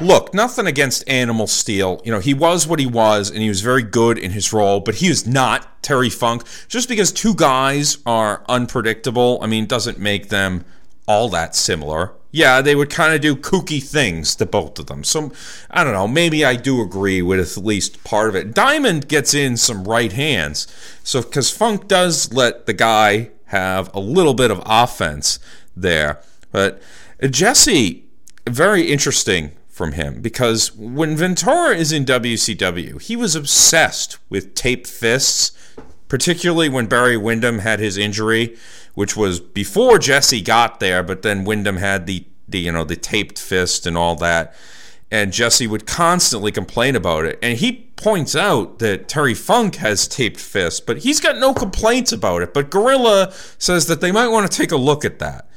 Look, 0.01 0.33
nothing 0.33 0.67
against 0.67 1.07
Animal 1.07 1.47
Steel. 1.47 2.01
You 2.05 2.13
know, 2.13 2.21
he 2.21 2.33
was 2.33 2.67
what 2.67 2.79
he 2.79 2.87
was, 2.87 3.29
and 3.29 3.43
he 3.43 3.51
was 3.51 3.61
very 3.61 3.83
good 3.83 4.17
in 4.17 4.31
his 4.31 4.51
role, 4.51 4.81
but 4.81 4.95
he 4.97 5.09
is 5.09 5.27
not 5.27 5.83
Terry 5.83 6.09
Funk. 6.09 6.45
Just 6.69 6.89
because 6.89 7.13
two 7.13 7.35
guys 7.35 7.99
are 8.07 8.43
unpredictable, 8.49 9.39
I 9.43 9.47
mean, 9.47 9.67
doesn't 9.67 9.99
make 9.99 10.31
them 10.31 10.65
all 11.07 11.29
that 11.31 11.55
similar. 11.55 12.13
Yeah, 12.31 12.63
they 12.63 12.75
would 12.75 12.89
kind 12.89 13.13
of 13.13 13.21
do 13.21 13.37
kooky 13.37 13.83
things 13.83 14.35
to 14.37 14.47
both 14.47 14.79
of 14.79 14.87
them. 14.87 15.05
So, 15.05 15.33
I 15.71 15.85
don't 15.85 15.93
know, 15.93 16.09
maybe 16.09 16.47
I 16.47 16.57
do 16.57 16.81
agree 16.81 17.21
with 17.21 17.39
at 17.39 17.63
least 17.63 18.03
part 18.03 18.31
of 18.31 18.37
it. 18.37 18.55
Diamond 18.55 19.07
gets 19.07 19.35
in 19.35 19.59
some 19.59 19.85
right 19.85 20.13
hands. 20.13 20.67
So, 21.05 21.21
because 21.21 21.51
Funk 21.51 21.89
does 21.89 22.33
let 22.33 22.65
the 22.65 22.73
guy 22.73 23.33
have 23.47 23.95
a 23.95 24.01
little 24.01 24.35
bit 24.35 24.51
of 24.51 24.63
offense 24.65 25.41
there. 25.77 26.23
But 26.53 26.81
uh, 27.23 27.27
Jesse, 27.27 28.05
very 28.47 28.91
interesting 28.91 29.53
from 29.81 29.93
him 29.93 30.21
because 30.21 30.77
when 30.77 31.17
Ventura 31.17 31.75
is 31.75 31.91
in 31.91 32.05
WCW, 32.05 33.01
he 33.01 33.17
was 33.17 33.35
obsessed 33.35 34.19
with 34.29 34.55
taped 34.55 34.87
fists, 34.87 35.53
particularly 36.07 36.69
when 36.69 36.85
Barry 36.85 37.17
Windham 37.17 37.61
had 37.61 37.81
his 37.81 37.97
injury, 37.97 38.59
which 38.93 39.17
was 39.17 39.41
before 39.41 39.99
Jesse 39.99 40.43
got 40.43 40.81
there, 40.81 41.03
but 41.03 41.23
then 41.23 41.45
Windham 41.45 41.79
had 41.79 42.07
the, 42.07 42.27
the 42.47 42.59
you 42.59 42.71
know 42.71 42.85
the 42.85 42.95
taped 42.95 43.39
fist 43.39 43.87
and 43.87 43.97
all 43.97 44.17
that. 44.17 44.55
And 45.11 45.33
Jesse 45.33 45.67
would 45.67 45.87
constantly 45.87 46.53
complain 46.53 46.95
about 46.95 47.25
it. 47.25 47.39
And 47.41 47.57
he 47.57 47.91
points 47.97 48.37
out 48.37 48.81
that 48.81 49.09
Terry 49.09 49.33
Funk 49.33 49.77
has 49.77 50.07
taped 50.07 50.39
fists, 50.39 50.81
but 50.81 50.99
he's 50.99 51.21
got 51.21 51.39
no 51.39 51.55
complaints 51.55 52.13
about 52.13 52.43
it. 52.43 52.53
But 52.53 52.71
Gorilla 52.71 53.33
says 53.57 53.87
that 53.87 54.03
they 54.03 54.13
might 54.13 54.29
want 54.29 54.51
to 54.51 54.55
take 54.55 54.73
a 54.73 54.77
look 54.77 55.07
at 55.07 55.21
that. 55.21 55.49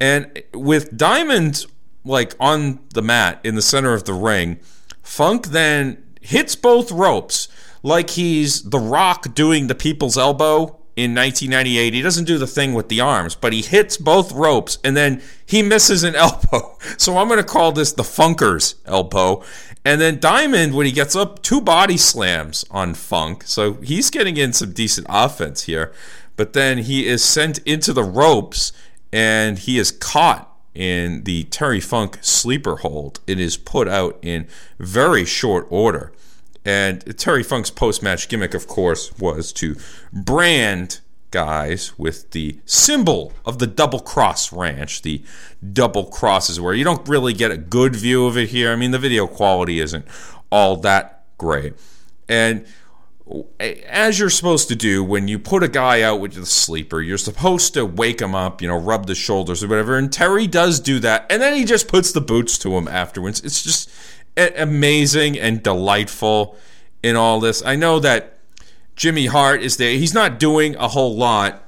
And 0.00 0.42
with 0.52 0.96
Diamond 0.96 1.66
like 2.04 2.34
on 2.40 2.80
the 2.94 3.02
mat 3.02 3.40
in 3.44 3.54
the 3.54 3.62
center 3.62 3.92
of 3.92 4.04
the 4.04 4.14
ring. 4.14 4.58
Funk 5.02 5.48
then 5.48 6.02
hits 6.20 6.54
both 6.56 6.90
ropes 6.92 7.48
like 7.82 8.10
he's 8.10 8.62
The 8.62 8.78
Rock 8.78 9.34
doing 9.34 9.66
the 9.66 9.74
people's 9.74 10.18
elbow 10.18 10.80
in 10.96 11.14
1998. 11.14 11.94
He 11.94 12.02
doesn't 12.02 12.26
do 12.26 12.38
the 12.38 12.46
thing 12.46 12.74
with 12.74 12.88
the 12.88 13.00
arms, 13.00 13.34
but 13.34 13.52
he 13.52 13.62
hits 13.62 13.96
both 13.96 14.32
ropes 14.32 14.78
and 14.84 14.96
then 14.96 15.22
he 15.46 15.62
misses 15.62 16.04
an 16.04 16.14
elbow. 16.16 16.76
So 16.98 17.16
I'm 17.16 17.28
going 17.28 17.38
to 17.38 17.44
call 17.44 17.72
this 17.72 17.92
the 17.92 18.02
Funker's 18.02 18.76
elbow. 18.86 19.42
And 19.84 20.00
then 20.00 20.20
Diamond, 20.20 20.74
when 20.74 20.84
he 20.84 20.92
gets 20.92 21.16
up, 21.16 21.42
two 21.42 21.60
body 21.60 21.96
slams 21.96 22.66
on 22.70 22.94
Funk. 22.94 23.44
So 23.46 23.74
he's 23.74 24.10
getting 24.10 24.36
in 24.36 24.52
some 24.52 24.72
decent 24.72 25.06
offense 25.08 25.62
here. 25.62 25.92
But 26.36 26.52
then 26.52 26.78
he 26.78 27.06
is 27.06 27.24
sent 27.24 27.58
into 27.58 27.92
the 27.92 28.04
ropes 28.04 28.72
and 29.12 29.58
he 29.58 29.78
is 29.78 29.90
caught 29.90 30.49
in 30.74 31.24
the 31.24 31.44
Terry 31.44 31.80
Funk 31.80 32.18
sleeper 32.20 32.76
hold. 32.76 33.20
It 33.26 33.40
is 33.40 33.56
put 33.56 33.88
out 33.88 34.18
in 34.22 34.46
very 34.78 35.24
short 35.24 35.66
order. 35.70 36.12
And 36.64 37.16
Terry 37.18 37.42
Funk's 37.42 37.70
post 37.70 38.02
match 38.02 38.28
gimmick, 38.28 38.54
of 38.54 38.66
course, 38.66 39.16
was 39.18 39.52
to 39.54 39.76
brand 40.12 41.00
guys 41.30 41.96
with 41.98 42.30
the 42.32 42.58
symbol 42.64 43.32
of 43.46 43.58
the 43.58 43.66
double 43.66 44.00
cross 44.00 44.52
ranch. 44.52 45.02
The 45.02 45.22
double 45.72 46.04
cross 46.04 46.50
is 46.50 46.60
where 46.60 46.74
you 46.74 46.84
don't 46.84 47.08
really 47.08 47.32
get 47.32 47.50
a 47.50 47.56
good 47.56 47.96
view 47.96 48.26
of 48.26 48.36
it 48.36 48.50
here. 48.50 48.72
I 48.72 48.76
mean, 48.76 48.90
the 48.90 48.98
video 48.98 49.26
quality 49.26 49.80
isn't 49.80 50.04
all 50.50 50.76
that 50.78 51.24
great. 51.38 51.74
And 52.28 52.66
as 53.60 54.18
you're 54.18 54.30
supposed 54.30 54.68
to 54.68 54.76
do 54.76 55.04
when 55.04 55.28
you 55.28 55.38
put 55.38 55.62
a 55.62 55.68
guy 55.68 56.02
out 56.02 56.20
with 56.20 56.34
the 56.34 56.46
sleeper, 56.46 57.00
you're 57.00 57.18
supposed 57.18 57.74
to 57.74 57.86
wake 57.86 58.20
him 58.20 58.34
up, 58.34 58.60
you 58.60 58.68
know, 58.68 58.76
rub 58.76 59.06
the 59.06 59.14
shoulders 59.14 59.62
or 59.62 59.68
whatever. 59.68 59.96
And 59.96 60.12
Terry 60.12 60.46
does 60.46 60.80
do 60.80 60.98
that, 61.00 61.26
and 61.30 61.40
then 61.40 61.54
he 61.54 61.64
just 61.64 61.86
puts 61.86 62.12
the 62.12 62.20
boots 62.20 62.58
to 62.58 62.76
him 62.76 62.88
afterwards. 62.88 63.40
It's 63.44 63.62
just 63.62 63.90
amazing 64.36 65.38
and 65.38 65.62
delightful 65.62 66.56
in 67.02 67.16
all 67.16 67.40
this. 67.40 67.64
I 67.64 67.76
know 67.76 68.00
that 68.00 68.38
Jimmy 68.96 69.26
Hart 69.26 69.62
is 69.62 69.76
there. 69.76 69.92
He's 69.92 70.14
not 70.14 70.38
doing 70.38 70.74
a 70.76 70.88
whole 70.88 71.16
lot 71.16 71.62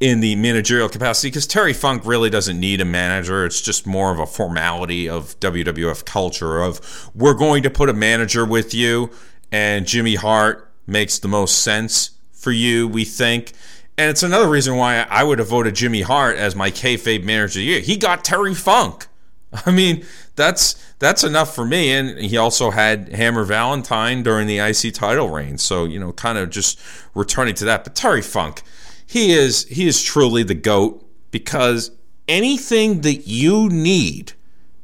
in 0.00 0.18
the 0.18 0.34
managerial 0.34 0.88
capacity 0.88 1.28
because 1.28 1.46
Terry 1.46 1.72
Funk 1.72 2.04
really 2.04 2.28
doesn't 2.28 2.58
need 2.58 2.80
a 2.80 2.84
manager. 2.84 3.46
It's 3.46 3.60
just 3.60 3.86
more 3.86 4.12
of 4.12 4.18
a 4.18 4.26
formality 4.26 5.08
of 5.08 5.38
WWF 5.38 6.04
culture 6.04 6.60
of 6.60 7.10
we're 7.14 7.34
going 7.34 7.62
to 7.62 7.70
put 7.70 7.88
a 7.88 7.92
manager 7.92 8.44
with 8.44 8.74
you 8.74 9.10
and 9.52 9.86
Jimmy 9.86 10.16
Hart 10.16 10.71
makes 10.86 11.18
the 11.18 11.28
most 11.28 11.62
sense 11.62 12.10
for 12.32 12.52
you, 12.52 12.88
we 12.88 13.04
think. 13.04 13.52
And 13.98 14.10
it's 14.10 14.22
another 14.22 14.48
reason 14.48 14.76
why 14.76 15.06
I 15.08 15.22
would 15.22 15.38
have 15.38 15.48
voted 15.48 15.74
Jimmy 15.74 16.02
Hart 16.02 16.36
as 16.36 16.56
my 16.56 16.70
kayfabe 16.70 17.24
manager 17.24 17.44
of 17.44 17.54
the 17.54 17.62
year. 17.64 17.80
He 17.80 17.96
got 17.96 18.24
Terry 18.24 18.54
Funk. 18.54 19.06
I 19.66 19.70
mean, 19.70 20.04
that's 20.34 20.74
that's 20.98 21.24
enough 21.24 21.54
for 21.54 21.64
me. 21.64 21.92
And 21.92 22.18
he 22.18 22.36
also 22.36 22.70
had 22.70 23.10
Hammer 23.10 23.44
Valentine 23.44 24.22
during 24.22 24.46
the 24.46 24.58
IC 24.58 24.94
title 24.94 25.28
reign. 25.28 25.58
So, 25.58 25.84
you 25.84 26.00
know, 26.00 26.12
kind 26.12 26.38
of 26.38 26.50
just 26.50 26.80
returning 27.14 27.54
to 27.56 27.64
that. 27.66 27.84
But 27.84 27.94
Terry 27.94 28.22
Funk, 28.22 28.62
he 29.06 29.32
is 29.32 29.64
he 29.66 29.86
is 29.86 30.02
truly 30.02 30.42
the 30.42 30.54
GOAT 30.54 31.04
because 31.30 31.90
anything 32.28 33.02
that 33.02 33.26
you 33.28 33.68
need, 33.68 34.32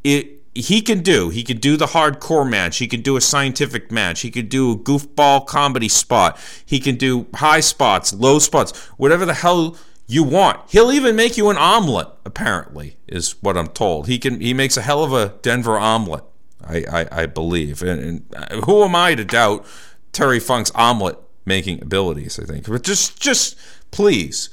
it 0.04 0.37
he 0.60 0.80
can 0.80 1.00
do. 1.00 1.28
He 1.28 1.42
can 1.42 1.58
do 1.58 1.76
the 1.76 1.86
hardcore 1.86 2.48
match. 2.48 2.78
He 2.78 2.86
can 2.86 3.02
do 3.02 3.16
a 3.16 3.20
scientific 3.20 3.90
match. 3.90 4.20
He 4.20 4.30
can 4.30 4.48
do 4.48 4.72
a 4.72 4.76
goofball 4.76 5.46
comedy 5.46 5.88
spot. 5.88 6.38
He 6.64 6.80
can 6.80 6.96
do 6.96 7.26
high 7.34 7.60
spots, 7.60 8.12
low 8.12 8.38
spots, 8.38 8.76
whatever 8.96 9.24
the 9.24 9.34
hell 9.34 9.76
you 10.06 10.24
want. 10.24 10.68
He'll 10.70 10.90
even 10.90 11.14
make 11.16 11.36
you 11.36 11.50
an 11.50 11.56
omelet. 11.56 12.08
Apparently, 12.24 12.96
is 13.06 13.32
what 13.42 13.56
I'm 13.56 13.68
told. 13.68 14.06
He 14.06 14.18
can. 14.18 14.40
He 14.40 14.52
makes 14.52 14.76
a 14.76 14.82
hell 14.82 15.04
of 15.04 15.12
a 15.12 15.34
Denver 15.42 15.78
omelet. 15.78 16.24
I 16.66 16.84
I, 16.90 17.22
I 17.22 17.26
believe. 17.26 17.82
And, 17.82 18.00
and 18.00 18.34
uh, 18.34 18.60
who 18.62 18.82
am 18.82 18.94
I 18.94 19.14
to 19.14 19.24
doubt 19.24 19.64
Terry 20.12 20.40
Funk's 20.40 20.72
omelet 20.74 21.18
making 21.44 21.82
abilities? 21.82 22.38
I 22.38 22.44
think. 22.44 22.68
But 22.68 22.82
just 22.82 23.20
just 23.20 23.56
please, 23.90 24.50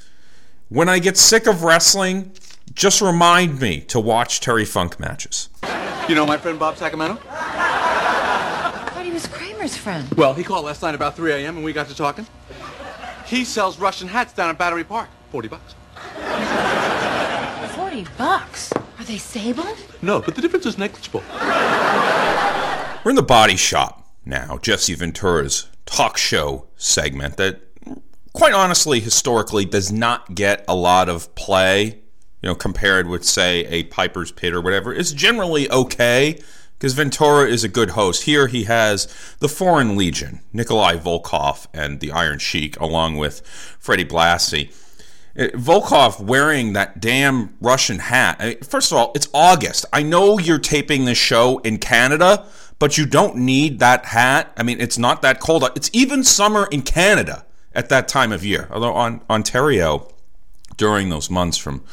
when 0.68 0.88
I 0.88 0.98
get 0.98 1.16
sick 1.16 1.46
of 1.46 1.64
wrestling, 1.64 2.32
just 2.74 3.00
remind 3.00 3.60
me 3.60 3.80
to 3.82 3.98
watch 4.00 4.40
Terry 4.40 4.64
Funk 4.64 5.00
matches. 5.00 5.48
You 6.08 6.14
know 6.14 6.26
my 6.26 6.36
friend 6.36 6.58
Bob 6.58 6.76
Sacramento? 6.76 7.20
I 7.28 8.90
thought 8.92 9.04
he 9.04 9.10
was 9.10 9.26
Kramer's 9.26 9.76
friend. 9.76 10.08
Well, 10.14 10.34
he 10.34 10.44
called 10.44 10.64
last 10.64 10.82
night 10.82 10.94
about 10.94 11.16
3 11.16 11.32
a.m. 11.32 11.56
and 11.56 11.64
we 11.64 11.72
got 11.72 11.88
to 11.88 11.94
talking. 11.94 12.26
He 13.26 13.44
sells 13.44 13.78
Russian 13.78 14.08
hats 14.08 14.32
down 14.32 14.50
at 14.50 14.58
Battery 14.58 14.84
Park. 14.84 15.08
40 15.32 15.48
bucks. 15.48 15.74
40 17.74 18.06
bucks? 18.16 18.72
Are 18.72 19.04
they 19.04 19.18
sable? 19.18 19.66
No, 20.02 20.20
but 20.20 20.34
the 20.36 20.42
difference 20.42 20.66
is 20.66 20.78
negligible. 20.78 21.22
We're 23.04 23.10
in 23.10 23.16
the 23.16 23.24
body 23.26 23.56
shop 23.56 24.08
now, 24.24 24.58
Jesse 24.58 24.94
Ventura's 24.94 25.68
talk 25.86 26.16
show 26.16 26.66
segment 26.76 27.36
that, 27.36 27.60
quite 28.32 28.52
honestly, 28.52 29.00
historically 29.00 29.64
does 29.64 29.92
not 29.92 30.34
get 30.34 30.64
a 30.68 30.74
lot 30.74 31.08
of 31.08 31.34
play 31.36 32.00
you 32.46 32.52
know, 32.52 32.54
compared 32.54 33.08
with 33.08 33.24
say 33.24 33.66
a 33.66 33.82
Piper's 33.82 34.30
Pit 34.30 34.54
or 34.54 34.60
whatever, 34.60 34.92
is 34.92 35.12
generally 35.12 35.68
okay 35.68 36.38
because 36.78 36.92
Ventura 36.92 37.44
is 37.48 37.64
a 37.64 37.68
good 37.68 37.90
host. 37.90 38.22
Here 38.22 38.46
he 38.46 38.64
has 38.64 39.06
the 39.40 39.48
Foreign 39.48 39.96
Legion, 39.96 40.42
Nikolai 40.52 40.96
Volkov, 40.96 41.66
and 41.74 41.98
the 41.98 42.12
Iron 42.12 42.38
Sheik, 42.38 42.78
along 42.78 43.16
with 43.16 43.44
Freddie 43.80 44.04
Blassie. 44.04 44.70
Uh, 45.36 45.48
Volkov 45.56 46.20
wearing 46.20 46.72
that 46.74 47.00
damn 47.00 47.56
Russian 47.60 47.98
hat. 47.98 48.36
I 48.38 48.46
mean, 48.50 48.60
first 48.60 48.92
of 48.92 48.98
all, 48.98 49.10
it's 49.16 49.28
August. 49.34 49.84
I 49.92 50.04
know 50.04 50.38
you're 50.38 50.60
taping 50.60 51.04
this 51.04 51.18
show 51.18 51.58
in 51.64 51.78
Canada, 51.78 52.46
but 52.78 52.96
you 52.96 53.06
don't 53.06 53.38
need 53.38 53.80
that 53.80 54.04
hat. 54.04 54.52
I 54.56 54.62
mean, 54.62 54.80
it's 54.80 54.98
not 54.98 55.20
that 55.22 55.40
cold. 55.40 55.64
It's 55.74 55.90
even 55.92 56.22
summer 56.22 56.68
in 56.70 56.82
Canada 56.82 57.44
at 57.74 57.88
that 57.88 58.06
time 58.06 58.30
of 58.30 58.44
year. 58.44 58.68
Although 58.70 58.94
on 58.94 59.22
Ontario, 59.28 60.12
during 60.76 61.08
those 61.08 61.30
months 61.30 61.56
from 61.56 61.84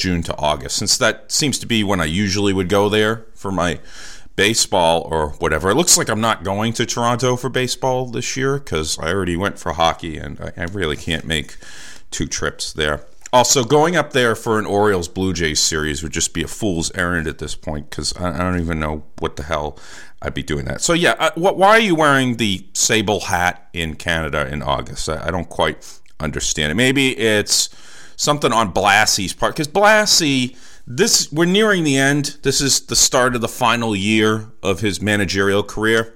June 0.00 0.22
to 0.24 0.36
August, 0.36 0.76
since 0.76 0.98
that 0.98 1.30
seems 1.30 1.58
to 1.60 1.66
be 1.66 1.84
when 1.84 2.00
I 2.00 2.06
usually 2.06 2.52
would 2.52 2.68
go 2.68 2.88
there 2.88 3.26
for 3.34 3.52
my 3.52 3.78
baseball 4.34 5.06
or 5.10 5.30
whatever. 5.32 5.68
It 5.68 5.74
looks 5.74 5.98
like 5.98 6.08
I'm 6.08 6.20
not 6.20 6.42
going 6.42 6.72
to 6.72 6.86
Toronto 6.86 7.36
for 7.36 7.50
baseball 7.50 8.06
this 8.06 8.36
year 8.38 8.58
because 8.58 8.98
I 8.98 9.12
already 9.12 9.36
went 9.36 9.58
for 9.58 9.74
hockey 9.74 10.16
and 10.16 10.52
I, 10.56 10.64
really 10.64 10.96
can't 10.96 11.26
make 11.26 11.58
two 12.10 12.26
trips 12.26 12.72
there. 12.72 13.04
Also, 13.34 13.62
going 13.62 13.96
up 13.96 14.12
there 14.12 14.34
for 14.34 14.58
an 14.58 14.64
Orioles 14.64 15.08
Blue 15.08 15.34
Jays 15.34 15.60
series 15.60 16.02
would 16.02 16.12
just 16.12 16.32
be 16.32 16.42
a 16.42 16.48
fool's 16.48 16.90
errand 16.96 17.28
at 17.28 17.38
this 17.38 17.54
point 17.54 17.90
because 17.90 18.16
I, 18.16 18.38
don't 18.38 18.58
even 18.58 18.80
know 18.80 19.04
what 19.18 19.36
the 19.36 19.42
hell 19.42 19.78
I'd 20.22 20.34
be 20.34 20.42
doing 20.42 20.64
that. 20.64 20.80
So, 20.80 20.94
yeah, 20.94 21.16
uh, 21.18 21.30
why 21.34 21.68
are 21.68 21.78
you 21.78 21.94
wearing 21.94 22.38
the 22.38 22.66
sable 22.72 23.20
hat 23.20 23.68
in 23.74 23.94
Canada 23.94 24.48
in 24.50 24.62
August? 24.62 25.08
I, 25.08 25.26
I 25.26 25.30
don't 25.30 25.50
quite 25.50 26.00
understand 26.18 26.72
it. 26.72 26.76
Maybe 26.76 27.16
it's 27.16 27.68
something 28.20 28.52
on 28.52 28.72
Blassie's 28.72 29.32
part 29.32 29.54
because 29.54 29.66
Blassie, 29.66 30.56
this 30.86 31.32
we're 31.32 31.46
nearing 31.46 31.84
the 31.84 31.96
end. 31.96 32.36
This 32.42 32.60
is 32.60 32.82
the 32.82 32.96
start 32.96 33.34
of 33.34 33.40
the 33.40 33.48
final 33.48 33.96
year 33.96 34.52
of 34.62 34.80
his 34.80 35.00
managerial 35.00 35.62
career, 35.62 36.14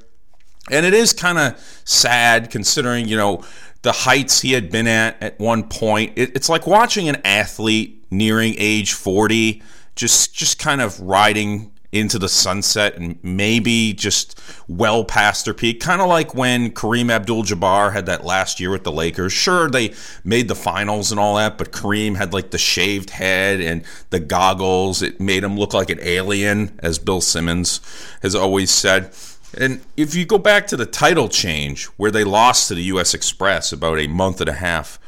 and 0.71 0.85
it 0.85 0.93
is 0.93 1.13
kind 1.13 1.39
of 1.39 1.83
sad 1.85 2.51
considering 2.51 3.09
you 3.09 3.17
know 3.17 3.43
the 3.83 3.93
heights 3.93 4.43
he 4.43 4.53
had 4.53 4.71
been 4.71 4.87
at 4.87 5.21
at 5.23 5.39
one 5.41 5.69
point. 5.69 6.13
It, 6.17 6.37
it's 6.37 6.49
like 6.49 6.67
watching 6.67 7.09
an 7.09 7.17
athlete 7.25 8.05
nearing 8.11 8.55
age 8.59 8.93
40 8.93 9.63
just 9.97 10.35
just 10.35 10.59
kind 10.59 10.81
of 10.81 11.01
riding 11.01 11.73
into 11.95 12.19
the 12.19 12.29
sunset 12.29 12.97
and 12.97 13.17
maybe 13.23 13.93
just 13.93 14.39
well 14.67 15.05
past 15.05 15.45
their 15.45 15.55
peak. 15.55 15.81
Kind 15.81 16.03
of 16.03 16.09
like 16.09 16.35
when 16.35 16.73
Kareem 16.73 17.09
Abdul 17.09 17.45
Jabbar 17.45 17.93
had 17.93 18.07
that 18.07 18.25
last 18.25 18.59
year 18.59 18.71
with 18.71 18.83
the 18.83 18.91
Lakers. 18.91 19.33
Sure, 19.33 19.71
they 19.71 19.95
made 20.25 20.49
the 20.49 20.57
finals 20.57 21.13
and 21.13 21.21
all 21.21 21.37
that, 21.37 21.57
but 21.57 21.71
Kareem 21.71 22.17
had 22.17 22.33
like 22.33 22.51
the 22.51 22.59
shaved 22.59 23.11
head 23.11 23.61
and 23.61 23.85
the 24.11 24.19
goggles. 24.19 25.03
It 25.03 25.21
made 25.21 25.45
him 25.45 25.57
look 25.57 25.73
like 25.73 25.89
an 25.89 26.01
alien, 26.03 26.79
as 26.81 26.99
Bill 26.99 27.21
Simmons 27.21 27.81
has 28.23 28.35
always 28.35 28.73
said. 28.73 29.15
And 29.57 29.81
if 29.97 30.17
you 30.17 30.27
go 30.27 30.39
back 30.39 30.67
to 30.69 30.77
the 30.77 30.87
title 30.87 31.29
change 31.29 31.85
where 31.97 32.11
they 32.11 32.25
lost 32.25 32.67
to 32.69 32.75
the 32.75 32.83
U.S. 32.85 33.15
Express 33.15 33.73
about 33.73 34.01
a 34.01 34.09
month 34.09 34.41
and 34.41 34.51
a 34.51 34.55
half 34.55 34.99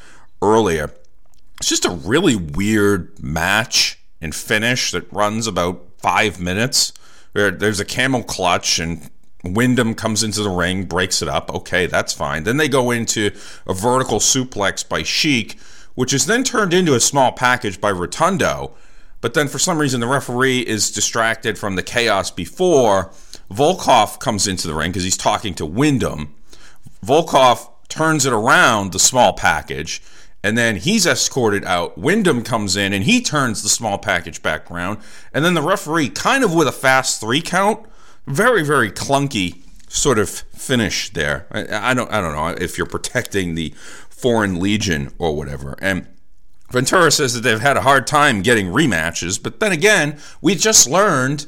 earlier, 0.40 0.92
it's 1.58 1.68
just 1.68 1.84
a 1.84 1.90
really 1.90 2.36
weird 2.36 3.20
match 3.20 3.98
and 4.20 4.32
finish 4.32 4.92
that 4.92 5.12
runs 5.12 5.48
about 5.48 5.85
five 6.06 6.38
minutes. 6.38 6.92
There's 7.32 7.80
a 7.80 7.84
camel 7.84 8.22
clutch 8.22 8.78
and 8.78 9.10
Windham 9.42 9.92
comes 9.92 10.22
into 10.22 10.40
the 10.40 10.50
ring, 10.50 10.84
breaks 10.84 11.20
it 11.20 11.28
up. 11.28 11.52
Okay, 11.52 11.86
that's 11.86 12.12
fine. 12.12 12.44
Then 12.44 12.58
they 12.58 12.68
go 12.68 12.92
into 12.92 13.32
a 13.66 13.74
vertical 13.74 14.20
suplex 14.20 14.88
by 14.88 15.02
Sheik, 15.02 15.58
which 15.96 16.14
is 16.14 16.26
then 16.26 16.44
turned 16.44 16.72
into 16.72 16.94
a 16.94 17.00
small 17.00 17.32
package 17.32 17.80
by 17.80 17.90
Rotundo. 17.90 18.72
But 19.20 19.34
then 19.34 19.48
for 19.48 19.58
some 19.58 19.78
reason, 19.78 19.98
the 19.98 20.06
referee 20.06 20.60
is 20.60 20.92
distracted 20.92 21.58
from 21.58 21.74
the 21.74 21.82
chaos 21.82 22.30
before. 22.30 23.10
Volkov 23.50 24.20
comes 24.20 24.46
into 24.46 24.68
the 24.68 24.74
ring 24.74 24.92
because 24.92 25.02
he's 25.02 25.16
talking 25.16 25.54
to 25.54 25.66
Windham. 25.66 26.36
Volkov 27.04 27.68
turns 27.88 28.26
it 28.26 28.32
around, 28.32 28.92
the 28.92 29.00
small 29.00 29.32
package, 29.32 30.00
and 30.46 30.56
then 30.56 30.76
he's 30.76 31.06
escorted 31.06 31.64
out. 31.64 31.98
Windham 31.98 32.44
comes 32.44 32.76
in 32.76 32.92
and 32.92 33.02
he 33.02 33.20
turns 33.20 33.64
the 33.64 33.68
small 33.68 33.98
package 33.98 34.42
back 34.42 34.70
around. 34.70 35.00
And 35.34 35.44
then 35.44 35.54
the 35.54 35.60
referee, 35.62 36.10
kind 36.10 36.44
of 36.44 36.54
with 36.54 36.68
a 36.68 36.72
fast 36.72 37.20
three 37.20 37.40
count, 37.40 37.84
very, 38.28 38.62
very 38.62 38.92
clunky 38.92 39.64
sort 39.88 40.20
of 40.20 40.30
finish 40.30 41.10
there. 41.10 41.48
I, 41.50 41.90
I 41.90 41.94
don't 41.94 42.12
I 42.12 42.20
don't 42.20 42.32
know 42.32 42.46
if 42.64 42.78
you're 42.78 42.86
protecting 42.86 43.56
the 43.56 43.70
foreign 44.08 44.60
legion 44.60 45.12
or 45.18 45.36
whatever. 45.36 45.74
And 45.80 46.06
Ventura 46.70 47.10
says 47.10 47.34
that 47.34 47.40
they've 47.40 47.58
had 47.58 47.76
a 47.76 47.82
hard 47.82 48.06
time 48.06 48.42
getting 48.42 48.66
rematches, 48.66 49.42
but 49.42 49.58
then 49.58 49.72
again, 49.72 50.16
we 50.40 50.54
just 50.54 50.88
learned 50.88 51.46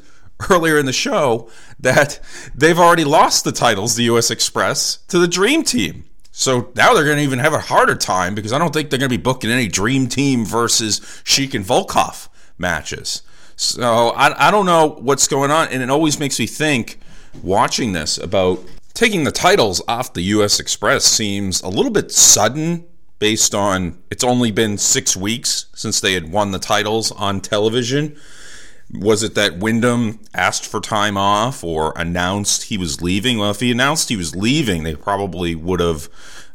earlier 0.49 0.77
in 0.77 0.85
the 0.85 0.91
show 0.91 1.49
that 1.79 2.19
they've 2.53 2.79
already 2.79 3.05
lost 3.05 3.45
the 3.45 3.53
titles, 3.53 3.95
the 3.95 4.03
US 4.03 4.29
Express, 4.29 4.97
to 5.07 5.19
the 5.19 5.27
Dream 5.27 5.63
Team. 5.63 6.03
So 6.39 6.71
now 6.73 6.93
they're 6.93 7.03
going 7.03 7.17
to 7.17 7.23
even 7.23 7.39
have 7.39 7.51
a 7.51 7.59
harder 7.59 7.95
time 7.95 8.33
because 8.33 8.53
I 8.53 8.59
don't 8.59 8.73
think 8.73 8.89
they're 8.89 8.97
going 8.97 9.09
to 9.09 9.17
be 9.17 9.21
booking 9.21 9.51
any 9.51 9.67
Dream 9.67 10.07
Team 10.07 10.45
versus 10.45 11.21
Sheik 11.25 11.53
and 11.53 11.65
Volkov 11.65 12.29
matches. 12.57 13.23
So 13.57 14.11
I, 14.11 14.47
I 14.47 14.49
don't 14.49 14.65
know 14.65 14.87
what's 15.01 15.27
going 15.27 15.51
on. 15.51 15.67
And 15.67 15.83
it 15.83 15.89
always 15.89 16.17
makes 16.17 16.39
me 16.39 16.47
think, 16.47 17.01
watching 17.43 17.91
this, 17.91 18.17
about 18.17 18.63
taking 18.93 19.25
the 19.25 19.33
titles 19.33 19.81
off 19.85 20.13
the 20.13 20.21
U.S. 20.21 20.61
Express 20.61 21.03
seems 21.03 21.61
a 21.61 21.67
little 21.67 21.91
bit 21.91 22.09
sudden 22.09 22.85
based 23.19 23.53
on 23.53 24.01
it's 24.09 24.23
only 24.23 24.49
been 24.49 24.77
six 24.77 25.17
weeks 25.17 25.65
since 25.75 25.99
they 25.99 26.13
had 26.13 26.31
won 26.31 26.51
the 26.51 26.59
titles 26.59 27.11
on 27.11 27.41
television. 27.41 28.17
Was 28.91 29.21
it 29.21 29.35
that 29.35 29.59
Windham 29.59 30.19
asked 30.33 30.65
for 30.65 30.79
time 30.79 31.15
off 31.15 31.63
or 31.63 31.93
announced 31.95 32.63
he 32.63 32.77
was 32.77 33.01
leaving? 33.01 33.37
Well, 33.37 33.51
if 33.51 33.59
he 33.59 33.71
announced 33.71 34.09
he 34.09 34.15
was 34.15 34.35
leaving, 34.35 34.83
they 34.83 34.95
probably 34.95 35.53
would 35.55 35.79
have 35.79 36.09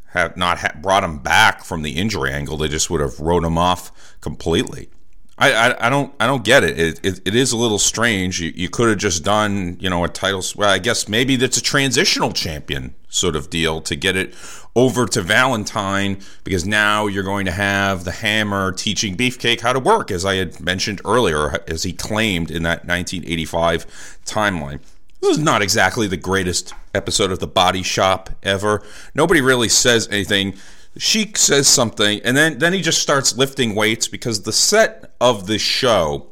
have 0.08 0.36
not 0.36 0.80
brought 0.80 1.04
him 1.04 1.18
back 1.18 1.64
from 1.64 1.82
the 1.82 1.92
injury 1.92 2.30
angle. 2.30 2.56
They 2.56 2.68
just 2.68 2.88
would 2.88 3.00
have 3.00 3.18
wrote 3.18 3.44
him 3.44 3.58
off 3.58 4.16
completely. 4.20 4.88
I, 5.36 5.52
I, 5.52 5.86
I 5.86 5.90
don't 5.90 6.14
I 6.20 6.26
don't 6.26 6.44
get 6.44 6.62
it. 6.62 6.78
It, 6.78 7.00
it. 7.04 7.20
it 7.24 7.34
is 7.34 7.52
a 7.52 7.56
little 7.56 7.78
strange. 7.78 8.40
You, 8.40 8.52
you 8.54 8.68
could 8.68 8.88
have 8.88 8.98
just 8.98 9.24
done 9.24 9.76
you 9.80 9.90
know 9.90 10.04
a 10.04 10.08
title. 10.08 10.42
Well, 10.56 10.70
I 10.70 10.78
guess 10.78 11.08
maybe 11.08 11.36
that's 11.36 11.56
a 11.56 11.62
transitional 11.62 12.32
champion 12.32 12.94
sort 13.08 13.36
of 13.36 13.50
deal 13.50 13.80
to 13.80 13.96
get 13.96 14.16
it 14.16 14.34
over 14.76 15.06
to 15.06 15.22
Valentine 15.22 16.20
because 16.42 16.64
now 16.66 17.06
you're 17.06 17.22
going 17.24 17.46
to 17.46 17.52
have 17.52 18.04
the 18.04 18.10
Hammer 18.10 18.72
teaching 18.72 19.16
Beefcake 19.16 19.60
how 19.60 19.72
to 19.72 19.80
work, 19.80 20.10
as 20.10 20.24
I 20.24 20.36
had 20.36 20.60
mentioned 20.60 21.00
earlier, 21.04 21.62
as 21.68 21.84
he 21.84 21.92
claimed 21.92 22.50
in 22.50 22.64
that 22.64 22.86
1985 22.86 23.86
timeline. 24.24 24.80
This 25.20 25.38
is 25.38 25.42
not 25.42 25.62
exactly 25.62 26.06
the 26.06 26.16
greatest 26.16 26.74
episode 26.92 27.30
of 27.30 27.38
The 27.38 27.46
Body 27.46 27.82
Shop 27.82 28.30
ever. 28.42 28.82
Nobody 29.14 29.40
really 29.40 29.68
says 29.68 30.06
anything. 30.08 30.54
Sheik 30.96 31.36
says 31.36 31.66
something, 31.66 32.20
and 32.24 32.36
then, 32.36 32.58
then 32.58 32.72
he 32.72 32.80
just 32.80 33.02
starts 33.02 33.36
lifting 33.36 33.74
weights 33.74 34.08
because 34.08 34.42
the 34.42 34.52
set 34.52 35.14
of 35.20 35.46
the 35.46 35.58
show 35.58 36.28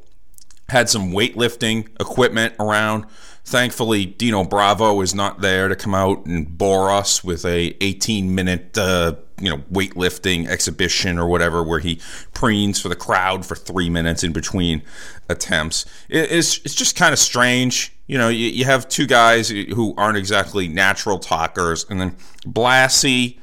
had 0.69 0.89
some 0.89 1.11
weightlifting 1.11 1.89
equipment 2.01 2.55
around 2.61 3.07
Thankfully, 3.45 4.07
Dino 4.07 4.45
Bravo 4.45 5.01
is 5.01 5.15
not 5.17 5.41
there 5.41 5.67
to 5.69 5.75
come 5.75 5.95
out 5.95 6.27
and 6.27 6.57
bore 6.57 6.91
us 6.91 7.25
with 7.25 7.45
a 7.45 7.77
18 7.81 8.33
minute, 8.33 8.79
uh, 8.79 9.17
you 9.41 9.51
know, 9.51 9.59
weightlifting 9.73 10.47
exhibition 10.47 11.19
or 11.19 11.27
whatever, 11.27 11.63
where 11.65 11.81
he 11.81 11.97
preens 12.33 12.81
for 12.81 12.89
the 12.89 12.95
crowd 12.95 13.45
for 13.45 13.57
three 13.57 13.91
minutes 13.91 14.23
in 14.23 14.33
between 14.33 14.83
attempts. 15.29 15.87
it's 16.09 16.59
it's 16.59 16.75
just 16.75 16.95
kind 16.95 17.13
of 17.13 17.19
strange. 17.19 17.93
You 18.07 18.17
know, 18.17 18.29
you, 18.29 18.47
you 18.47 18.65
have 18.65 18.89
two 18.89 19.09
guys 19.09 19.49
who 19.49 19.95
aren't 19.97 20.19
exactly 20.19 20.69
natural 20.69 21.19
talkers, 21.19 21.85
and 21.91 22.01
then 22.01 22.17
Blassie 22.47 23.39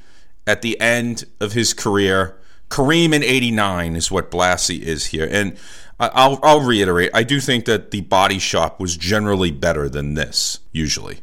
at 0.49 0.63
the 0.63 0.79
end 0.81 1.25
of 1.39 1.53
his 1.53 1.73
career. 1.75 2.35
Kareem 2.69 3.13
in 3.13 3.23
'89 3.23 3.95
is 3.95 4.11
what 4.11 4.31
Blassie 4.31 4.81
is 4.81 5.07
here, 5.07 5.27
and 5.31 5.55
I'll, 5.99 6.39
I'll 6.41 6.61
reiterate. 6.61 7.11
I 7.13 7.23
do 7.23 7.39
think 7.39 7.65
that 7.65 7.91
the 7.91 8.01
Body 8.01 8.39
Shop 8.39 8.79
was 8.79 8.97
generally 8.97 9.51
better 9.51 9.89
than 9.89 10.15
this, 10.15 10.59
usually. 10.71 11.19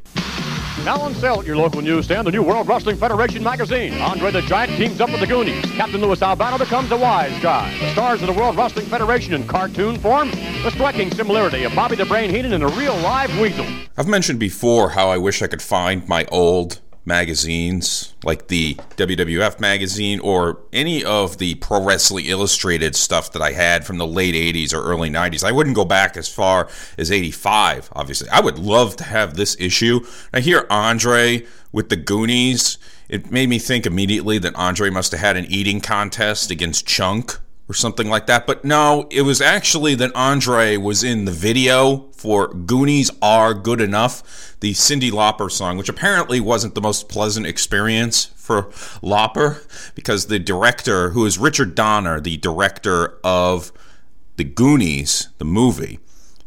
Now 0.84 1.00
on 1.00 1.14
sale 1.14 1.40
at 1.40 1.46
your 1.46 1.56
local 1.56 1.80
newsstand, 1.80 2.26
the 2.26 2.30
new 2.30 2.42
World 2.42 2.68
Wrestling 2.68 2.96
Federation 2.96 3.42
magazine. 3.42 3.94
Andre 4.00 4.30
the 4.30 4.42
Giant 4.42 4.76
teams 4.76 5.00
up 5.00 5.10
with 5.10 5.20
the 5.20 5.26
Goonies. 5.26 5.64
Captain 5.72 6.00
Louis 6.00 6.22
Albano 6.22 6.58
becomes 6.58 6.92
a 6.92 6.96
wise 6.96 7.36
guy. 7.42 7.76
The 7.80 7.90
stars 7.90 8.20
of 8.20 8.28
the 8.28 8.34
World 8.34 8.56
Wrestling 8.56 8.86
Federation 8.86 9.34
in 9.34 9.48
cartoon 9.48 9.98
form. 9.98 10.30
The 10.30 10.70
striking 10.70 11.10
similarity 11.10 11.64
of 11.64 11.74
Bobby 11.74 11.96
the 11.96 12.04
Brain 12.04 12.30
Heenan 12.30 12.52
and 12.52 12.62
a 12.62 12.68
real 12.68 12.94
live 12.98 13.36
Weasel. 13.40 13.66
I've 13.96 14.06
mentioned 14.06 14.38
before 14.38 14.90
how 14.90 15.08
I 15.08 15.18
wish 15.18 15.42
I 15.42 15.48
could 15.48 15.62
find 15.62 16.06
my 16.06 16.24
old 16.26 16.80
magazines 17.06 18.14
like 18.24 18.48
the 18.48 18.74
WWF 18.96 19.60
magazine 19.60 20.18
or 20.20 20.58
any 20.72 21.04
of 21.04 21.38
the 21.38 21.54
Pro 21.56 21.82
Wrestling 21.82 22.26
Illustrated 22.26 22.96
stuff 22.96 23.32
that 23.32 23.40
I 23.40 23.52
had 23.52 23.86
from 23.86 23.98
the 23.98 24.06
late 24.06 24.34
80s 24.34 24.74
or 24.74 24.82
early 24.82 25.08
90s. 25.08 25.44
I 25.44 25.52
wouldn't 25.52 25.76
go 25.76 25.84
back 25.84 26.16
as 26.16 26.28
far 26.28 26.68
as 26.98 27.10
85, 27.10 27.90
obviously. 27.92 28.28
I 28.30 28.40
would 28.40 28.58
love 28.58 28.96
to 28.96 29.04
have 29.04 29.34
this 29.34 29.56
issue. 29.58 30.00
I 30.34 30.40
hear 30.40 30.66
Andre 30.68 31.46
with 31.72 31.88
the 31.88 31.96
Goonies. 31.96 32.78
It 33.08 33.30
made 33.30 33.48
me 33.48 33.60
think 33.60 33.86
immediately 33.86 34.38
that 34.38 34.56
Andre 34.56 34.90
must 34.90 35.12
have 35.12 35.20
had 35.20 35.36
an 35.36 35.46
eating 35.46 35.80
contest 35.80 36.50
against 36.50 36.86
Chunk 36.86 37.38
or 37.68 37.74
something 37.74 38.09
like 38.09 38.26
that. 38.26 38.47
But 38.47 38.64
no, 38.64 39.06
it 39.10 39.22
was 39.22 39.40
actually 39.40 39.94
that 39.97 40.14
Andre 40.14 40.76
was 40.76 41.02
in 41.02 41.24
the 41.24 41.32
video 41.32 42.09
for 42.12 42.48
Goonies 42.48 43.10
Are 43.20 43.55
Good 43.55 43.80
Enough, 43.80 44.56
the 44.60 44.72
Cyndi 44.72 45.10
Lauper 45.10 45.51
song, 45.51 45.76
which 45.76 45.88
apparently 45.88 46.40
wasn't 46.40 46.74
the 46.74 46.80
most 46.80 47.09
pleasant 47.09 47.47
experience 47.47 48.26
for 48.36 48.64
Lauper 49.02 49.66
because 49.94 50.26
the 50.26 50.38
director, 50.38 51.10
who 51.10 51.26
is 51.26 51.38
Richard 51.38 51.74
Donner, 51.74 52.20
the 52.20 52.36
director 52.36 53.18
of 53.24 53.72
The 54.36 54.44
Goonies, 54.44 55.28
the 55.38 55.44
movie, 55.44 55.98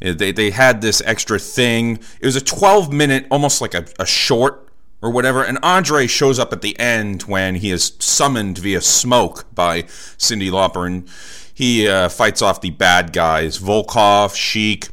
eh, 0.01 0.13
they, 0.13 0.31
they 0.31 0.51
had 0.51 0.81
this 0.81 1.01
extra 1.05 1.37
thing. 1.37 1.99
It 2.21 2.25
was 2.25 2.37
a 2.37 2.41
12 2.41 2.93
minute, 2.93 3.27
almost 3.29 3.59
like 3.59 3.73
a, 3.73 3.85
a 3.99 4.05
short 4.05 4.68
or 5.01 5.09
whatever. 5.11 5.43
And 5.43 5.57
Andre 5.63 6.07
shows 6.07 6.39
up 6.39 6.53
at 6.53 6.61
the 6.61 6.77
end 6.79 7.23
when 7.23 7.55
he 7.55 7.71
is 7.71 7.93
summoned 7.99 8.57
via 8.57 8.81
smoke 8.81 9.45
by 9.53 9.83
Cyndi 10.17 10.49
Lauper, 10.49 10.85
and 10.87 11.09
he 11.53 11.87
uh, 11.87 12.09
fights 12.09 12.41
off 12.41 12.61
the 12.61 12.71
bad 12.71 13.13
guys. 13.13 13.59
Volkov, 13.59 14.35
Sheik, 14.35 14.89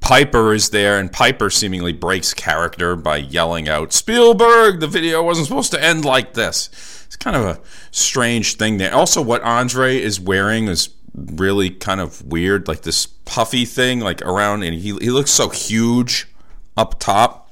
Piper 0.00 0.52
is 0.52 0.70
there, 0.70 0.98
and 0.98 1.12
Piper 1.12 1.50
seemingly 1.50 1.92
breaks 1.92 2.34
character 2.34 2.96
by 2.96 3.16
yelling 3.16 3.68
out, 3.68 3.92
Spielberg, 3.92 4.80
the 4.80 4.86
video 4.86 5.22
wasn't 5.22 5.46
supposed 5.46 5.72
to 5.72 5.82
end 5.82 6.04
like 6.04 6.34
this. 6.34 6.68
It's 7.06 7.16
kind 7.16 7.36
of 7.36 7.44
a 7.44 7.60
strange 7.90 8.56
thing 8.56 8.78
there. 8.78 8.94
Also, 8.94 9.22
what 9.22 9.42
Andre 9.42 9.96
is 9.96 10.20
wearing 10.20 10.68
is 10.68 10.90
really 11.14 11.70
kind 11.70 12.00
of 12.00 12.24
weird, 12.26 12.68
like 12.68 12.82
this 12.82 13.06
puffy 13.06 13.64
thing, 13.64 14.00
like 14.00 14.22
around, 14.22 14.64
and 14.64 14.74
he, 14.74 14.96
he 14.96 15.10
looks 15.10 15.30
so 15.30 15.48
huge 15.48 16.28
up 16.76 16.98
top. 17.00 17.45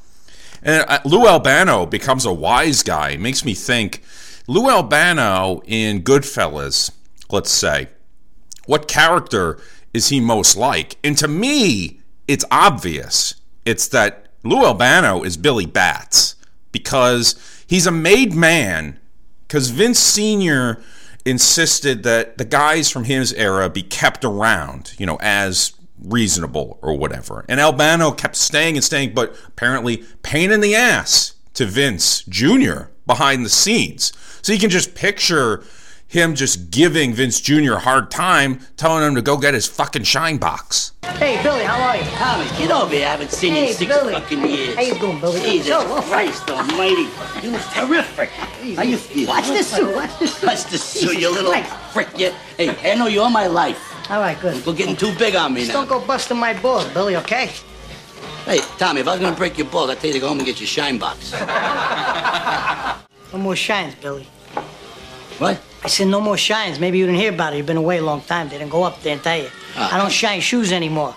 And 0.65 0.85
uh, 0.89 1.01
Lou 1.05 1.27
Albano 1.27 1.87
becomes 1.87 2.25
a 2.25 2.33
wise 2.33 2.83
guy. 2.83 3.11
It 3.11 3.21
makes 3.21 3.45
me 3.45 3.55
think 3.55 4.03
Lou 4.49 4.71
Albano 4.71 5.63
in 5.67 6.03
Goodfellas, 6.03 6.91
let's 7.31 7.51
say, 7.51 7.89
what 8.67 8.89
character 8.89 9.61
is 9.93 10.09
he 10.09 10.21
most 10.21 10.57
like? 10.57 10.97
And 11.05 11.17
to 11.19 11.29
me, 11.29 12.01
it's 12.27 12.45
obvious. 12.51 13.35
It's 13.67 13.87
that 13.89 14.29
Lou 14.43 14.65
Albano 14.65 15.23
is 15.23 15.37
Billy 15.37 15.67
Batts 15.67 16.35
because 16.73 17.65
he's 17.67 17.87
a 17.87 17.93
made 17.93 18.35
man 18.35 18.99
because 19.47 19.71
Vince 19.71 19.99
Sr. 19.99 20.83
insisted 21.25 22.03
that 22.03 22.39
the 22.39 22.45
guys 22.45 22.91
from 22.91 23.05
his 23.05 23.33
era 23.35 23.69
be 23.69 23.83
kept 23.83 24.25
around, 24.25 24.95
you 24.99 25.07
know, 25.07 25.19
as 25.21 25.73
reasonable 26.03 26.79
or 26.83 26.97
whatever. 26.97 27.45
And 27.49 27.61
Albano 27.61 28.11
kept 28.13 28.37
staying 28.37 28.77
and 28.77 28.85
staying, 28.85 29.15
but 29.15 29.37
apparently 29.47 30.05
pain 30.23 30.51
in 30.51 30.61
the 30.61 30.75
ass 30.75 31.35
to 31.55 31.67
Vince 31.67 32.23
Jr. 32.29 32.85
behind 33.07 33.45
the 33.45 33.51
scenes. 33.51 34.13
So 34.43 34.53
you 34.53 34.59
can 34.59 34.71
just 34.71 34.95
picture 34.95 35.65
him 36.07 36.35
just 36.35 36.71
giving 36.71 37.13
Vince 37.13 37.41
Jr. 37.41 37.73
a 37.75 37.79
hard 37.81 38.11
time, 38.11 38.61
telling 38.77 39.03
him 39.03 39.15
to 39.17 39.23
go 39.23 39.37
get 39.37 39.55
his 39.55 39.67
fucking 39.67 40.05
shine 40.05 40.37
box. 40.37 40.93
Hey, 41.17 41.43
Billy, 41.43 41.65
how 41.65 41.81
are 41.81 41.97
you? 41.97 42.03
Tommy, 42.05 42.45
get 42.59 42.71
over 42.71 42.93
here. 42.95 43.07
I 43.07 43.11
haven't 43.11 43.31
seen 43.33 43.55
you 43.55 43.63
in 43.65 43.73
six 43.75 43.93
Billy. 43.93 44.13
fucking 44.13 44.45
years. 44.49 44.75
How 44.77 44.83
you 44.83 44.99
doing, 44.99 45.21
Billy? 45.21 45.41
Jesus 45.41 45.73
Oh. 45.77 46.03
Christ 46.09 46.49
almighty. 46.51 47.09
You 47.45 47.53
look 47.53 47.63
terrific. 47.63 48.29
How 48.31 48.83
you 48.83 48.97
feel? 48.97 49.29
Watch 49.29 49.47
this 49.49 49.71
suit, 49.73 49.95
watch 49.95 50.19
this 50.19 50.35
suit. 50.35 50.47
Watch 50.47 50.65
this 50.65 50.85
suit, 50.85 51.19
you 51.19 51.31
little 51.33 51.51
Christ. 51.53 51.73
frick. 51.93 52.09
You. 52.19 52.33
Hey, 52.59 52.93
I 52.93 52.95
know 52.97 53.07
you 53.07 53.21
all 53.23 53.31
my 53.31 53.47
life. 53.47 53.94
All 54.11 54.21
right, 54.21 54.39
good. 54.41 54.65
You're 54.67 54.75
getting 54.75 54.97
too 54.97 55.15
big 55.19 55.35
on 55.35 55.55
me 55.55 55.61
Just 55.63 55.73
now. 55.73 55.85
don't 55.85 55.89
go 56.01 56.07
busting 56.07 56.37
my 56.37 56.53
balls, 56.61 56.87
Billy, 56.89 57.17
okay? 57.17 57.51
Hey, 58.45 58.59
Tommy, 58.79 59.01
if 59.01 59.09
I 59.09 59.13
was 59.13 59.21
gonna 59.21 59.35
break 59.37 59.57
your 59.57 59.67
balls, 59.69 59.89
I'd 59.91 59.99
tell 59.99 60.09
you 60.09 60.15
to 60.15 60.21
go 60.21 60.29
home 60.29 60.39
and 60.39 60.47
get 60.47 60.61
your 60.61 60.67
shine 60.67 60.99
box. 60.99 61.33
No 63.33 63.39
more 63.39 63.57
shines, 63.57 63.95
Billy. 63.97 64.25
What? 65.39 65.61
I 65.83 65.89
said 65.89 66.09
no 66.09 66.21
more 66.21 66.37
shines. 66.37 66.79
Maybe 66.79 66.99
you 66.99 67.07
didn't 67.07 67.19
hear 67.21 67.33
about 67.33 67.53
it. 67.55 67.57
You've 67.57 67.67
been 67.67 67.77
away 67.79 67.99
a 67.99 68.03
long 68.03 68.21
time. 68.23 68.49
They 68.49 68.59
didn't 68.59 68.71
go 68.71 68.85
up 68.85 69.03
there 69.03 69.15
and 69.15 69.23
tell 69.23 69.39
you. 69.39 69.49
Ah. 69.75 69.95
I 69.95 69.99
don't 69.99 70.13
shine 70.13 70.41
shoes 70.41 70.71
anymore. 70.71 71.15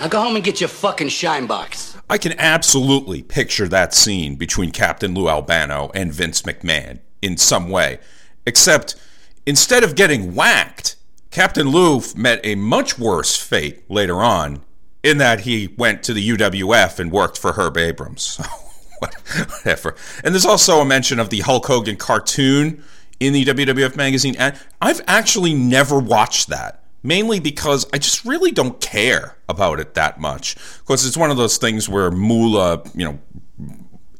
Now 0.00 0.08
go 0.08 0.20
home 0.20 0.36
and 0.36 0.44
get 0.44 0.60
your 0.60 0.68
fucking 0.68 1.08
shine 1.08 1.46
box. 1.46 1.96
I 2.10 2.18
can 2.18 2.38
absolutely 2.38 3.22
picture 3.22 3.66
that 3.68 3.94
scene 3.94 4.34
between 4.36 4.70
Captain 4.70 5.14
Lou 5.14 5.28
Albano 5.28 5.90
and 5.94 6.12
Vince 6.12 6.42
McMahon 6.42 6.98
in 7.22 7.38
some 7.38 7.70
way. 7.70 8.00
Except 8.46 8.96
instead 9.46 9.84
of 9.84 9.94
getting 9.94 10.34
whacked, 10.34 10.96
Captain 11.30 11.68
Lou 11.68 12.00
met 12.16 12.40
a 12.44 12.54
much 12.54 12.98
worse 12.98 13.36
fate 13.36 13.88
later 13.90 14.22
on 14.22 14.62
in 15.02 15.18
that 15.18 15.40
he 15.40 15.74
went 15.76 16.02
to 16.04 16.14
the 16.14 16.28
UWF 16.30 16.98
and 16.98 17.12
worked 17.12 17.38
for 17.38 17.52
Herb 17.52 17.76
Abrams. 17.76 18.36
Whatever. 18.98 19.96
And 20.22 20.34
there's 20.34 20.46
also 20.46 20.80
a 20.80 20.84
mention 20.84 21.18
of 21.18 21.30
the 21.30 21.40
Hulk 21.40 21.66
Hogan 21.66 21.96
cartoon 21.96 22.82
in 23.20 23.32
the 23.32 23.44
WWF 23.44 23.96
magazine. 23.96 24.34
And 24.38 24.56
I've 24.80 25.02
actually 25.06 25.54
never 25.54 25.98
watched 25.98 26.48
that. 26.48 26.80
Mainly 27.02 27.38
because 27.38 27.86
I 27.92 27.98
just 27.98 28.24
really 28.24 28.50
don't 28.50 28.80
care 28.80 29.36
about 29.46 29.78
it 29.78 29.92
that 29.92 30.18
much. 30.18 30.56
Because 30.78 31.04
it's 31.04 31.18
one 31.18 31.30
of 31.30 31.36
those 31.36 31.58
things 31.58 31.86
where 31.86 32.10
Moolah, 32.10 32.82
you 32.94 33.04
know, 33.04 33.18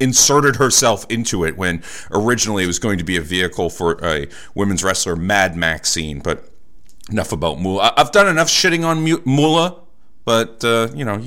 inserted 0.01 0.57
herself 0.57 1.07
into 1.09 1.45
it 1.45 1.57
when 1.57 1.83
originally 2.11 2.65
it 2.65 2.67
was 2.67 2.79
going 2.79 2.99
to 2.99 3.05
be 3.05 3.17
a 3.17 3.21
vehicle 3.21 3.71
for 3.71 3.99
a 4.05 4.27
women's 4.55 4.83
wrestler, 4.85 5.17
Mad 5.17 5.57
Maxine. 5.57 6.21
But 6.21 6.49
enough 7.11 7.33
about. 7.33 7.59
I- 7.59 7.93
I've 7.97 8.13
done 8.13 8.29
enough 8.29 8.49
shitting 8.49 8.85
on 8.85 9.03
Mu- 9.03 9.23
Moolah, 9.25 9.81
but 10.25 10.65
uh, 10.65 10.89
you 10.95 11.05
know, 11.05 11.23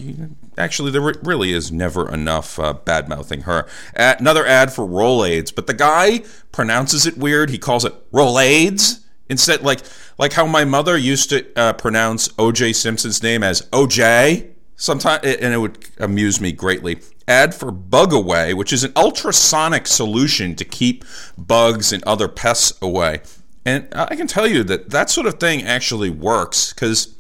actually, 0.57 0.91
there 0.91 1.01
really 1.23 1.51
is 1.53 1.71
never 1.71 2.11
enough 2.11 2.57
uh, 2.59 2.73
bad 2.73 3.07
mouthing 3.07 3.41
her. 3.41 3.67
Another 3.95 4.45
ad 4.45 4.73
for 4.73 4.85
Rolaids, 4.85 5.53
but 5.53 5.67
the 5.67 5.73
guy 5.73 6.23
pronounces 6.51 7.05
it 7.05 7.17
weird. 7.17 7.49
He 7.49 7.57
calls 7.57 7.85
it 7.85 7.93
Rolaids 8.11 9.03
instead, 9.29 9.61
like 9.61 9.81
like 10.17 10.33
how 10.33 10.45
my 10.47 10.65
mother 10.65 10.97
used 10.97 11.29
to 11.29 11.45
uh, 11.55 11.73
pronounce 11.73 12.29
O.J. 12.39 12.73
Simpson's 12.73 13.21
name 13.21 13.43
as 13.43 13.67
O.J. 13.71 14.49
Sometimes, 14.77 15.25
and 15.25 15.53
it 15.53 15.57
would 15.57 15.89
amuse 15.99 16.39
me 16.39 16.51
greatly. 16.51 16.99
Ad 17.27 17.53
for 17.53 17.71
Bug 17.71 18.13
Away, 18.13 18.53
which 18.53 18.71
is 18.71 18.83
an 18.83 18.93
ultrasonic 18.95 19.87
solution 19.87 20.55
to 20.55 20.63
keep 20.63 21.03
bugs 21.37 21.91
and 21.91 22.03
other 22.03 22.27
pests 22.27 22.77
away. 22.81 23.21
And 23.65 23.87
I 23.93 24.15
can 24.15 24.27
tell 24.27 24.47
you 24.47 24.63
that 24.63 24.91
that 24.91 25.09
sort 25.09 25.27
of 25.27 25.39
thing 25.39 25.63
actually 25.63 26.11
works 26.11 26.71
because 26.73 27.15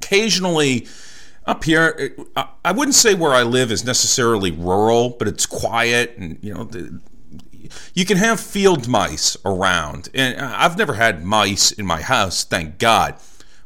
occasionally 0.00 0.86
up 1.46 1.64
here, 1.64 2.14
I- 2.36 2.72
wouldn't 2.72 2.94
say 2.94 3.14
where 3.14 3.32
I 3.32 3.42
live 3.42 3.70
is 3.70 3.84
necessarily 3.84 4.50
rural, 4.50 5.10
but 5.10 5.28
it's 5.28 5.44
quiet 5.44 6.16
and, 6.16 6.38
you 6.40 6.54
know, 6.54 6.70
you 7.92 8.04
can 8.06 8.16
have 8.18 8.40
field 8.40 8.88
mice 8.88 9.36
around. 9.44 10.08
And 10.14 10.40
I've 10.40 10.78
never 10.78 10.94
had 10.94 11.24
mice 11.24 11.72
in 11.72 11.84
my 11.84 12.00
house, 12.00 12.44
thank 12.44 12.78
God. 12.78 13.16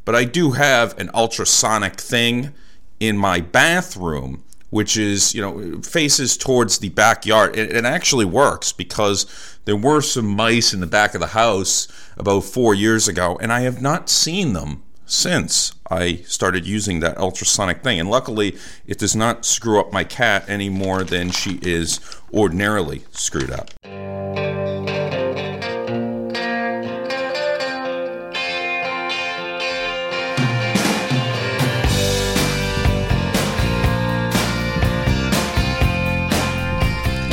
But 0.05 0.17
I 0.17 0.25
do 0.25 0.53
have 0.53 0.99
an 0.99 1.11
ultrasonic 1.15 2.01
thing 2.01 2.53
in 3.01 3.17
my 3.17 3.41
bathroom, 3.41 4.43
which 4.71 4.97
is, 4.97 5.35
you 5.35 5.41
know, 5.41 5.81
faces 5.83 6.37
towards 6.37 6.79
the 6.79 6.91
backyard. 6.91 7.57
It, 7.57 7.75
it 7.75 7.85
actually 7.85 8.25
works 8.25 8.73
because 8.73 9.27
there 9.65 9.77
were 9.77 10.01
some 10.01 10.27
mice 10.27 10.73
in 10.73 10.81
the 10.81 10.87
back 10.87 11.15
of 11.15 11.21
the 11.21 11.29
house 11.29 11.89
about 12.17 12.41
four 12.41 12.75
years 12.75 13.09
ago, 13.09 13.39
and 13.41 13.53
I 13.53 13.61
have 13.61 13.81
not 13.81 14.09
seen 14.09 14.53
them 14.53 14.83
since 15.07 15.73
I 15.91 16.17
started 16.27 16.67
using 16.67 17.01
that 17.01 17.17
ultrasonic 17.17 17.83
thing. 17.83 17.99
And 17.99 18.11
luckily, 18.11 18.57
it 18.87 18.99
does 18.99 19.17
not 19.17 19.47
screw 19.47 19.81
up 19.81 19.93
my 19.93 20.05
cat 20.05 20.45
any 20.49 20.69
more 20.69 21.03
than 21.03 21.31
she 21.31 21.59
is 21.63 21.99
ordinarily 22.33 23.05
screwed 23.13 23.51
up. 23.51 23.71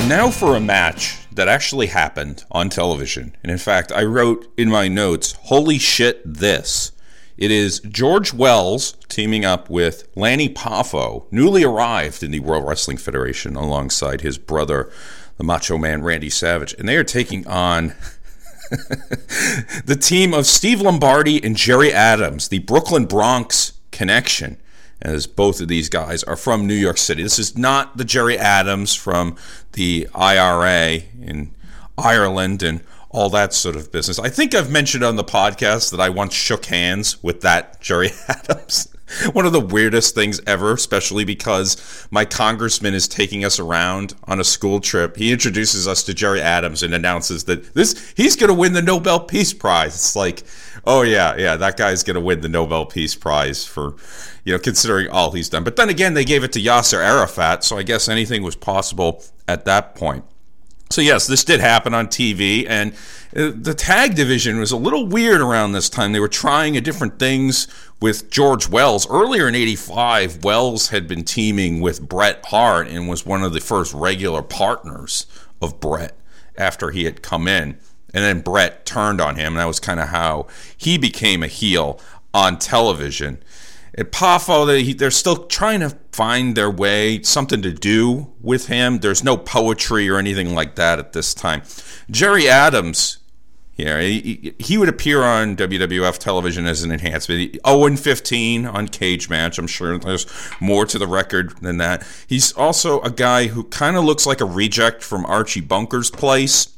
Now 0.07 0.29
for 0.29 0.55
a 0.55 0.59
match 0.59 1.17
that 1.31 1.47
actually 1.47 1.87
happened 1.87 2.45
on 2.51 2.69
television. 2.69 3.35
And 3.41 3.51
in 3.51 3.57
fact, 3.57 3.91
I 3.91 4.03
wrote 4.03 4.47
in 4.55 4.69
my 4.69 4.87
notes, 4.87 5.31
holy 5.31 5.79
shit, 5.79 6.21
this. 6.23 6.91
It 7.37 7.49
is 7.49 7.79
George 7.79 8.31
Wells 8.31 8.97
teaming 9.09 9.45
up 9.45 9.67
with 9.67 10.07
Lanny 10.15 10.47
Poffo, 10.47 11.25
newly 11.31 11.63
arrived 11.63 12.21
in 12.21 12.29
the 12.29 12.39
World 12.39 12.67
Wrestling 12.67 12.97
Federation 12.97 13.55
alongside 13.55 14.21
his 14.21 14.37
brother, 14.37 14.91
the 15.37 15.43
Macho 15.43 15.75
Man 15.75 16.03
Randy 16.03 16.29
Savage. 16.29 16.75
And 16.77 16.87
they 16.87 16.97
are 16.97 17.03
taking 17.03 17.47
on 17.47 17.95
the 19.85 19.97
team 19.99 20.35
of 20.35 20.45
Steve 20.45 20.81
Lombardi 20.81 21.43
and 21.43 21.57
Jerry 21.57 21.91
Adams, 21.91 22.49
the 22.49 22.59
Brooklyn 22.59 23.05
Bronx 23.05 23.73
connection, 23.89 24.57
as 25.01 25.27
both 25.27 25.61
of 25.61 25.67
these 25.67 25.89
guys 25.89 26.23
are 26.23 26.35
from 26.35 26.65
New 26.65 26.73
York 26.73 26.97
City. 26.97 27.23
This 27.23 27.39
is 27.39 27.57
not 27.57 27.97
the 27.97 28.05
Gerry 28.05 28.37
Adams 28.37 28.95
from 28.95 29.35
the 29.73 30.07
IRA 30.15 31.01
in 31.21 31.51
Ireland 31.97 32.63
and 32.63 32.81
all 33.09 33.29
that 33.29 33.53
sort 33.53 33.75
of 33.75 33.91
business. 33.91 34.19
I 34.19 34.29
think 34.29 34.53
I've 34.53 34.69
mentioned 34.69 35.03
on 35.03 35.15
the 35.15 35.23
podcast 35.23 35.91
that 35.91 36.01
I 36.01 36.09
once 36.09 36.33
shook 36.33 36.65
hands 36.65 37.23
with 37.23 37.41
that 37.41 37.79
Gerry 37.79 38.09
Adams. 38.27 38.89
One 39.31 39.45
of 39.45 39.53
the 39.53 39.61
weirdest 39.61 40.15
things 40.15 40.41
ever, 40.47 40.73
especially 40.73 41.23
because 41.23 42.07
my 42.09 42.25
congressman 42.25 42.93
is 42.95 43.07
taking 43.07 43.45
us 43.45 43.59
around 43.59 44.15
on 44.23 44.39
a 44.39 44.43
school 44.43 44.79
trip. 44.79 45.15
He 45.15 45.31
introduces 45.31 45.87
us 45.87 46.03
to 46.03 46.13
Gerry 46.13 46.41
Adams 46.41 46.81
and 46.81 46.93
announces 46.93 47.43
that 47.43 47.73
this 47.75 48.13
he's 48.17 48.35
going 48.35 48.47
to 48.49 48.53
win 48.53 48.73
the 48.73 48.81
Nobel 48.81 49.19
Peace 49.19 49.53
Prize. 49.53 49.93
It's 49.93 50.15
like, 50.15 50.43
oh 50.85 51.01
yeah, 51.01 51.35
yeah, 51.37 51.55
that 51.57 51.77
guy's 51.77 52.03
going 52.03 52.15
to 52.15 52.21
win 52.21 52.41
the 52.41 52.49
Nobel 52.49 52.85
Peace 52.85 53.15
Prize 53.15 53.65
for, 53.65 53.95
you 54.43 54.53
know, 54.53 54.59
considering 54.59 55.09
all 55.09 55.31
he's 55.31 55.49
done. 55.49 55.63
But 55.63 55.75
then 55.75 55.89
again, 55.89 56.13
they 56.13 56.25
gave 56.25 56.43
it 56.43 56.51
to 56.53 56.61
Yasser 56.61 57.03
Arafat, 57.03 57.63
so 57.63 57.77
I 57.77 57.83
guess 57.83 58.07
anything 58.07 58.43
was 58.43 58.55
possible 58.55 59.23
at 59.47 59.65
that 59.65 59.95
point. 59.95 60.25
So 60.91 61.01
yes, 61.01 61.25
this 61.25 61.43
did 61.43 61.59
happen 61.59 61.93
on 61.93 62.07
TV, 62.07 62.67
and 62.69 62.93
uh, 63.35 63.51
the 63.55 63.73
tag 63.73 64.15
division 64.15 64.59
was 64.59 64.71
a 64.71 64.77
little 64.77 65.07
weird 65.07 65.41
around 65.41 65.71
this 65.71 65.89
time. 65.89 66.13
They 66.13 66.19
were 66.19 66.27
trying 66.27 66.77
a 66.77 66.81
different 66.81 67.17
things 67.17 67.67
with 67.99 68.29
George 68.29 68.69
Wells. 68.69 69.09
Earlier 69.09 69.47
in 69.47 69.55
'85, 69.55 70.43
Wells 70.43 70.89
had 70.89 71.07
been 71.07 71.23
teaming 71.23 71.81
with 71.81 72.07
Bret 72.07 72.45
Hart 72.45 72.87
and 72.87 73.09
was 73.09 73.25
one 73.25 73.43
of 73.43 73.51
the 73.51 73.61
first 73.61 73.93
regular 73.95 74.43
partners 74.43 75.25
of 75.59 75.79
Bret 75.79 76.15
after 76.55 76.91
he 76.91 77.05
had 77.05 77.23
come 77.23 77.47
in. 77.47 77.79
And 78.15 78.23
then 78.23 78.39
Bret 78.39 78.85
turned 78.85 79.19
on 79.19 79.35
him, 79.35 79.53
and 79.53 79.57
that 79.57 79.65
was 79.65 79.81
kind 79.81 79.99
of 79.99 80.07
how 80.07 80.47
he 80.77 80.97
became 80.97 81.43
a 81.43 81.47
heel 81.47 81.99
on 82.33 82.57
television. 82.57 83.43
At 83.97 84.13
Poffo, 84.13 84.65
they, 84.65 84.93
they're 84.93 85.11
still 85.11 85.47
trying 85.47 85.81
to 85.81 85.89
find 86.13 86.55
their 86.55 86.71
way, 86.71 87.21
something 87.23 87.61
to 87.61 87.73
do 87.73 88.31
with 88.41 88.67
him. 88.67 88.99
There's 88.99 89.21
no 89.21 89.35
poetry 89.35 90.09
or 90.09 90.17
anything 90.17 90.55
like 90.55 90.75
that 90.75 90.97
at 90.97 91.11
this 91.11 91.33
time. 91.33 91.63
Jerry 92.09 92.47
Adams, 92.47 93.17
yeah, 93.75 93.99
he, 93.99 94.53
he 94.59 94.77
would 94.77 94.87
appear 94.87 95.21
on 95.21 95.57
WWF 95.57 96.17
television 96.17 96.65
as 96.65 96.83
an 96.83 96.93
enhancement. 96.93 97.57
0 97.67 97.95
15 97.97 98.65
on 98.65 98.87
Cage 98.87 99.29
Match. 99.29 99.57
I'm 99.57 99.67
sure 99.67 99.97
there's 99.97 100.25
more 100.61 100.85
to 100.85 100.97
the 100.97 101.07
record 101.07 101.57
than 101.57 101.79
that. 101.79 102.07
He's 102.27 102.53
also 102.53 103.01
a 103.01 103.11
guy 103.11 103.47
who 103.47 103.65
kind 103.65 103.97
of 103.97 104.05
looks 104.05 104.25
like 104.25 104.39
a 104.39 104.45
reject 104.45 105.03
from 105.03 105.25
Archie 105.25 105.59
Bunker's 105.59 106.09
place 106.09 106.74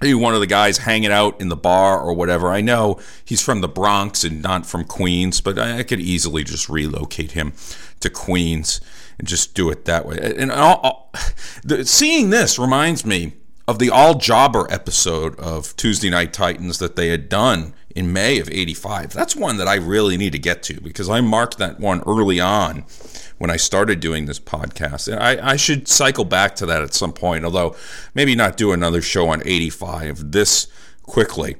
maybe 0.00 0.14
one 0.14 0.34
of 0.34 0.40
the 0.40 0.46
guys 0.46 0.78
hanging 0.78 1.12
out 1.12 1.40
in 1.40 1.48
the 1.48 1.56
bar 1.56 2.00
or 2.00 2.12
whatever. 2.12 2.48
I 2.48 2.60
know 2.60 2.98
he's 3.24 3.42
from 3.42 3.60
the 3.60 3.68
Bronx 3.68 4.24
and 4.24 4.42
not 4.42 4.66
from 4.66 4.84
Queens, 4.84 5.40
but 5.40 5.58
I, 5.58 5.82
could 5.82 6.00
easily 6.00 6.44
just 6.44 6.68
relocate 6.68 7.32
him 7.32 7.52
to 8.00 8.10
Queens 8.10 8.80
and 9.18 9.26
just 9.26 9.54
do 9.54 9.70
it 9.70 9.84
that 9.84 10.06
way. 10.06 10.18
And 10.18 10.50
the, 11.64 11.84
seeing 11.84 12.30
this 12.30 12.58
reminds 12.58 13.04
me 13.04 13.34
of 13.68 13.78
the 13.78 13.90
all 13.90 14.14
jobber 14.14 14.66
episode 14.70 15.38
of 15.40 15.74
Tuesday 15.76 16.10
Night 16.10 16.32
Titans 16.32 16.78
that 16.78 16.96
they 16.96 17.08
had 17.08 17.28
done 17.28 17.74
in 17.96 18.12
May 18.12 18.38
of 18.38 18.48
85. 18.48 19.12
That's 19.12 19.34
one 19.34 19.56
that 19.56 19.66
I 19.66 19.74
really 19.74 20.16
need 20.16 20.32
to 20.32 20.38
get 20.38 20.62
to 20.64 20.80
because 20.80 21.08
I 21.08 21.20
marked 21.20 21.58
that 21.58 21.80
one 21.80 22.02
early 22.06 22.38
on 22.38 22.84
when 23.38 23.50
I 23.50 23.56
started 23.56 24.00
doing 24.00 24.26
this 24.26 24.40
podcast. 24.40 25.12
And 25.12 25.22
I, 25.22 25.52
I 25.52 25.56
should 25.56 25.88
cycle 25.88 26.24
back 26.24 26.56
to 26.56 26.66
that 26.66 26.82
at 26.82 26.94
some 26.94 27.12
point, 27.12 27.44
although 27.44 27.76
maybe 28.14 28.34
not 28.34 28.56
do 28.56 28.72
another 28.72 29.02
show 29.02 29.28
on 29.28 29.42
85 29.44 30.32
this 30.32 30.68
quickly. 31.02 31.56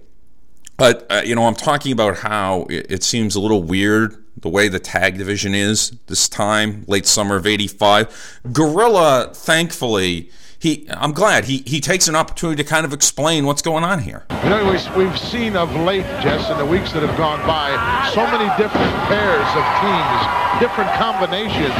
But, 0.76 1.06
uh, 1.10 1.22
you 1.24 1.34
know, 1.34 1.46
I'm 1.46 1.54
talking 1.54 1.92
about 1.92 2.18
how 2.18 2.66
it, 2.68 2.86
it 2.90 3.02
seems 3.02 3.34
a 3.34 3.40
little 3.40 3.62
weird 3.62 4.22
the 4.38 4.48
way 4.48 4.68
the 4.68 4.78
tag 4.78 5.16
division 5.16 5.54
is 5.54 5.90
this 6.06 6.28
time, 6.28 6.84
late 6.86 7.06
summer 7.06 7.36
of 7.36 7.46
85. 7.46 8.40
Gorilla, 8.52 9.30
thankfully, 9.34 10.30
he 10.58 10.86
I'm 10.90 11.12
glad 11.12 11.44
he, 11.44 11.58
he 11.66 11.80
takes 11.80 12.08
an 12.08 12.16
opportunity 12.16 12.62
to 12.62 12.68
kind 12.68 12.84
of 12.86 12.92
explain 12.92 13.46
what's 13.46 13.62
going 13.62 13.84
on 13.84 14.00
here. 14.00 14.24
You 14.44 14.50
know, 14.50 14.64
we- 14.64 15.04
we've 15.04 15.18
seen 15.18 15.56
of 15.56 15.74
late, 15.76 16.06
Jess, 16.22 16.50
in 16.50 16.58
the 16.58 16.64
weeks 16.66 16.92
that 16.92 17.02
have 17.02 17.16
gone 17.16 17.44
by, 17.46 17.70
so 18.14 18.24
many 18.26 18.48
different 18.56 18.92
pairs 19.08 19.48
of 19.54 19.64
teams, 19.82 20.20
different 20.60 20.90
combinations, 20.98 21.74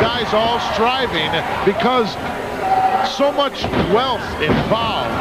guys 0.00 0.32
all 0.32 0.58
striving 0.72 1.30
because 1.64 2.12
so 3.16 3.30
much 3.32 3.62
wealth 3.92 4.22
involved 4.40 5.12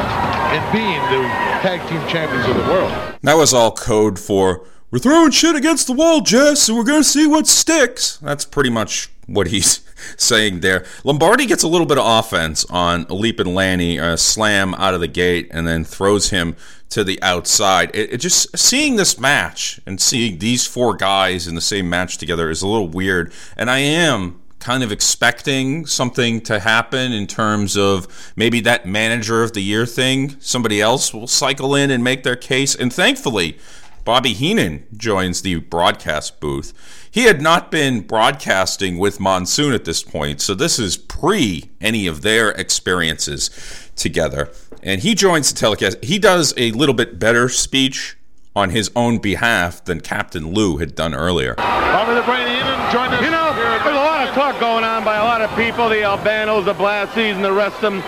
in 0.56 0.62
being 0.72 1.02
the 1.12 1.28
tag 1.62 1.80
team 1.90 2.00
champions 2.08 2.48
of 2.48 2.56
the 2.56 2.72
world. 2.72 2.92
That 3.24 3.36
was 3.36 3.54
all 3.54 3.72
code 3.72 4.20
for 4.20 4.66
we're 4.92 5.00
throwing 5.00 5.32
shit 5.32 5.56
against 5.56 5.88
the 5.88 5.94
wall, 5.94 6.22
Jess, 6.22 6.68
and 6.68 6.78
we're 6.78 6.84
going 6.84 7.02
to 7.02 7.08
see 7.08 7.26
what 7.26 7.48
sticks. 7.48 8.18
That's 8.18 8.44
pretty 8.46 8.70
much 8.70 9.10
what 9.34 9.48
he's 9.48 9.82
saying 10.18 10.60
there. 10.60 10.86
Lombardi 11.04 11.46
gets 11.46 11.64
a 11.64 11.68
little 11.68 11.88
bit 11.88 11.98
of 11.98 12.06
offense 12.06 12.66
on 12.66 13.06
Leaping 13.10 13.54
Lanny, 13.54 13.98
a 13.98 14.18
slam 14.18 14.74
out 14.76 14.94
of 14.94 15.00
the 15.00 15.08
gate, 15.08 15.48
and 15.52 15.68
then 15.68 15.84
throws 15.84 16.30
him 16.30 16.56
to 16.90 17.04
the 17.04 17.22
outside. 17.22 17.90
It, 17.94 18.14
it 18.14 18.18
just 18.18 18.58
seeing 18.58 18.98
this 18.98 19.20
match 19.20 19.80
and 19.86 20.00
seeing 20.00 20.40
these 20.40 20.68
four 20.68 20.96
guys 20.96 21.48
in 21.48 21.56
the 21.56 21.62
same 21.62 21.90
match 21.90 22.18
together 22.18 22.50
is 22.50 22.62
a 22.62 22.68
little 22.68 22.90
weird, 22.90 23.34
and 23.58 23.70
I 23.70 23.80
am 23.80 24.42
kind 24.60 24.84
of 24.84 24.92
expecting 24.92 25.88
something 25.88 26.40
to 26.40 26.60
happen 26.60 27.12
in 27.12 27.26
terms 27.26 27.76
of 27.76 28.32
maybe 28.36 28.62
that 28.62 28.86
manager 28.86 29.42
of 29.42 29.54
the 29.54 29.62
year 29.62 29.88
thing. 29.88 30.40
Somebody 30.40 30.80
else 30.80 31.14
will 31.14 31.26
cycle 31.26 31.74
in 31.74 31.90
and 31.90 32.04
make 32.04 32.24
their 32.24 32.36
case, 32.36 32.76
and 32.76 32.94
thankfully. 32.94 33.58
Bobby 34.04 34.34
Heenan 34.34 34.88
joins 34.98 35.44
the 35.44 35.56
broadcast 35.60 36.40
booth. 36.40 36.74
He 37.12 37.24
had 37.24 37.42
not 37.42 37.72
been 37.72 38.02
broadcasting 38.02 38.98
with 38.98 39.20
Monsoon 39.20 39.74
at 39.74 39.84
this 39.84 40.02
point, 40.02 40.40
so 40.40 40.56
this 40.56 40.80
is 40.80 40.96
pre 40.96 41.70
any 41.82 42.08
of 42.08 42.22
their 42.22 42.52
experiences 42.52 43.50
together. 43.98 44.50
And 44.82 45.02
he 45.02 45.14
joins 45.14 45.52
the 45.52 45.60
telecast. 45.60 46.02
He 46.02 46.18
does 46.18 46.54
a 46.56 46.72
little 46.72 46.96
bit 46.96 47.20
better 47.20 47.50
speech 47.50 48.16
on 48.56 48.70
his 48.70 48.90
own 48.96 49.18
behalf 49.18 49.84
than 49.84 50.00
Captain 50.00 50.54
Lou 50.54 50.78
had 50.78 50.96
done 50.96 51.14
earlier. 51.14 51.56
Bobby 51.56 52.14
the 52.14 52.22
Brain 52.22 52.48
Heenan, 52.48 52.92
join 52.94 53.10
us. 53.10 53.22
You 53.22 53.32
know, 53.32 53.54
there's 53.56 53.86
a 53.86 54.00
lot 54.00 54.26
of 54.26 54.34
talk 54.34 54.58
going 54.62 54.86
on 54.86 55.04
by 55.04 55.18
a 55.18 55.24
lot 55.24 55.42
of 55.42 55.54
people, 55.58 55.90
the 55.90 56.04
Albanos, 56.04 56.64
the 56.64 56.74
Blassies, 56.74 57.36
and 57.36 57.44
the 57.44 57.52
rest 57.52 57.76
of 57.76 57.82
them, 57.82 58.02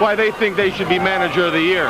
why 0.00 0.16
they 0.16 0.32
think 0.32 0.56
they 0.56 0.72
should 0.72 0.88
be 0.88 0.98
manager 0.98 1.44
of 1.44 1.52
the 1.52 1.62
year. 1.62 1.86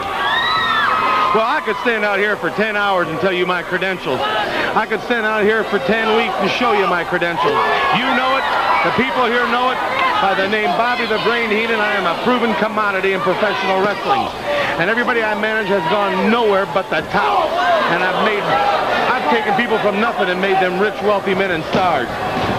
Well, 1.37 1.45
I 1.45 1.61
could 1.61 1.77
stand 1.85 2.09
out 2.09 2.19
here 2.19 2.41
for 2.41 2.49
10 2.49 2.73
hours 2.73 3.07
and 3.07 3.21
tell 3.21 3.37
you 3.37 3.45
my 3.45 3.63
credentials. 3.63 4.17
I 4.17 4.89
could 4.89 5.05
stand 5.05 5.29
out 5.29 5.45
here 5.45 5.63
for 5.65 5.77
10 5.77 6.17
weeks 6.17 6.33
and 6.41 6.49
show 6.57 6.73
you 6.73 6.89
my 6.89 7.05
credentials. 7.05 7.53
You 8.01 8.09
know 8.17 8.41
it. 8.41 8.45
The 8.89 8.97
people 8.97 9.29
here 9.29 9.45
know 9.53 9.69
it. 9.69 9.77
By 10.25 10.33
the 10.33 10.49
name 10.49 10.73
Bobby 10.81 11.05
the 11.05 11.21
Brain 11.29 11.53
Heenan, 11.53 11.85
I 11.85 12.01
am 12.01 12.09
a 12.09 12.17
proven 12.25 12.57
commodity 12.57 13.13
in 13.13 13.21
professional 13.21 13.85
wrestling. 13.85 14.25
And 14.81 14.89
everybody 14.89 15.23
I 15.23 15.37
manage 15.39 15.69
has 15.69 15.85
gone 15.93 16.33
nowhere 16.33 16.65
but 16.73 16.89
the 16.89 17.05
top. 17.13 17.53
And 17.93 18.01
I've 18.01 18.25
made, 18.25 18.41
I've 18.41 19.29
taken 19.29 19.53
people 19.61 19.77
from 19.85 20.01
nothing 20.01 20.33
and 20.33 20.41
made 20.41 20.57
them 20.65 20.81
rich, 20.81 20.97
wealthy 21.05 21.37
men 21.37 21.53
and 21.53 21.63
stars. 21.77 22.09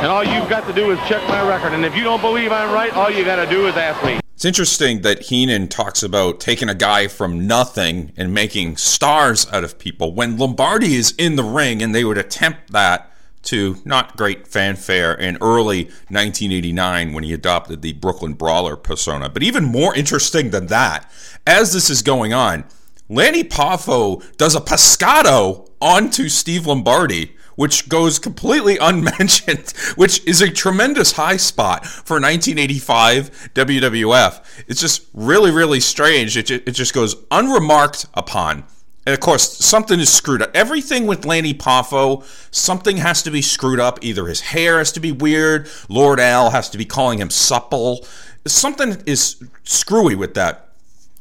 And 0.05 0.13
all 0.13 0.23
you've 0.23 0.47
got 0.47 0.69
to 0.69 0.73
do 0.73 0.91
is 0.91 0.99
check 1.09 1.25
my 1.27 1.41
record. 1.41 1.73
And 1.73 1.83
if 1.89 1.97
you 1.97 2.03
don't 2.03 2.21
believe 2.21 2.51
I'm 2.51 2.71
right, 2.71 2.93
all 2.93 3.09
you 3.09 3.25
got 3.25 3.41
to 3.43 3.49
do 3.49 3.65
is 3.65 3.75
ask 3.75 3.97
me. 4.05 4.21
It's 4.39 4.45
interesting 4.45 5.01
that 5.01 5.23
Heenan 5.23 5.67
talks 5.67 6.01
about 6.01 6.39
taking 6.39 6.69
a 6.69 6.73
guy 6.73 7.09
from 7.09 7.45
nothing 7.45 8.13
and 8.15 8.33
making 8.33 8.77
stars 8.77 9.45
out 9.51 9.65
of 9.65 9.77
people 9.77 10.13
when 10.13 10.37
Lombardi 10.37 10.95
is 10.95 11.13
in 11.17 11.35
the 11.35 11.43
ring 11.43 11.83
and 11.83 11.93
they 11.93 12.05
would 12.05 12.17
attempt 12.17 12.71
that 12.71 13.11
to 13.41 13.75
not 13.83 14.15
great 14.15 14.47
fanfare 14.47 15.13
in 15.13 15.37
early 15.41 15.87
1989 16.07 17.11
when 17.11 17.25
he 17.25 17.33
adopted 17.33 17.81
the 17.81 17.91
Brooklyn 17.91 18.31
Brawler 18.31 18.77
persona. 18.77 19.27
But 19.27 19.43
even 19.43 19.65
more 19.65 19.93
interesting 19.93 20.51
than 20.51 20.67
that, 20.67 21.11
as 21.45 21.73
this 21.73 21.89
is 21.89 22.01
going 22.01 22.31
on, 22.31 22.63
Lanny 23.09 23.43
Poffo 23.43 24.23
does 24.37 24.55
a 24.55 24.61
pescado 24.61 25.69
onto 25.81 26.29
Steve 26.29 26.65
Lombardi, 26.65 27.35
which 27.59 27.89
goes 27.89 28.19
completely 28.19 28.77
unmentioned, 28.81 29.73
which 29.97 30.25
is 30.25 30.39
a 30.39 30.49
tremendous 30.49 31.11
high 31.11 31.35
spot 31.35 31.85
for 31.85 32.13
1985 32.13 33.49
WWF. 33.53 34.63
It's 34.69 34.79
just 34.79 35.05
really, 35.13 35.51
really 35.51 35.81
strange. 35.81 36.37
It, 36.37 36.49
it 36.49 36.71
just 36.71 36.93
goes 36.93 37.17
unremarked 37.29 38.05
upon. 38.13 38.63
And 39.05 39.13
of 39.13 39.19
course, 39.19 39.57
something 39.57 39.99
is 39.99 40.09
screwed 40.09 40.41
up. 40.41 40.51
Everything 40.55 41.05
with 41.05 41.25
Lanny 41.25 41.53
Poffo, 41.53 42.23
something 42.49 42.95
has 42.95 43.21
to 43.23 43.31
be 43.31 43.41
screwed 43.41 43.81
up. 43.81 43.99
Either 44.01 44.27
his 44.27 44.39
hair 44.39 44.77
has 44.77 44.93
to 44.93 45.01
be 45.01 45.11
weird, 45.11 45.67
Lord 45.89 46.21
Al 46.21 46.51
has 46.51 46.69
to 46.69 46.77
be 46.77 46.85
calling 46.85 47.19
him 47.19 47.29
supple. 47.29 48.07
Something 48.47 49.03
is 49.05 49.43
screwy 49.65 50.15
with 50.15 50.33
that. 50.35 50.69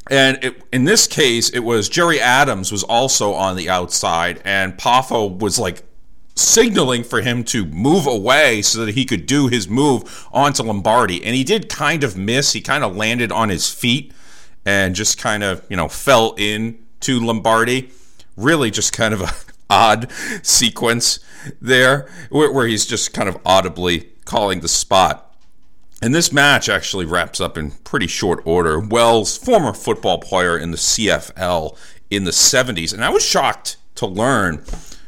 And 0.09 0.39
it, 0.45 0.63
in 0.73 0.85
this 0.85 1.09
case, 1.09 1.51
it 1.51 1.61
was 1.61 1.89
Gerry 1.89 2.21
Adams 2.21 2.71
was 2.71 2.85
also 2.85 3.35
on 3.35 3.57
the 3.57 3.69
outside, 3.69 4.41
and 4.45 4.79
Poffo 4.79 5.37
was 5.37 5.59
like 5.59 5.83
signaling 6.39 7.03
for 7.03 7.21
him 7.21 7.43
to 7.45 7.65
move 7.67 8.07
away 8.07 8.63
so 8.63 8.85
that 8.85 8.95
he 8.95 9.05
could 9.05 9.27
do 9.27 9.49
his 9.49 9.69
move 9.69 10.27
onto 10.33 10.63
Lombardi. 10.63 11.25
And 11.25 11.35
he 11.35 11.45
did 11.45 11.69
kind 11.69 12.05
of 12.05 12.17
miss. 12.17 12.53
He 12.53 12.61
kind 12.61 12.85
of 12.85 12.97
landed 12.97 13.33
on 13.33 13.49
his 13.49 13.73
feet 13.73 14.13
and 14.65 14.95
just 14.95 15.19
kind 15.19 15.43
of, 15.43 15.65
you 15.69 15.77
know, 15.77 15.89
fell 15.89 16.35
in 16.39 16.79
to 17.01 17.21
Lombardi. 17.21 17.91
Really 18.37 18.71
just 18.71 18.93
kind 18.93 19.13
of 19.13 19.23
a 19.23 19.31
odd 19.71 20.11
sequence 20.43 21.21
there 21.61 22.09
where, 22.31 22.53
where 22.53 22.67
he's 22.67 22.87
just 22.87 23.13
kind 23.13 23.29
of 23.29 23.39
audibly 23.45 24.11
calling 24.25 24.61
the 24.61 24.69
spot. 24.69 25.25
And 26.01 26.15
this 26.15 26.33
match 26.33 26.69
actually 26.69 27.07
wraps 27.07 27.41
up 27.41 27.59
in 27.59 27.73
pretty 27.73 28.07
short 28.07 28.41
order. 28.45 28.79
Wells, 28.79 29.37
former 29.37 29.73
football 29.73 30.19
player 30.19 30.57
in 30.57 30.71
the 30.71 30.77
CFL 30.77 31.77
in 32.09 32.25
the 32.25 32.31
70s, 32.31 32.95
and 32.95 33.05
I 33.05 33.11
was 33.11 33.25
shocked 33.25 33.77
to 33.97 34.07
learn 34.07 34.65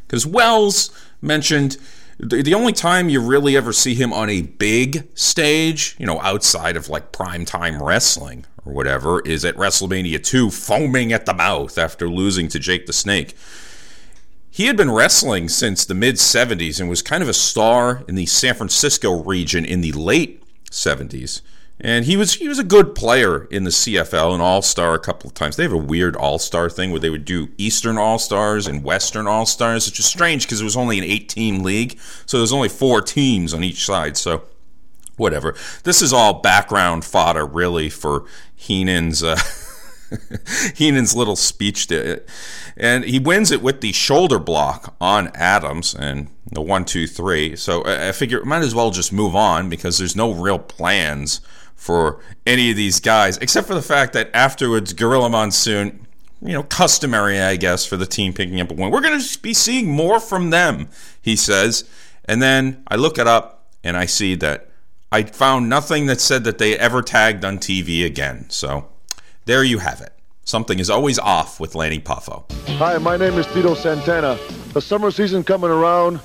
because 0.06 0.26
Wells 0.26 0.90
mentioned 1.20 1.76
the, 2.22 2.54
only 2.54 2.72
time 2.72 3.08
you 3.08 3.20
really 3.20 3.56
ever 3.56 3.72
see 3.72 3.94
him 3.94 4.12
on 4.12 4.28
a 4.28 4.42
big 4.42 5.08
stage, 5.14 5.96
you 5.98 6.04
know, 6.04 6.20
outside 6.20 6.76
of 6.76 6.88
like 6.88 7.12
primetime 7.12 7.80
wrestling 7.80 8.44
or 8.64 8.72
whatever, 8.72 9.20
is 9.20 9.44
at 9.44 9.56
WrestleMania 9.56 10.22
2, 10.22 10.50
foaming 10.50 11.12
at 11.12 11.24
the 11.24 11.32
mouth 11.32 11.78
after 11.78 12.08
losing 12.08 12.48
to 12.48 12.58
Jake 12.58 12.86
the 12.86 12.92
Snake. 12.92 13.34
He 14.50 14.66
had 14.66 14.76
been 14.76 14.90
wrestling 14.90 15.48
since 15.48 15.84
the 15.84 15.94
mid 15.94 16.16
70s 16.16 16.78
and 16.78 16.90
was 16.90 17.02
kind 17.02 17.22
of 17.22 17.28
a 17.28 17.34
star 17.34 18.04
in 18.06 18.16
the 18.16 18.26
San 18.26 18.54
Francisco 18.54 19.22
region 19.22 19.64
in 19.64 19.80
the 19.80 19.92
late 19.92 20.42
70s. 20.70 21.40
And 21.82 22.04
he 22.04 22.16
was 22.16 22.34
he 22.34 22.46
was 22.46 22.58
a 22.58 22.64
good 22.64 22.94
player 22.94 23.44
in 23.44 23.64
the 23.64 23.70
CFL, 23.70 24.34
an 24.34 24.40
All 24.40 24.60
Star 24.60 24.94
a 24.94 24.98
couple 24.98 25.28
of 25.28 25.34
times. 25.34 25.56
They 25.56 25.62
have 25.62 25.72
a 25.72 25.78
weird 25.78 26.14
All 26.14 26.38
Star 26.38 26.68
thing 26.68 26.90
where 26.90 27.00
they 27.00 27.08
would 27.08 27.24
do 27.24 27.48
Eastern 27.56 27.96
All 27.96 28.18
Stars 28.18 28.66
and 28.66 28.84
Western 28.84 29.26
All 29.26 29.46
Stars, 29.46 29.86
which 29.86 29.98
is 29.98 30.04
strange 30.04 30.44
because 30.44 30.60
it 30.60 30.64
was 30.64 30.76
only 30.76 30.98
an 30.98 31.04
eight 31.04 31.28
team 31.28 31.62
league, 31.62 31.98
so 32.26 32.36
there's 32.36 32.52
only 32.52 32.68
four 32.68 33.00
teams 33.00 33.54
on 33.54 33.64
each 33.64 33.86
side. 33.86 34.18
So 34.18 34.42
whatever. 35.16 35.54
This 35.84 36.02
is 36.02 36.12
all 36.12 36.40
background 36.40 37.04
fodder, 37.04 37.46
really, 37.46 37.88
for 37.88 38.24
Heenan's. 38.54 39.22
Uh, 39.22 39.38
Heenan's 40.74 41.14
little 41.14 41.36
speech 41.36 41.86
to 41.86 42.20
and 42.76 43.04
he 43.04 43.20
wins 43.20 43.52
it 43.52 43.62
with 43.62 43.80
the 43.80 43.92
shoulder 43.92 44.40
block 44.40 44.96
on 45.00 45.30
Adams 45.34 45.94
and 45.94 46.28
the 46.50 46.60
one, 46.60 46.84
two, 46.84 47.06
three. 47.06 47.54
So 47.54 47.82
I 47.82 48.08
I 48.08 48.12
figure 48.12 48.44
might 48.44 48.62
as 48.62 48.74
well 48.74 48.90
just 48.90 49.12
move 49.12 49.36
on 49.36 49.70
because 49.70 49.98
there's 49.98 50.16
no 50.16 50.32
real 50.32 50.58
plans 50.58 51.40
for 51.80 52.20
any 52.46 52.70
of 52.70 52.76
these 52.76 53.00
guys, 53.00 53.38
except 53.38 53.66
for 53.66 53.72
the 53.72 53.80
fact 53.80 54.12
that 54.12 54.30
afterwards, 54.34 54.92
Gorilla 54.92 55.30
Monsoon, 55.30 56.06
you 56.42 56.52
know, 56.52 56.62
customary, 56.62 57.40
I 57.40 57.56
guess, 57.56 57.86
for 57.86 57.96
the 57.96 58.04
team 58.04 58.34
picking 58.34 58.60
up 58.60 58.70
a 58.70 58.74
win. 58.74 58.90
We're 58.90 59.00
going 59.00 59.18
to 59.18 59.38
be 59.40 59.54
seeing 59.54 59.90
more 59.90 60.20
from 60.20 60.50
them, 60.50 60.90
he 61.22 61.36
says. 61.36 61.88
And 62.26 62.42
then 62.42 62.82
I 62.88 62.96
look 62.96 63.16
it 63.16 63.26
up 63.26 63.66
and 63.82 63.96
I 63.96 64.04
see 64.04 64.34
that 64.36 64.68
I 65.10 65.22
found 65.22 65.70
nothing 65.70 66.04
that 66.04 66.20
said 66.20 66.44
that 66.44 66.58
they 66.58 66.78
ever 66.78 67.00
tagged 67.00 67.46
on 67.46 67.56
TV 67.56 68.04
again. 68.04 68.50
So 68.50 68.86
there 69.46 69.64
you 69.64 69.78
have 69.78 70.02
it. 70.02 70.12
Something 70.44 70.80
is 70.80 70.90
always 70.90 71.18
off 71.18 71.60
with 71.60 71.74
Lanny 71.74 71.98
Poffo. 71.98 72.44
Hi, 72.76 72.98
my 72.98 73.16
name 73.16 73.38
is 73.38 73.46
Tito 73.46 73.72
Santana. 73.72 74.38
The 74.74 74.82
summer 74.82 75.10
season 75.10 75.44
coming 75.44 75.70
around, 75.70 76.20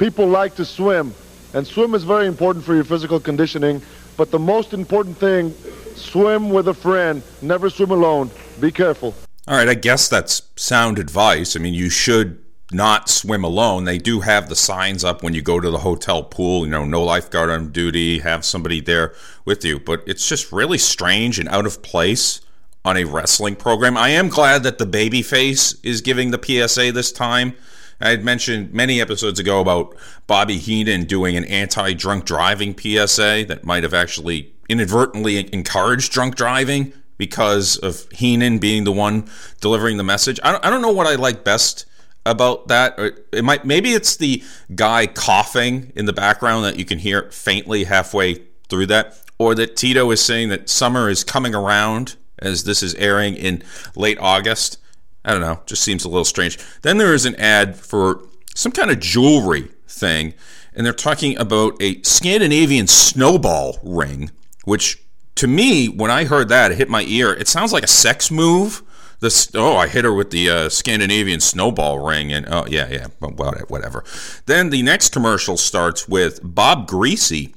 people 0.00 0.26
like 0.26 0.56
to 0.56 0.64
swim, 0.64 1.14
and 1.54 1.64
swim 1.64 1.94
is 1.94 2.02
very 2.02 2.26
important 2.26 2.64
for 2.64 2.74
your 2.74 2.84
physical 2.84 3.20
conditioning. 3.20 3.80
But 4.16 4.30
the 4.30 4.38
most 4.38 4.74
important 4.74 5.16
thing 5.16 5.54
Swim 6.00 6.50
with 6.50 6.68
a 6.68 6.74
friend. 6.74 7.22
Never 7.42 7.70
swim 7.70 7.90
alone. 7.90 8.30
Be 8.58 8.72
careful. 8.72 9.14
All 9.46 9.56
right, 9.56 9.68
I 9.68 9.74
guess 9.74 10.08
that's 10.08 10.42
sound 10.56 10.98
advice. 10.98 11.56
I 11.56 11.60
mean, 11.60 11.74
you 11.74 11.90
should 11.90 12.42
not 12.72 13.08
swim 13.08 13.44
alone. 13.44 13.84
They 13.84 13.98
do 13.98 14.20
have 14.20 14.48
the 14.48 14.56
signs 14.56 15.04
up 15.04 15.22
when 15.22 15.34
you 15.34 15.42
go 15.42 15.60
to 15.60 15.70
the 15.70 15.78
hotel 15.78 16.22
pool, 16.22 16.64
you 16.64 16.70
know, 16.70 16.84
no 16.84 17.02
lifeguard 17.02 17.50
on 17.50 17.72
duty, 17.72 18.20
have 18.20 18.44
somebody 18.44 18.80
there 18.80 19.14
with 19.44 19.64
you. 19.64 19.80
But 19.80 20.02
it's 20.06 20.28
just 20.28 20.52
really 20.52 20.78
strange 20.78 21.38
and 21.38 21.48
out 21.48 21.66
of 21.66 21.82
place 21.82 22.40
on 22.84 22.96
a 22.96 23.04
wrestling 23.04 23.56
program. 23.56 23.96
I 23.96 24.10
am 24.10 24.28
glad 24.28 24.62
that 24.62 24.78
the 24.78 24.86
babyface 24.86 25.78
is 25.82 26.00
giving 26.00 26.30
the 26.30 26.40
PSA 26.42 26.92
this 26.92 27.12
time. 27.12 27.54
I 28.00 28.10
had 28.10 28.24
mentioned 28.24 28.72
many 28.72 29.00
episodes 29.00 29.38
ago 29.38 29.60
about 29.60 29.94
Bobby 30.26 30.58
Heenan 30.58 31.04
doing 31.04 31.36
an 31.36 31.44
anti 31.44 31.92
drunk 31.92 32.24
driving 32.24 32.76
PSA 32.76 33.44
that 33.48 33.64
might 33.64 33.82
have 33.82 33.94
actually 33.94 34.52
inadvertently 34.68 35.52
encouraged 35.52 36.12
drunk 36.12 36.36
driving 36.36 36.92
because 37.18 37.76
of 37.76 38.08
Heenan 38.12 38.58
being 38.58 38.84
the 38.84 38.92
one 38.92 39.28
delivering 39.60 39.98
the 39.98 40.04
message. 40.04 40.40
I 40.42 40.52
don't, 40.52 40.64
I 40.64 40.70
don't 40.70 40.80
know 40.80 40.92
what 40.92 41.06
I 41.06 41.16
like 41.16 41.44
best 41.44 41.84
about 42.24 42.68
that. 42.68 42.98
It 43.32 43.44
might 43.44 43.64
maybe 43.64 43.92
it's 43.92 44.16
the 44.16 44.42
guy 44.74 45.06
coughing 45.06 45.92
in 45.94 46.06
the 46.06 46.12
background 46.12 46.64
that 46.64 46.78
you 46.78 46.84
can 46.84 46.98
hear 46.98 47.30
faintly 47.30 47.84
halfway 47.84 48.42
through 48.68 48.86
that, 48.86 49.20
or 49.38 49.54
that 49.54 49.76
Tito 49.76 50.10
is 50.10 50.24
saying 50.24 50.48
that 50.48 50.68
summer 50.68 51.10
is 51.10 51.24
coming 51.24 51.54
around 51.54 52.16
as 52.38 52.64
this 52.64 52.82
is 52.82 52.94
airing 52.94 53.36
in 53.36 53.62
late 53.94 54.18
August. 54.18 54.78
I 55.24 55.32
don't 55.32 55.40
know, 55.40 55.60
just 55.66 55.82
seems 55.82 56.04
a 56.04 56.08
little 56.08 56.24
strange. 56.24 56.58
Then 56.82 56.98
there 56.98 57.14
is 57.14 57.26
an 57.26 57.36
ad 57.36 57.76
for 57.76 58.22
some 58.54 58.72
kind 58.72 58.90
of 58.90 59.00
jewelry 59.00 59.68
thing, 59.86 60.34
and 60.74 60.86
they're 60.86 60.92
talking 60.92 61.36
about 61.38 61.80
a 61.80 62.02
Scandinavian 62.02 62.86
snowball 62.86 63.78
ring, 63.82 64.30
which 64.64 65.02
to 65.36 65.46
me, 65.46 65.88
when 65.88 66.10
I 66.10 66.24
heard 66.24 66.48
that, 66.48 66.72
it 66.72 66.78
hit 66.78 66.88
my 66.88 67.02
ear. 67.02 67.32
It 67.32 67.48
sounds 67.48 67.72
like 67.72 67.82
a 67.82 67.88
sex 67.88 68.30
move. 68.30 68.82
This 69.20 69.50
oh, 69.54 69.76
I 69.76 69.88
hit 69.88 70.04
her 70.04 70.12
with 70.12 70.30
the 70.30 70.48
uh, 70.48 70.68
Scandinavian 70.68 71.40
snowball 71.40 71.98
ring, 71.98 72.32
and 72.32 72.46
oh 72.48 72.66
yeah, 72.66 72.88
yeah, 72.90 73.06
whatever. 73.20 74.04
Then 74.46 74.70
the 74.70 74.82
next 74.82 75.10
commercial 75.12 75.56
starts 75.56 76.08
with 76.08 76.40
Bob 76.42 76.88
Griese 76.88 77.54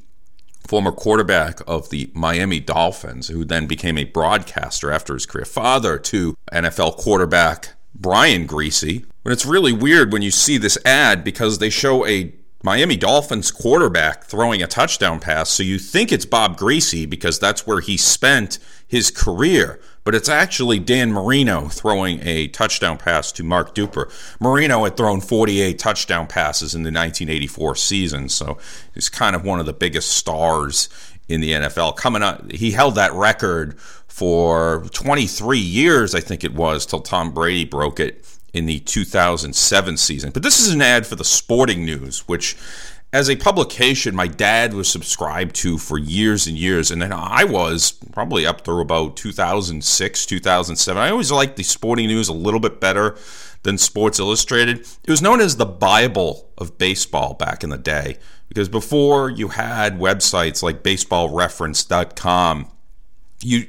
former 0.68 0.91
quarterback 0.91 1.60
of 1.68 1.90
the 1.90 2.10
Miami 2.14 2.60
Dolphins, 2.60 3.27
who 3.27 3.45
then 3.45 3.68
became 3.68 3.98
a 3.98 4.06
broadcaster 4.06 4.91
after 4.91 5.14
his 5.14 5.26
career, 5.26 5.45
father 5.45 5.98
to 5.99 6.38
NFL 6.52 6.98
quarterback 6.98 7.73
Brian 7.94 8.48
Griese. 8.48 9.06
But 9.23 9.34
it's 9.34 9.45
really 9.45 9.73
weird 9.73 10.11
when 10.11 10.22
you 10.22 10.31
see 10.31 10.57
this 10.57 10.77
ad 10.85 11.23
because 11.23 11.60
they 11.60 11.69
show 11.69 12.06
a 12.06 12.34
Miami 12.65 12.95
Dolphins 12.95 13.52
quarterback 13.52 14.23
throwing 14.23 14.64
a 14.64 14.68
touchdown 14.68 15.19
pass, 15.19 15.49
so 15.49 15.64
you 15.64 15.77
think 15.77 16.14
it's 16.14 16.26
Bob 16.26 16.57
Griese 16.57 17.10
because 17.10 17.38
that's 17.38 17.68
where 17.68 17.81
he 17.81 17.98
spent 17.98 18.57
his 18.88 19.11
career 19.11 19.81
but 20.03 20.15
it's 20.15 20.30
actually 20.30 20.80
Dan 20.80 21.11
Marino 21.11 21.67
throwing 21.67 22.19
a 22.25 22.47
touchdown 22.47 22.97
pass 22.97 23.31
to 23.34 23.43
Mark 23.43 23.73
Duper. 23.73 24.11
Marino 24.39 24.84
had 24.84 24.97
thrown 24.97 25.21
48 25.21 25.80
touchdown 25.80 26.27
passes 26.27 26.75
in 26.75 26.84
the 26.84 26.88
1984 26.88 27.75
season, 27.75 28.30
so 28.30 28.57
he's 28.93 29.09
kind 29.09 29.35
of 29.35 29.43
one 29.43 29.59
of 29.59 29.65
the 29.65 29.73
biggest 29.73 30.09
stars 30.09 30.89
in 31.27 31.41
the 31.41 31.51
NFL. 31.51 31.95
Coming 31.95 32.23
up, 32.23 32.51
he 32.51 32.71
held 32.71 32.95
that 32.95 33.13
record 33.13 33.80
for 33.80 34.85
23 34.91 35.57
years, 35.57 36.13
I 36.13 36.19
think 36.19 36.43
it 36.43 36.53
was, 36.53 36.85
till 36.85 36.99
Tom 36.99 37.34
Brady 37.34 37.65
broke 37.65 37.99
it 37.99 38.25
in 38.53 38.67
the 38.67 38.80
2007 38.80 39.97
season. 39.97 40.31
But 40.31 40.43
this 40.43 40.59
is 40.59 40.73
an 40.73 40.81
ad 40.81 41.07
for 41.07 41.15
the 41.15 41.23
Sporting 41.23 41.85
News, 41.85 42.27
which 42.27 42.55
as 43.14 43.30
a 43.30 43.35
publication 43.38 44.14
my 44.14 44.27
dad 44.27 44.73
was 44.73 44.90
subscribed 44.90 45.56
to 45.56 45.77
for 45.77 45.98
years 45.98 46.48
and 46.48 46.57
years 46.57 46.91
and 46.91 47.02
then 47.02 47.14
i 47.14 47.45
was 47.45 47.94
probably 48.11 48.45
up 48.45 48.61
through 48.61 48.81
about 48.81 49.15
2006 49.15 50.26
2007 50.26 51.02
i 51.02 51.10
always 51.10 51.31
liked 51.31 51.56
the 51.56 51.64
sporting 51.64 52.07
news 52.07 52.27
a 52.27 52.34
little 52.34 52.60
bit 52.60 52.81
better 52.81 53.15
than 53.64 53.77
sports 53.77 54.19
illustrated. 54.19 54.80
It 54.80 55.10
was 55.10 55.22
known 55.22 55.41
as 55.41 55.56
the 55.56 55.65
bible 55.65 56.52
of 56.57 56.77
baseball 56.77 57.34
back 57.34 57.64
in 57.64 57.69
the 57.69 57.77
day 57.77 58.18
because 58.48 58.69
before 58.69 59.30
you 59.30 59.49
had 59.49 59.98
websites 59.98 60.61
like 60.61 60.84
baseballreference.com 60.84 62.69
you 63.41 63.65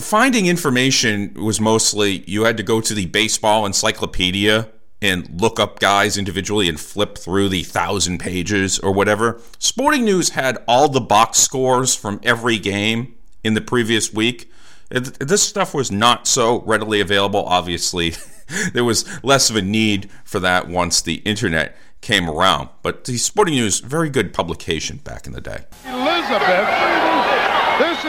finding 0.00 0.46
information 0.46 1.34
was 1.34 1.60
mostly 1.60 2.24
you 2.26 2.44
had 2.44 2.56
to 2.56 2.62
go 2.62 2.80
to 2.80 2.94
the 2.94 3.06
baseball 3.06 3.64
encyclopedia 3.64 4.68
and 5.06 5.40
look 5.40 5.60
up 5.60 5.78
guys 5.78 6.18
individually 6.18 6.68
and 6.68 6.78
flip 6.78 7.16
through 7.16 7.48
the 7.48 7.62
thousand 7.62 8.18
pages 8.18 8.78
or 8.78 8.92
whatever. 8.92 9.40
Sporting 9.58 10.04
News 10.04 10.30
had 10.30 10.62
all 10.66 10.88
the 10.88 11.00
box 11.00 11.38
scores 11.38 11.94
from 11.94 12.20
every 12.22 12.58
game 12.58 13.14
in 13.44 13.54
the 13.54 13.60
previous 13.60 14.12
week. 14.12 14.50
This 14.90 15.42
stuff 15.42 15.74
was 15.74 15.90
not 15.90 16.26
so 16.26 16.60
readily 16.62 17.00
available. 17.00 17.44
Obviously, 17.44 18.14
there 18.72 18.84
was 18.84 19.04
less 19.24 19.50
of 19.50 19.56
a 19.56 19.62
need 19.62 20.10
for 20.24 20.40
that 20.40 20.68
once 20.68 21.00
the 21.00 21.16
internet 21.16 21.76
came 22.00 22.28
around. 22.28 22.68
But 22.82 23.04
the 23.04 23.16
Sporting 23.16 23.54
News, 23.54 23.80
very 23.80 24.10
good 24.10 24.32
publication 24.32 24.98
back 24.98 25.26
in 25.26 25.32
the 25.32 25.40
day. 25.40 25.64
Elizabeth 25.86 27.05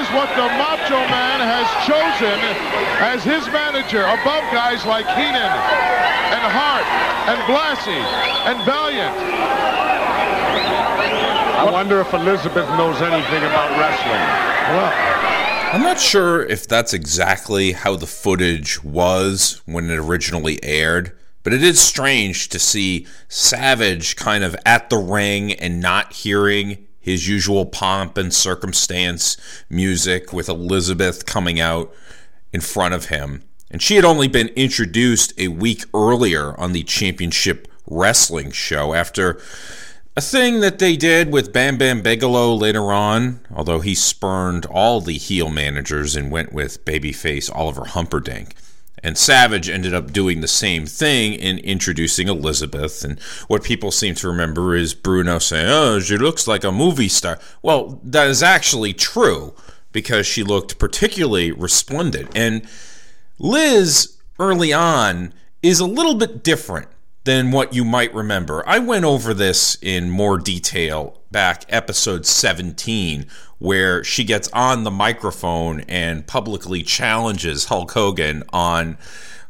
is 0.07 0.13
what 0.13 0.29
the 0.35 0.47
Macho 0.57 0.99
Man 1.11 1.39
has 1.41 1.67
chosen 1.85 2.39
as 3.03 3.23
his 3.23 3.45
manager 3.51 4.03
above 4.03 4.43
guys 4.53 4.85
like 4.85 5.05
Heenan 5.05 5.51
and 6.31 6.43
Hart 6.47 6.85
and 7.27 7.39
Blassie 7.43 8.05
and 8.47 8.63
Valiant. 8.65 9.17
I 11.57 11.69
wonder 11.71 11.99
if 11.99 12.13
Elizabeth 12.13 12.69
knows 12.77 13.01
anything 13.01 13.43
about 13.43 13.71
wrestling. 13.77 14.23
Well, 14.75 15.73
I'm 15.73 15.81
not 15.81 15.99
sure 15.99 16.43
if 16.45 16.67
that's 16.67 16.93
exactly 16.93 17.73
how 17.73 17.95
the 17.95 18.07
footage 18.07 18.83
was 18.83 19.61
when 19.65 19.89
it 19.89 19.97
originally 19.97 20.63
aired. 20.63 21.17
But 21.43 21.53
it 21.53 21.63
is 21.63 21.79
strange 21.79 22.49
to 22.49 22.59
see 22.59 23.07
Savage 23.29 24.15
kind 24.15 24.43
of 24.43 24.55
at 24.65 24.89
the 24.89 24.97
ring 24.97 25.53
and 25.53 25.81
not 25.81 26.13
hearing 26.13 26.86
his 27.07 27.25
usual 27.25 27.65
pomp 27.65 28.17
and 28.17 28.33
circumstance 28.33 29.37
music 29.69 30.33
with 30.33 30.49
Elizabeth 30.49 31.25
coming 31.25 31.57
out 31.57 31.89
in 32.51 32.59
front 32.59 32.93
of 32.93 33.05
him. 33.05 33.43
And 33.71 33.81
she 33.81 33.95
had 33.95 34.03
only 34.03 34.27
been 34.27 34.49
introduced 34.49 35.33
a 35.37 35.47
week 35.47 35.85
earlier 35.93 36.53
on 36.59 36.73
the 36.73 36.83
championship 36.83 37.69
wrestling 37.89 38.51
show 38.51 38.93
after 38.93 39.39
a 40.17 40.21
thing 40.21 40.59
that 40.59 40.79
they 40.79 40.97
did 40.97 41.31
with 41.31 41.53
Bam 41.53 41.77
Bam 41.77 42.01
Bigelow 42.01 42.53
later 42.53 42.91
on, 42.91 43.39
although 43.55 43.79
he 43.79 43.95
spurned 43.95 44.65
all 44.65 44.99
the 44.99 45.17
heel 45.17 45.49
managers 45.49 46.13
and 46.13 46.29
went 46.29 46.51
with 46.51 46.83
babyface 46.83 47.49
Oliver 47.55 47.83
Humperdink. 47.83 48.51
And 49.03 49.17
Savage 49.17 49.69
ended 49.69 49.93
up 49.93 50.11
doing 50.11 50.41
the 50.41 50.47
same 50.47 50.85
thing 50.85 51.33
in 51.33 51.59
introducing 51.59 52.27
Elizabeth. 52.27 53.03
And 53.03 53.19
what 53.47 53.63
people 53.63 53.91
seem 53.91 54.15
to 54.15 54.27
remember 54.27 54.75
is 54.75 54.93
Bruno 54.93 55.39
saying, 55.39 55.67
Oh, 55.69 55.99
she 55.99 56.17
looks 56.17 56.47
like 56.47 56.63
a 56.63 56.71
movie 56.71 57.07
star. 57.07 57.39
Well, 57.61 57.99
that 58.03 58.27
is 58.27 58.41
actually 58.41 58.93
true 58.93 59.53
because 59.91 60.25
she 60.25 60.43
looked 60.43 60.79
particularly 60.79 61.51
resplendent. 61.51 62.35
And 62.35 62.67
Liz, 63.39 64.17
early 64.39 64.73
on, 64.73 65.33
is 65.61 65.79
a 65.79 65.85
little 65.85 66.15
bit 66.15 66.43
different 66.43 66.87
than 67.27 67.51
what 67.51 67.73
you 67.73 67.83
might 67.83 68.13
remember. 68.13 68.63
I 68.65 68.79
went 68.79 69.03
over 69.03 69.33
this 69.33 69.77
in 69.81 70.09
more 70.09 70.37
detail 70.37 71.19
back 71.29 71.65
episode 71.67 72.25
17 72.25 73.27
where 73.57 74.01
she 74.01 74.23
gets 74.23 74.47
on 74.53 74.85
the 74.85 74.91
microphone 74.91 75.81
and 75.89 76.25
publicly 76.25 76.83
challenges 76.83 77.65
Hulk 77.65 77.91
Hogan 77.91 78.43
on 78.53 78.97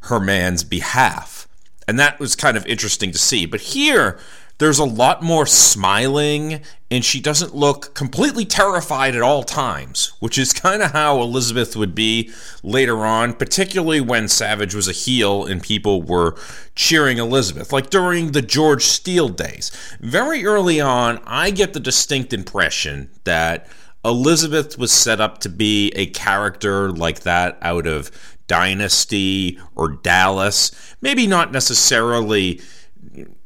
her 0.02 0.20
man's 0.20 0.64
behalf. 0.64 1.48
And 1.88 2.00
that 2.00 2.20
was 2.20 2.36
kind 2.36 2.58
of 2.58 2.66
interesting 2.66 3.12
to 3.12 3.20
see. 3.20 3.46
But 3.46 3.62
here, 3.62 4.18
there's 4.60 4.80
a 4.80 4.86
lot 4.86 5.22
more 5.22 5.46
smiling, 5.46 6.62
and 6.90 7.06
she 7.06 7.20
doesn't 7.20 7.56
look 7.56 7.94
completely 7.94 8.44
terrified 8.44 9.16
at 9.16 9.22
all 9.22 9.44
times, 9.44 10.14
which 10.20 10.38
is 10.38 10.52
kind 10.52 10.82
of 10.82 10.92
how 10.92 11.22
Elizabeth 11.22 11.76
would 11.76 11.94
be 11.94 12.32
later 12.64 13.06
on, 13.06 13.34
particularly 13.34 14.02
when 14.02 14.28
Savage 14.28 14.74
was 14.74 14.88
a 14.88 14.94
heel 14.94 15.46
and 15.46 15.62
people 15.62 16.02
were 16.02 16.36
cheering 16.74 17.20
Elizabeth, 17.20 17.72
like 17.72 17.92
during 17.92 18.32
the 18.32 18.42
George 18.42 18.84
Steele 18.84 19.30
days. 19.30 19.72
Very 20.00 20.46
early 20.46 20.82
on, 20.82 21.20
I 21.26 21.52
get 21.52 21.74
the 21.74 21.80
distinct 21.80 22.34
impression 22.34 23.12
that 23.26 23.68
Elizabeth 24.04 24.78
was 24.78 24.92
set 24.92 25.22
up 25.22 25.40
to 25.40 25.50
be 25.50 25.92
a 25.96 26.08
character 26.08 26.92
like 26.92 27.22
that 27.22 27.58
out 27.62 27.86
of 27.86 28.10
Dynasty 28.48 29.60
or 29.76 29.90
Dallas. 29.90 30.72
Maybe 31.02 31.28
not 31.28 31.52
necessarily 31.52 32.62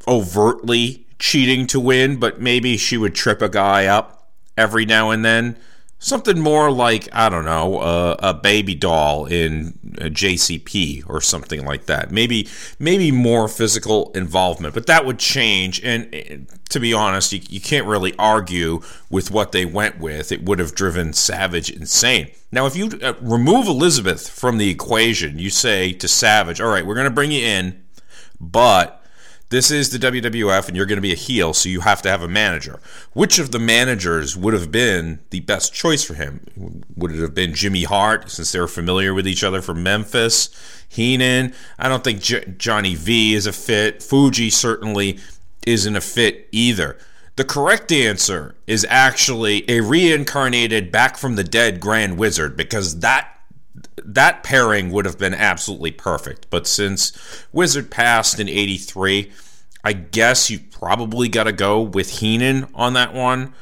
overtly 0.08 1.06
cheating 1.20 1.68
to 1.68 1.80
win, 1.80 2.18
but 2.18 2.42
maybe 2.42 2.78
she 2.78 2.98
would 2.98 3.16
trip 3.16 3.42
a 3.42 3.50
guy 3.50 3.86
up 3.86 4.30
every 4.58 4.86
now 4.86 5.12
and 5.12 5.24
then. 5.24 5.58
Something 6.00 6.40
more 6.40 6.72
like, 6.72 7.08
I 7.14 7.30
don't 7.30 7.46
know, 7.46 7.78
a 7.80 8.34
baby 8.34 8.74
doll 8.74 9.28
in 9.28 9.78
JCP 9.84 11.08
or 11.08 11.22
something 11.22 11.64
like 11.64 11.86
that. 11.86 12.12
Maybe 12.12 12.48
maybe 12.80 13.12
more 13.12 13.48
physical 13.48 14.12
involvement, 14.16 14.74
but 14.74 14.88
that 14.88 15.06
would 15.06 15.20
change. 15.20 15.80
And 15.84 16.48
to 16.70 16.80
be 16.80 16.92
honest, 16.92 17.34
you, 17.34 17.42
you 17.50 17.62
can't 17.62 17.86
really 17.86 18.16
argue 18.18 18.82
with 19.12 19.30
what 19.30 19.52
they 19.52 19.64
went 19.64 20.00
with. 20.00 20.32
It 20.32 20.44
would 20.44 20.58
have 20.58 20.74
driven 20.74 21.14
Savage 21.14 21.70
insane. 21.70 22.32
Now, 22.52 22.66
if 22.66 22.76
you 22.76 22.90
uh, 23.04 23.14
remove 23.22 23.68
Elizabeth 23.68 24.28
from 24.28 24.58
the 24.58 24.72
equation, 24.72 25.38
you 25.38 25.52
say 25.52 25.94
to 25.94 26.08
Savage, 26.08 26.60
all 26.60 26.70
right, 26.70 26.86
we're 26.86 26.96
going 26.96 27.06
to 27.06 27.12
bring 27.12 27.32
you 27.32 27.46
in, 27.46 27.84
but 28.40 29.01
this 29.52 29.70
is 29.70 29.90
the 29.90 30.00
WWF 30.00 30.68
and 30.68 30.78
you're 30.78 30.86
going 30.86 30.98
to 30.98 31.02
be 31.02 31.12
a 31.12 31.16
heel, 31.16 31.54
so 31.54 31.68
you 31.68 31.82
have 31.82 32.02
to 32.02 32.10
have 32.10 32.24
a 32.24 32.28
manager. 32.28 32.80
Which 33.12 33.38
of 33.38 33.52
the 33.52 33.60
managers 33.60 34.36
would 34.38 34.54
have 34.54 34.72
been 34.72 35.20
the 35.30 35.42
best 35.42 35.74
choice 35.74 36.04
for 36.04 36.14
him? 36.14 36.86
Would 36.96 37.12
it 37.12 37.20
have 37.20 37.36
been 37.36 37.54
Jimmy 37.54 37.84
Hart, 37.84 38.32
since 38.32 38.52
they 38.54 38.60
were 38.60 38.68
familiar 38.68 39.14
with 39.14 39.28
each 39.28 39.44
other 39.44 39.62
from 39.62 39.84
Memphis? 39.84 40.50
Heenan? 40.88 41.54
I 41.78 41.90
don't 41.90 42.04
think 42.04 42.22
J- 42.22 42.54
Johnny 42.58 42.96
V 42.96 43.34
is 43.34 43.46
a 43.46 43.52
fit. 43.52 44.02
Fuji 44.02 44.50
certainly 44.50 45.20
isn't 45.68 45.96
a 45.98 46.02
fit 46.02 46.48
either. 46.54 46.98
The 47.36 47.44
correct 47.44 47.92
answer 47.92 48.56
is 48.68 48.86
actually 48.90 49.70
a 49.70 49.82
reincarnated 49.82 50.92
back 50.94 51.18
from 51.18 51.36
the 51.36 51.44
dead 51.44 51.82
Grand 51.82 52.18
Wizard 52.18 52.56
because 52.56 53.02
that 53.02 53.30
that 54.04 54.44
pairing 54.44 54.92
would 54.92 55.06
have 55.06 55.18
been 55.18 55.34
absolutely 55.34 55.92
perfect. 55.92 56.50
But 56.50 56.68
since 56.68 57.46
Wizard 57.52 57.92
passed 57.92 58.40
in 58.40 58.50
83, 58.50 59.32
I 59.84 59.94
guess 59.94 60.50
you 60.50 60.60
probably 60.60 61.30
got 61.30 61.44
to 61.46 61.52
go 61.52 61.82
with 61.82 62.20
Heenan 62.20 62.68
on 62.74 62.94
that 62.94 63.14
one. 63.14 63.54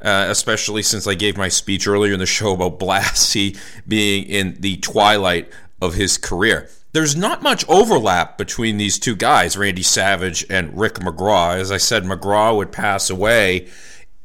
Uh, 0.00 0.26
especially 0.30 0.82
since 0.82 1.06
I 1.06 1.14
gave 1.14 1.36
my 1.36 1.46
speech 1.46 1.86
earlier 1.86 2.12
in 2.12 2.18
the 2.18 2.26
show 2.26 2.54
about 2.54 2.78
Blassie 2.80 3.56
being 3.86 4.24
in 4.24 4.56
the 4.58 4.78
twilight 4.78 5.48
of 5.80 5.94
his 5.94 6.18
career. 6.18 6.68
There's 6.92 7.14
not 7.14 7.40
much 7.40 7.64
overlap 7.68 8.36
between 8.36 8.78
these 8.78 8.98
two 8.98 9.14
guys, 9.14 9.56
Randy 9.56 9.84
Savage 9.84 10.44
and 10.50 10.76
Rick 10.76 10.94
McGraw. 10.94 11.56
As 11.56 11.70
I 11.70 11.76
said, 11.76 12.02
McGraw 12.02 12.56
would 12.56 12.72
pass 12.72 13.10
away 13.10 13.68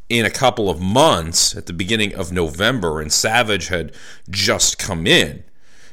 in 0.10 0.26
a 0.26 0.32
couple 0.32 0.70
of 0.70 0.82
months 0.82 1.56
at 1.56 1.66
the 1.66 1.74
beginning 1.74 2.16
of 2.16 2.32
November, 2.32 3.00
and 3.00 3.12
Savage 3.12 3.68
had 3.68 3.94
just 4.30 4.80
come 4.80 5.06
in. 5.06 5.44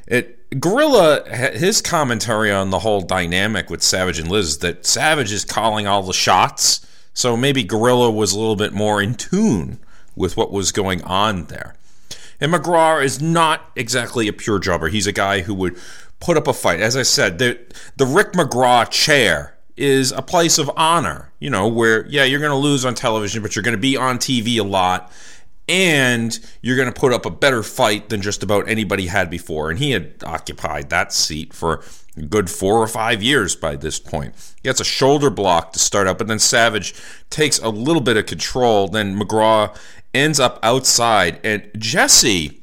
It 0.07 0.61
Gorilla 0.61 1.25
his 1.29 1.81
commentary 1.83 2.51
on 2.51 2.71
the 2.71 2.81
whole 2.81 3.01
dynamic 3.01 3.71
with 3.71 3.83
Savage 3.83 4.19
and 4.19 4.31
Liz 4.31 4.59
that 4.59 4.87
Savage 4.87 5.33
is 5.33 5.45
calling 5.45 5.87
all 5.87 6.03
the 6.03 6.13
shots, 6.13 6.87
so 7.13 7.37
maybe 7.37 7.65
Gorilla 7.65 8.11
was 8.11 8.33
a 8.33 8.39
little 8.39 8.57
bit 8.57 8.73
more 8.73 9.01
in 9.03 9.15
tune 9.15 9.79
with 10.15 10.37
what 10.37 10.53
was 10.53 10.73
going 10.73 11.03
on 11.03 11.47
there. 11.47 11.75
And 12.41 12.53
McGraw 12.53 13.03
is 13.03 13.21
not 13.21 13.71
exactly 13.75 14.29
a 14.29 14.33
pure 14.33 14.59
jobber. 14.59 14.89
He's 14.89 15.07
a 15.07 15.13
guy 15.13 15.41
who 15.41 15.55
would 15.55 15.77
put 16.21 16.37
up 16.37 16.47
a 16.47 16.53
fight. 16.53 16.81
As 16.81 16.97
I 16.97 17.03
said, 17.03 17.39
the 17.39 17.59
the 17.97 18.07
Rick 18.07 18.33
McGraw 18.33 18.89
chair 18.91 19.55
is 19.77 20.13
a 20.13 20.23
place 20.23 20.59
of 20.59 20.71
honor, 20.77 21.33
you 21.41 21.51
know, 21.51 21.67
where, 21.67 22.07
yeah, 22.07 22.23
you're 22.23 22.39
going 22.39 22.51
to 22.51 22.57
lose 22.57 22.85
on 22.85 22.95
television, 22.95 23.43
but 23.43 23.57
you're 23.57 23.63
going 23.63 23.75
to 23.75 23.81
be 23.81 23.97
on 23.97 24.19
TV 24.19 24.59
a 24.59 24.63
lot 24.63 25.11
and 25.69 26.39
you're 26.61 26.77
going 26.77 26.93
to 26.93 27.01
put 27.01 27.13
up 27.13 27.25
a 27.25 27.31
better 27.31 27.63
fight 27.63 28.09
than 28.09 28.21
just 28.21 28.43
about 28.43 28.69
anybody 28.69 29.07
had 29.07 29.31
before. 29.31 29.71
And 29.71 29.79
he 29.79 29.93
had 29.93 30.23
occupied 30.25 30.91
that 30.91 31.13
seat 31.13 31.55
for 31.55 31.83
a 32.17 32.23
good 32.23 32.51
four 32.51 32.79
or 32.79 32.87
five 32.87 33.23
years 33.23 33.57
by 33.57 33.77
this 33.77 33.99
point. 33.99 34.35
He 34.57 34.69
gets 34.69 34.81
a 34.81 34.85
shoulder 34.85 35.31
block 35.31 35.73
to 35.73 35.79
start 35.79 36.07
up, 36.07 36.19
but 36.19 36.29
then 36.29 36.39
Savage 36.39 36.95
takes 37.31 37.59
a 37.59 37.69
little 37.69 38.03
bit 38.03 38.17
of 38.17 38.27
control. 38.27 38.89
Then 38.89 39.19
McGraw 39.19 39.75
ends 40.13 40.39
up 40.39 40.59
outside, 40.63 41.41
and 41.43 41.69
Jesse 41.77 42.63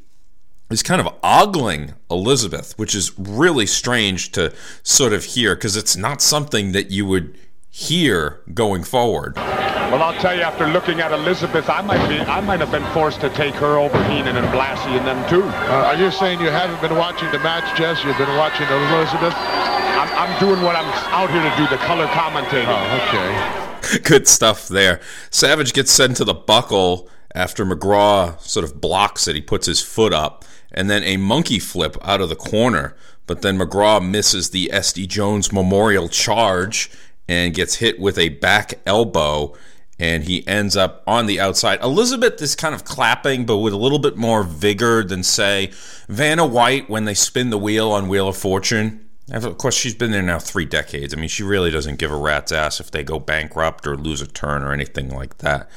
is 0.69 0.83
kind 0.83 1.01
of 1.01 1.13
ogling 1.21 1.93
Elizabeth, 2.09 2.77
which 2.77 2.95
is 2.95 3.17
really 3.17 3.65
strange 3.65 4.31
to 4.31 4.53
sort 4.83 5.11
of 5.11 5.25
hear 5.25 5.55
because 5.55 5.75
it's 5.75 5.97
not 5.97 6.21
something 6.21 6.71
that 6.71 6.91
you 6.91 7.05
would 7.05 7.37
hear 7.71 8.41
going 8.53 8.83
forward. 8.83 9.35
Well, 9.37 10.03
I'll 10.03 10.19
tell 10.21 10.35
you, 10.35 10.41
after 10.41 10.67
looking 10.67 11.01
at 11.01 11.11
Elizabeth, 11.11 11.69
I 11.69 11.81
might 11.81 12.07
be, 12.07 12.19
I 12.19 12.39
might 12.41 12.59
have 12.59 12.71
been 12.71 12.85
forced 12.93 13.19
to 13.21 13.29
take 13.31 13.55
her 13.55 13.77
over 13.77 13.97
Heenan 14.05 14.37
and 14.37 14.47
Blassie 14.47 14.95
and 14.97 15.05
them 15.07 15.29
too. 15.29 15.43
Uh, 15.43 15.87
are 15.87 15.95
you 15.95 16.11
saying 16.11 16.39
you 16.39 16.49
haven't 16.49 16.79
been 16.81 16.97
watching 16.97 17.29
the 17.31 17.39
match, 17.39 17.77
Jess? 17.77 18.03
You've 18.03 18.17
been 18.17 18.37
watching 18.37 18.67
Elizabeth? 18.67 19.33
I'm, 19.35 20.29
I'm 20.29 20.39
doing 20.39 20.61
what 20.61 20.75
I'm 20.75 20.85
out 21.11 21.29
here 21.29 21.41
to 21.41 21.57
do, 21.57 21.67
the 21.67 21.81
color 21.83 22.07
commentating. 22.07 22.67
Oh, 22.67 23.67
okay. 23.87 23.99
Good 24.03 24.27
stuff 24.27 24.67
there. 24.67 25.01
Savage 25.29 25.73
gets 25.73 25.91
sent 25.91 26.17
to 26.17 26.23
the 26.23 26.33
buckle 26.33 27.09
after 27.33 27.65
McGraw 27.65 28.39
sort 28.39 28.63
of 28.63 28.79
blocks 28.79 29.27
it. 29.27 29.35
He 29.35 29.41
puts 29.41 29.65
his 29.65 29.81
foot 29.81 30.13
up 30.13 30.45
and 30.71 30.89
then 30.89 31.03
a 31.03 31.17
monkey 31.17 31.59
flip 31.59 31.97
out 32.01 32.21
of 32.21 32.29
the 32.29 32.35
corner. 32.35 32.95
But 33.27 33.41
then 33.41 33.57
McGraw 33.57 34.05
misses 34.05 34.49
the 34.49 34.69
SD 34.73 35.07
Jones 35.07 35.51
Memorial 35.51 36.09
charge 36.09 36.89
and 37.27 37.53
gets 37.53 37.75
hit 37.75 37.99
with 37.99 38.17
a 38.17 38.29
back 38.29 38.75
elbow, 38.85 39.55
and 39.99 40.23
he 40.23 40.45
ends 40.47 40.75
up 40.75 41.03
on 41.05 41.27
the 41.27 41.39
outside. 41.39 41.81
Elizabeth 41.81 42.41
is 42.41 42.55
kind 42.55 42.73
of 42.73 42.83
clapping, 42.83 43.45
but 43.45 43.59
with 43.59 43.73
a 43.73 43.77
little 43.77 43.99
bit 43.99 44.17
more 44.17 44.43
vigor 44.43 45.03
than, 45.03 45.23
say, 45.23 45.71
Vanna 46.07 46.45
White 46.45 46.89
when 46.89 47.05
they 47.05 47.13
spin 47.13 47.51
the 47.51 47.57
wheel 47.57 47.91
on 47.91 48.07
Wheel 48.07 48.27
of 48.27 48.37
Fortune. 48.37 49.07
Of 49.31 49.57
course, 49.57 49.75
she's 49.75 49.95
been 49.95 50.11
there 50.11 50.21
now 50.21 50.39
three 50.39 50.65
decades. 50.65 51.13
I 51.13 51.17
mean, 51.17 51.29
she 51.29 51.43
really 51.43 51.71
doesn't 51.71 51.99
give 51.99 52.11
a 52.11 52.17
rat's 52.17 52.51
ass 52.51 52.79
if 52.79 52.91
they 52.91 53.03
go 53.03 53.17
bankrupt 53.19 53.87
or 53.87 53.95
lose 53.95 54.21
a 54.21 54.27
turn 54.27 54.61
or 54.63 54.73
anything 54.73 55.09
like 55.09 55.37
that. 55.37 55.69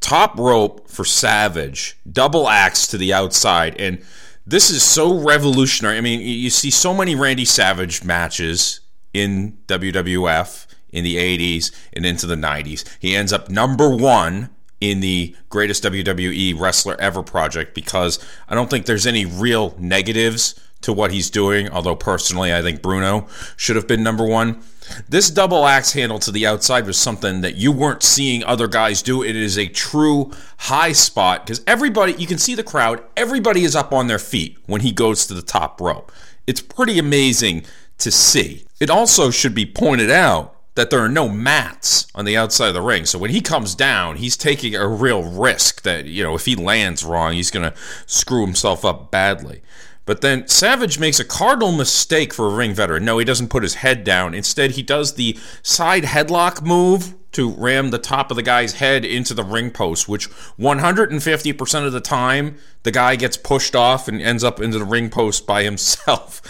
Top 0.00 0.38
rope 0.38 0.88
for 0.90 1.04
Savage, 1.04 1.96
double 2.10 2.48
axe 2.48 2.86
to 2.88 2.98
the 2.98 3.12
outside, 3.12 3.80
and 3.80 4.04
this 4.46 4.70
is 4.70 4.82
so 4.82 5.18
revolutionary. 5.18 5.96
I 5.98 6.00
mean, 6.00 6.20
you 6.20 6.50
see 6.50 6.70
so 6.70 6.94
many 6.94 7.14
Randy 7.14 7.44
Savage 7.44 8.04
matches 8.04 8.80
in 9.14 9.58
WWF 9.66 10.66
in 10.90 11.04
the 11.04 11.16
80s 11.16 11.72
and 11.92 12.04
into 12.06 12.26
the 12.26 12.34
90s. 12.34 12.84
He 12.98 13.16
ends 13.16 13.32
up 13.32 13.48
number 13.48 13.88
one 13.88 14.50
in 14.80 15.00
the 15.00 15.34
greatest 15.48 15.84
WWE 15.84 16.58
wrestler 16.58 16.96
ever 17.00 17.22
project 17.22 17.74
because 17.74 18.18
I 18.48 18.54
don't 18.54 18.70
think 18.70 18.86
there's 18.86 19.06
any 19.06 19.24
real 19.24 19.74
negatives 19.78 20.54
to 20.80 20.92
what 20.92 21.10
he's 21.10 21.30
doing, 21.30 21.68
although 21.70 21.96
personally 21.96 22.54
I 22.54 22.62
think 22.62 22.82
Bruno 22.82 23.26
should 23.56 23.76
have 23.76 23.88
been 23.88 24.02
number 24.02 24.24
one. 24.24 24.62
This 25.08 25.28
double 25.28 25.66
axe 25.66 25.92
handle 25.92 26.18
to 26.20 26.30
the 26.30 26.46
outside 26.46 26.86
was 26.86 26.96
something 26.96 27.40
that 27.40 27.56
you 27.56 27.72
weren't 27.72 28.02
seeing 28.02 28.44
other 28.44 28.68
guys 28.68 29.02
do. 29.02 29.22
It 29.22 29.34
is 29.34 29.58
a 29.58 29.66
true 29.66 30.30
high 30.58 30.92
spot 30.92 31.44
because 31.44 31.62
everybody, 31.66 32.12
you 32.12 32.26
can 32.26 32.38
see 32.38 32.54
the 32.54 32.62
crowd, 32.62 33.02
everybody 33.16 33.64
is 33.64 33.74
up 33.74 33.92
on 33.92 34.06
their 34.06 34.18
feet 34.20 34.56
when 34.66 34.80
he 34.82 34.92
goes 34.92 35.26
to 35.26 35.34
the 35.34 35.42
top 35.42 35.80
rope. 35.80 36.12
It's 36.46 36.60
pretty 36.60 36.98
amazing 36.98 37.64
to 37.98 38.10
see. 38.12 38.64
It 38.80 38.88
also 38.88 39.30
should 39.30 39.54
be 39.54 39.66
pointed 39.66 40.10
out 40.10 40.57
that 40.78 40.90
there 40.90 41.00
are 41.00 41.08
no 41.08 41.28
mats 41.28 42.06
on 42.14 42.24
the 42.24 42.36
outside 42.36 42.68
of 42.68 42.74
the 42.74 42.80
ring. 42.80 43.04
So 43.04 43.18
when 43.18 43.32
he 43.32 43.40
comes 43.40 43.74
down, 43.74 44.14
he's 44.14 44.36
taking 44.36 44.76
a 44.76 44.86
real 44.86 45.24
risk 45.24 45.82
that, 45.82 46.04
you 46.04 46.22
know, 46.22 46.36
if 46.36 46.44
he 46.44 46.54
lands 46.54 47.04
wrong, 47.04 47.32
he's 47.32 47.50
going 47.50 47.68
to 47.68 47.76
screw 48.06 48.46
himself 48.46 48.84
up 48.84 49.10
badly. 49.10 49.60
But 50.06 50.20
then 50.20 50.46
Savage 50.46 51.00
makes 51.00 51.18
a 51.18 51.24
cardinal 51.24 51.72
mistake 51.72 52.32
for 52.32 52.46
a 52.46 52.54
ring 52.54 52.74
veteran. 52.74 53.04
No, 53.04 53.18
he 53.18 53.24
doesn't 53.24 53.48
put 53.48 53.64
his 53.64 53.74
head 53.74 54.04
down. 54.04 54.34
Instead, 54.34 54.70
he 54.70 54.84
does 54.84 55.14
the 55.14 55.36
side 55.64 56.04
headlock 56.04 56.62
move 56.62 57.16
to 57.32 57.50
ram 57.50 57.90
the 57.90 57.98
top 57.98 58.30
of 58.30 58.36
the 58.36 58.42
guy's 58.44 58.74
head 58.74 59.04
into 59.04 59.34
the 59.34 59.42
ring 59.42 59.72
post, 59.72 60.08
which 60.08 60.30
150% 60.60 61.86
of 61.86 61.92
the 61.92 62.00
time 62.00 62.56
the 62.84 62.92
guy 62.92 63.16
gets 63.16 63.36
pushed 63.36 63.74
off 63.74 64.06
and 64.06 64.22
ends 64.22 64.44
up 64.44 64.60
into 64.60 64.78
the 64.78 64.84
ring 64.84 65.10
post 65.10 65.44
by 65.44 65.64
himself. 65.64 66.40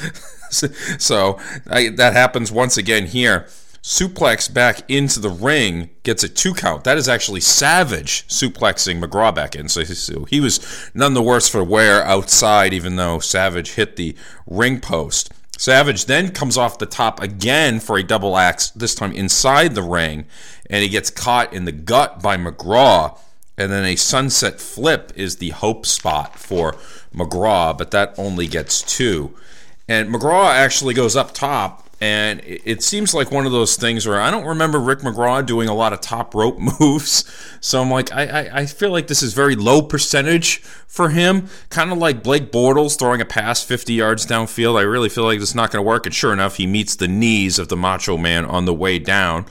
so 1.00 1.38
I, 1.66 1.88
that 1.88 2.12
happens 2.12 2.52
once 2.52 2.76
again 2.76 3.06
here 3.06 3.48
suplex 3.88 4.52
back 4.52 4.82
into 4.90 5.18
the 5.18 5.30
ring, 5.30 5.88
gets 6.02 6.22
a 6.22 6.28
two 6.28 6.52
count. 6.52 6.84
That 6.84 6.98
is 6.98 7.08
actually 7.08 7.40
Savage 7.40 8.28
suplexing 8.28 9.02
McGraw 9.02 9.34
back 9.34 9.56
in. 9.56 9.70
So, 9.70 9.82
so 9.82 10.24
he 10.26 10.40
was 10.40 10.90
none 10.92 11.14
the 11.14 11.22
worse 11.22 11.48
for 11.48 11.64
wear 11.64 12.04
outside, 12.04 12.74
even 12.74 12.96
though 12.96 13.18
Savage 13.18 13.72
hit 13.72 13.96
the 13.96 14.14
ring 14.46 14.78
post. 14.78 15.32
Savage 15.56 16.04
then 16.04 16.32
comes 16.32 16.58
off 16.58 16.78
the 16.78 16.84
top 16.84 17.22
again 17.22 17.80
for 17.80 17.96
a 17.96 18.02
double 18.02 18.36
axe, 18.36 18.68
this 18.72 18.94
time 18.94 19.12
inside 19.12 19.74
the 19.74 19.82
ring, 19.82 20.26
and 20.68 20.82
he 20.82 20.90
gets 20.90 21.08
caught 21.08 21.54
in 21.54 21.64
the 21.64 21.72
gut 21.72 22.22
by 22.22 22.36
McGraw. 22.36 23.18
And 23.56 23.72
then 23.72 23.86
a 23.86 23.96
sunset 23.96 24.60
flip 24.60 25.12
is 25.16 25.36
the 25.36 25.50
hope 25.50 25.86
spot 25.86 26.38
for 26.38 26.76
McGraw, 27.14 27.76
but 27.76 27.90
that 27.92 28.14
only 28.18 28.48
gets 28.48 28.82
two. 28.82 29.34
And 29.88 30.14
McGraw 30.14 30.50
actually 30.50 30.92
goes 30.92 31.16
up 31.16 31.32
top 31.32 31.87
and 32.00 32.40
it 32.44 32.80
seems 32.84 33.12
like 33.12 33.32
one 33.32 33.44
of 33.44 33.50
those 33.50 33.74
things 33.76 34.06
where 34.06 34.20
I 34.20 34.30
don't 34.30 34.46
remember 34.46 34.78
Rick 34.78 35.00
McGraw 35.00 35.44
doing 35.44 35.68
a 35.68 35.74
lot 35.74 35.92
of 35.92 36.00
top 36.00 36.32
rope 36.32 36.58
moves. 36.80 37.24
So 37.60 37.82
I'm 37.82 37.90
like, 37.90 38.12
I, 38.12 38.26
I, 38.26 38.58
I 38.60 38.66
feel 38.66 38.90
like 38.90 39.08
this 39.08 39.20
is 39.22 39.32
very 39.32 39.56
low 39.56 39.82
percentage 39.82 40.58
for 40.86 41.08
him. 41.08 41.48
Kind 41.70 41.90
of 41.90 41.98
like 41.98 42.22
Blake 42.22 42.52
Bortles 42.52 42.96
throwing 42.96 43.20
a 43.20 43.24
pass 43.24 43.64
50 43.64 43.94
yards 43.94 44.26
downfield. 44.26 44.78
I 44.78 44.82
really 44.82 45.08
feel 45.08 45.24
like 45.24 45.40
it's 45.40 45.56
not 45.56 45.72
going 45.72 45.82
to 45.82 45.88
work. 45.88 46.06
And 46.06 46.14
sure 46.14 46.32
enough, 46.32 46.56
he 46.56 46.68
meets 46.68 46.94
the 46.94 47.08
knees 47.08 47.58
of 47.58 47.66
the 47.66 47.76
Macho 47.76 48.16
Man 48.16 48.44
on 48.44 48.64
the 48.64 48.74
way 48.74 49.00
down. 49.00 49.46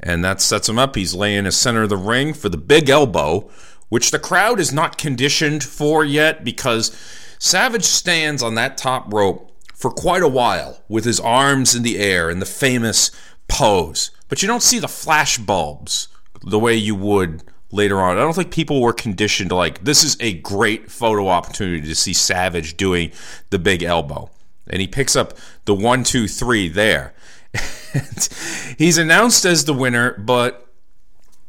And 0.00 0.24
that 0.24 0.40
sets 0.40 0.68
him 0.68 0.80
up. 0.80 0.96
He's 0.96 1.14
laying 1.14 1.38
in 1.38 1.44
the 1.44 1.52
center 1.52 1.82
of 1.82 1.88
the 1.88 1.96
ring 1.96 2.34
for 2.34 2.48
the 2.48 2.56
big 2.56 2.90
elbow, 2.90 3.48
which 3.90 4.10
the 4.10 4.18
crowd 4.18 4.58
is 4.58 4.72
not 4.72 4.98
conditioned 4.98 5.62
for 5.62 6.04
yet 6.04 6.42
because 6.42 6.90
Savage 7.38 7.84
stands 7.84 8.42
on 8.42 8.56
that 8.56 8.76
top 8.76 9.12
rope 9.14 9.51
for 9.82 9.90
quite 9.90 10.22
a 10.22 10.28
while 10.28 10.80
with 10.88 11.04
his 11.04 11.18
arms 11.18 11.74
in 11.74 11.82
the 11.82 11.98
air 11.98 12.30
in 12.30 12.38
the 12.38 12.46
famous 12.46 13.10
pose. 13.48 14.12
But 14.28 14.40
you 14.40 14.46
don't 14.46 14.62
see 14.62 14.78
the 14.78 14.86
flash 14.86 15.38
bulbs 15.38 16.06
the 16.40 16.58
way 16.58 16.76
you 16.76 16.94
would 16.94 17.42
later 17.72 18.00
on. 18.00 18.16
I 18.16 18.20
don't 18.20 18.32
think 18.32 18.52
people 18.52 18.80
were 18.80 18.92
conditioned 18.92 19.50
to 19.50 19.56
like, 19.56 19.82
this 19.82 20.04
is 20.04 20.16
a 20.20 20.34
great 20.34 20.88
photo 20.88 21.26
opportunity 21.26 21.84
to 21.88 21.96
see 21.96 22.12
Savage 22.12 22.76
doing 22.76 23.10
the 23.50 23.58
big 23.58 23.82
elbow. 23.82 24.30
And 24.68 24.80
he 24.80 24.86
picks 24.86 25.16
up 25.16 25.36
the 25.64 25.74
one, 25.74 26.04
two, 26.04 26.28
three 26.28 26.68
there. 26.68 27.12
he's 28.78 28.98
announced 28.98 29.44
as 29.44 29.64
the 29.64 29.74
winner, 29.74 30.12
but 30.16 30.68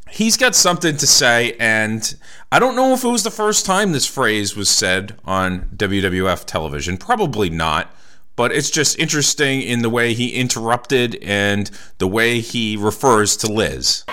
he's 0.10 0.38
got 0.38 0.56
something 0.56 0.98
to 0.98 1.06
say, 1.06 1.56
and 1.60 2.16
I 2.52 2.58
don't 2.58 2.76
know 2.76 2.94
if 2.94 3.04
it 3.04 3.10
was 3.10 3.24
the 3.24 3.30
first 3.30 3.64
time 3.68 3.92
this 3.92 4.08
phrase 4.08 4.56
was 4.56 4.70
said 4.70 5.20
on 5.24 5.70
WWF 5.76 6.46
television. 6.46 6.98
Probably 6.98 7.52
not, 7.52 7.94
but 8.36 8.52
it's 8.52 8.70
just 8.70 8.98
interesting 8.98 9.62
in 9.62 9.82
the 9.82 9.90
way 9.90 10.14
he 10.14 10.30
interrupted 10.30 11.18
and 11.22 11.70
the 11.98 12.08
way 12.08 12.40
he 12.40 12.76
refers 12.78 13.38
to 13.38 13.52
Liz. 13.52 14.04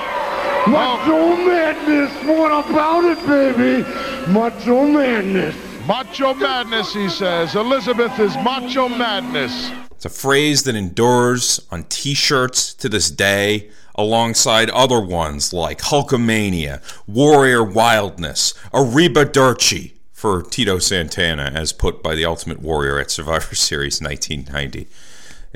Macho 0.66 1.36
Madness, 1.36 2.12
what 2.24 2.70
about 2.70 3.04
it, 3.04 3.26
baby? 3.26 3.82
Macho 4.30 4.86
Madness. 4.86 5.56
Macho 5.86 6.34
Madness, 6.34 6.92
he 6.92 7.08
says. 7.08 7.54
Elizabeth 7.54 8.18
is 8.18 8.34
Macho 8.36 8.88
Madness. 8.88 9.70
It's 9.92 10.04
a 10.04 10.10
phrase 10.10 10.62
that 10.64 10.74
endures 10.74 11.60
on 11.70 11.84
t 11.84 12.14
shirts 12.14 12.74
to 12.74 12.88
this 12.88 13.10
day, 13.10 13.70
alongside 13.94 14.70
other 14.70 15.00
ones 15.00 15.52
like 15.52 15.80
Hulkamania, 15.80 16.82
Warrior 17.06 17.64
Wildness, 17.64 18.54
Arrivederci 18.72 19.99
for 20.20 20.42
Tito 20.42 20.78
Santana, 20.78 21.50
as 21.54 21.72
put 21.72 22.02
by 22.02 22.14
the 22.14 22.26
Ultimate 22.26 22.60
Warrior 22.60 22.98
at 22.98 23.10
Survivor 23.10 23.54
Series 23.54 24.02
1990. 24.02 24.86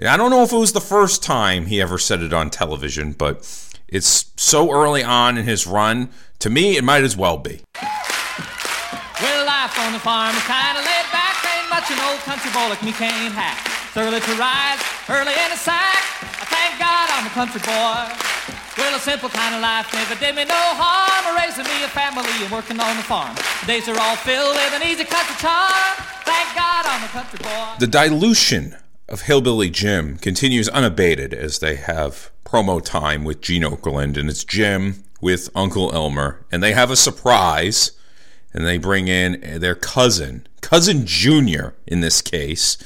I 0.09 0.17
don't 0.17 0.31
know 0.31 0.43
if 0.43 0.53
it 0.53 0.57
was 0.57 0.73
the 0.73 0.81
first 0.81 1.23
time 1.23 1.67
he 1.67 1.83
ever 1.83 1.99
said 1.99 2.23
it 2.23 2.33
on 2.33 2.49
television, 2.49 3.13
but 3.13 3.45
it's 3.89 4.33
so 4.37 4.73
early 4.73 5.05
on 5.05 5.37
in 5.37 5.45
his 5.45 5.67
run. 5.67 6.09
To 6.39 6.49
me, 6.49 6.79
it 6.79 6.83
might 6.83 7.05
as 7.05 7.15
well 7.15 7.37
be. 7.37 7.61
Well, 9.21 9.45
life 9.45 9.79
on 9.79 9.93
the 9.93 10.01
farm 10.01 10.35
is 10.35 10.43
kind 10.45 10.79
of 10.79 10.83
laid 10.83 11.13
back. 11.13 11.37
Ain't 11.45 11.69
much 11.69 11.91
an 11.91 12.01
old 12.09 12.21
country 12.21 12.51
boy 12.51 12.67
like 12.71 12.83
me 12.83 12.93
can't 12.93 13.35
hack. 13.35 13.61
It's 13.89 13.97
early 13.99 14.19
to 14.19 14.35
rise, 14.41 14.81
early 15.11 15.35
in 15.45 15.51
the 15.51 15.61
sack. 15.61 16.01
I 16.41 16.49
thank 16.49 16.81
God 16.81 17.11
I'm 17.13 17.27
a 17.27 17.31
country 17.37 17.61
boy. 17.61 18.34
Well, 18.77 18.95
a 18.95 18.99
simple 18.99 19.29
kind 19.29 19.55
of 19.55 19.61
life 19.61 19.93
never 19.93 20.15
did 20.21 20.35
me 20.35 20.45
no 20.45 20.55
harm. 20.55 21.37
Raising 21.37 21.65
me 21.65 21.85
a 21.85 21.89
family 21.89 22.29
and 22.43 22.51
working 22.51 22.79
on 22.81 22.97
the 22.97 23.03
farm. 23.03 23.35
The 23.61 23.67
days 23.67 23.89
are 23.89 23.99
all 23.99 24.17
filled 24.17 24.57
with 24.57 24.73
an 24.75 24.83
easy 24.83 25.05
country 25.05 25.37
charm. 25.37 25.95
Thank 26.25 26.55
God 26.55 26.87
I'm 26.87 27.05
a 27.05 27.09
country 27.09 27.39
boy. 27.43 27.75
The 27.79 27.87
dilution 27.87 28.77
of 29.09 29.23
Hillbilly 29.23 29.71
Jim 29.71 30.17
continues 30.17 30.69
unabated 30.69 31.35
as 31.35 31.59
they 31.59 31.77
have 31.77 32.31
promo 32.45 32.83
time 32.83 33.25
with 33.25 33.41
Gene 33.41 33.63
Okerlund, 33.63 34.17
and 34.17 34.31
it's 34.31 34.45
Jim 34.45 35.05
with 35.21 35.49
Uncle 35.55 35.93
Elmer, 35.93 36.45
and 36.53 36.63
they 36.63 36.73
have 36.73 36.91
a 36.91 36.97
surprise, 36.97 37.93
and 38.53 38.67
they 38.67 38.79
bring 38.79 39.09
in 39.09 39.41
their 39.61 39.75
cousin, 39.75 40.47
cousin 40.61 41.07
Junior 41.07 41.75
in 41.87 42.01
this 42.01 42.23
case. 42.23 42.79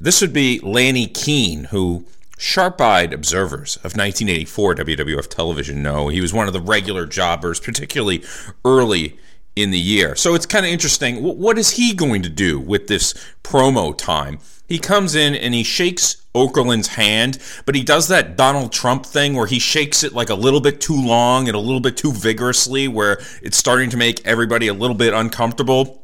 This 0.00 0.20
would 0.20 0.32
be 0.32 0.60
Lanny 0.60 1.06
Kean, 1.06 1.64
who 1.64 2.04
sharp 2.42 2.80
eyed 2.80 3.12
observers 3.12 3.76
of 3.76 3.94
1984 3.94 4.74
WWF 4.74 5.28
television 5.28 5.80
know 5.80 6.08
he 6.08 6.20
was 6.20 6.34
one 6.34 6.48
of 6.48 6.52
the 6.52 6.60
regular 6.60 7.06
jobbers, 7.06 7.60
particularly 7.60 8.24
early 8.64 9.16
in 9.54 9.70
the 9.70 9.78
year. 9.78 10.16
So 10.16 10.34
it's 10.34 10.44
kind 10.44 10.66
of 10.66 10.72
interesting. 10.72 11.22
What 11.22 11.56
is 11.56 11.70
he 11.70 11.94
going 11.94 12.22
to 12.22 12.28
do 12.28 12.58
with 12.58 12.88
this 12.88 13.14
promo 13.44 13.96
time? 13.96 14.40
He 14.66 14.80
comes 14.80 15.14
in 15.14 15.36
and 15.36 15.54
he 15.54 15.62
shakes 15.62 16.16
Okerlund's 16.34 16.88
hand, 16.88 17.38
but 17.64 17.76
he 17.76 17.84
does 17.84 18.08
that 18.08 18.36
Donald 18.36 18.72
Trump 18.72 19.06
thing 19.06 19.34
where 19.34 19.46
he 19.46 19.60
shakes 19.60 20.02
it 20.02 20.12
like 20.12 20.30
a 20.30 20.34
little 20.34 20.60
bit 20.60 20.80
too 20.80 21.00
long 21.00 21.46
and 21.46 21.54
a 21.54 21.60
little 21.60 21.80
bit 21.80 21.96
too 21.96 22.10
vigorously, 22.10 22.88
where 22.88 23.20
it's 23.40 23.56
starting 23.56 23.88
to 23.90 23.96
make 23.96 24.26
everybody 24.26 24.66
a 24.66 24.74
little 24.74 24.96
bit 24.96 25.14
uncomfortable 25.14 26.02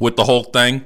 with 0.00 0.16
the 0.16 0.24
whole 0.24 0.44
thing. 0.44 0.84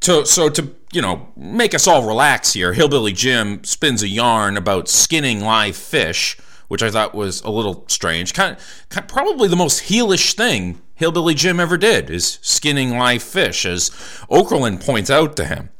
To, 0.00 0.26
so 0.26 0.48
to 0.50 0.74
you 0.92 1.00
know 1.00 1.28
make 1.36 1.74
us 1.74 1.86
all 1.86 2.06
relax 2.06 2.52
here, 2.52 2.72
Hillbilly 2.72 3.12
Jim 3.12 3.64
spins 3.64 4.02
a 4.02 4.08
yarn 4.08 4.56
about 4.56 4.88
skinning 4.88 5.40
live 5.40 5.76
fish, 5.76 6.36
which 6.68 6.82
I 6.82 6.90
thought 6.90 7.14
was 7.14 7.40
a 7.42 7.50
little 7.50 7.84
strange. 7.88 8.34
Kind 8.34 8.56
of, 8.56 8.86
kind 8.90 9.04
of 9.04 9.08
probably 9.08 9.48
the 9.48 9.56
most 9.56 9.84
heelish 9.84 10.34
thing 10.34 10.80
Hillbilly 10.94 11.34
Jim 11.34 11.58
ever 11.58 11.78
did 11.78 12.10
is 12.10 12.38
skinning 12.42 12.98
live 12.98 13.22
fish, 13.22 13.64
as 13.64 13.90
Okerlund 14.30 14.84
points 14.84 15.08
out 15.08 15.36
to 15.36 15.46
him. 15.46 15.70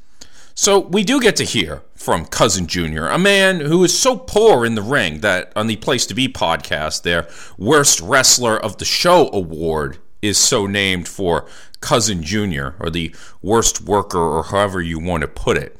So 0.54 0.78
we 0.78 1.04
do 1.04 1.20
get 1.20 1.36
to 1.36 1.44
hear 1.44 1.82
from 1.94 2.24
Cousin 2.26 2.66
Junior, 2.66 3.06
a 3.06 3.18
man 3.18 3.60
who 3.60 3.84
is 3.84 3.98
so 3.98 4.16
poor 4.16 4.64
in 4.64 4.74
the 4.74 4.82
ring 4.82 5.20
that 5.20 5.52
on 5.54 5.66
the 5.66 5.76
Place 5.76 6.06
to 6.06 6.14
Be 6.14 6.28
podcast, 6.28 7.02
their 7.02 7.28
Worst 7.58 8.00
Wrestler 8.00 8.58
of 8.58 8.78
the 8.78 8.84
Show 8.84 9.30
award 9.32 9.98
is 10.22 10.38
so 10.38 10.66
named 10.66 11.08
for 11.08 11.46
Cousin 11.80 12.22
Junior, 12.22 12.74
or 12.78 12.90
the 12.90 13.14
worst 13.42 13.82
worker, 13.82 14.18
or 14.18 14.42
however 14.44 14.80
you 14.80 14.98
want 14.98 15.22
to 15.22 15.28
put 15.28 15.56
it. 15.56 15.76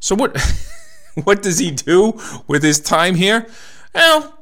So 0.00 0.14
what 0.14 0.36
what 1.24 1.42
does 1.42 1.58
he 1.58 1.70
do 1.70 2.20
with 2.46 2.62
his 2.62 2.80
time 2.80 3.14
here? 3.14 3.46
Well, 3.94 4.34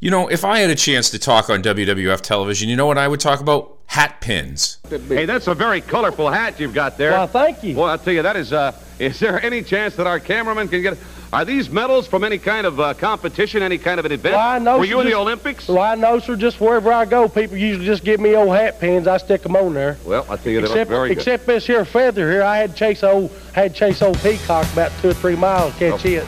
you 0.00 0.10
know, 0.10 0.28
if 0.28 0.44
I 0.44 0.60
had 0.60 0.70
a 0.70 0.76
chance 0.76 1.10
to 1.10 1.18
talk 1.18 1.50
on 1.50 1.62
WWF 1.62 2.20
television, 2.20 2.68
you 2.68 2.76
know 2.76 2.86
what 2.86 2.98
I 2.98 3.08
would 3.08 3.20
talk 3.20 3.40
about? 3.40 3.78
Hat 3.86 4.20
pins. 4.20 4.78
Hey, 4.88 5.24
that's 5.24 5.48
a 5.48 5.54
very 5.54 5.80
colorful 5.80 6.30
hat 6.30 6.60
you've 6.60 6.74
got 6.74 6.98
there. 6.98 7.12
Well, 7.12 7.26
thank 7.26 7.64
you. 7.64 7.74
Well, 7.74 7.86
I'll 7.86 7.98
tell 7.98 8.12
you, 8.12 8.22
that 8.22 8.36
is, 8.36 8.52
uh, 8.52 8.78
is 8.98 9.18
there 9.18 9.42
any 9.42 9.62
chance 9.62 9.96
that 9.96 10.06
our 10.06 10.20
cameraman 10.20 10.68
can 10.68 10.82
get, 10.82 10.98
are 11.32 11.44
these 11.44 11.68
medals 11.68 12.06
from 12.06 12.24
any 12.24 12.38
kind 12.38 12.66
of 12.66 12.80
uh, 12.80 12.94
competition, 12.94 13.62
any 13.62 13.76
kind 13.76 14.00
of 14.00 14.06
an 14.06 14.12
event? 14.12 14.34
Well, 14.34 14.48
I 14.48 14.58
know, 14.58 14.78
Were 14.78 14.84
sir, 14.84 14.90
you 14.90 15.00
in 15.00 15.04
the 15.06 15.10
just- 15.12 15.20
Olympics? 15.20 15.68
Well, 15.68 15.78
I 15.82 15.94
know, 15.94 16.18
sir. 16.18 16.36
Just 16.36 16.60
wherever 16.60 16.90
I 16.92 17.04
go, 17.04 17.28
people 17.28 17.56
usually 17.56 17.84
just 17.84 18.02
give 18.04 18.18
me 18.20 18.34
old 18.34 18.54
hat 18.56 18.80
pins. 18.80 19.06
I 19.06 19.18
stick 19.18 19.42
them 19.42 19.54
on 19.56 19.74
there. 19.74 19.98
Well, 20.04 20.24
I 20.30 20.36
tell 20.36 20.52
you, 20.52 20.60
they 20.60 20.66
look 20.68 20.70
Except, 20.76 20.90
very 20.90 21.08
good. 21.08 21.18
except 21.18 21.46
this 21.46 21.66
here 21.66 21.84
feather 21.84 22.30
here, 22.30 22.42
I 22.42 22.56
had 22.56 22.70
to 22.70 22.76
chase 22.76 23.02
old, 23.02 23.30
had 23.52 23.74
to 23.74 23.78
chase 23.78 24.00
old 24.00 24.18
peacock 24.20 24.70
about 24.72 24.90
two 25.02 25.08
or 25.10 25.14
three 25.14 25.36
miles 25.36 25.74
to 25.74 25.90
catch 25.90 26.04
it. 26.06 26.24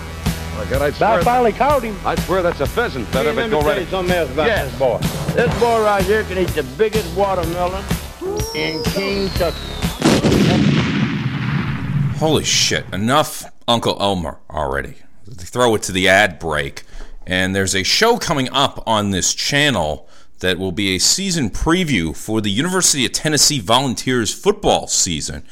My 0.58 0.64
God, 0.66 0.82
I'd 0.82 0.92
But 0.98 1.02
I 1.02 1.12
swear, 1.14 1.22
finally 1.22 1.52
caught 1.52 1.82
him. 1.82 1.96
I 2.04 2.14
swear 2.16 2.42
that's 2.42 2.60
a 2.60 2.66
pheasant 2.66 3.06
feather, 3.08 3.32
but 3.34 3.48
go 3.50 3.62
right 3.62 3.88
something 3.88 4.14
else 4.14 4.30
about 4.30 4.46
Yes. 4.48 4.68
this 4.70 4.78
boy. 4.78 4.98
This 5.34 5.58
boy 5.60 5.82
right 5.82 6.04
here 6.04 6.24
can 6.24 6.36
eat 6.36 6.48
the 6.48 6.64
biggest 6.76 7.16
watermelon 7.16 7.82
in 8.54 8.82
Kentucky. 8.82 9.56
Holy 12.20 12.44
shit, 12.44 12.84
enough 12.92 13.50
Uncle 13.66 13.96
Elmer 13.98 14.36
already. 14.50 14.96
Throw 15.26 15.74
it 15.74 15.82
to 15.84 15.92
the 15.92 16.06
ad 16.06 16.38
break, 16.38 16.82
and 17.26 17.56
there's 17.56 17.74
a 17.74 17.82
show 17.82 18.18
coming 18.18 18.50
up 18.52 18.86
on 18.86 19.10
this 19.10 19.32
channel 19.32 20.06
that 20.40 20.58
will 20.58 20.70
be 20.70 20.94
a 20.94 20.98
season 20.98 21.48
preview 21.48 22.14
for 22.14 22.42
the 22.42 22.50
University 22.50 23.06
of 23.06 23.12
Tennessee 23.12 23.58
Volunteers 23.58 24.34
football 24.34 24.86
season. 24.86 25.44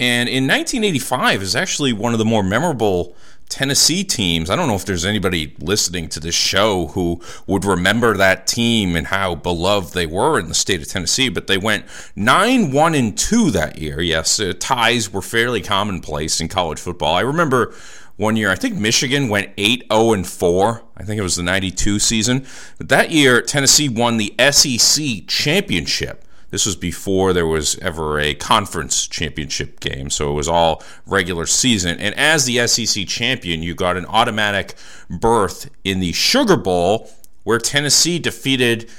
And 0.00 0.28
in 0.28 0.48
1985 0.48 1.40
is 1.40 1.54
actually 1.54 1.92
one 1.92 2.14
of 2.14 2.18
the 2.18 2.24
more 2.24 2.42
memorable 2.42 3.14
Tennessee 3.48 4.04
teams. 4.04 4.50
I 4.50 4.56
don't 4.56 4.68
know 4.68 4.74
if 4.74 4.84
there's 4.84 5.04
anybody 5.04 5.54
listening 5.58 6.08
to 6.10 6.20
this 6.20 6.34
show 6.34 6.88
who 6.88 7.20
would 7.46 7.64
remember 7.64 8.16
that 8.16 8.46
team 8.46 8.94
and 8.94 9.06
how 9.06 9.34
beloved 9.34 9.94
they 9.94 10.06
were 10.06 10.38
in 10.38 10.48
the 10.48 10.54
state 10.54 10.82
of 10.82 10.88
Tennessee, 10.88 11.28
but 11.28 11.46
they 11.46 11.58
went 11.58 11.84
9 12.14 12.72
1 12.72 12.94
and 12.94 13.16
2 13.16 13.50
that 13.52 13.78
year. 13.78 14.00
Yes, 14.00 14.38
uh, 14.38 14.52
ties 14.58 15.12
were 15.12 15.22
fairly 15.22 15.62
commonplace 15.62 16.40
in 16.40 16.48
college 16.48 16.78
football. 16.78 17.14
I 17.14 17.20
remember 17.20 17.74
one 18.18 18.34
year, 18.34 18.50
I 18.50 18.56
think 18.56 18.74
Michigan 18.74 19.28
went 19.28 19.52
8 19.56 19.84
0 19.92 20.12
and 20.12 20.26
4. 20.26 20.82
I 20.96 21.04
think 21.04 21.18
it 21.18 21.22
was 21.22 21.36
the 21.36 21.42
92 21.44 22.00
season. 22.00 22.44
But 22.76 22.88
that 22.88 23.12
year, 23.12 23.40
Tennessee 23.40 23.88
won 23.88 24.16
the 24.16 24.34
SEC 24.50 25.26
championship. 25.28 26.24
This 26.50 26.64
was 26.64 26.76
before 26.76 27.32
there 27.32 27.46
was 27.46 27.78
ever 27.78 28.18
a 28.18 28.34
conference 28.34 29.06
championship 29.06 29.80
game, 29.80 30.08
so 30.08 30.30
it 30.30 30.34
was 30.34 30.48
all 30.48 30.82
regular 31.06 31.44
season. 31.44 31.98
And 31.98 32.14
as 32.14 32.46
the 32.46 32.66
SEC 32.66 33.06
champion, 33.06 33.62
you 33.62 33.74
got 33.74 33.96
an 33.96 34.06
automatic 34.06 34.74
berth 35.10 35.68
in 35.84 36.00
the 36.00 36.12
Sugar 36.12 36.56
Bowl, 36.56 37.10
where 37.44 37.58
Tennessee 37.58 38.18
defeated 38.18 38.90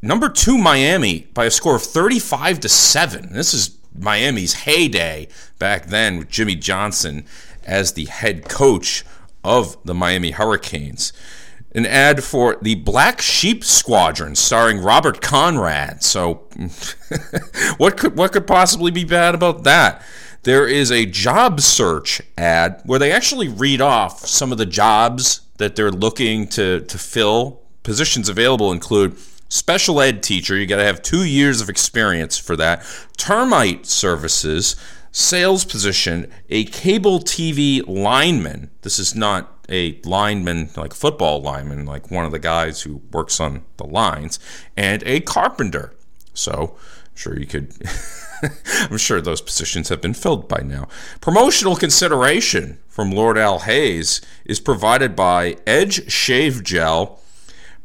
number 0.00 0.28
two 0.28 0.58
Miami 0.58 1.28
by 1.34 1.44
a 1.44 1.50
score 1.50 1.76
of 1.76 1.82
35 1.82 2.60
to 2.60 2.68
7. 2.68 3.32
This 3.32 3.54
is 3.54 3.78
Miami's 3.96 4.54
heyday 4.54 5.28
back 5.58 5.86
then 5.86 6.18
with 6.18 6.28
Jimmy 6.28 6.56
Johnson 6.56 7.24
as 7.64 7.92
the 7.92 8.06
head 8.06 8.48
coach 8.48 9.04
of 9.44 9.76
the 9.84 9.94
Miami 9.94 10.32
Hurricanes. 10.32 11.12
An 11.74 11.86
ad 11.86 12.22
for 12.22 12.58
the 12.60 12.74
Black 12.74 13.20
Sheep 13.22 13.64
Squadron 13.64 14.34
starring 14.36 14.80
Robert 14.80 15.20
Conrad. 15.22 16.02
So 16.02 16.46
what 17.78 17.96
could 17.96 18.16
what 18.16 18.32
could 18.32 18.46
possibly 18.46 18.90
be 18.90 19.04
bad 19.04 19.34
about 19.34 19.64
that? 19.64 20.02
There 20.42 20.66
is 20.66 20.90
a 20.90 21.06
job 21.06 21.60
search 21.60 22.20
ad 22.36 22.82
where 22.84 22.98
they 22.98 23.12
actually 23.12 23.48
read 23.48 23.80
off 23.80 24.26
some 24.26 24.50
of 24.50 24.58
the 24.58 24.66
jobs 24.66 25.42
that 25.58 25.76
they're 25.76 25.92
looking 25.92 26.48
to, 26.48 26.80
to 26.80 26.98
fill. 26.98 27.60
Positions 27.84 28.28
available 28.28 28.72
include 28.72 29.16
special 29.48 30.00
ed 30.00 30.22
teacher. 30.22 30.56
You 30.56 30.66
got 30.66 30.76
to 30.76 30.84
have 30.84 31.00
two 31.02 31.24
years 31.24 31.60
of 31.60 31.68
experience 31.68 32.38
for 32.38 32.56
that. 32.56 32.84
Termite 33.16 33.86
services, 33.86 34.74
sales 35.12 35.64
position, 35.64 36.30
a 36.48 36.64
cable 36.64 37.20
TV 37.20 37.86
lineman. 37.86 38.70
This 38.82 38.98
is 38.98 39.14
not 39.14 39.64
a 39.68 40.00
lineman 40.04 40.70
like 40.76 40.92
football 40.92 41.40
lineman, 41.40 41.86
like 41.86 42.10
one 42.10 42.24
of 42.24 42.32
the 42.32 42.38
guys 42.38 42.82
who 42.82 43.02
works 43.12 43.38
on 43.38 43.62
the 43.76 43.86
lines, 43.86 44.40
and 44.76 45.02
a 45.04 45.20
carpenter. 45.20 45.94
So, 46.34 46.76
I'm 46.76 47.16
sure 47.16 47.38
you 47.38 47.46
could. 47.46 47.72
I'm 48.90 48.98
sure 48.98 49.20
those 49.20 49.40
positions 49.40 49.88
have 49.88 50.00
been 50.00 50.14
filled 50.14 50.48
by 50.48 50.62
now. 50.64 50.88
Promotional 51.20 51.76
consideration 51.76 52.80
from 52.88 53.12
Lord 53.12 53.38
Al 53.38 53.60
Hayes 53.60 54.20
is 54.44 54.58
provided 54.58 55.14
by 55.14 55.56
Edge 55.64 56.10
Shave 56.10 56.64
Gel 56.64 57.20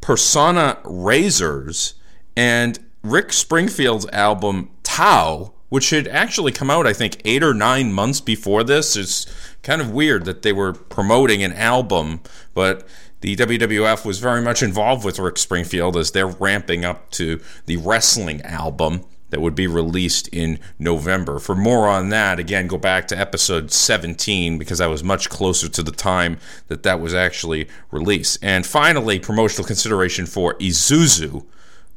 Persona 0.01 0.77
Razors, 0.85 1.95
and 2.35 2.79
Rick 3.03 3.33
Springfield's 3.33 4.07
album 4.07 4.69
Tao, 4.83 5.53
which 5.69 5.89
had 5.89 6.07
actually 6.07 6.51
come 6.51 6.69
out, 6.69 6.87
I 6.87 6.93
think, 6.93 7.21
eight 7.25 7.43
or 7.43 7.53
nine 7.53 7.91
months 7.91 8.21
before 8.21 8.63
this. 8.63 8.95
It's 8.95 9.25
kind 9.63 9.81
of 9.81 9.91
weird 9.91 10.25
that 10.25 10.41
they 10.41 10.53
were 10.53 10.73
promoting 10.73 11.43
an 11.43 11.53
album, 11.53 12.21
but 12.53 12.87
the 13.21 13.35
WWF 13.35 14.05
was 14.05 14.19
very 14.19 14.41
much 14.41 14.61
involved 14.61 15.03
with 15.03 15.19
Rick 15.19 15.37
Springfield 15.37 15.97
as 15.97 16.11
they're 16.11 16.27
ramping 16.27 16.85
up 16.85 17.09
to 17.11 17.41
the 17.65 17.77
wrestling 17.77 18.41
album 18.43 19.03
that 19.29 19.41
would 19.41 19.55
be 19.55 19.67
released 19.67 20.27
in 20.29 20.59
November. 20.79 21.39
For 21.39 21.55
more 21.55 21.87
on 21.87 22.09
that, 22.09 22.39
again, 22.39 22.67
go 22.67 22.77
back 22.77 23.07
to 23.09 23.19
episode 23.19 23.71
17 23.71 24.57
because 24.57 24.79
I 24.79 24.87
was 24.87 25.03
much 25.03 25.29
closer 25.29 25.67
to 25.67 25.83
the 25.83 25.91
time 25.91 26.37
that 26.67 26.83
that 26.83 27.01
was 27.01 27.13
actually 27.13 27.67
released. 27.91 28.39
And 28.41 28.65
finally, 28.65 29.19
promotional 29.19 29.67
consideration 29.67 30.25
for 30.25 30.53
Isuzu. 30.55 31.45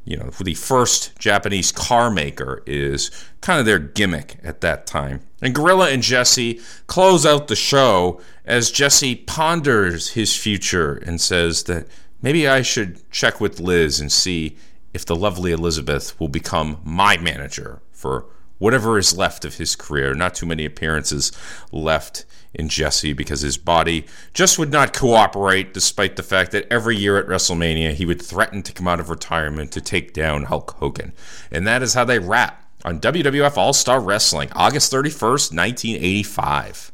You 0.03 0.17
know, 0.17 0.31
the 0.43 0.55
first 0.55 1.17
Japanese 1.19 1.71
car 1.71 2.09
maker 2.09 2.63
is 2.65 3.11
kind 3.41 3.59
of 3.59 3.65
their 3.65 3.79
gimmick 3.79 4.37
at 4.43 4.61
that 4.61 4.87
time. 4.87 5.21
And 5.41 5.53
Gorilla 5.53 5.89
and 5.89 6.01
Jesse 6.01 6.59
close 6.87 7.25
out 7.25 7.47
the 7.47 7.55
show 7.55 8.19
as 8.45 8.71
Jesse 8.71 9.15
ponders 9.15 10.09
his 10.09 10.35
future 10.35 10.95
and 10.95 11.21
says 11.21 11.63
that 11.63 11.87
maybe 12.21 12.47
I 12.47 12.61
should 12.63 13.09
check 13.11 13.39
with 13.39 13.59
Liz 13.59 13.99
and 13.99 14.11
see 14.11 14.57
if 14.93 15.05
the 15.05 15.15
lovely 15.15 15.51
Elizabeth 15.51 16.19
will 16.19 16.27
become 16.27 16.79
my 16.83 17.17
manager 17.17 17.81
for 17.91 18.25
whatever 18.57 18.97
is 18.97 19.17
left 19.17 19.45
of 19.45 19.55
his 19.55 19.75
career. 19.75 20.13
Not 20.13 20.35
too 20.35 20.45
many 20.45 20.65
appearances 20.65 21.31
left 21.71 22.25
in 22.53 22.69
Jesse 22.69 23.13
because 23.13 23.41
his 23.41 23.57
body 23.57 24.05
just 24.33 24.59
would 24.59 24.71
not 24.71 24.93
cooperate, 24.93 25.73
despite 25.73 26.15
the 26.15 26.23
fact 26.23 26.51
that 26.51 26.67
every 26.71 26.97
year 26.97 27.17
at 27.17 27.27
WrestleMania 27.27 27.93
he 27.93 28.05
would 28.05 28.21
threaten 28.21 28.61
to 28.63 28.73
come 28.73 28.87
out 28.87 28.99
of 28.99 29.09
retirement 29.09 29.71
to 29.71 29.81
take 29.81 30.13
down 30.13 30.43
Hulk 30.43 30.71
Hogan. 30.79 31.13
And 31.51 31.65
that 31.67 31.81
is 31.81 31.93
how 31.93 32.05
they 32.05 32.19
wrap 32.19 32.65
on 32.83 32.99
WWF 32.99 33.57
All 33.57 33.73
Star 33.73 33.99
Wrestling, 33.99 34.49
August 34.53 34.91
31st, 34.91 35.55
1985. 35.55 36.91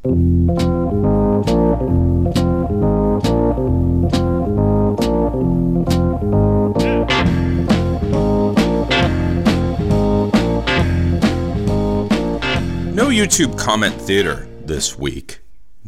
No 12.94 13.10
YouTube 13.10 13.58
comment 13.58 13.94
theater 14.02 14.48
this 14.66 14.98
week, 14.98 15.40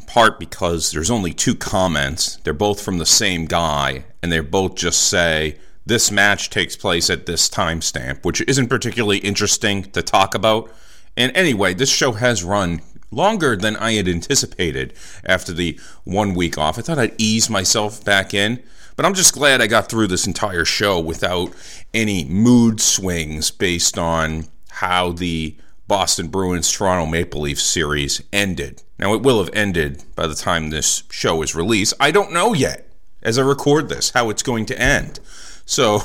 part 0.09 0.39
because 0.39 0.91
there's 0.91 1.11
only 1.11 1.31
two 1.31 1.55
comments. 1.55 2.37
They're 2.37 2.51
both 2.51 2.81
from 2.81 2.97
the 2.97 3.05
same 3.05 3.45
guy, 3.45 4.05
and 4.21 4.31
they 4.31 4.39
both 4.39 4.75
just 4.75 5.07
say, 5.07 5.57
This 5.85 6.11
match 6.11 6.49
takes 6.49 6.75
place 6.75 7.09
at 7.09 7.27
this 7.27 7.47
timestamp, 7.47 8.25
which 8.25 8.41
isn't 8.41 8.67
particularly 8.67 9.19
interesting 9.19 9.83
to 9.91 10.01
talk 10.01 10.33
about. 10.33 10.73
And 11.15 11.35
anyway, 11.37 11.75
this 11.75 11.91
show 11.91 12.13
has 12.13 12.43
run 12.43 12.81
longer 13.11 13.55
than 13.55 13.75
I 13.77 13.93
had 13.93 14.07
anticipated 14.07 14.93
after 15.23 15.53
the 15.53 15.79
one 16.03 16.33
week 16.33 16.57
off. 16.57 16.79
I 16.79 16.81
thought 16.81 16.99
I'd 16.99 17.15
ease 17.19 17.49
myself 17.49 18.03
back 18.03 18.33
in, 18.33 18.63
but 18.95 19.05
I'm 19.05 19.13
just 19.13 19.33
glad 19.33 19.61
I 19.61 19.67
got 19.67 19.89
through 19.89 20.07
this 20.07 20.27
entire 20.27 20.65
show 20.65 20.99
without 20.99 21.53
any 21.93 22.25
mood 22.25 22.81
swings 22.81 23.51
based 23.51 23.97
on 23.97 24.47
how 24.69 25.11
the 25.11 25.55
Boston 25.89 26.27
Bruins 26.27 26.71
Toronto 26.71 27.07
Maple 27.07 27.41
Leafs 27.41 27.63
series 27.63 28.21
ended. 28.31 28.83
Now, 28.99 29.15
it 29.15 29.23
will 29.23 29.43
have 29.43 29.53
ended 29.53 30.03
by 30.15 30.27
the 30.27 30.35
time 30.35 30.69
this 30.69 31.01
show 31.09 31.41
is 31.41 31.55
released. 31.55 31.95
I 31.99 32.11
don't 32.11 32.31
know 32.31 32.53
yet, 32.53 32.87
as 33.23 33.39
I 33.39 33.41
record 33.41 33.89
this, 33.89 34.11
how 34.11 34.29
it's 34.29 34.43
going 34.43 34.67
to 34.67 34.79
end. 34.79 35.19
So, 35.65 36.01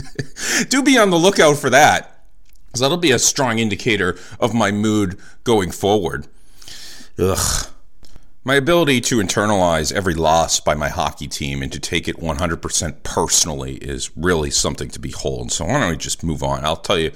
do 0.68 0.82
be 0.82 0.96
on 0.96 1.10
the 1.10 1.18
lookout 1.18 1.58
for 1.58 1.68
that, 1.68 2.24
because 2.66 2.80
that'll 2.80 2.96
be 2.96 3.12
a 3.12 3.18
strong 3.18 3.58
indicator 3.58 4.18
of 4.40 4.54
my 4.54 4.72
mood 4.72 5.18
going 5.44 5.70
forward. 5.72 6.26
Ugh. 7.18 7.66
My 8.44 8.54
ability 8.54 9.02
to 9.02 9.18
internalize 9.18 9.92
every 9.92 10.14
loss 10.14 10.58
by 10.58 10.74
my 10.74 10.88
hockey 10.88 11.28
team 11.28 11.62
and 11.62 11.70
to 11.70 11.78
take 11.78 12.08
it 12.08 12.16
100% 12.16 13.02
personally 13.04 13.74
is 13.74 14.10
really 14.16 14.50
something 14.50 14.88
to 14.88 14.98
behold. 14.98 15.52
So, 15.52 15.66
why 15.66 15.80
don't 15.80 15.90
we 15.90 15.96
just 15.98 16.24
move 16.24 16.42
on? 16.42 16.64
I'll 16.64 16.76
tell 16.76 16.98
you 16.98 17.12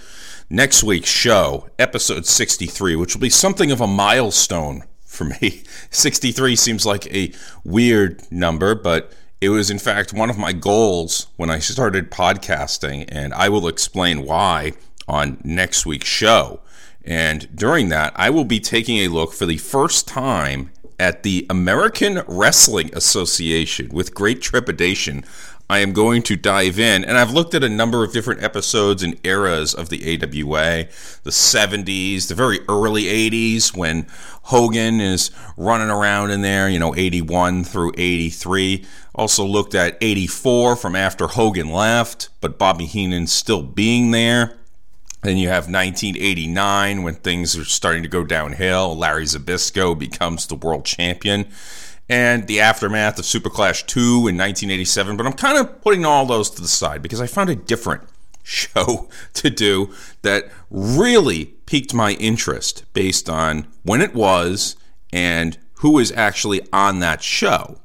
next 0.49 0.85
week's 0.85 1.11
show, 1.11 1.69
episode 1.79 2.27
63, 2.27 2.97
which 2.97 3.15
will 3.15 3.21
be 3.21 3.31
something 3.31 3.71
of 3.71 3.81
a 3.81 3.87
milestone 3.87 4.85
for 5.05 5.25
me. 5.25 5.63
63 5.91 6.57
seems 6.57 6.87
like 6.87 7.07
a 7.15 7.33
weird 7.65 8.23
number, 8.31 8.75
but 8.75 9.13
it 9.41 9.49
was 9.51 9.71
in 9.71 9.79
fact 9.79 10.13
one 10.13 10.31
of 10.31 10.39
my 10.39 10.53
goals 10.53 11.29
when 11.37 11.51
I 11.51 11.59
started 11.59 12.11
podcasting, 12.11 13.05
and 13.09 13.35
I 13.35 13.49
will 13.49 13.69
explain 13.69 14.25
why 14.25 14.73
on 15.09 15.39
next 15.45 15.87
week's 15.87 16.09
show. 16.09 16.61
And 17.05 17.49
during 17.55 17.89
that, 17.91 18.13
I 18.17 18.31
will 18.31 18.45
be 18.45 18.59
taking 18.59 18.99
a 18.99 19.09
look 19.09 19.33
for 19.33 19.47
the 19.47 19.59
first 19.59 20.09
time 20.09 20.71
at 20.99 21.23
the 21.23 21.47
American 21.51 22.23
Wrestling 22.27 22.91
Association 22.95 23.91
with 23.91 24.15
great 24.15 24.41
trepidation. 24.41 25.25
I 25.69 25.81
am 25.81 25.93
going 25.93 26.23
to 26.23 26.37
dive 26.37 26.79
in, 26.79 27.05
and 27.05 27.19
I've 27.19 27.33
looked 27.33 27.53
at 27.53 27.65
a 27.65 27.69
number 27.69 28.05
of 28.05 28.13
different 28.13 28.41
episodes 28.41 29.03
and 29.03 29.19
eras 29.27 29.75
of 29.75 29.89
the 29.89 30.15
AWA 30.15 30.87
the 31.25 31.31
70s, 31.31 32.29
the 32.29 32.37
very 32.37 32.61
early 32.69 33.05
80s 33.05 33.77
when 33.77 34.07
Hogan 34.43 35.01
is 35.01 35.33
running 35.57 35.91
around 35.91 36.31
in 36.31 36.43
there, 36.43 36.69
you 36.69 36.79
know, 36.79 36.95
81 36.95 37.65
through 37.65 37.93
83. 37.97 38.85
Also 39.17 39.45
looked 39.45 39.75
at 39.75 39.99
84 40.01 40.77
from 40.77 40.95
after 40.95 41.27
Hogan 41.27 41.73
left, 41.73 42.29
but 42.41 42.59
Bobby 42.59 42.87
Heenan 42.87 43.27
still 43.27 43.65
being 43.65 44.13
there. 44.13 44.57
Then 45.23 45.37
you 45.37 45.49
have 45.49 45.65
1989 45.65 47.03
when 47.03 47.15
things 47.15 47.57
are 47.57 47.65
starting 47.65 48.05
to 48.05 48.09
go 48.09 48.23
downhill. 48.23 48.97
Larry 48.97 49.25
Zbyszko 49.25 49.99
becomes 49.99 50.47
the 50.47 50.55
world 50.55 50.85
champion 50.85 51.47
and 52.09 52.47
the 52.47 52.61
aftermath 52.61 53.19
of 53.19 53.25
Super 53.25 53.51
Clash 53.51 53.85
2 53.85 54.01
in 54.01 54.37
1987. 54.37 55.17
But 55.17 55.27
I'm 55.27 55.33
kind 55.33 55.59
of 55.59 55.81
putting 55.83 56.05
all 56.05 56.27
those 56.27 56.51
to 56.51 56.63
the 56.63 56.69
side 56.69 57.03
because 57.03 57.21
I 57.21 57.27
found 57.27 57.51
a 57.51 57.57
different 57.57 58.03
show 58.43 59.09
to 59.35 59.51
do 59.51 59.93
that 60.23 60.51
really 60.71 61.47
piqued 61.67 61.93
my 61.93 62.13
interest 62.13 62.85
based 62.93 63.29
on 63.29 63.67
when 63.83 64.01
it 64.01 64.15
was 64.15 64.77
and 65.13 65.59
who 65.81 65.99
is 65.99 66.13
actually 66.13 66.61
on 66.73 67.01
that 67.01 67.23
show. 67.23 67.81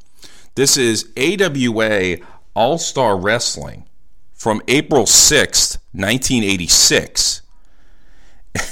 This 0.55 0.77
is 0.77 1.11
AWA 1.17 2.17
All 2.53 2.77
Star 2.77 3.17
Wrestling 3.17 3.85
from 4.33 4.61
April 4.67 5.03
6th, 5.03 5.77
1986. 5.93 7.41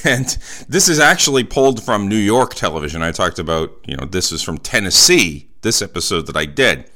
And 0.04 0.26
this 0.68 0.90
is 0.90 1.00
actually 1.00 1.44
pulled 1.44 1.84
from 1.84 2.08
New 2.08 2.18
York 2.18 2.54
television. 2.54 3.02
I 3.02 3.12
talked 3.12 3.40
about, 3.40 3.72
you 3.86 3.96
know, 3.96 4.06
this 4.06 4.32
is 4.32 4.42
from 4.42 4.58
Tennessee, 4.58 5.50
this 5.62 5.82
episode 5.82 6.28
that 6.28 6.36
I 6.36 6.46
did 6.46 6.90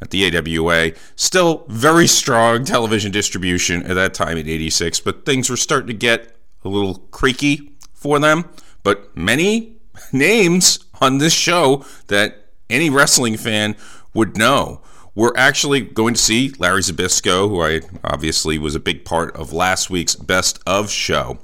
at 0.00 0.10
the 0.10 0.36
AWA. 0.36 0.92
Still 1.16 1.64
very 1.68 2.06
strong 2.06 2.64
television 2.64 3.10
distribution 3.10 3.82
at 3.84 3.94
that 3.94 4.14
time 4.14 4.36
in 4.36 4.48
86, 4.48 5.00
but 5.00 5.24
things 5.24 5.48
were 5.48 5.56
starting 5.56 5.88
to 5.88 5.94
get 5.94 6.36
a 6.64 6.68
little 6.68 6.96
creaky 7.10 7.72
for 7.94 8.18
them. 8.18 8.44
But 8.82 9.16
many 9.16 9.76
names 10.12 10.80
on 11.00 11.18
this 11.18 11.32
show 11.32 11.84
that 12.08 12.50
any 12.68 12.90
wrestling 12.90 13.36
fan 13.36 13.76
would 14.12 14.36
know. 14.36 14.82
We're 15.14 15.36
actually 15.36 15.80
going 15.80 16.14
to 16.14 16.20
see 16.20 16.52
Larry 16.58 16.82
Zbyszko, 16.82 17.48
who 17.48 17.62
I 17.62 17.80
obviously 18.04 18.58
was 18.58 18.74
a 18.74 18.80
big 18.80 19.06
part 19.06 19.34
of 19.34 19.52
last 19.52 19.88
week's 19.88 20.14
Best 20.14 20.58
of 20.66 20.90
show. 20.90 21.38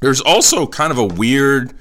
There's 0.00 0.20
also 0.20 0.66
kind 0.66 0.90
of 0.90 0.98
a 0.98 1.04
weird 1.04 1.72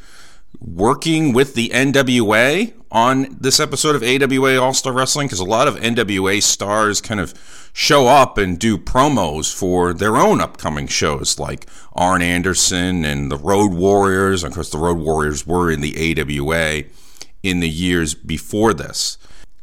working 0.60 1.34
with 1.34 1.54
the 1.54 1.70
NWA 1.70 2.74
on 2.92 3.38
this 3.40 3.60
episode 3.60 3.96
of 3.96 4.04
AWA 4.04 4.60
All 4.60 4.74
Star 4.74 4.94
Wrestling 4.94 5.28
because 5.28 5.40
a 5.40 5.46
lot 5.46 5.68
of 5.68 5.76
NWA 5.76 6.42
stars 6.42 7.02
kind 7.02 7.20
of 7.20 7.34
show 7.74 8.08
up 8.08 8.38
and 8.38 8.58
do 8.58 8.78
promos 8.78 9.54
for 9.54 9.94
their 9.94 10.16
own 10.16 10.40
upcoming 10.40 10.88
shows, 10.88 11.38
like 11.38 11.68
Arn 11.94 12.22
Anderson 12.22 13.04
and 13.04 13.30
the 13.30 13.38
Road 13.38 13.74
Warriors. 13.74 14.44
Of 14.44 14.54
course, 14.54 14.70
the 14.70 14.78
Road 14.78 14.98
Warriors 14.98 15.46
were 15.46 15.70
in 15.70 15.82
the 15.82 16.16
AWA 16.18 16.84
in 17.44 17.60
the 17.60 17.70
years 17.70 18.14
before 18.14 18.74
this. 18.74 19.18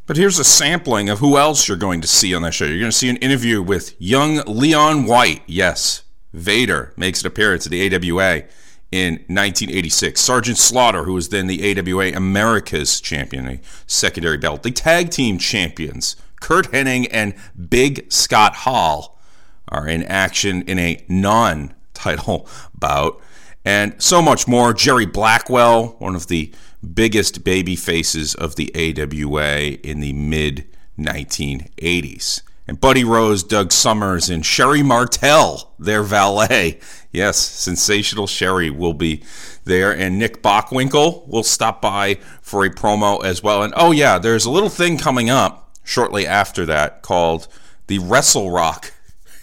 But 0.05 0.17
here's 0.17 0.37
a 0.37 0.43
sampling 0.43 1.09
of 1.09 1.19
who 1.19 1.37
else 1.37 1.67
you're 1.67 1.77
going 1.77 2.01
to 2.01 2.07
see 2.07 2.35
on 2.35 2.43
that 2.43 2.53
show. 2.53 2.65
You're 2.65 2.79
going 2.79 2.91
to 2.91 2.97
see 2.97 3.09
an 3.09 3.17
interview 3.17 3.61
with 3.61 3.99
young 3.99 4.41
Leon 4.45 5.05
White. 5.05 5.41
Yes, 5.47 6.02
Vader 6.33 6.93
makes 6.97 7.21
an 7.21 7.27
appearance 7.27 7.65
at 7.65 7.71
the 7.71 7.95
AWA 7.95 8.43
in 8.91 9.13
1986. 9.27 10.19
Sergeant 10.19 10.57
Slaughter, 10.57 11.03
who 11.03 11.13
was 11.13 11.29
then 11.29 11.47
the 11.47 11.77
AWA 11.77 12.11
America's 12.15 13.01
champion, 13.01 13.47
a 13.47 13.59
secondary 13.87 14.37
belt. 14.37 14.63
The 14.63 14.71
tag 14.71 15.09
team 15.09 15.37
champions, 15.37 16.15
Curt 16.39 16.71
Hennig 16.71 17.07
and 17.11 17.33
Big 17.69 18.11
Scott 18.11 18.55
Hall, 18.57 19.19
are 19.67 19.87
in 19.87 20.03
action 20.03 20.61
in 20.63 20.77
a 20.77 21.03
non 21.07 21.73
title 21.93 22.47
bout. 22.77 23.19
And 23.65 23.95
so 24.01 24.21
much 24.21 24.47
more. 24.47 24.73
Jerry 24.73 25.05
Blackwell, 25.05 25.95
one 25.99 26.15
of 26.15 26.27
the 26.27 26.53
biggest 26.93 27.43
baby 27.43 27.75
faces 27.75 28.35
of 28.35 28.57
the 28.57 28.71
AWA 28.75 29.77
in 29.83 30.01
the 30.01 30.13
mid 30.13 30.67
1980s. 30.99 32.41
And 32.65 32.79
Buddy 32.79 33.03
Rose, 33.03 33.43
Doug 33.43 33.73
Summers, 33.73 34.29
and 34.29 34.45
Sherri 34.45 34.83
Martel, 34.83 35.73
their 35.77 36.01
valet. 36.01 36.79
Yes, 37.11 37.37
sensational 37.37 38.25
Sherry 38.25 38.69
will 38.69 38.93
be 38.93 39.23
there. 39.65 39.91
And 39.91 40.17
Nick 40.17 40.41
Bockwinkel 40.41 41.27
will 41.27 41.43
stop 41.43 41.81
by 41.81 42.15
for 42.41 42.63
a 42.63 42.69
promo 42.69 43.23
as 43.23 43.43
well. 43.43 43.63
And 43.63 43.73
oh, 43.75 43.91
yeah, 43.91 44.17
there's 44.17 44.45
a 44.45 44.51
little 44.51 44.69
thing 44.69 44.97
coming 44.97 45.29
up 45.29 45.71
shortly 45.83 46.25
after 46.25 46.65
that 46.65 47.01
called 47.01 47.47
the 47.87 47.99
Wrestle 47.99 48.49
Rock 48.49 48.93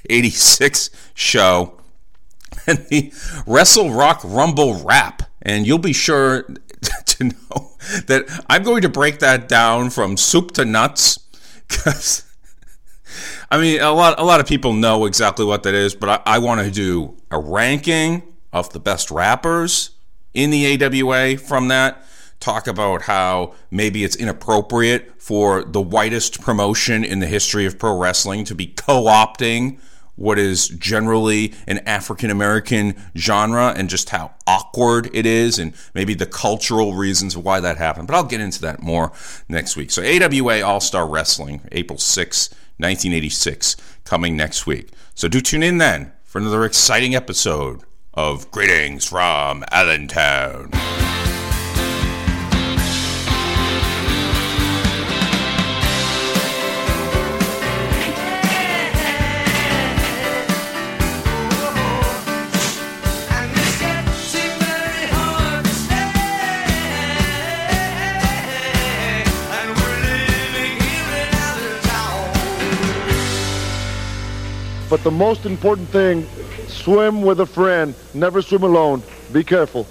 86 0.08 0.90
show 1.14 1.78
and 2.66 2.78
the 2.88 3.12
Wrestle 3.46 3.92
Rock 3.92 4.20
Rumble 4.24 4.82
Rap. 4.82 5.22
And 5.42 5.66
you'll 5.66 5.78
be 5.78 5.92
sure 5.92 6.42
to 7.06 7.24
know 7.24 7.72
that 8.06 8.44
I'm 8.48 8.62
going 8.62 8.82
to 8.82 8.88
break 8.88 9.18
that 9.18 9.48
down 9.48 9.90
from 9.90 10.16
soup 10.16 10.52
to 10.52 10.64
nuts 10.64 11.18
because 11.68 12.24
I 13.50 13.60
mean 13.60 13.80
a 13.80 13.92
lot 13.92 14.18
a 14.18 14.24
lot 14.24 14.40
of 14.40 14.46
people 14.46 14.72
know 14.72 15.04
exactly 15.04 15.44
what 15.44 15.62
that 15.64 15.74
is, 15.74 15.94
but 15.94 16.08
I, 16.26 16.34
I 16.36 16.38
want 16.38 16.60
to 16.60 16.70
do 16.70 17.16
a 17.30 17.38
ranking 17.38 18.22
of 18.52 18.72
the 18.72 18.80
best 18.80 19.10
rappers 19.10 19.90
in 20.34 20.50
the 20.50 20.82
AWA 20.82 21.36
from 21.36 21.68
that. 21.68 22.04
Talk 22.40 22.66
about 22.66 23.02
how 23.02 23.54
maybe 23.70 24.02
it's 24.02 24.16
inappropriate 24.16 25.20
for 25.20 25.62
the 25.62 25.80
whitest 25.80 26.40
promotion 26.40 27.04
in 27.04 27.20
the 27.20 27.26
history 27.26 27.66
of 27.66 27.78
pro 27.78 27.96
wrestling 27.98 28.44
to 28.44 28.54
be 28.54 28.66
co 28.66 29.04
opting 29.04 29.78
what 30.20 30.38
is 30.38 30.68
generally 30.68 31.54
an 31.66 31.78
African 31.86 32.30
American 32.30 32.94
genre 33.16 33.72
and 33.74 33.88
just 33.88 34.10
how 34.10 34.34
awkward 34.46 35.08
it 35.14 35.24
is 35.24 35.58
and 35.58 35.72
maybe 35.94 36.12
the 36.12 36.26
cultural 36.26 36.92
reasons 36.92 37.38
why 37.38 37.58
that 37.58 37.78
happened. 37.78 38.06
But 38.06 38.16
I'll 38.16 38.24
get 38.24 38.40
into 38.40 38.60
that 38.60 38.82
more 38.82 39.12
next 39.48 39.76
week. 39.76 39.90
So, 39.90 40.02
AWA 40.02 40.60
All 40.60 40.80
Star 40.80 41.08
Wrestling, 41.08 41.62
April 41.72 41.98
6, 41.98 42.50
1986, 42.80 43.76
coming 44.04 44.36
next 44.36 44.66
week. 44.66 44.90
So, 45.14 45.28
do 45.28 45.40
tune 45.40 45.62
in 45.62 45.78
then 45.78 46.12
for 46.24 46.38
another 46.38 46.64
exciting 46.64 47.14
episode 47.14 47.82
of 48.14 48.50
Greetings 48.50 49.06
from 49.06 49.64
Allentown. 49.70 50.70
But 74.90 75.04
the 75.04 75.12
most 75.12 75.46
important 75.46 75.90
thing, 75.90 76.26
swim 76.68 77.22
with 77.22 77.40
a 77.40 77.46
friend. 77.46 77.94
Never 78.12 78.42
swim 78.42 78.64
alone. 78.64 79.04
Be 79.32 79.44
careful. 79.44 79.86